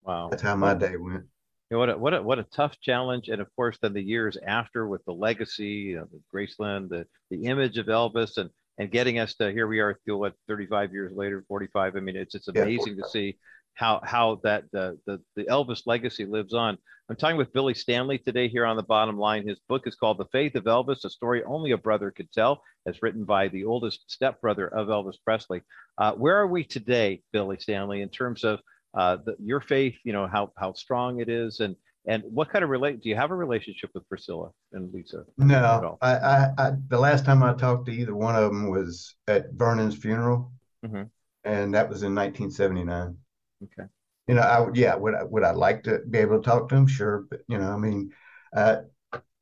wow, 0.03 0.29
that's 0.29 0.43
how 0.43 0.55
my 0.55 0.75
day 0.75 0.97
went. 0.97 1.23
You 1.71 1.77
know, 1.77 1.79
what 1.79 1.89
a, 1.89 1.97
what 1.97 2.13
a 2.13 2.21
what 2.21 2.37
a 2.37 2.43
tough 2.43 2.79
challenge, 2.79 3.29
and 3.29 3.41
of 3.41 3.47
course, 3.55 3.79
then 3.81 3.93
the 3.93 4.03
years 4.03 4.37
after 4.45 4.87
with 4.87 5.03
the 5.05 5.13
legacy, 5.13 5.65
you 5.65 5.95
know, 5.95 6.07
the 6.11 6.21
Graceland, 6.31 6.89
the 6.89 7.07
the 7.31 7.45
image 7.45 7.79
of 7.79 7.87
Elvis, 7.87 8.37
and 8.37 8.51
and 8.77 8.91
getting 8.91 9.17
us 9.17 9.33
to 9.35 9.51
here 9.51 9.65
we 9.67 9.79
are, 9.79 9.99
what 10.05 10.33
35 10.47 10.93
years 10.93 11.11
later, 11.15 11.43
45. 11.47 11.95
I 11.95 11.99
mean, 11.99 12.15
it's 12.15 12.35
it's 12.35 12.49
amazing 12.49 12.97
yeah, 12.97 13.03
to 13.03 13.09
see 13.09 13.37
how 13.75 14.01
how 14.03 14.39
that 14.43 14.65
the, 14.71 14.97
the 15.05 15.21
the 15.35 15.43
Elvis 15.45 15.83
legacy 15.85 16.25
lives 16.25 16.53
on. 16.53 16.77
I'm 17.09 17.15
talking 17.17 17.37
with 17.37 17.53
Billy 17.53 17.73
Stanley 17.73 18.17
today 18.17 18.47
here 18.47 18.65
on 18.65 18.77
the 18.77 18.83
bottom 18.83 19.17
line. 19.17 19.47
His 19.47 19.59
book 19.67 19.87
is 19.87 19.95
called 19.95 20.17
The 20.17 20.25
Faith 20.31 20.55
of 20.55 20.63
Elvis, 20.63 21.03
a 21.03 21.09
story 21.09 21.43
only 21.43 21.71
a 21.71 21.77
brother 21.77 22.11
could 22.11 22.31
tell, 22.31 22.63
as 22.87 23.01
written 23.01 23.25
by 23.25 23.49
the 23.49 23.65
oldest 23.65 24.09
stepbrother 24.09 24.67
of 24.67 24.87
Elvis 24.87 25.17
Presley. 25.23 25.61
Uh, 25.97 26.13
where 26.13 26.39
are 26.39 26.47
we 26.47 26.63
today, 26.63 27.21
Billy 27.33 27.57
Stanley, 27.59 28.01
in 28.01 28.09
terms 28.09 28.43
of 28.43 28.59
uh, 28.93 29.17
the, 29.25 29.35
your 29.39 29.59
faith? 29.59 29.95
You 30.03 30.13
know 30.13 30.27
how 30.27 30.51
how 30.57 30.73
strong 30.73 31.19
it 31.19 31.29
is, 31.29 31.59
and 31.59 31.75
and 32.05 32.23
what 32.25 32.49
kind 32.49 32.63
of 32.63 32.69
relate? 32.69 33.01
Do 33.01 33.09
you 33.09 33.15
have 33.15 33.31
a 33.31 33.35
relationship 33.35 33.89
with 33.93 34.07
Priscilla 34.07 34.51
and 34.73 34.93
Lisa? 34.93 35.25
No, 35.37 35.97
I, 36.01 36.15
I, 36.15 36.49
I, 36.57 36.71
the 36.89 36.99
last 36.99 37.25
time 37.25 37.43
I 37.43 37.53
talked 37.53 37.85
to 37.87 37.93
either 37.93 38.15
one 38.15 38.35
of 38.35 38.43
them 38.43 38.69
was 38.69 39.15
at 39.27 39.53
Vernon's 39.53 39.95
funeral, 39.95 40.51
mm-hmm. 40.85 41.03
and 41.43 41.73
that 41.73 41.89
was 41.89 42.03
in 42.03 42.13
1979. 42.13 43.17
Okay. 43.63 43.87
You 44.27 44.35
know, 44.35 44.41
I 44.41 44.59
would, 44.59 44.75
yeah, 44.75 44.95
would 44.95 45.15
I, 45.15 45.23
would 45.23 45.43
I 45.43 45.51
like 45.51 45.83
to 45.83 45.99
be 46.09 46.19
able 46.19 46.41
to 46.41 46.49
talk 46.49 46.69
to 46.69 46.75
him? 46.75 46.87
Sure. 46.87 47.25
But, 47.29 47.41
you 47.47 47.57
know, 47.57 47.71
I 47.71 47.77
mean, 47.77 48.11
uh, 48.55 48.77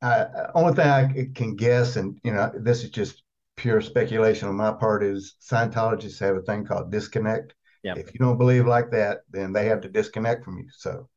I, 0.02 0.26
only 0.56 0.74
thing 0.74 0.88
I 0.88 1.30
can 1.36 1.56
guess, 1.56 1.96
and, 1.96 2.20
you 2.24 2.34
know, 2.34 2.52
this 2.56 2.84
is 2.84 2.90
just 2.90 3.24
pure 3.58 3.82
speculation 3.82 4.48
on 4.48 4.56
my 4.56 4.72
part, 4.72 5.04
is 5.04 5.36
Scientologists 5.42 6.20
have 6.20 6.36
a 6.36 6.42
thing 6.42 6.66
called 6.66 6.92
disconnect. 6.92 7.54
Yep. 7.84 7.98
If 7.98 8.14
you 8.14 8.20
don't 8.20 8.38
believe 8.38 8.66
like 8.66 8.92
that, 8.92 9.20
then 9.30 9.54
they 9.54 9.66
have 9.66 9.82
to 9.82 9.90
disconnect 9.90 10.44
from 10.44 10.58
you. 10.58 10.68
So 10.72 11.10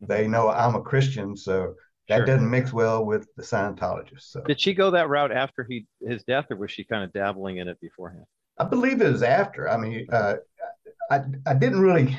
they 0.00 0.26
know 0.26 0.48
I'm 0.48 0.74
a 0.74 0.82
Christian. 0.82 1.36
So 1.36 1.74
that 2.08 2.18
sure. 2.18 2.26
doesn't 2.26 2.50
mix 2.50 2.72
well 2.72 3.04
with 3.04 3.28
the 3.36 3.42
Scientologists. 3.42 4.30
So 4.32 4.42
did 4.42 4.60
she 4.60 4.74
go 4.74 4.90
that 4.90 5.08
route 5.08 5.32
after 5.32 5.64
he 5.68 5.86
his 6.00 6.24
death, 6.24 6.46
or 6.50 6.56
was 6.56 6.70
she 6.70 6.84
kind 6.84 7.04
of 7.04 7.12
dabbling 7.12 7.58
in 7.58 7.68
it 7.68 7.80
beforehand? 7.80 8.24
I 8.58 8.64
believe 8.64 9.00
it 9.00 9.10
was 9.10 9.22
after. 9.22 9.68
I 9.68 9.76
mean, 9.76 10.06
uh, 10.12 10.34
I 11.10 11.22
I 11.46 11.54
didn't 11.54 11.80
really 11.80 12.16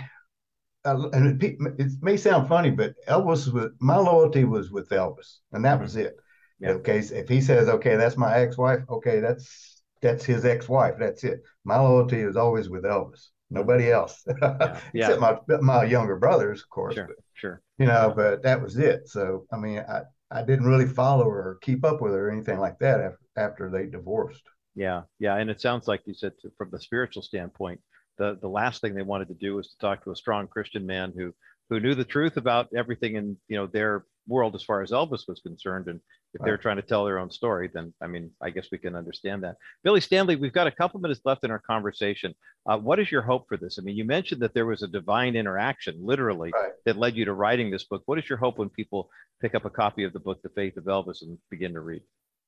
uh, 0.85 1.09
and 1.13 1.41
it, 1.41 1.57
it, 1.79 1.91
may 2.01 2.17
sound 2.17 2.47
funny, 2.47 2.69
but 2.69 2.95
Elvis 3.07 3.51
was 3.51 3.71
my 3.79 3.97
loyalty 3.97 4.43
was 4.43 4.71
with 4.71 4.89
Elvis, 4.89 5.37
and 5.51 5.63
that 5.65 5.75
mm-hmm. 5.75 5.83
was 5.83 5.95
it. 5.95 6.17
Yeah. 6.59 6.71
Okay, 6.71 6.99
if 6.99 7.29
he 7.29 7.41
says, 7.41 7.69
"Okay, 7.69 7.95
that's 7.95 8.17
my 8.17 8.35
ex-wife," 8.35 8.81
okay, 8.89 9.19
that's 9.19 9.81
that's 10.01 10.25
his 10.25 10.45
ex-wife. 10.45 10.95
That's 10.99 11.23
it. 11.23 11.41
My 11.63 11.77
loyalty 11.79 12.19
is 12.19 12.35
always 12.35 12.69
with 12.69 12.83
Elvis. 12.83 13.29
Nobody 13.49 13.91
else, 13.91 14.23
yeah. 14.41 14.79
yeah. 14.93 15.11
except 15.11 15.21
my 15.21 15.57
my 15.61 15.83
younger 15.85 16.17
brothers, 16.17 16.61
of 16.61 16.69
course. 16.69 16.95
Sure, 16.95 17.07
but, 17.07 17.15
sure. 17.33 17.61
You 17.77 17.85
know, 17.85 18.13
but 18.15 18.43
that 18.43 18.61
was 18.61 18.77
it. 18.77 19.07
So 19.07 19.45
I 19.51 19.57
mean, 19.57 19.79
I 19.79 20.01
I 20.31 20.43
didn't 20.43 20.65
really 20.65 20.87
follow 20.87 21.25
her 21.29 21.49
or 21.49 21.59
keep 21.61 21.85
up 21.85 22.01
with 22.01 22.13
her 22.13 22.27
or 22.27 22.31
anything 22.31 22.59
like 22.59 22.79
that 22.79 22.99
after 22.99 23.19
after 23.37 23.69
they 23.69 23.85
divorced. 23.85 24.43
Yeah, 24.75 25.03
yeah, 25.19 25.37
and 25.37 25.49
it 25.49 25.61
sounds 25.61 25.87
like 25.87 26.01
you 26.05 26.13
said 26.13 26.33
to, 26.41 26.51
from 26.57 26.71
the 26.71 26.79
spiritual 26.79 27.21
standpoint, 27.21 27.79
the 28.17 28.37
the 28.41 28.47
last 28.47 28.81
thing 28.81 28.93
they 28.93 29.01
wanted 29.01 29.27
to 29.29 29.33
do 29.33 29.55
was 29.55 29.69
to 29.69 29.77
talk 29.77 30.03
to 30.03 30.11
a 30.11 30.15
strong 30.15 30.47
Christian 30.47 30.85
man 30.85 31.13
who 31.15 31.33
who 31.69 31.79
knew 31.79 31.95
the 31.95 32.05
truth 32.05 32.37
about 32.37 32.69
everything 32.75 33.15
in 33.15 33.37
you 33.47 33.57
know 33.57 33.67
their 33.67 34.05
world 34.27 34.55
as 34.55 34.63
far 34.63 34.81
as 34.81 34.91
Elvis 34.91 35.27
was 35.27 35.41
concerned. 35.41 35.87
And 35.87 35.99
if 36.33 36.41
they're 36.41 36.57
trying 36.57 36.77
to 36.77 36.81
tell 36.81 37.05
their 37.05 37.19
own 37.19 37.29
story, 37.29 37.69
then 37.71 37.93
I 38.01 38.07
mean, 38.07 38.31
I 38.41 38.49
guess 38.49 38.69
we 38.71 38.77
can 38.77 38.95
understand 38.95 39.43
that. 39.43 39.57
Billy 39.83 40.01
Stanley, 40.01 40.35
we've 40.35 40.53
got 40.53 40.67
a 40.67 40.71
couple 40.71 40.99
minutes 40.99 41.21
left 41.25 41.43
in 41.43 41.51
our 41.51 41.59
conversation. 41.59 42.33
Uh, 42.65 42.77
what 42.77 42.99
is 42.99 43.11
your 43.11 43.21
hope 43.21 43.47
for 43.47 43.57
this? 43.57 43.77
I 43.77 43.83
mean, 43.83 43.95
you 43.95 44.05
mentioned 44.05 44.41
that 44.41 44.53
there 44.53 44.65
was 44.65 44.81
a 44.81 44.87
divine 44.87 45.35
interaction, 45.35 45.95
literally, 46.01 46.51
right. 46.53 46.71
that 46.85 46.97
led 46.97 47.15
you 47.15 47.25
to 47.25 47.33
writing 47.33 47.69
this 47.69 47.83
book. 47.83 48.01
What 48.05 48.17
is 48.17 48.27
your 48.29 48.37
hope 48.37 48.57
when 48.57 48.69
people 48.69 49.09
pick 49.41 49.53
up 49.53 49.65
a 49.65 49.69
copy 49.69 50.03
of 50.05 50.13
the 50.13 50.19
book, 50.19 50.41
The 50.41 50.49
Faith 50.49 50.77
of 50.77 50.85
Elvis, 50.85 51.21
and 51.21 51.37
begin 51.51 51.73
to 51.73 51.81
read? 51.81 52.01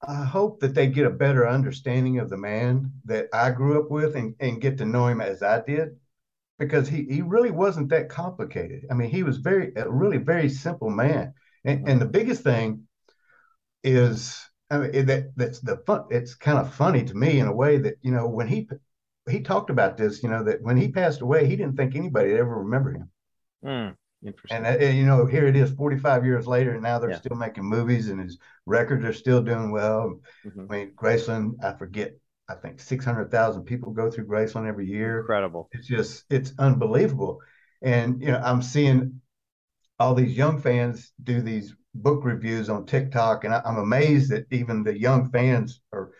I 0.08 0.24
hope 0.24 0.60
that 0.60 0.76
they 0.76 0.88
get 0.88 1.06
a 1.06 1.12
better 1.12 1.47
understanding 1.47 2.20
of 2.20 2.30
the 2.30 2.38
man 2.38 2.91
that 3.06 3.28
I 3.34 3.51
grew 3.51 3.80
up 3.82 3.89
with 3.89 4.16
and, 4.16 4.36
and 4.39 4.62
get 4.62 4.78
to 4.78 4.86
know 4.86 5.08
him 5.08 5.22
as 5.22 5.41
I 5.41 5.62
did 5.62 5.97
because 6.60 6.88
he, 6.88 7.06
he 7.10 7.22
really 7.22 7.51
wasn't 7.51 7.89
that 7.89 8.10
complicated. 8.10 8.86
I 8.89 8.93
mean, 8.93 9.10
he 9.10 9.24
was 9.24 9.38
very, 9.38 9.74
a 9.76 9.89
really 9.89 10.18
very 10.18 10.49
simple 10.49 10.89
man. 10.89 11.34
And, 11.64 11.88
and 11.88 12.01
the 12.01 12.06
biggest 12.06 12.43
thing 12.43 12.88
is, 13.84 14.39
I 14.70 14.78
mean, 14.80 15.06
that 15.08 15.36
that's 15.36 15.60
the 15.60 15.78
fun. 15.86 16.06
It's 16.10 16.36
kind 16.36 16.58
of 16.58 16.74
funny 16.74 17.03
to 17.03 17.14
me 17.14 17.39
in 17.39 17.47
a 17.47 17.56
way 17.56 17.78
that, 17.78 17.95
you 18.01 18.12
know, 18.12 18.28
when 18.28 18.47
he, 18.47 18.68
he 19.30 19.41
talked 19.41 19.70
about 19.70 19.97
this, 19.97 20.24
you 20.24 20.30
know, 20.30 20.43
that 20.43 20.62
when 20.62 20.78
he 20.78 20.89
passed 20.89 21.22
away, 21.22 21.47
he 21.47 21.56
didn't 21.56 21.78
think 21.78 21.95
anybody 21.95 22.34
ever 22.34 22.64
remember 22.64 22.93
him. 22.93 23.10
Mm. 23.64 23.95
And, 24.49 24.66
uh, 24.66 24.86
you 24.86 25.05
know, 25.05 25.26
here 25.26 25.47
it 25.47 25.55
is 25.55 25.72
45 25.72 26.26
years 26.26 26.47
later, 26.47 26.74
and 26.74 26.84
now 26.84 26.99
they're 26.99 27.11
yeah. 27.11 27.20
still 27.20 27.36
making 27.36 27.66
movies, 27.66 28.09
and 28.09 28.20
his 28.20 28.38
records 28.66 29.05
are 29.05 29.13
still 29.13 29.41
doing 29.41 29.72
well. 29.72 30.20
Mm-hmm. 30.45 30.66
I 30.70 30.76
mean, 30.76 30.91
Graceland, 30.95 31.63
I 31.63 31.74
forget, 31.74 32.13
I 32.49 32.55
think 32.55 32.80
600,000 32.80 33.63
people 33.63 33.91
go 33.91 34.09
through 34.09 34.28
Graceland 34.28 34.68
every 34.68 34.88
year. 34.88 35.20
Incredible. 35.20 35.70
It's 35.72 35.88
just, 35.88 36.26
it's 36.30 36.53
unbelievable. 36.57 37.39
And, 37.82 38.22
you 38.22 38.28
know, 38.28 38.41
I'm 38.43 38.61
seeing 38.61 39.22
all 39.99 40.16
these 40.16 40.36
young 40.36 40.59
fans 40.59 41.11
do 41.24 41.41
these 41.41 41.76
book 41.93 42.26
reviews 42.26 42.70
on 42.70 42.86
TikTok, 42.86 43.43
and 43.43 43.53
I, 43.53 43.61
I'm 43.66 43.78
amazed 43.78 44.32
that 44.32 44.47
even 44.51 44.84
the 44.84 44.99
young 44.99 45.30
fans 45.30 45.82
are 45.93 46.11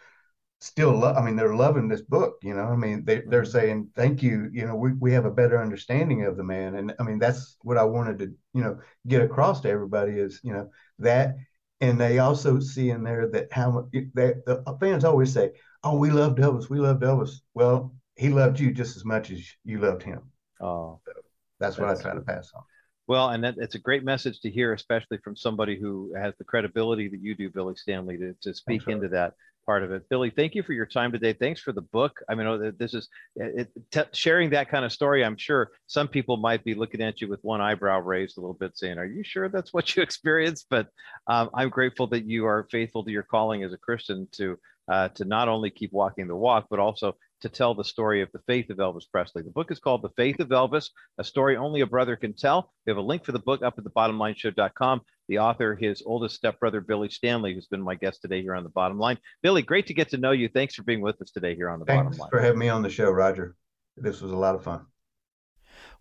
still 0.60 0.98
love. 0.98 1.18
I 1.18 1.22
mean, 1.22 1.36
they're 1.36 1.56
loving 1.56 1.88
this 1.88 2.02
book. 2.02 2.38
You 2.42 2.54
know, 2.54 2.64
I 2.64 2.76
mean, 2.76 3.04
they 3.06 3.22
they're 3.28 3.44
mm-hmm. 3.44 3.52
saying 3.52 3.90
thank 3.96 4.24
you. 4.24 4.50
You 4.52 4.66
know, 4.66 4.76
we 4.76 4.94
we 4.94 5.14
have 5.14 5.26
a 5.26 5.32
better 5.32 5.62
understanding 5.62 6.26
of 6.26 6.38
the 6.38 6.44
man, 6.44 6.76
and 6.76 6.94
I 7.00 7.04
mean, 7.04 7.20
that's 7.20 7.58
what 7.62 7.78
I 7.78 7.84
wanted 7.84 8.20
to 8.20 8.26
you 8.54 8.64
know 8.64 8.80
get 9.08 9.22
across 9.22 9.62
to 9.62 9.70
everybody 9.70 10.14
is 10.14 10.40
you 10.44 10.54
know 10.54 10.70
that, 11.00 11.36
and 11.82 12.00
they 12.00 12.20
also 12.20 12.60
see 12.60 12.90
in 12.90 13.04
there 13.04 13.28
that 13.30 13.52
how 13.52 13.90
that 13.92 14.46
the 14.46 14.78
fans 14.80 15.06
always 15.06 15.34
say, 15.34 15.52
"Oh, 15.84 15.98
we 15.98 16.12
loved 16.12 16.40
Elvis. 16.40 16.70
We 16.70 16.80
loved 16.80 17.04
Elvis." 17.04 17.42
Well, 17.54 17.96
he 18.16 18.30
loved 18.30 18.60
you 18.60 18.74
just 18.74 18.96
as 18.96 19.06
much 19.06 19.32
as 19.32 19.46
you 19.64 19.80
loved 19.80 20.04
him. 20.04 20.32
Oh, 20.62 21.00
so 21.06 21.12
that's, 21.60 21.78
that's 21.78 21.78
what 21.78 21.90
I 21.90 22.02
try 22.02 22.16
to 22.16 22.22
pass 22.22 22.52
on. 22.56 22.64
Well, 23.08 23.30
and 23.30 23.44
that, 23.44 23.56
it's 23.58 23.76
a 23.76 23.80
great 23.80 24.04
message 24.04 24.40
to 24.42 24.50
hear, 24.50 24.74
especially 24.74 25.20
from 25.24 25.36
somebody 25.36 25.80
who 25.80 26.14
has 26.20 26.34
the 26.40 26.44
credibility 26.44 27.08
that 27.08 27.22
you 27.22 27.36
do, 27.36 27.52
Billy 27.52 27.76
Stanley, 27.76 28.18
to, 28.18 28.36
to 28.42 28.54
speak 28.54 28.88
into 28.88 29.10
that 29.10 29.34
part 29.66 29.84
of 29.84 29.92
it. 29.92 30.08
Billy, 30.10 30.30
thank 30.30 30.56
you 30.56 30.64
for 30.64 30.74
your 30.74 30.86
time 30.86 31.12
today. 31.12 31.34
Thanks 31.34 31.62
for 31.62 31.72
the 31.72 31.82
book. 31.82 32.20
I 32.30 32.36
mean, 32.36 32.48
oh, 32.48 32.72
this 32.78 32.94
is 32.94 33.10
it, 33.36 33.70
t- 33.92 34.02
sharing 34.14 34.50
that 34.52 34.70
kind 34.70 34.86
of 34.86 34.92
story. 34.92 35.24
I'm 35.24 35.38
sure 35.38 35.72
some 35.88 36.08
people 36.08 36.38
might 36.38 36.64
be 36.64 36.76
looking 36.76 37.02
at 37.02 37.22
you 37.22 37.28
with 37.28 37.44
one 37.44 37.62
eyebrow 37.62 38.00
raised 38.00 38.38
a 38.38 38.42
little 38.42 38.54
bit, 38.54 38.78
saying, 38.78 38.98
"Are 38.98 39.06
you 39.06 39.24
sure 39.24 39.50
that's 39.50 39.74
what 39.74 39.96
you 39.96 40.04
experienced?" 40.04 40.68
But 40.70 40.88
um, 41.28 41.50
I'm 41.54 41.70
grateful 41.70 42.08
that 42.08 42.26
you 42.26 42.46
are 42.46 42.68
faithful 42.72 43.04
to 43.04 43.12
your 43.12 43.24
calling 43.24 43.64
as 43.64 43.74
a 43.74 43.78
Christian 43.78 44.28
to 44.34 44.58
uh, 44.92 45.10
to 45.10 45.26
not 45.26 45.48
only 45.48 45.70
keep 45.70 45.92
walking 45.92 46.28
the 46.28 46.36
walk, 46.36 46.68
but 46.70 46.80
also 46.80 47.16
to 47.42 47.50
tell 47.50 47.74
the 47.74 47.84
story 47.84 48.22
of 48.22 48.30
the 48.32 48.42
faith 48.48 48.70
of 48.70 48.78
Elvis 48.78 49.10
Presley. 49.12 49.44
The 49.44 49.52
book 49.52 49.72
is 49.72 49.80
called 49.80 50.02
The 50.02 50.10
Faith 50.10 50.40
of 50.40 50.50
Elvis, 50.50 50.90
a 51.18 51.24
story 51.24 51.58
only 51.58 51.82
a 51.82 51.86
brother 51.86 52.16
can 52.16 52.34
tell. 52.34 52.72
We 52.86 52.92
have 52.92 52.98
a 52.98 53.02
link 53.02 53.26
for 53.26 53.34
the 53.34 53.40
book 53.40 53.62
up 53.62 53.76
at 53.78 53.84
the 53.84 53.90
thebottomlineshow.com. 53.90 55.02
The 55.28 55.40
author, 55.40 55.76
his 55.76 56.04
oldest 56.06 56.36
stepbrother, 56.36 56.82
Billy 56.82 57.10
Stanley, 57.10 57.54
who's 57.54 57.68
been 57.68 57.82
my 57.82 57.96
guest 57.96 58.22
today 58.22 58.42
here 58.42 58.56
on 58.56 58.64
The 58.64 58.70
Bottom 58.70 59.00
Line. 59.00 59.18
Billy, 59.42 59.62
great 59.62 59.88
to 59.88 59.94
get 59.94 60.10
to 60.10 60.18
know 60.18 60.32
you. 60.32 60.50
Thanks 60.50 60.76
for 60.76 60.84
being 60.84 61.02
with 61.02 61.22
us 61.22 61.32
today 61.32 61.56
here 61.56 61.70
on 61.70 61.80
The 61.80 61.86
Thanks 61.86 61.98
Bottom 61.98 62.12
Line. 62.12 62.18
Thanks 62.18 62.30
for 62.32 62.40
having 62.40 62.60
me 62.60 62.70
on 62.70 62.84
the 62.84 62.90
show, 62.90 63.10
Roger. 63.10 63.56
This 63.98 64.22
was 64.22 64.32
a 64.32 64.38
lot 64.38 64.56
of 64.56 64.64
fun. 64.64 64.86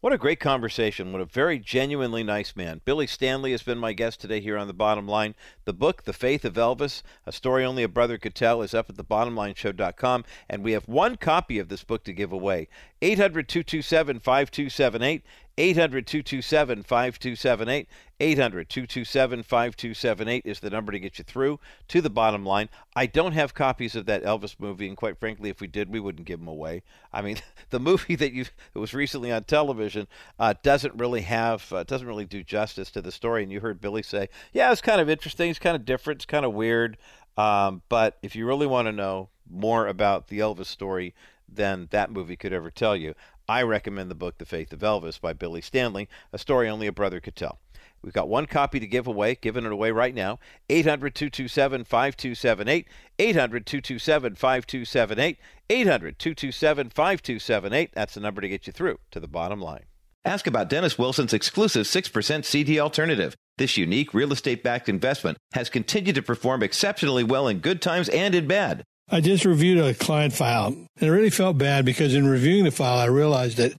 What 0.01 0.13
a 0.13 0.19
great 0.19 0.39
conversation. 0.39 1.13
What 1.13 1.23
a 1.23 1.25
very 1.25 1.59
genuinely 1.59 2.23
nice 2.23 2.55
man. 2.55 2.83
Billy 2.85 3.07
Stanley 3.07 3.53
has 3.53 3.63
been 3.63 3.79
my 3.79 3.95
guest 3.95 4.21
today 4.21 4.39
here 4.39 4.59
on 4.59 4.67
The 4.67 4.75
Bottom 4.75 5.09
Line. 5.09 5.35
The 5.65 5.73
book, 5.73 6.05
The 6.05 6.13
Faith 6.13 6.45
of 6.45 6.55
Elvis, 6.55 7.03
a 7.25 7.33
story 7.33 7.65
only 7.65 7.83
a 7.83 7.89
brother 7.89 8.19
could 8.19 8.35
tell, 8.35 8.61
is 8.61 8.75
up 8.75 8.91
at 8.91 8.97
thebottomlineshow.com. 8.97 10.25
And 10.51 10.63
we 10.63 10.73
have 10.73 10.87
one 10.87 11.17
copy 11.17 11.59
of 11.59 11.71
this 11.71 11.85
book 11.85 12.05
to 12.05 12.13
give 12.13 12.33
away. 12.33 12.69
800 13.05 13.49
227 13.51 14.19
5278. 14.19 15.23
800 15.59 16.07
227 16.07 16.83
5278. 16.83 17.89
800 18.19 18.69
227 18.71 19.43
5278 19.43 20.43
is 20.47 20.61
the 20.61 20.71
number 20.71 20.91
to 20.91 20.99
get 20.99 21.19
you 21.19 21.25
through 21.25 21.61
to 21.89 22.01
the 22.01 22.09
bottom 22.09 22.47
line. 22.47 22.71
I 22.97 23.05
don't 23.05 23.33
have 23.33 23.53
copies 23.53 23.95
of 23.95 24.07
that 24.07 24.25
Elvis 24.25 24.57
movie, 24.59 24.89
and 24.89 24.97
quite 24.97 25.19
frankly, 25.19 25.51
if 25.51 25.61
we 25.61 25.67
did, 25.67 25.93
we 25.93 26.01
wouldn't 26.01 26.27
give 26.27 26.39
them 26.39 26.49
away. 26.49 26.83
I 27.13 27.21
mean, 27.21 27.37
the 27.71 27.79
movie 27.79 28.17
that 28.17 28.33
you 28.33 28.47
that 28.73 28.81
was 28.81 28.95
recently 28.95 29.31
on 29.31 29.45
television 29.45 30.09
uh, 30.39 30.55
doesn't 30.63 30.95
really 30.95 31.23
have 31.23 31.71
uh, 31.75 31.85
doesn't 31.85 32.09
really 32.09 32.25
do 32.25 32.43
justice 32.43 32.91
to 32.93 33.03
the 33.03 33.13
story. 33.13 33.43
And 33.43 33.53
you 33.53 33.61
heard 33.61 33.83
Billy 33.83 34.03
say, 34.03 34.31
"Yeah, 34.55 34.73
it's 34.73 34.81
kind 34.81 35.03
of 35.03 35.11
interesting. 35.11 35.51
It's 35.51 35.59
kind 35.59 35.77
of 35.77 35.85
different. 35.85 36.19
It's 36.19 36.27
kind 36.27 36.47
of 36.47 36.55
weird." 36.55 36.97
Um, 37.37 37.83
but 37.91 38.17
if 38.23 38.35
you 38.35 38.47
really 38.47 38.67
want 38.67 38.87
to 38.87 38.93
know 38.93 39.29
more 39.51 39.89
about 39.89 40.29
the 40.29 40.39
Elvis 40.39 40.67
story 40.67 41.15
than 41.49 41.89
that 41.91 42.11
movie 42.11 42.37
could 42.37 42.53
ever 42.53 42.71
tell 42.71 42.97
you, 42.97 43.15
I 43.49 43.63
recommend 43.63 44.11
the 44.11 44.15
book 44.15 44.39
The 44.39 44.47
Faith 44.47 44.73
of 44.73 44.81
Elvis 44.81 45.21
by 45.21 45.33
Billy 45.33 45.61
Stanley, 45.61 46.09
a 46.33 46.39
story 46.39 46.69
only 46.69 46.87
a 46.87 46.93
brother 46.93 47.21
could 47.21 47.37
tell. 47.37 47.59
We've 48.05 48.13
got 48.13 48.29
one 48.29 48.47
copy 48.47 48.81
to 48.81 48.87
give 48.87 49.07
away, 49.07 49.35
giving 49.41 49.65
it 49.65 49.73
away 49.73 49.91
right 49.91 50.15
now. 50.15 50.39
800 50.69 51.15
227 51.15 51.85
5278. 51.85 52.87
800 53.19 53.67
227 53.67 54.35
5278. 54.35 55.39
800 55.71 56.19
227 56.19 56.91
5278. 56.91 57.91
That's 57.95 58.15
the 58.15 58.21
number 58.21 58.43
to 58.43 58.49
get 58.49 58.67
you 58.67 58.75
through 58.75 58.99
to 59.11 59.21
the 59.21 59.29
bottom 59.29 59.61
line. 59.61 59.85
Ask 60.27 60.47
about 60.47 60.69
Dennis 60.69 60.99
Wilson's 60.99 61.33
exclusive 61.33 61.87
6% 61.87 62.45
CD 62.45 62.79
alternative. 62.79 63.35
This 63.57 63.77
unique 63.77 64.13
real 64.13 64.33
estate 64.33 64.63
backed 64.63 64.89
investment 64.89 65.39
has 65.53 65.71
continued 65.71 66.17
to 66.17 66.23
perform 66.23 66.63
exceptionally 66.63 67.25
well 67.25 67.49
in 67.49 67.59
good 67.61 67.81
times 67.81 68.09
and 68.11 68.35
in 68.35 68.47
bad. 68.47 68.85
I 69.11 69.21
just 69.21 69.45
reviewed 69.45 69.79
a 69.79 69.95
client 69.95 70.33
file 70.33 70.69
and 70.69 70.89
I 71.03 71.07
really 71.07 71.31
felt 71.31 71.59
bad 71.59 71.85
because 71.85 72.15
in 72.15 72.27
reviewing 72.27 72.65
the 72.65 72.71
file, 72.71 72.99
I 72.99 73.07
realized 73.07 73.59
that 73.59 73.75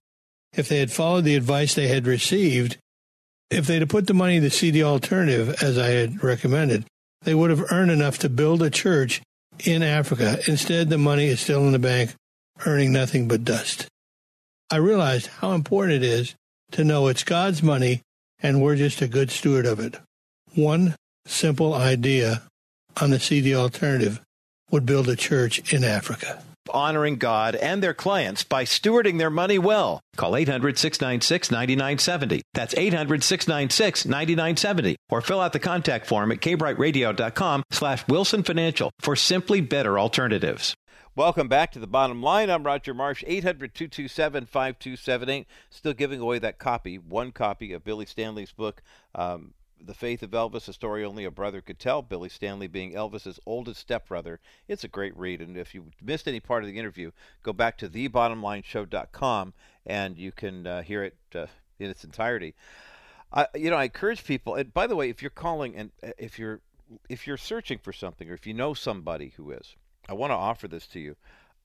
if 0.54 0.70
they 0.70 0.80
had 0.80 0.92
followed 0.92 1.24
the 1.24 1.36
advice 1.36 1.74
they 1.74 1.88
had 1.88 2.08
received, 2.08 2.78
if 3.50 3.68
they'd 3.68 3.82
have 3.82 3.90
put 3.90 4.08
the 4.08 4.14
money 4.14 4.38
in 4.38 4.44
the 4.44 4.50
CD 4.50 4.84
alternative 4.84 5.62
as 5.62 5.78
I 5.78 5.88
had 5.88 6.24
recommended, 6.24 6.86
they 7.24 7.34
would 7.34 7.50
have 7.50 7.72
earned 7.72 7.92
enough 7.92 8.20
to 8.20 8.30
build 8.30 8.62
a 8.62 8.70
church 8.70 9.22
in 9.64 9.84
Africa. 9.84 10.40
Instead, 10.48 10.90
the 10.90 10.98
money 10.98 11.26
is 11.26 11.40
still 11.40 11.66
in 11.66 11.72
the 11.72 11.80
bank, 11.80 12.14
earning 12.66 12.92
nothing 12.92 13.28
but 13.28 13.44
dust. 13.44 13.88
I 14.72 14.78
realized 14.78 15.28
how 15.28 15.54
important 15.54 16.04
it 16.04 16.04
is 16.04 16.36
to 16.72 16.84
know 16.84 17.08
it's 17.08 17.24
God's 17.24 17.62
money 17.62 18.02
and 18.40 18.62
we're 18.62 18.76
just 18.76 19.02
a 19.02 19.08
good 19.08 19.32
steward 19.32 19.66
of 19.66 19.80
it. 19.80 19.98
One 20.54 20.96
simple 21.26 21.74
idea 21.74 22.44
on 23.02 23.10
the 23.10 23.20
CD 23.20 23.56
alternative 23.56 24.22
would 24.72 24.86
build 24.86 25.08
a 25.10 25.16
church 25.16 25.74
in 25.74 25.84
Africa. 25.84 26.44
Honoring 26.72 27.18
God 27.18 27.56
and 27.56 27.82
their 27.82 27.94
clients 27.94 28.44
by 28.44 28.64
stewarding 28.64 29.20
their 29.20 29.30
money 29.30 29.60
well. 29.60 30.02
Call 30.18 30.36
800 30.36 30.78
696 30.78 31.52
9970. 31.52 32.42
That's 32.54 32.74
800 32.76 33.24
696 33.24 34.06
9970. 34.06 34.96
Or 35.10 35.22
fill 35.22 35.42
out 35.42 35.54
the 35.54 35.60
contact 35.60 36.08
form 36.08 36.32
at 36.32 36.40
kbrightradio.com 36.40 37.64
slash 37.72 38.08
Wilson 38.08 38.44
Financial 38.44 38.92
for 39.00 39.16
simply 39.16 39.62
better 39.62 40.00
alternatives. 40.00 40.76
Welcome 41.16 41.48
back 41.48 41.72
to 41.72 41.80
the 41.80 41.88
bottom 41.88 42.22
line. 42.22 42.50
I'm 42.50 42.66
Roger 42.66 42.94
Marsh, 42.94 43.24
800 43.26 43.74
227 43.74 44.48
5278. 44.48 45.48
Still 45.70 45.94
giving 45.94 46.20
away 46.20 46.40
that 46.40 46.60
copy, 46.60 46.98
one 46.98 47.32
copy 47.32 47.72
of 47.72 47.86
Billy 47.86 48.06
Stanley's 48.06 48.52
book. 48.52 48.82
Um, 49.14 49.54
the 49.86 49.94
Faith 49.94 50.24
of 50.24 50.32
Elvis, 50.32 50.68
a 50.68 50.74
story 50.74 51.04
only 51.04 51.26
a 51.26 51.32
brother 51.32 51.62
could 51.62 51.80
tell, 51.80 52.02
Billy 52.02 52.30
Stanley 52.30 52.68
being 52.68 52.94
Elvis's 52.94 53.40
oldest 53.46 53.80
stepbrother. 53.80 54.40
It's 54.68 54.84
a 54.84 54.88
great 54.88 55.16
read, 55.16 55.42
and 55.42 55.58
if 55.58 55.76
you 55.76 55.92
missed 56.02 56.28
any 56.28 56.40
part 56.40 56.64
of 56.64 56.70
the 56.70 56.80
interview, 56.80 57.12
go 57.44 57.54
back 57.54 57.78
to 57.80 57.90
thebottomlineshow.com 57.90 59.54
and 59.86 60.18
you 60.18 60.32
can 60.32 60.66
uh, 60.66 60.82
hear 60.82 61.04
it 61.04 61.18
uh, 61.36 61.46
in 61.80 61.90
its 61.90 62.04
entirety. 62.04 62.56
I, 63.32 63.48
you 63.56 63.70
know, 63.70 63.78
I 63.78 63.86
encourage 63.86 64.24
people. 64.24 64.56
And 64.56 64.74
by 64.74 64.88
the 64.88 64.96
way, 64.96 65.10
if 65.10 65.22
you're 65.22 65.30
calling 65.30 65.76
and 65.76 65.92
uh, 66.04 66.12
if 66.18 66.40
you're 66.40 66.62
if 67.10 67.28
you're 67.28 67.38
searching 67.38 67.80
for 67.80 67.92
something, 67.92 68.30
or 68.30 68.34
if 68.34 68.46
you 68.46 68.54
know 68.54 68.74
somebody 68.74 69.34
who 69.38 69.52
is, 69.52 69.76
I 70.08 70.14
want 70.14 70.32
to 70.32 70.36
offer 70.36 70.68
this 70.68 70.88
to 70.88 71.00
you. 71.00 71.16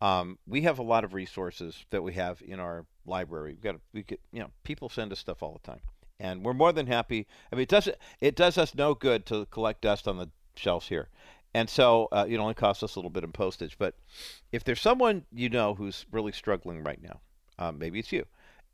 Um, 0.01 0.39
we 0.47 0.63
have 0.63 0.79
a 0.79 0.83
lot 0.83 1.05
of 1.05 1.13
resources 1.13 1.85
that 1.91 2.03
we 2.03 2.15
have 2.15 2.43
in 2.47 2.59
our 2.59 2.87
library. 3.05 3.53
We've 3.53 3.61
got 3.63 3.77
we 3.93 4.03
get 4.03 4.21
you 4.33 4.41
know 4.41 4.51
people 4.65 4.89
send 4.89 5.13
us 5.13 5.19
stuff 5.19 5.43
all 5.43 5.53
the 5.53 5.67
time 5.67 5.81
and 6.21 6.45
we're 6.45 6.55
more 6.55 6.73
than 6.73 6.87
happy. 6.87 7.27
I 7.51 7.57
mean, 7.57 7.63
it 7.63 7.69
does 7.69 7.89
it 8.21 8.37
does 8.37 8.59
us 8.59 8.75
no 8.75 8.95
good 8.95 9.27
to 9.27 9.47
collect 9.47 9.81
dust 9.81 10.07
on 10.07 10.19
the 10.19 10.29
shelves 10.55 10.89
here, 10.89 11.09
and 11.55 11.69
so 11.69 12.09
uh, 12.13 12.27
it 12.29 12.37
only 12.37 12.55
costs 12.55 12.83
us 12.83 12.95
a 12.95 12.99
little 12.99 13.11
bit 13.11 13.25
in 13.25 13.33
postage. 13.33 13.77
But 13.79 13.95
if 14.53 14.63
there's 14.63 14.81
someone 14.81 15.25
you 15.33 15.49
know 15.49 15.75
who's 15.75 16.07
really 16.13 16.33
struggling 16.33 16.85
right 16.85 17.03
now, 17.03 17.21
um, 17.59 17.79
maybe 17.79 17.99
it's 17.99 18.13
you, 18.13 18.27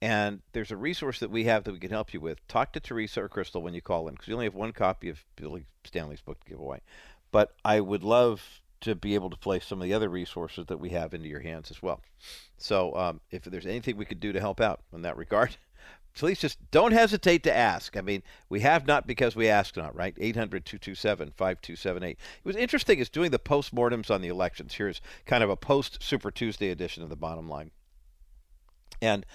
and 0.02 0.42
there's 0.52 0.72
a 0.72 0.76
resource 0.76 1.20
that 1.20 1.30
we 1.30 1.44
have 1.44 1.64
that 1.64 1.72
we 1.72 1.78
can 1.78 1.90
help 1.90 2.12
you 2.12 2.20
with. 2.20 2.46
Talk 2.48 2.72
to 2.72 2.80
Teresa 2.80 3.22
or 3.22 3.28
Crystal 3.28 3.62
when 3.62 3.74
you 3.74 3.80
call 3.80 4.08
in 4.08 4.14
because 4.14 4.28
we 4.28 4.34
only 4.34 4.46
have 4.46 4.54
one 4.54 4.72
copy 4.72 5.08
of 5.08 5.24
Billy 5.36 5.66
Stanley's 5.84 6.20
book 6.20 6.42
to 6.44 6.50
give 6.50 6.60
away. 6.60 6.80
But 7.30 7.54
I 7.64 7.80
would 7.80 8.02
love 8.02 8.42
to 8.80 8.94
be 8.94 9.14
able 9.14 9.30
to 9.30 9.36
place 9.36 9.64
some 9.66 9.80
of 9.80 9.84
the 9.84 9.94
other 9.94 10.08
resources 10.08 10.66
that 10.66 10.78
we 10.78 10.90
have 10.90 11.14
into 11.14 11.28
your 11.28 11.40
hands 11.40 11.70
as 11.70 11.82
well. 11.82 12.02
So 12.58 12.94
um, 12.94 13.20
if 13.30 13.44
there's 13.44 13.66
anything 13.66 13.96
we 13.96 14.04
could 14.04 14.20
do 14.20 14.32
to 14.32 14.40
help 14.40 14.60
out 14.60 14.80
in 14.92 15.02
that 15.02 15.16
regard, 15.16 15.56
please 16.16 16.40
just 16.40 16.58
don't 16.70 16.92
hesitate 16.92 17.42
to 17.44 17.54
ask. 17.54 17.96
I 17.96 18.00
mean, 18.00 18.22
we 18.48 18.60
have 18.60 18.86
not 18.86 19.06
because 19.06 19.36
we 19.36 19.48
ask 19.48 19.76
not, 19.76 19.94
right? 19.94 20.14
800 20.18 20.64
227 20.64 21.32
5278. 21.36 22.10
It 22.10 22.18
was 22.44 22.56
interesting 22.56 22.98
is 22.98 23.08
doing 23.08 23.30
the 23.30 23.38
postmortems 23.38 24.10
on 24.10 24.22
the 24.22 24.28
elections. 24.28 24.74
Here's 24.74 25.00
kind 25.26 25.44
of 25.44 25.50
a 25.50 25.56
post 25.56 26.02
Super 26.02 26.30
Tuesday 26.30 26.70
edition 26.70 27.02
of 27.02 27.08
the 27.08 27.16
bottom 27.16 27.48
line. 27.48 27.70
And 29.02 29.26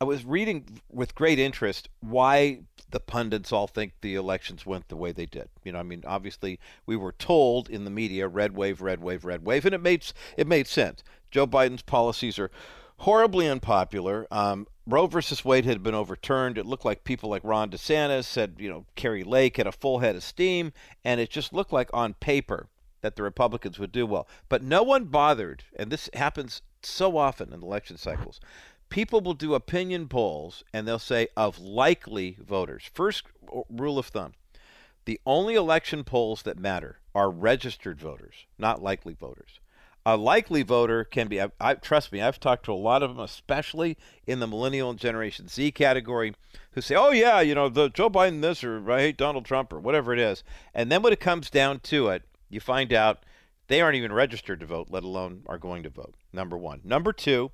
I 0.00 0.04
was 0.04 0.24
reading 0.24 0.80
with 0.90 1.14
great 1.14 1.38
interest 1.38 1.90
why 2.00 2.60
the 2.90 3.00
pundits 3.00 3.52
all 3.52 3.66
think 3.66 3.92
the 4.00 4.14
elections 4.14 4.64
went 4.64 4.88
the 4.88 4.96
way 4.96 5.12
they 5.12 5.26
did. 5.26 5.48
You 5.62 5.72
know, 5.72 5.78
I 5.78 5.82
mean, 5.82 6.02
obviously 6.06 6.58
we 6.86 6.96
were 6.96 7.12
told 7.12 7.68
in 7.68 7.84
the 7.84 7.90
media, 7.90 8.26
red 8.26 8.56
wave, 8.56 8.80
red 8.80 9.02
wave, 9.02 9.26
red 9.26 9.44
wave, 9.44 9.66
and 9.66 9.74
it 9.74 9.82
made 9.82 10.06
it 10.38 10.46
made 10.46 10.66
sense. 10.66 11.04
Joe 11.30 11.46
Biden's 11.46 11.82
policies 11.82 12.38
are 12.38 12.50
horribly 13.00 13.48
unpopular. 13.48 14.26
Um, 14.30 14.66
Roe 14.86 15.06
versus 15.06 15.42
Wade 15.42 15.64
had 15.64 15.82
been 15.82 15.94
overturned. 15.94 16.58
It 16.58 16.66
looked 16.66 16.84
like 16.84 17.02
people 17.02 17.30
like 17.30 17.42
Ron 17.44 17.70
DeSantis 17.70 18.24
said, 18.24 18.56
you 18.58 18.68
know, 18.68 18.84
Kari 18.94 19.24
Lake 19.24 19.56
had 19.56 19.66
a 19.66 19.72
full 19.72 20.00
head 20.00 20.16
of 20.16 20.22
steam, 20.22 20.72
and 21.02 21.18
it 21.18 21.30
just 21.30 21.52
looked 21.54 21.72
like 21.72 21.88
on 21.94 22.14
paper 22.14 22.66
that 23.00 23.16
the 23.16 23.22
Republicans 23.22 23.78
would 23.78 23.92
do 23.92 24.04
well. 24.04 24.28
But 24.50 24.62
no 24.62 24.82
one 24.82 25.04
bothered, 25.04 25.64
and 25.76 25.90
this 25.90 26.10
happens 26.12 26.60
so 26.82 27.16
often 27.16 27.54
in 27.54 27.62
election 27.62 27.96
cycles. 27.96 28.38
People 28.90 29.20
will 29.20 29.34
do 29.34 29.54
opinion 29.54 30.08
polls 30.08 30.64
and 30.72 30.86
they'll 30.86 30.98
say 30.98 31.28
of 31.36 31.58
likely 31.58 32.36
voters. 32.44 32.90
First 32.92 33.24
rule 33.70 33.98
of 33.98 34.06
thumb 34.06 34.34
the 35.06 35.20
only 35.24 35.54
election 35.54 36.04
polls 36.04 36.42
that 36.42 36.58
matter 36.58 36.98
are 37.14 37.30
registered 37.30 38.00
voters, 38.00 38.46
not 38.58 38.82
likely 38.82 39.14
voters 39.14 39.59
a 40.06 40.16
likely 40.16 40.62
voter 40.62 41.04
can 41.04 41.28
be. 41.28 41.40
I, 41.40 41.50
I, 41.60 41.74
trust 41.74 42.12
me. 42.12 42.22
I've 42.22 42.40
talked 42.40 42.64
to 42.64 42.72
a 42.72 42.74
lot 42.74 43.02
of 43.02 43.10
them, 43.10 43.20
especially 43.20 43.96
in 44.26 44.40
the 44.40 44.46
millennial 44.46 44.90
and 44.90 44.98
Generation 44.98 45.48
Z 45.48 45.72
category, 45.72 46.34
who 46.72 46.80
say, 46.80 46.94
"Oh 46.94 47.10
yeah, 47.10 47.40
you 47.40 47.54
know, 47.54 47.68
the 47.68 47.90
Joe 47.90 48.08
Biden 48.10 48.40
this 48.40 48.64
or 48.64 48.90
I 48.90 49.00
hate 49.00 49.16
Donald 49.16 49.44
Trump 49.44 49.72
or 49.72 49.80
whatever 49.80 50.12
it 50.12 50.18
is." 50.18 50.42
And 50.74 50.90
then 50.90 51.02
when 51.02 51.12
it 51.12 51.20
comes 51.20 51.50
down 51.50 51.80
to 51.80 52.08
it, 52.08 52.22
you 52.48 52.60
find 52.60 52.92
out 52.92 53.24
they 53.68 53.80
aren't 53.80 53.96
even 53.96 54.12
registered 54.12 54.60
to 54.60 54.66
vote, 54.66 54.88
let 54.90 55.04
alone 55.04 55.42
are 55.46 55.58
going 55.58 55.82
to 55.84 55.90
vote. 55.90 56.14
Number 56.32 56.56
one. 56.56 56.80
Number 56.82 57.12
two, 57.12 57.52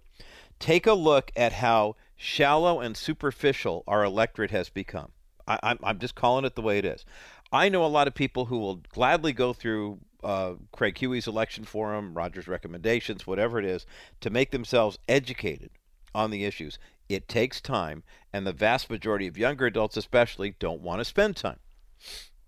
take 0.59 0.87
a 0.87 0.95
look 0.95 1.31
at 1.37 1.53
how 1.53 1.97
shallow 2.17 2.81
and 2.81 2.97
superficial 2.97 3.85
our 3.87 4.05
electorate 4.05 4.51
has 4.51 4.71
become. 4.71 5.13
I, 5.47 5.59
I'm, 5.63 5.79
I'm 5.83 5.99
just 5.99 6.15
calling 6.15 6.45
it 6.45 6.55
the 6.55 6.63
way 6.63 6.79
it 6.79 6.85
is. 6.85 7.05
I 7.53 7.69
know 7.69 7.85
a 7.85 7.87
lot 7.87 8.09
of 8.09 8.15
people 8.15 8.47
who 8.47 8.59
will 8.59 8.77
gladly 8.77 9.33
go 9.33 9.53
through 9.53 9.99
uh, 10.23 10.55
Craig 10.73 10.99
Huey's 10.99 11.27
election 11.27 11.65
forum, 11.65 12.15
Rogers' 12.15 12.49
recommendations, 12.49 13.27
whatever 13.27 13.59
it 13.59 13.65
is, 13.65 13.87
to 14.21 14.31
make 14.31 14.51
themselves 14.51 14.99
educated 15.09 15.71
on 16.15 16.31
the 16.31 16.45
issues. 16.45 16.79
It 17.09 17.29
takes 17.29 17.61
time, 17.61 18.03
and 18.33 18.47
the 18.47 18.53
vast 18.53 18.91
majority 18.91 19.27
of 19.27 19.39
younger 19.39 19.67
adults, 19.67 19.97
especially, 19.97 20.57
don't 20.59 20.81
want 20.81 21.01
to 21.01 21.05
spend 21.05 21.37
time. 21.37 21.59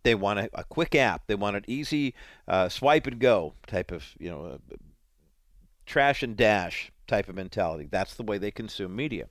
They 0.02 0.14
want 0.14 0.40
a, 0.40 0.50
a 0.54 0.64
quick 0.64 0.94
app. 0.94 1.26
They 1.26 1.34
want 1.34 1.56
an 1.56 1.64
easy 1.66 2.14
uh, 2.46 2.68
swipe 2.68 3.06
and 3.06 3.18
go 3.18 3.54
type 3.66 3.92
of, 3.92 4.04
you 4.18 4.30
know, 4.30 4.58
trash 5.86 6.22
and 6.22 6.36
dash 6.36 6.92
type 7.06 7.28
of 7.28 7.34
mentality. 7.34 7.88
That's 7.90 8.14
the 8.14 8.22
way 8.22 8.38
they 8.38 8.50
consume 8.50 8.94
media. 8.96 9.28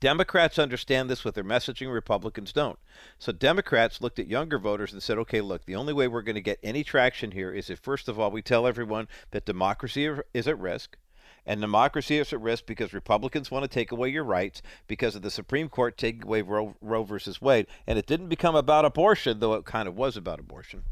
Democrats 0.00 0.58
understand 0.58 1.10
this 1.10 1.24
with 1.24 1.34
their 1.34 1.44
messaging, 1.44 1.92
Republicans 1.92 2.54
don't. 2.54 2.78
So 3.18 3.32
Democrats 3.32 4.00
looked 4.00 4.18
at 4.18 4.28
younger 4.28 4.58
voters 4.58 4.94
and 4.94 5.02
said, 5.02 5.18
okay, 5.18 5.42
look, 5.42 5.66
the 5.66 5.76
only 5.76 5.92
way 5.92 6.08
we're 6.08 6.22
going 6.22 6.36
to 6.36 6.40
get 6.40 6.58
any 6.62 6.82
traction 6.82 7.32
here 7.32 7.52
is 7.52 7.68
if, 7.68 7.78
first 7.78 8.08
of 8.08 8.18
all, 8.18 8.30
we 8.30 8.40
tell 8.40 8.66
everyone 8.66 9.08
that 9.32 9.44
democracy 9.44 10.10
is 10.32 10.48
at 10.48 10.58
risk. 10.58 10.96
And 11.44 11.60
democracy 11.60 12.18
is 12.18 12.32
at 12.32 12.40
risk 12.40 12.64
because 12.64 12.94
Republicans 12.94 13.50
want 13.50 13.64
to 13.64 13.68
take 13.68 13.92
away 13.92 14.08
your 14.08 14.24
rights 14.24 14.62
because 14.86 15.14
of 15.14 15.22
the 15.22 15.30
Supreme 15.30 15.68
Court 15.68 15.98
taking 15.98 16.22
away 16.22 16.42
Roe, 16.42 16.76
Roe 16.80 17.02
versus 17.02 17.42
Wade. 17.42 17.66
And 17.86 17.98
it 17.98 18.06
didn't 18.06 18.28
become 18.28 18.54
about 18.54 18.84
abortion, 18.84 19.40
though 19.40 19.54
it 19.54 19.64
kind 19.64 19.88
of 19.88 19.96
was 19.96 20.16
about 20.16 20.38
abortion. 20.38 20.84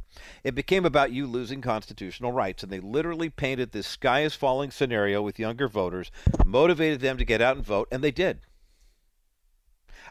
It 0.44 0.54
became 0.54 0.84
about 0.84 1.12
you 1.12 1.26
losing 1.26 1.60
constitutional 1.60 2.32
rights. 2.32 2.62
And 2.62 2.72
they 2.72 2.80
literally 2.80 3.30
painted 3.30 3.72
this 3.72 3.86
sky 3.86 4.20
is 4.20 4.34
falling 4.34 4.70
scenario 4.70 5.22
with 5.22 5.38
younger 5.38 5.68
voters, 5.68 6.10
motivated 6.44 7.00
them 7.00 7.16
to 7.18 7.24
get 7.24 7.40
out 7.40 7.56
and 7.56 7.64
vote, 7.64 7.88
and 7.90 8.02
they 8.02 8.10
did. 8.10 8.40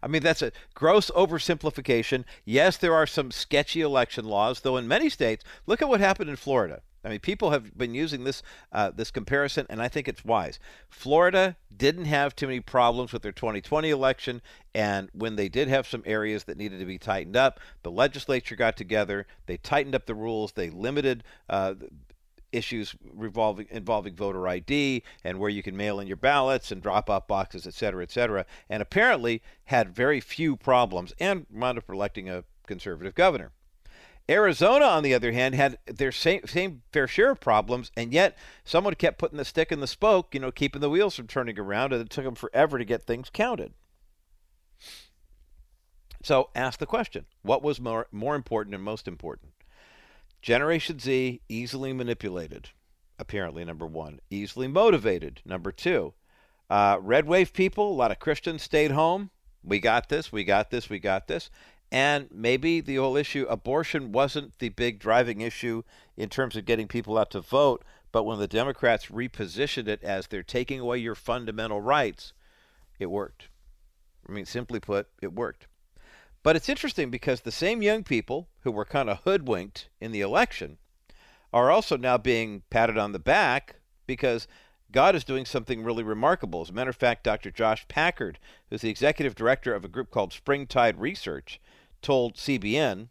I 0.01 0.07
mean, 0.07 0.23
that's 0.23 0.41
a 0.41 0.51
gross 0.73 1.09
oversimplification. 1.11 2.25
Yes, 2.45 2.77
there 2.77 2.93
are 2.93 3.07
some 3.07 3.31
sketchy 3.31 3.81
election 3.81 4.25
laws, 4.25 4.61
though 4.61 4.77
in 4.77 4.87
many 4.87 5.09
states, 5.09 5.43
look 5.65 5.81
at 5.81 5.89
what 5.89 5.99
happened 5.99 6.29
in 6.29 6.35
Florida. 6.35 6.81
I 7.07 7.09
mean, 7.09 7.19
people 7.19 7.51
have 7.51 7.77
been 7.77 7.93
using 7.93 8.25
this 8.25 8.43
uh, 8.73 8.91
this 8.91 9.11
comparison, 9.11 9.65
and 9.69 9.81
I 9.81 9.87
think 9.87 10.09
it's 10.09 10.25
wise. 10.25 10.59
Florida 10.89 11.55
didn't 11.75 12.05
have 12.05 12.35
too 12.35 12.47
many 12.47 12.59
problems 12.59 13.13
with 13.13 13.21
their 13.21 13.31
2020 13.31 13.89
election, 13.89 14.41
and 14.75 15.09
when 15.13 15.37
they 15.37 15.47
did 15.47 15.69
have 15.69 15.87
some 15.87 16.03
areas 16.05 16.43
that 16.45 16.57
needed 16.57 16.79
to 16.79 16.85
be 16.85 16.97
tightened 16.97 17.37
up, 17.37 17.61
the 17.83 17.91
legislature 17.91 18.55
got 18.55 18.75
together. 18.75 19.25
They 19.45 19.55
tightened 19.57 19.95
up 19.95 20.05
the 20.05 20.15
rules. 20.15 20.51
They 20.51 20.69
limited 20.69 21.23
uh, 21.49 21.75
issues 22.57 22.95
revolving 23.13 23.67
involving 23.69 24.15
voter 24.15 24.47
ID 24.47 25.03
and 25.23 25.39
where 25.39 25.49
you 25.49 25.63
can 25.63 25.77
mail 25.77 25.99
in 25.99 26.07
your 26.07 26.17
ballots 26.17 26.71
and 26.71 26.81
drop 26.81 27.09
off 27.09 27.27
boxes, 27.27 27.65
et 27.65 27.73
cetera, 27.73 28.03
et 28.03 28.11
cetera, 28.11 28.45
and 28.69 28.81
apparently 28.81 29.41
had 29.65 29.95
very 29.95 30.19
few 30.19 30.57
problems 30.57 31.13
and 31.19 31.45
wound 31.51 31.77
up 31.77 31.89
electing 31.89 32.29
a 32.29 32.43
conservative 32.65 33.15
governor. 33.15 33.51
Arizona, 34.29 34.85
on 34.85 35.03
the 35.03 35.13
other 35.13 35.31
hand, 35.31 35.55
had 35.55 35.77
their 35.85 36.11
same, 36.11 36.41
same 36.45 36.81
fair 36.91 37.07
share 37.07 37.31
of 37.31 37.39
problems, 37.39 37.91
and 37.95 38.11
yet 38.11 38.37
someone 38.65 38.93
kept 38.95 39.17
putting 39.17 39.37
the 39.37 39.45
stick 39.45 39.71
in 39.71 39.79
the 39.79 39.87
spoke, 39.87 40.33
you 40.33 40.39
know, 40.41 40.51
keeping 40.51 40.81
the 40.81 40.89
wheels 40.89 41.15
from 41.15 41.27
turning 41.27 41.57
around, 41.57 41.93
and 41.93 42.01
it 42.01 42.09
took 42.09 42.25
them 42.25 42.35
forever 42.35 42.77
to 42.77 42.83
get 42.83 43.03
things 43.03 43.29
counted. 43.31 43.73
So 46.23 46.49
ask 46.55 46.79
the 46.79 46.85
question 46.85 47.25
what 47.41 47.63
was 47.63 47.79
more, 47.79 48.07
more 48.11 48.35
important 48.35 48.75
and 48.75 48.83
most 48.83 49.07
important? 49.07 49.53
Generation 50.47 50.97
Z, 50.97 51.41
easily 51.49 51.91
manipulated, 51.91 52.69
apparently, 53.19 53.65
number 53.65 53.85
one. 53.85 54.21
Easily 54.29 54.69
motivated, 54.69 55.41
number 55.43 55.73
two. 55.73 56.13
Uh, 56.69 56.97
red 57.01 57.25
wave 57.25 57.51
people, 57.51 57.91
a 57.91 57.93
lot 57.93 58.11
of 58.11 58.19
Christians 58.19 58.63
stayed 58.63 58.91
home. 58.91 59.29
We 59.61 59.81
got 59.81 60.07
this, 60.07 60.31
we 60.31 60.45
got 60.45 60.71
this, 60.71 60.89
we 60.89 60.99
got 60.99 61.27
this. 61.27 61.49
And 61.91 62.29
maybe 62.31 62.79
the 62.79 62.95
whole 62.95 63.17
issue, 63.17 63.45
abortion 63.49 64.13
wasn't 64.13 64.57
the 64.59 64.69
big 64.69 64.99
driving 64.99 65.41
issue 65.41 65.83
in 66.15 66.29
terms 66.29 66.55
of 66.55 66.63
getting 66.63 66.87
people 66.87 67.17
out 67.17 67.31
to 67.31 67.41
vote, 67.41 67.83
but 68.13 68.23
when 68.23 68.39
the 68.39 68.47
Democrats 68.47 69.07
repositioned 69.07 69.89
it 69.89 70.01
as 70.01 70.27
they're 70.27 70.43
taking 70.43 70.79
away 70.79 70.99
your 70.99 71.15
fundamental 71.15 71.81
rights, 71.81 72.31
it 72.99 73.07
worked. 73.07 73.49
I 74.29 74.31
mean, 74.31 74.45
simply 74.45 74.79
put, 74.79 75.09
it 75.21 75.33
worked. 75.33 75.67
But 76.43 76.55
it's 76.55 76.69
interesting 76.69 77.09
because 77.09 77.41
the 77.41 77.51
same 77.51 77.81
young 77.81 78.03
people 78.03 78.47
who 78.61 78.71
were 78.71 78.85
kind 78.85 79.09
of 79.09 79.19
hoodwinked 79.19 79.89
in 79.99 80.11
the 80.11 80.21
election 80.21 80.77
are 81.51 81.71
also 81.71 81.97
now 81.97 82.17
being 82.17 82.63
patted 82.69 82.97
on 82.97 83.11
the 83.11 83.19
back 83.19 83.77
because 84.05 84.47
God 84.91 85.15
is 85.15 85.23
doing 85.23 85.45
something 85.45 85.83
really 85.83 86.03
remarkable. 86.03 86.61
As 86.61 86.69
a 86.69 86.73
matter 86.73 86.89
of 86.89 86.95
fact, 86.95 87.23
Dr. 87.23 87.51
Josh 87.51 87.87
Packard, 87.87 88.39
who's 88.69 88.81
the 88.81 88.89
executive 88.89 89.35
director 89.35 89.73
of 89.73 89.83
a 89.83 89.89
group 89.89 90.11
called 90.11 90.31
Springtide 90.31 90.99
Research, 90.99 91.59
told 92.01 92.35
CBN 92.35 93.09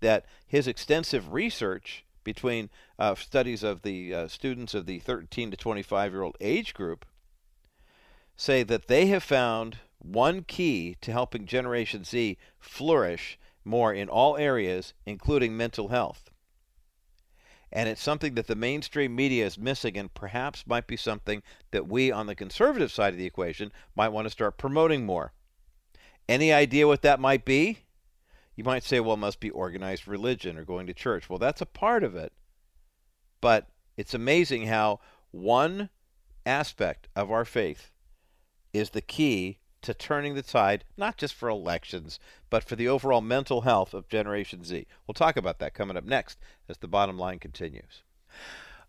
that 0.00 0.26
his 0.46 0.66
extensive 0.66 1.32
research 1.32 2.04
between 2.24 2.70
uh, 2.98 3.14
studies 3.14 3.62
of 3.62 3.82
the 3.82 4.14
uh, 4.14 4.28
students 4.28 4.74
of 4.74 4.86
the 4.86 4.98
13 4.98 5.50
to 5.50 5.56
25 5.56 6.12
year 6.12 6.22
old 6.22 6.36
age 6.40 6.74
group 6.74 7.04
say 8.36 8.62
that 8.62 8.88
they 8.88 9.06
have 9.06 9.22
found 9.22 9.78
one 10.04 10.42
key 10.42 10.96
to 11.00 11.12
helping 11.12 11.46
Generation 11.46 12.04
Z 12.04 12.36
flourish 12.58 13.38
more 13.64 13.92
in 13.92 14.08
all 14.08 14.36
areas, 14.36 14.92
including 15.06 15.56
mental 15.56 15.88
health. 15.88 16.30
And 17.72 17.88
it's 17.88 18.02
something 18.02 18.34
that 18.34 18.46
the 18.46 18.54
mainstream 18.54 19.16
media 19.16 19.46
is 19.46 19.58
missing, 19.58 19.96
and 19.96 20.12
perhaps 20.12 20.66
might 20.66 20.86
be 20.86 20.96
something 20.96 21.42
that 21.72 21.88
we 21.88 22.12
on 22.12 22.26
the 22.26 22.34
conservative 22.34 22.92
side 22.92 23.14
of 23.14 23.18
the 23.18 23.26
equation 23.26 23.72
might 23.96 24.10
want 24.10 24.26
to 24.26 24.30
start 24.30 24.58
promoting 24.58 25.06
more. 25.06 25.32
Any 26.28 26.52
idea 26.52 26.86
what 26.86 27.02
that 27.02 27.18
might 27.18 27.44
be? 27.44 27.78
You 28.54 28.62
might 28.62 28.84
say, 28.84 29.00
well, 29.00 29.14
it 29.14 29.18
must 29.18 29.40
be 29.40 29.50
organized 29.50 30.06
religion 30.06 30.56
or 30.56 30.64
going 30.64 30.86
to 30.86 30.94
church. 30.94 31.28
Well, 31.28 31.40
that's 31.40 31.60
a 31.60 31.66
part 31.66 32.04
of 32.04 32.14
it. 32.14 32.32
But 33.40 33.68
it's 33.96 34.14
amazing 34.14 34.66
how 34.66 35.00
one 35.32 35.88
aspect 36.46 37.08
of 37.16 37.32
our 37.32 37.44
faith 37.44 37.90
is 38.72 38.90
the 38.90 39.02
key 39.02 39.58
to 39.84 39.94
turning 39.94 40.34
the 40.34 40.42
tide, 40.42 40.84
not 40.96 41.16
just 41.16 41.34
for 41.34 41.48
elections, 41.48 42.18
but 42.50 42.64
for 42.64 42.76
the 42.76 42.88
overall 42.88 43.20
mental 43.20 43.62
health 43.62 43.94
of 43.94 44.08
Generation 44.08 44.64
Z. 44.64 44.86
We'll 45.06 45.14
talk 45.14 45.36
about 45.36 45.58
that 45.60 45.74
coming 45.74 45.96
up 45.96 46.04
next 46.04 46.38
as 46.68 46.78
the 46.78 46.88
bottom 46.88 47.18
line 47.18 47.38
continues. 47.38 48.02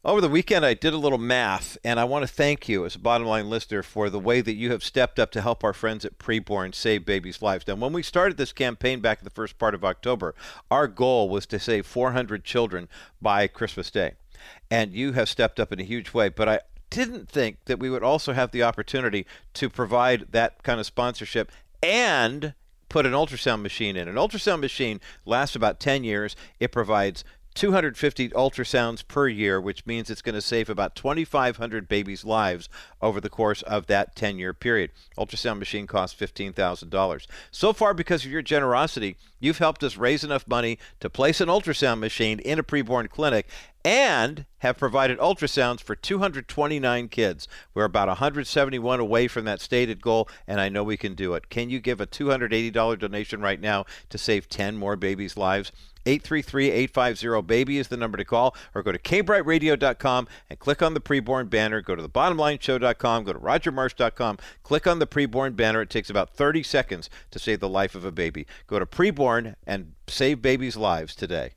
Over 0.05 0.21
the 0.21 0.29
weekend, 0.29 0.63
I 0.63 0.75
did 0.75 0.93
a 0.93 0.99
little 0.99 1.17
math, 1.17 1.79
and 1.83 1.99
I 1.99 2.03
want 2.03 2.21
to 2.21 2.31
thank 2.31 2.69
you 2.69 2.85
as 2.85 2.93
a 2.93 2.99
bottom 2.99 3.25
line 3.25 3.49
listener 3.49 3.81
for 3.81 4.07
the 4.07 4.19
way 4.19 4.39
that 4.39 4.53
you 4.53 4.71
have 4.71 4.83
stepped 4.83 5.17
up 5.17 5.31
to 5.31 5.41
help 5.41 5.63
our 5.63 5.73
friends 5.73 6.05
at 6.05 6.19
Preborn 6.19 6.75
save 6.75 7.07
babies' 7.07 7.41
lives. 7.41 7.67
Now, 7.67 7.73
when 7.73 7.91
we 7.91 8.03
started 8.03 8.37
this 8.37 8.53
campaign 8.53 8.99
back 8.99 9.17
in 9.17 9.23
the 9.23 9.31
first 9.31 9.57
part 9.57 9.73
of 9.73 9.83
October, 9.83 10.35
our 10.69 10.87
goal 10.87 11.27
was 11.27 11.47
to 11.47 11.57
save 11.57 11.87
400 11.87 12.43
children 12.43 12.87
by 13.19 13.47
Christmas 13.47 13.89
Day. 13.89 14.13
And 14.69 14.93
you 14.93 15.13
have 15.13 15.27
stepped 15.27 15.59
up 15.59 15.73
in 15.73 15.79
a 15.79 15.83
huge 15.83 16.13
way. 16.13 16.29
But 16.29 16.49
I 16.49 16.59
didn't 16.95 17.29
think 17.29 17.57
that 17.65 17.77
we 17.77 17.89
would 17.89 18.03
also 18.03 18.31
have 18.31 18.51
the 18.51 18.63
opportunity 18.63 19.25
to 19.55 19.69
provide 19.69 20.27
that 20.31 20.63
kind 20.63 20.79
of 20.79 20.85
sponsorship 20.85 21.51
and 21.83 22.53
put 22.87 23.05
an 23.05 23.11
ultrasound 23.11 23.61
machine 23.61 23.97
in. 23.97 24.07
An 24.07 24.15
ultrasound 24.15 24.61
machine 24.61 25.01
lasts 25.25 25.55
about 25.55 25.81
10 25.81 26.05
years. 26.05 26.37
It 26.59 26.71
provides 26.71 27.25
250 27.55 28.29
ultrasounds 28.29 29.07
per 29.07 29.27
year, 29.27 29.59
which 29.59 29.85
means 29.85 30.09
it's 30.09 30.21
going 30.21 30.35
to 30.35 30.41
save 30.41 30.69
about 30.69 30.95
2,500 30.95 31.87
babies' 31.87 32.25
lives 32.25 32.69
over 33.01 33.21
the 33.21 33.29
course 33.29 33.61
of 33.63 33.87
that 33.87 34.15
10 34.15 34.37
year 34.37 34.53
period. 34.53 34.91
Ultrasound 35.17 35.57
machine 35.57 35.87
costs 35.87 36.19
$15,000. 36.19 37.27
So 37.51 37.73
far, 37.73 37.93
because 37.93 38.25
of 38.25 38.31
your 38.31 38.41
generosity, 38.41 39.15
you've 39.39 39.57
helped 39.57 39.83
us 39.83 39.97
raise 39.97 40.23
enough 40.23 40.47
money 40.47 40.77
to 40.99 41.09
place 41.09 41.39
an 41.39 41.47
ultrasound 41.47 41.99
machine 41.99 42.39
in 42.39 42.59
a 42.59 42.63
preborn 42.63 43.09
clinic 43.09 43.47
and 43.85 44.45
have 44.57 44.77
provided 44.77 45.19
ultrasounds 45.19 45.79
for 45.79 45.95
229 45.95 47.07
kids. 47.07 47.47
We're 47.73 47.85
about 47.85 48.07
171 48.07 48.99
away 48.99 49.27
from 49.27 49.45
that 49.45 49.61
stated 49.61 50.01
goal, 50.01 50.27
and 50.47 50.59
I 50.59 50.69
know 50.69 50.83
we 50.83 50.97
can 50.97 51.13
do 51.13 51.35
it. 51.35 51.49
Can 51.49 51.69
you 51.69 51.79
give 51.79 52.01
a 52.01 52.07
$280 52.07 52.99
donation 52.99 53.41
right 53.41 53.61
now 53.61 53.85
to 54.09 54.17
save 54.17 54.49
10 54.49 54.75
more 54.75 54.95
babies' 54.95 55.37
lives? 55.37 55.71
833-850-BABY 56.05 57.77
is 57.77 57.87
the 57.87 57.97
number 57.97 58.17
to 58.17 58.25
call, 58.25 58.55
or 58.73 58.83
go 58.83 58.91
to 58.91 58.99
kbrightradio.com 58.99 60.27
and 60.49 60.59
click 60.59 60.81
on 60.81 60.93
the 60.93 61.01
preborn 61.01 61.49
banner. 61.49 61.81
Go 61.81 61.95
to 61.95 62.01
the 62.01 62.09
bottomlineshow.com, 62.09 63.23
go 63.23 63.33
to 63.33 63.39
rogermarsh.com, 63.39 64.37
click 64.63 64.87
on 64.87 64.99
the 64.99 65.07
preborn 65.07 65.55
banner. 65.55 65.81
It 65.81 65.89
takes 65.89 66.09
about 66.09 66.33
30 66.33 66.63
seconds 66.63 67.09
to 67.31 67.39
save 67.39 67.59
the 67.59 67.69
life 67.69 67.95
of 67.95 68.05
a 68.05 68.11
baby. 68.11 68.45
Go 68.67 68.79
to 68.79 68.85
preborn 68.85 69.55
and 69.65 69.93
save 70.07 70.41
babies' 70.41 70.77
lives 70.77 71.15
today. 71.15 71.53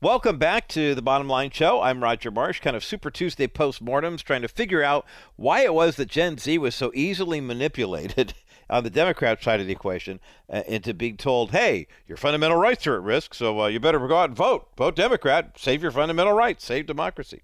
Welcome 0.00 0.38
back 0.38 0.68
to 0.68 0.94
the 0.94 1.02
Bottom 1.02 1.28
Line 1.28 1.50
Show. 1.50 1.82
I'm 1.82 2.04
Roger 2.04 2.30
Marsh, 2.30 2.60
kind 2.60 2.76
of 2.76 2.84
Super 2.84 3.10
Tuesday 3.10 3.48
postmortems, 3.48 4.22
trying 4.22 4.42
to 4.42 4.48
figure 4.48 4.82
out 4.82 5.04
why 5.34 5.64
it 5.64 5.74
was 5.74 5.96
that 5.96 6.08
Gen 6.08 6.38
Z 6.38 6.56
was 6.58 6.76
so 6.76 6.92
easily 6.94 7.40
manipulated 7.40 8.34
on 8.70 8.84
the 8.84 8.90
Democrat 8.90 9.42
side 9.42 9.60
of 9.60 9.66
the 9.66 9.72
equation 9.72 10.20
uh, 10.50 10.62
into 10.66 10.94
being 10.94 11.16
told, 11.16 11.50
hey, 11.50 11.86
your 12.06 12.16
fundamental 12.16 12.56
rights 12.56 12.86
are 12.86 12.96
at 12.96 13.02
risk, 13.02 13.34
so 13.34 13.62
uh, 13.62 13.66
you 13.66 13.80
better 13.80 13.98
go 14.06 14.16
out 14.16 14.30
and 14.30 14.36
vote. 14.36 14.68
Vote 14.76 14.96
Democrat, 14.96 15.52
save 15.56 15.82
your 15.82 15.92
fundamental 15.92 16.32
rights, 16.32 16.64
save 16.64 16.86
democracy. 16.86 17.42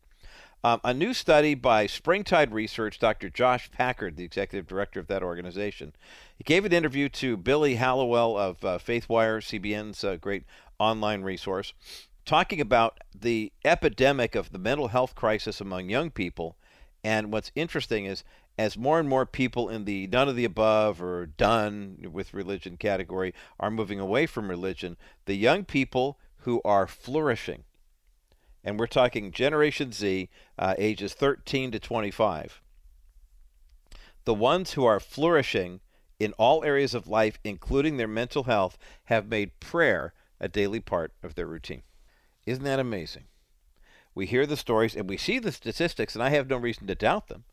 Um, 0.63 0.81
a 0.83 0.95
new 0.95 1.13
study 1.13 1.55
by 1.55 1.87
Springtide 1.87 2.53
Research, 2.53 2.99
Dr. 2.99 3.29
Josh 3.29 3.71
Packard, 3.71 4.17
the 4.17 4.25
executive 4.25 4.67
director 4.67 4.99
of 4.99 5.09
that 5.09 5.23
organization, 5.23 5.93
he 6.37 6.45
gave 6.45 6.65
an 6.65 6.73
interview 6.73 7.09
to 7.11 7.37
Billy 7.37 7.75
Hallowell 7.75 8.39
of 8.39 8.65
uh, 8.65 8.79
FaithWire, 8.79 9.41
CBN's 9.41 10.03
uh, 10.03 10.17
great 10.17 10.45
online 10.79 11.23
resource 11.23 11.75
talking 12.25 12.61
about 12.61 12.99
the 13.15 13.53
epidemic 13.65 14.35
of 14.35 14.51
the 14.51 14.59
mental 14.59 14.89
health 14.89 15.15
crisis 15.15 15.61
among 15.61 15.89
young 15.89 16.11
people. 16.11 16.57
And 17.03 17.33
what's 17.33 17.53
interesting 17.55 18.07
is 18.07 18.25
as 18.57 18.77
more 18.77 19.01
and 19.01 19.09
more 19.09 19.27
people 19.27 19.69
in 19.69 19.85
the 19.85 20.07
none 20.07 20.29
of 20.29 20.37
the 20.37 20.45
above 20.45 21.03
or 21.03 21.27
done 21.27 22.09
with 22.13 22.35
religion 22.35 22.77
category 22.77 23.35
are 23.59 23.71
moving 23.71 23.99
away 23.99 24.27
from 24.27 24.49
religion, 24.49 24.97
the 25.25 25.35
young 25.35 25.65
people 25.65 26.19
who 26.39 26.61
are 26.65 26.87
flourishing, 26.87 27.65
and 28.63 28.79
we're 28.79 28.87
talking 28.87 29.33
Generation 29.33 29.93
Z, 29.93 30.29
uh, 30.59 30.75
ages 30.79 31.15
13 31.15 31.73
to 31.73 31.79
25, 31.79 32.63
the 34.25 34.35
ones 34.35 34.73
who 34.73 34.85
are 34.85 35.01
flourishing 35.01 35.81
in 36.21 36.33
all 36.35 36.65
areas 36.65 36.95
of 36.95 37.09
life, 37.09 37.39
including 37.45 37.97
their 37.97 38.09
mental 38.09 38.45
health, 38.45 38.79
have 39.05 39.27
made 39.27 39.59
prayer 39.59 40.15
a 40.39 40.49
daily 40.49 40.81
part 40.81 41.13
of 41.23 41.35
their 41.35 41.47
routine. 41.47 41.83
Isn't 42.47 42.65
that 42.65 42.79
amazing? 42.79 43.25
We 44.15 44.27
hear 44.27 44.47
the 44.47 44.57
stories 44.57 44.95
and 44.95 45.09
we 45.09 45.17
see 45.17 45.39
the 45.39 45.51
statistics, 45.51 46.15
and 46.15 46.23
I 46.23 46.31
have 46.31 46.49
no 46.49 46.57
reason 46.57 46.87
to 46.87 46.95
doubt 46.95 47.29
them. 47.29 47.45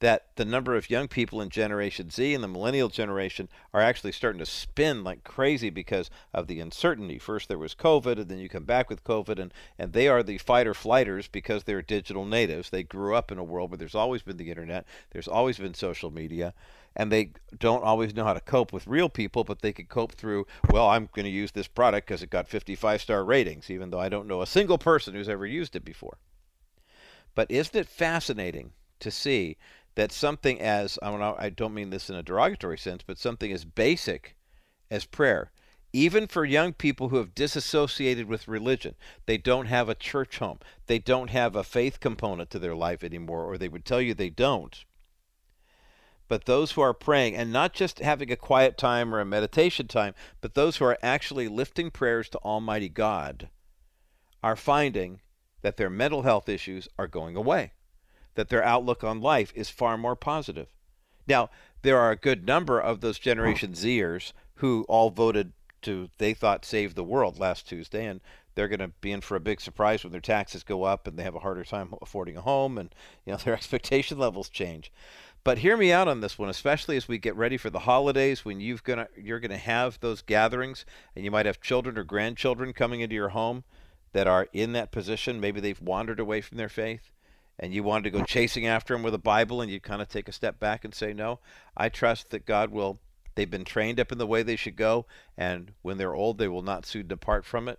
That 0.00 0.34
the 0.36 0.44
number 0.44 0.74
of 0.74 0.90
young 0.90 1.08
people 1.08 1.40
in 1.42 1.50
Generation 1.50 2.10
Z 2.10 2.34
and 2.34 2.42
the 2.42 2.48
millennial 2.48 2.88
generation 2.88 3.48
are 3.72 3.82
actually 3.82 4.12
starting 4.12 4.38
to 4.38 4.46
spin 4.46 5.04
like 5.04 5.24
crazy 5.24 5.68
because 5.68 6.10
of 6.32 6.46
the 6.46 6.58
uncertainty. 6.58 7.18
First 7.18 7.48
there 7.48 7.58
was 7.58 7.74
COVID, 7.74 8.18
and 8.18 8.28
then 8.28 8.38
you 8.38 8.48
come 8.48 8.64
back 8.64 8.88
with 8.88 9.04
COVID, 9.04 9.38
and, 9.38 9.52
and 9.78 9.92
they 9.92 10.08
are 10.08 10.22
the 10.22 10.38
fight 10.38 10.66
or 10.66 10.74
flighters 10.74 11.28
because 11.28 11.64
they're 11.64 11.82
digital 11.82 12.24
natives. 12.24 12.70
They 12.70 12.82
grew 12.82 13.14
up 13.14 13.30
in 13.30 13.38
a 13.38 13.44
world 13.44 13.70
where 13.70 13.78
there's 13.78 13.94
always 13.94 14.22
been 14.22 14.38
the 14.38 14.48
internet, 14.48 14.86
there's 15.10 15.28
always 15.28 15.58
been 15.58 15.74
social 15.74 16.10
media, 16.10 16.54
and 16.96 17.12
they 17.12 17.32
don't 17.58 17.84
always 17.84 18.14
know 18.14 18.24
how 18.24 18.32
to 18.32 18.40
cope 18.40 18.72
with 18.72 18.86
real 18.86 19.10
people, 19.10 19.44
but 19.44 19.60
they 19.60 19.72
can 19.72 19.86
cope 19.86 20.12
through, 20.12 20.46
well, 20.70 20.88
I'm 20.88 21.10
going 21.14 21.24
to 21.24 21.30
use 21.30 21.52
this 21.52 21.68
product 21.68 22.08
because 22.08 22.22
it 22.22 22.30
got 22.30 22.48
55 22.48 23.02
star 23.02 23.22
ratings, 23.22 23.70
even 23.70 23.90
though 23.90 24.00
I 24.00 24.08
don't 24.08 24.26
know 24.26 24.40
a 24.40 24.46
single 24.46 24.78
person 24.78 25.14
who's 25.14 25.28
ever 25.28 25.46
used 25.46 25.76
it 25.76 25.84
before. 25.84 26.16
But 27.34 27.50
isn't 27.50 27.76
it 27.76 27.86
fascinating 27.86 28.72
to 29.00 29.10
see 29.10 29.56
that 29.94 30.12
something 30.12 30.60
as 30.60 30.98
I 31.02 31.50
don't 31.50 31.74
mean 31.74 31.90
this 31.90 32.08
in 32.08 32.16
a 32.16 32.22
derogatory 32.22 32.78
sense, 32.78 33.02
but 33.06 33.18
something 33.18 33.52
as 33.52 33.64
basic 33.64 34.36
as 34.90 35.04
prayer, 35.04 35.50
even 35.92 36.26
for 36.26 36.44
young 36.44 36.72
people 36.72 37.08
who 37.08 37.16
have 37.16 37.34
disassociated 37.34 38.26
with 38.26 38.48
religion, 38.48 38.94
they 39.26 39.36
don't 39.36 39.66
have 39.66 39.88
a 39.88 39.94
church 39.94 40.38
home, 40.38 40.60
they 40.86 40.98
don't 40.98 41.30
have 41.30 41.56
a 41.56 41.64
faith 41.64 41.98
component 41.98 42.50
to 42.50 42.58
their 42.58 42.76
life 42.76 43.02
anymore, 43.02 43.44
or 43.44 43.58
they 43.58 43.68
would 43.68 43.84
tell 43.84 44.00
you 44.00 44.14
they 44.14 44.30
don't. 44.30 44.84
But 46.28 46.44
those 46.44 46.72
who 46.72 46.80
are 46.80 46.94
praying, 46.94 47.34
and 47.34 47.52
not 47.52 47.72
just 47.72 47.98
having 47.98 48.30
a 48.30 48.36
quiet 48.36 48.78
time 48.78 49.12
or 49.12 49.18
a 49.18 49.24
meditation 49.24 49.88
time, 49.88 50.14
but 50.40 50.54
those 50.54 50.76
who 50.76 50.84
are 50.84 50.98
actually 51.02 51.48
lifting 51.48 51.90
prayers 51.90 52.28
to 52.28 52.38
Almighty 52.38 52.88
God, 52.88 53.48
are 54.42 54.56
finding 54.56 55.20
that 55.62 55.76
their 55.76 55.90
mental 55.90 56.22
health 56.22 56.48
issues 56.48 56.88
are 56.96 57.08
going 57.08 57.34
away 57.34 57.72
that 58.34 58.48
their 58.48 58.64
outlook 58.64 59.04
on 59.04 59.20
life 59.20 59.52
is 59.54 59.70
far 59.70 59.96
more 59.98 60.16
positive. 60.16 60.68
Now, 61.26 61.50
there 61.82 61.98
are 61.98 62.10
a 62.10 62.16
good 62.16 62.46
number 62.46 62.80
of 62.80 63.00
those 63.00 63.18
Generation 63.18 63.72
Zers 63.72 64.32
who 64.56 64.84
all 64.88 65.10
voted 65.10 65.52
to, 65.82 66.10
they 66.18 66.34
thought, 66.34 66.64
save 66.64 66.94
the 66.94 67.04
world 67.04 67.38
last 67.38 67.68
Tuesday, 67.68 68.04
and 68.04 68.20
they're 68.54 68.68
going 68.68 68.80
to 68.80 68.88
be 69.00 69.12
in 69.12 69.20
for 69.20 69.36
a 69.36 69.40
big 69.40 69.60
surprise 69.60 70.02
when 70.02 70.12
their 70.12 70.20
taxes 70.20 70.62
go 70.62 70.82
up 70.82 71.06
and 71.06 71.18
they 71.18 71.22
have 71.22 71.34
a 71.34 71.40
harder 71.40 71.64
time 71.64 71.94
affording 72.02 72.36
a 72.36 72.42
home 72.42 72.76
and 72.76 72.94
you 73.24 73.32
know 73.32 73.38
their 73.38 73.54
expectation 73.60 74.18
levels 74.18 74.48
change. 74.48 74.92
But 75.42 75.58
hear 75.58 75.76
me 75.76 75.90
out 75.90 76.08
on 76.08 76.20
this 76.20 76.38
one, 76.38 76.50
especially 76.50 76.98
as 76.98 77.08
we 77.08 77.16
get 77.16 77.34
ready 77.34 77.56
for 77.56 77.70
the 77.70 77.80
holidays 77.80 78.44
when 78.44 78.60
you've 78.60 78.84
gonna 78.84 79.08
you're 79.16 79.40
gonna 79.40 79.56
have 79.56 79.98
those 80.00 80.20
gatherings 80.20 80.84
and 81.16 81.24
you 81.24 81.30
might 81.30 81.46
have 81.46 81.62
children 81.62 81.96
or 81.96 82.04
grandchildren 82.04 82.74
coming 82.74 83.00
into 83.00 83.14
your 83.14 83.30
home 83.30 83.64
that 84.12 84.26
are 84.26 84.48
in 84.52 84.72
that 84.72 84.92
position. 84.92 85.40
Maybe 85.40 85.60
they've 85.60 85.80
wandered 85.80 86.20
away 86.20 86.42
from 86.42 86.58
their 86.58 86.68
faith 86.68 87.10
and 87.60 87.74
you 87.74 87.82
wanted 87.82 88.04
to 88.04 88.18
go 88.18 88.24
chasing 88.24 88.66
after 88.66 88.94
them 88.94 89.02
with 89.02 89.14
a 89.14 89.18
Bible 89.18 89.60
and 89.60 89.70
you 89.70 89.78
kind 89.80 90.00
of 90.00 90.08
take 90.08 90.28
a 90.28 90.32
step 90.32 90.58
back 90.58 90.84
and 90.84 90.94
say, 90.94 91.12
No, 91.12 91.38
I 91.76 91.90
trust 91.90 92.30
that 92.30 92.46
God 92.46 92.70
will, 92.70 92.98
they've 93.34 93.50
been 93.50 93.64
trained 93.64 94.00
up 94.00 94.10
in 94.10 94.18
the 94.18 94.26
way 94.26 94.42
they 94.42 94.56
should 94.56 94.76
go, 94.76 95.06
and 95.36 95.72
when 95.82 95.98
they're 95.98 96.14
old, 96.14 96.38
they 96.38 96.48
will 96.48 96.62
not 96.62 96.86
soon 96.86 97.06
depart 97.06 97.44
from 97.44 97.68
it. 97.68 97.78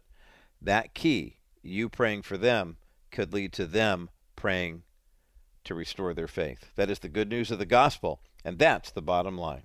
That 0.62 0.94
key, 0.94 1.38
you 1.64 1.90
praying 1.90 2.22
for 2.22 2.38
them, 2.38 2.78
could 3.10 3.34
lead 3.34 3.52
to 3.54 3.66
them 3.66 4.10
praying 4.36 4.84
to 5.64 5.74
restore 5.74 6.14
their 6.14 6.28
faith. 6.28 6.72
That 6.76 6.92
is 6.92 7.00
the 7.00 7.10
good 7.10 7.30
news 7.30 7.50
of 7.50 7.60
the 7.60 7.66
gospel, 7.66 8.22
and 8.46 8.60
that's 8.60 8.92
the 8.92 9.02
bottom 9.02 9.38
line. 9.38 9.64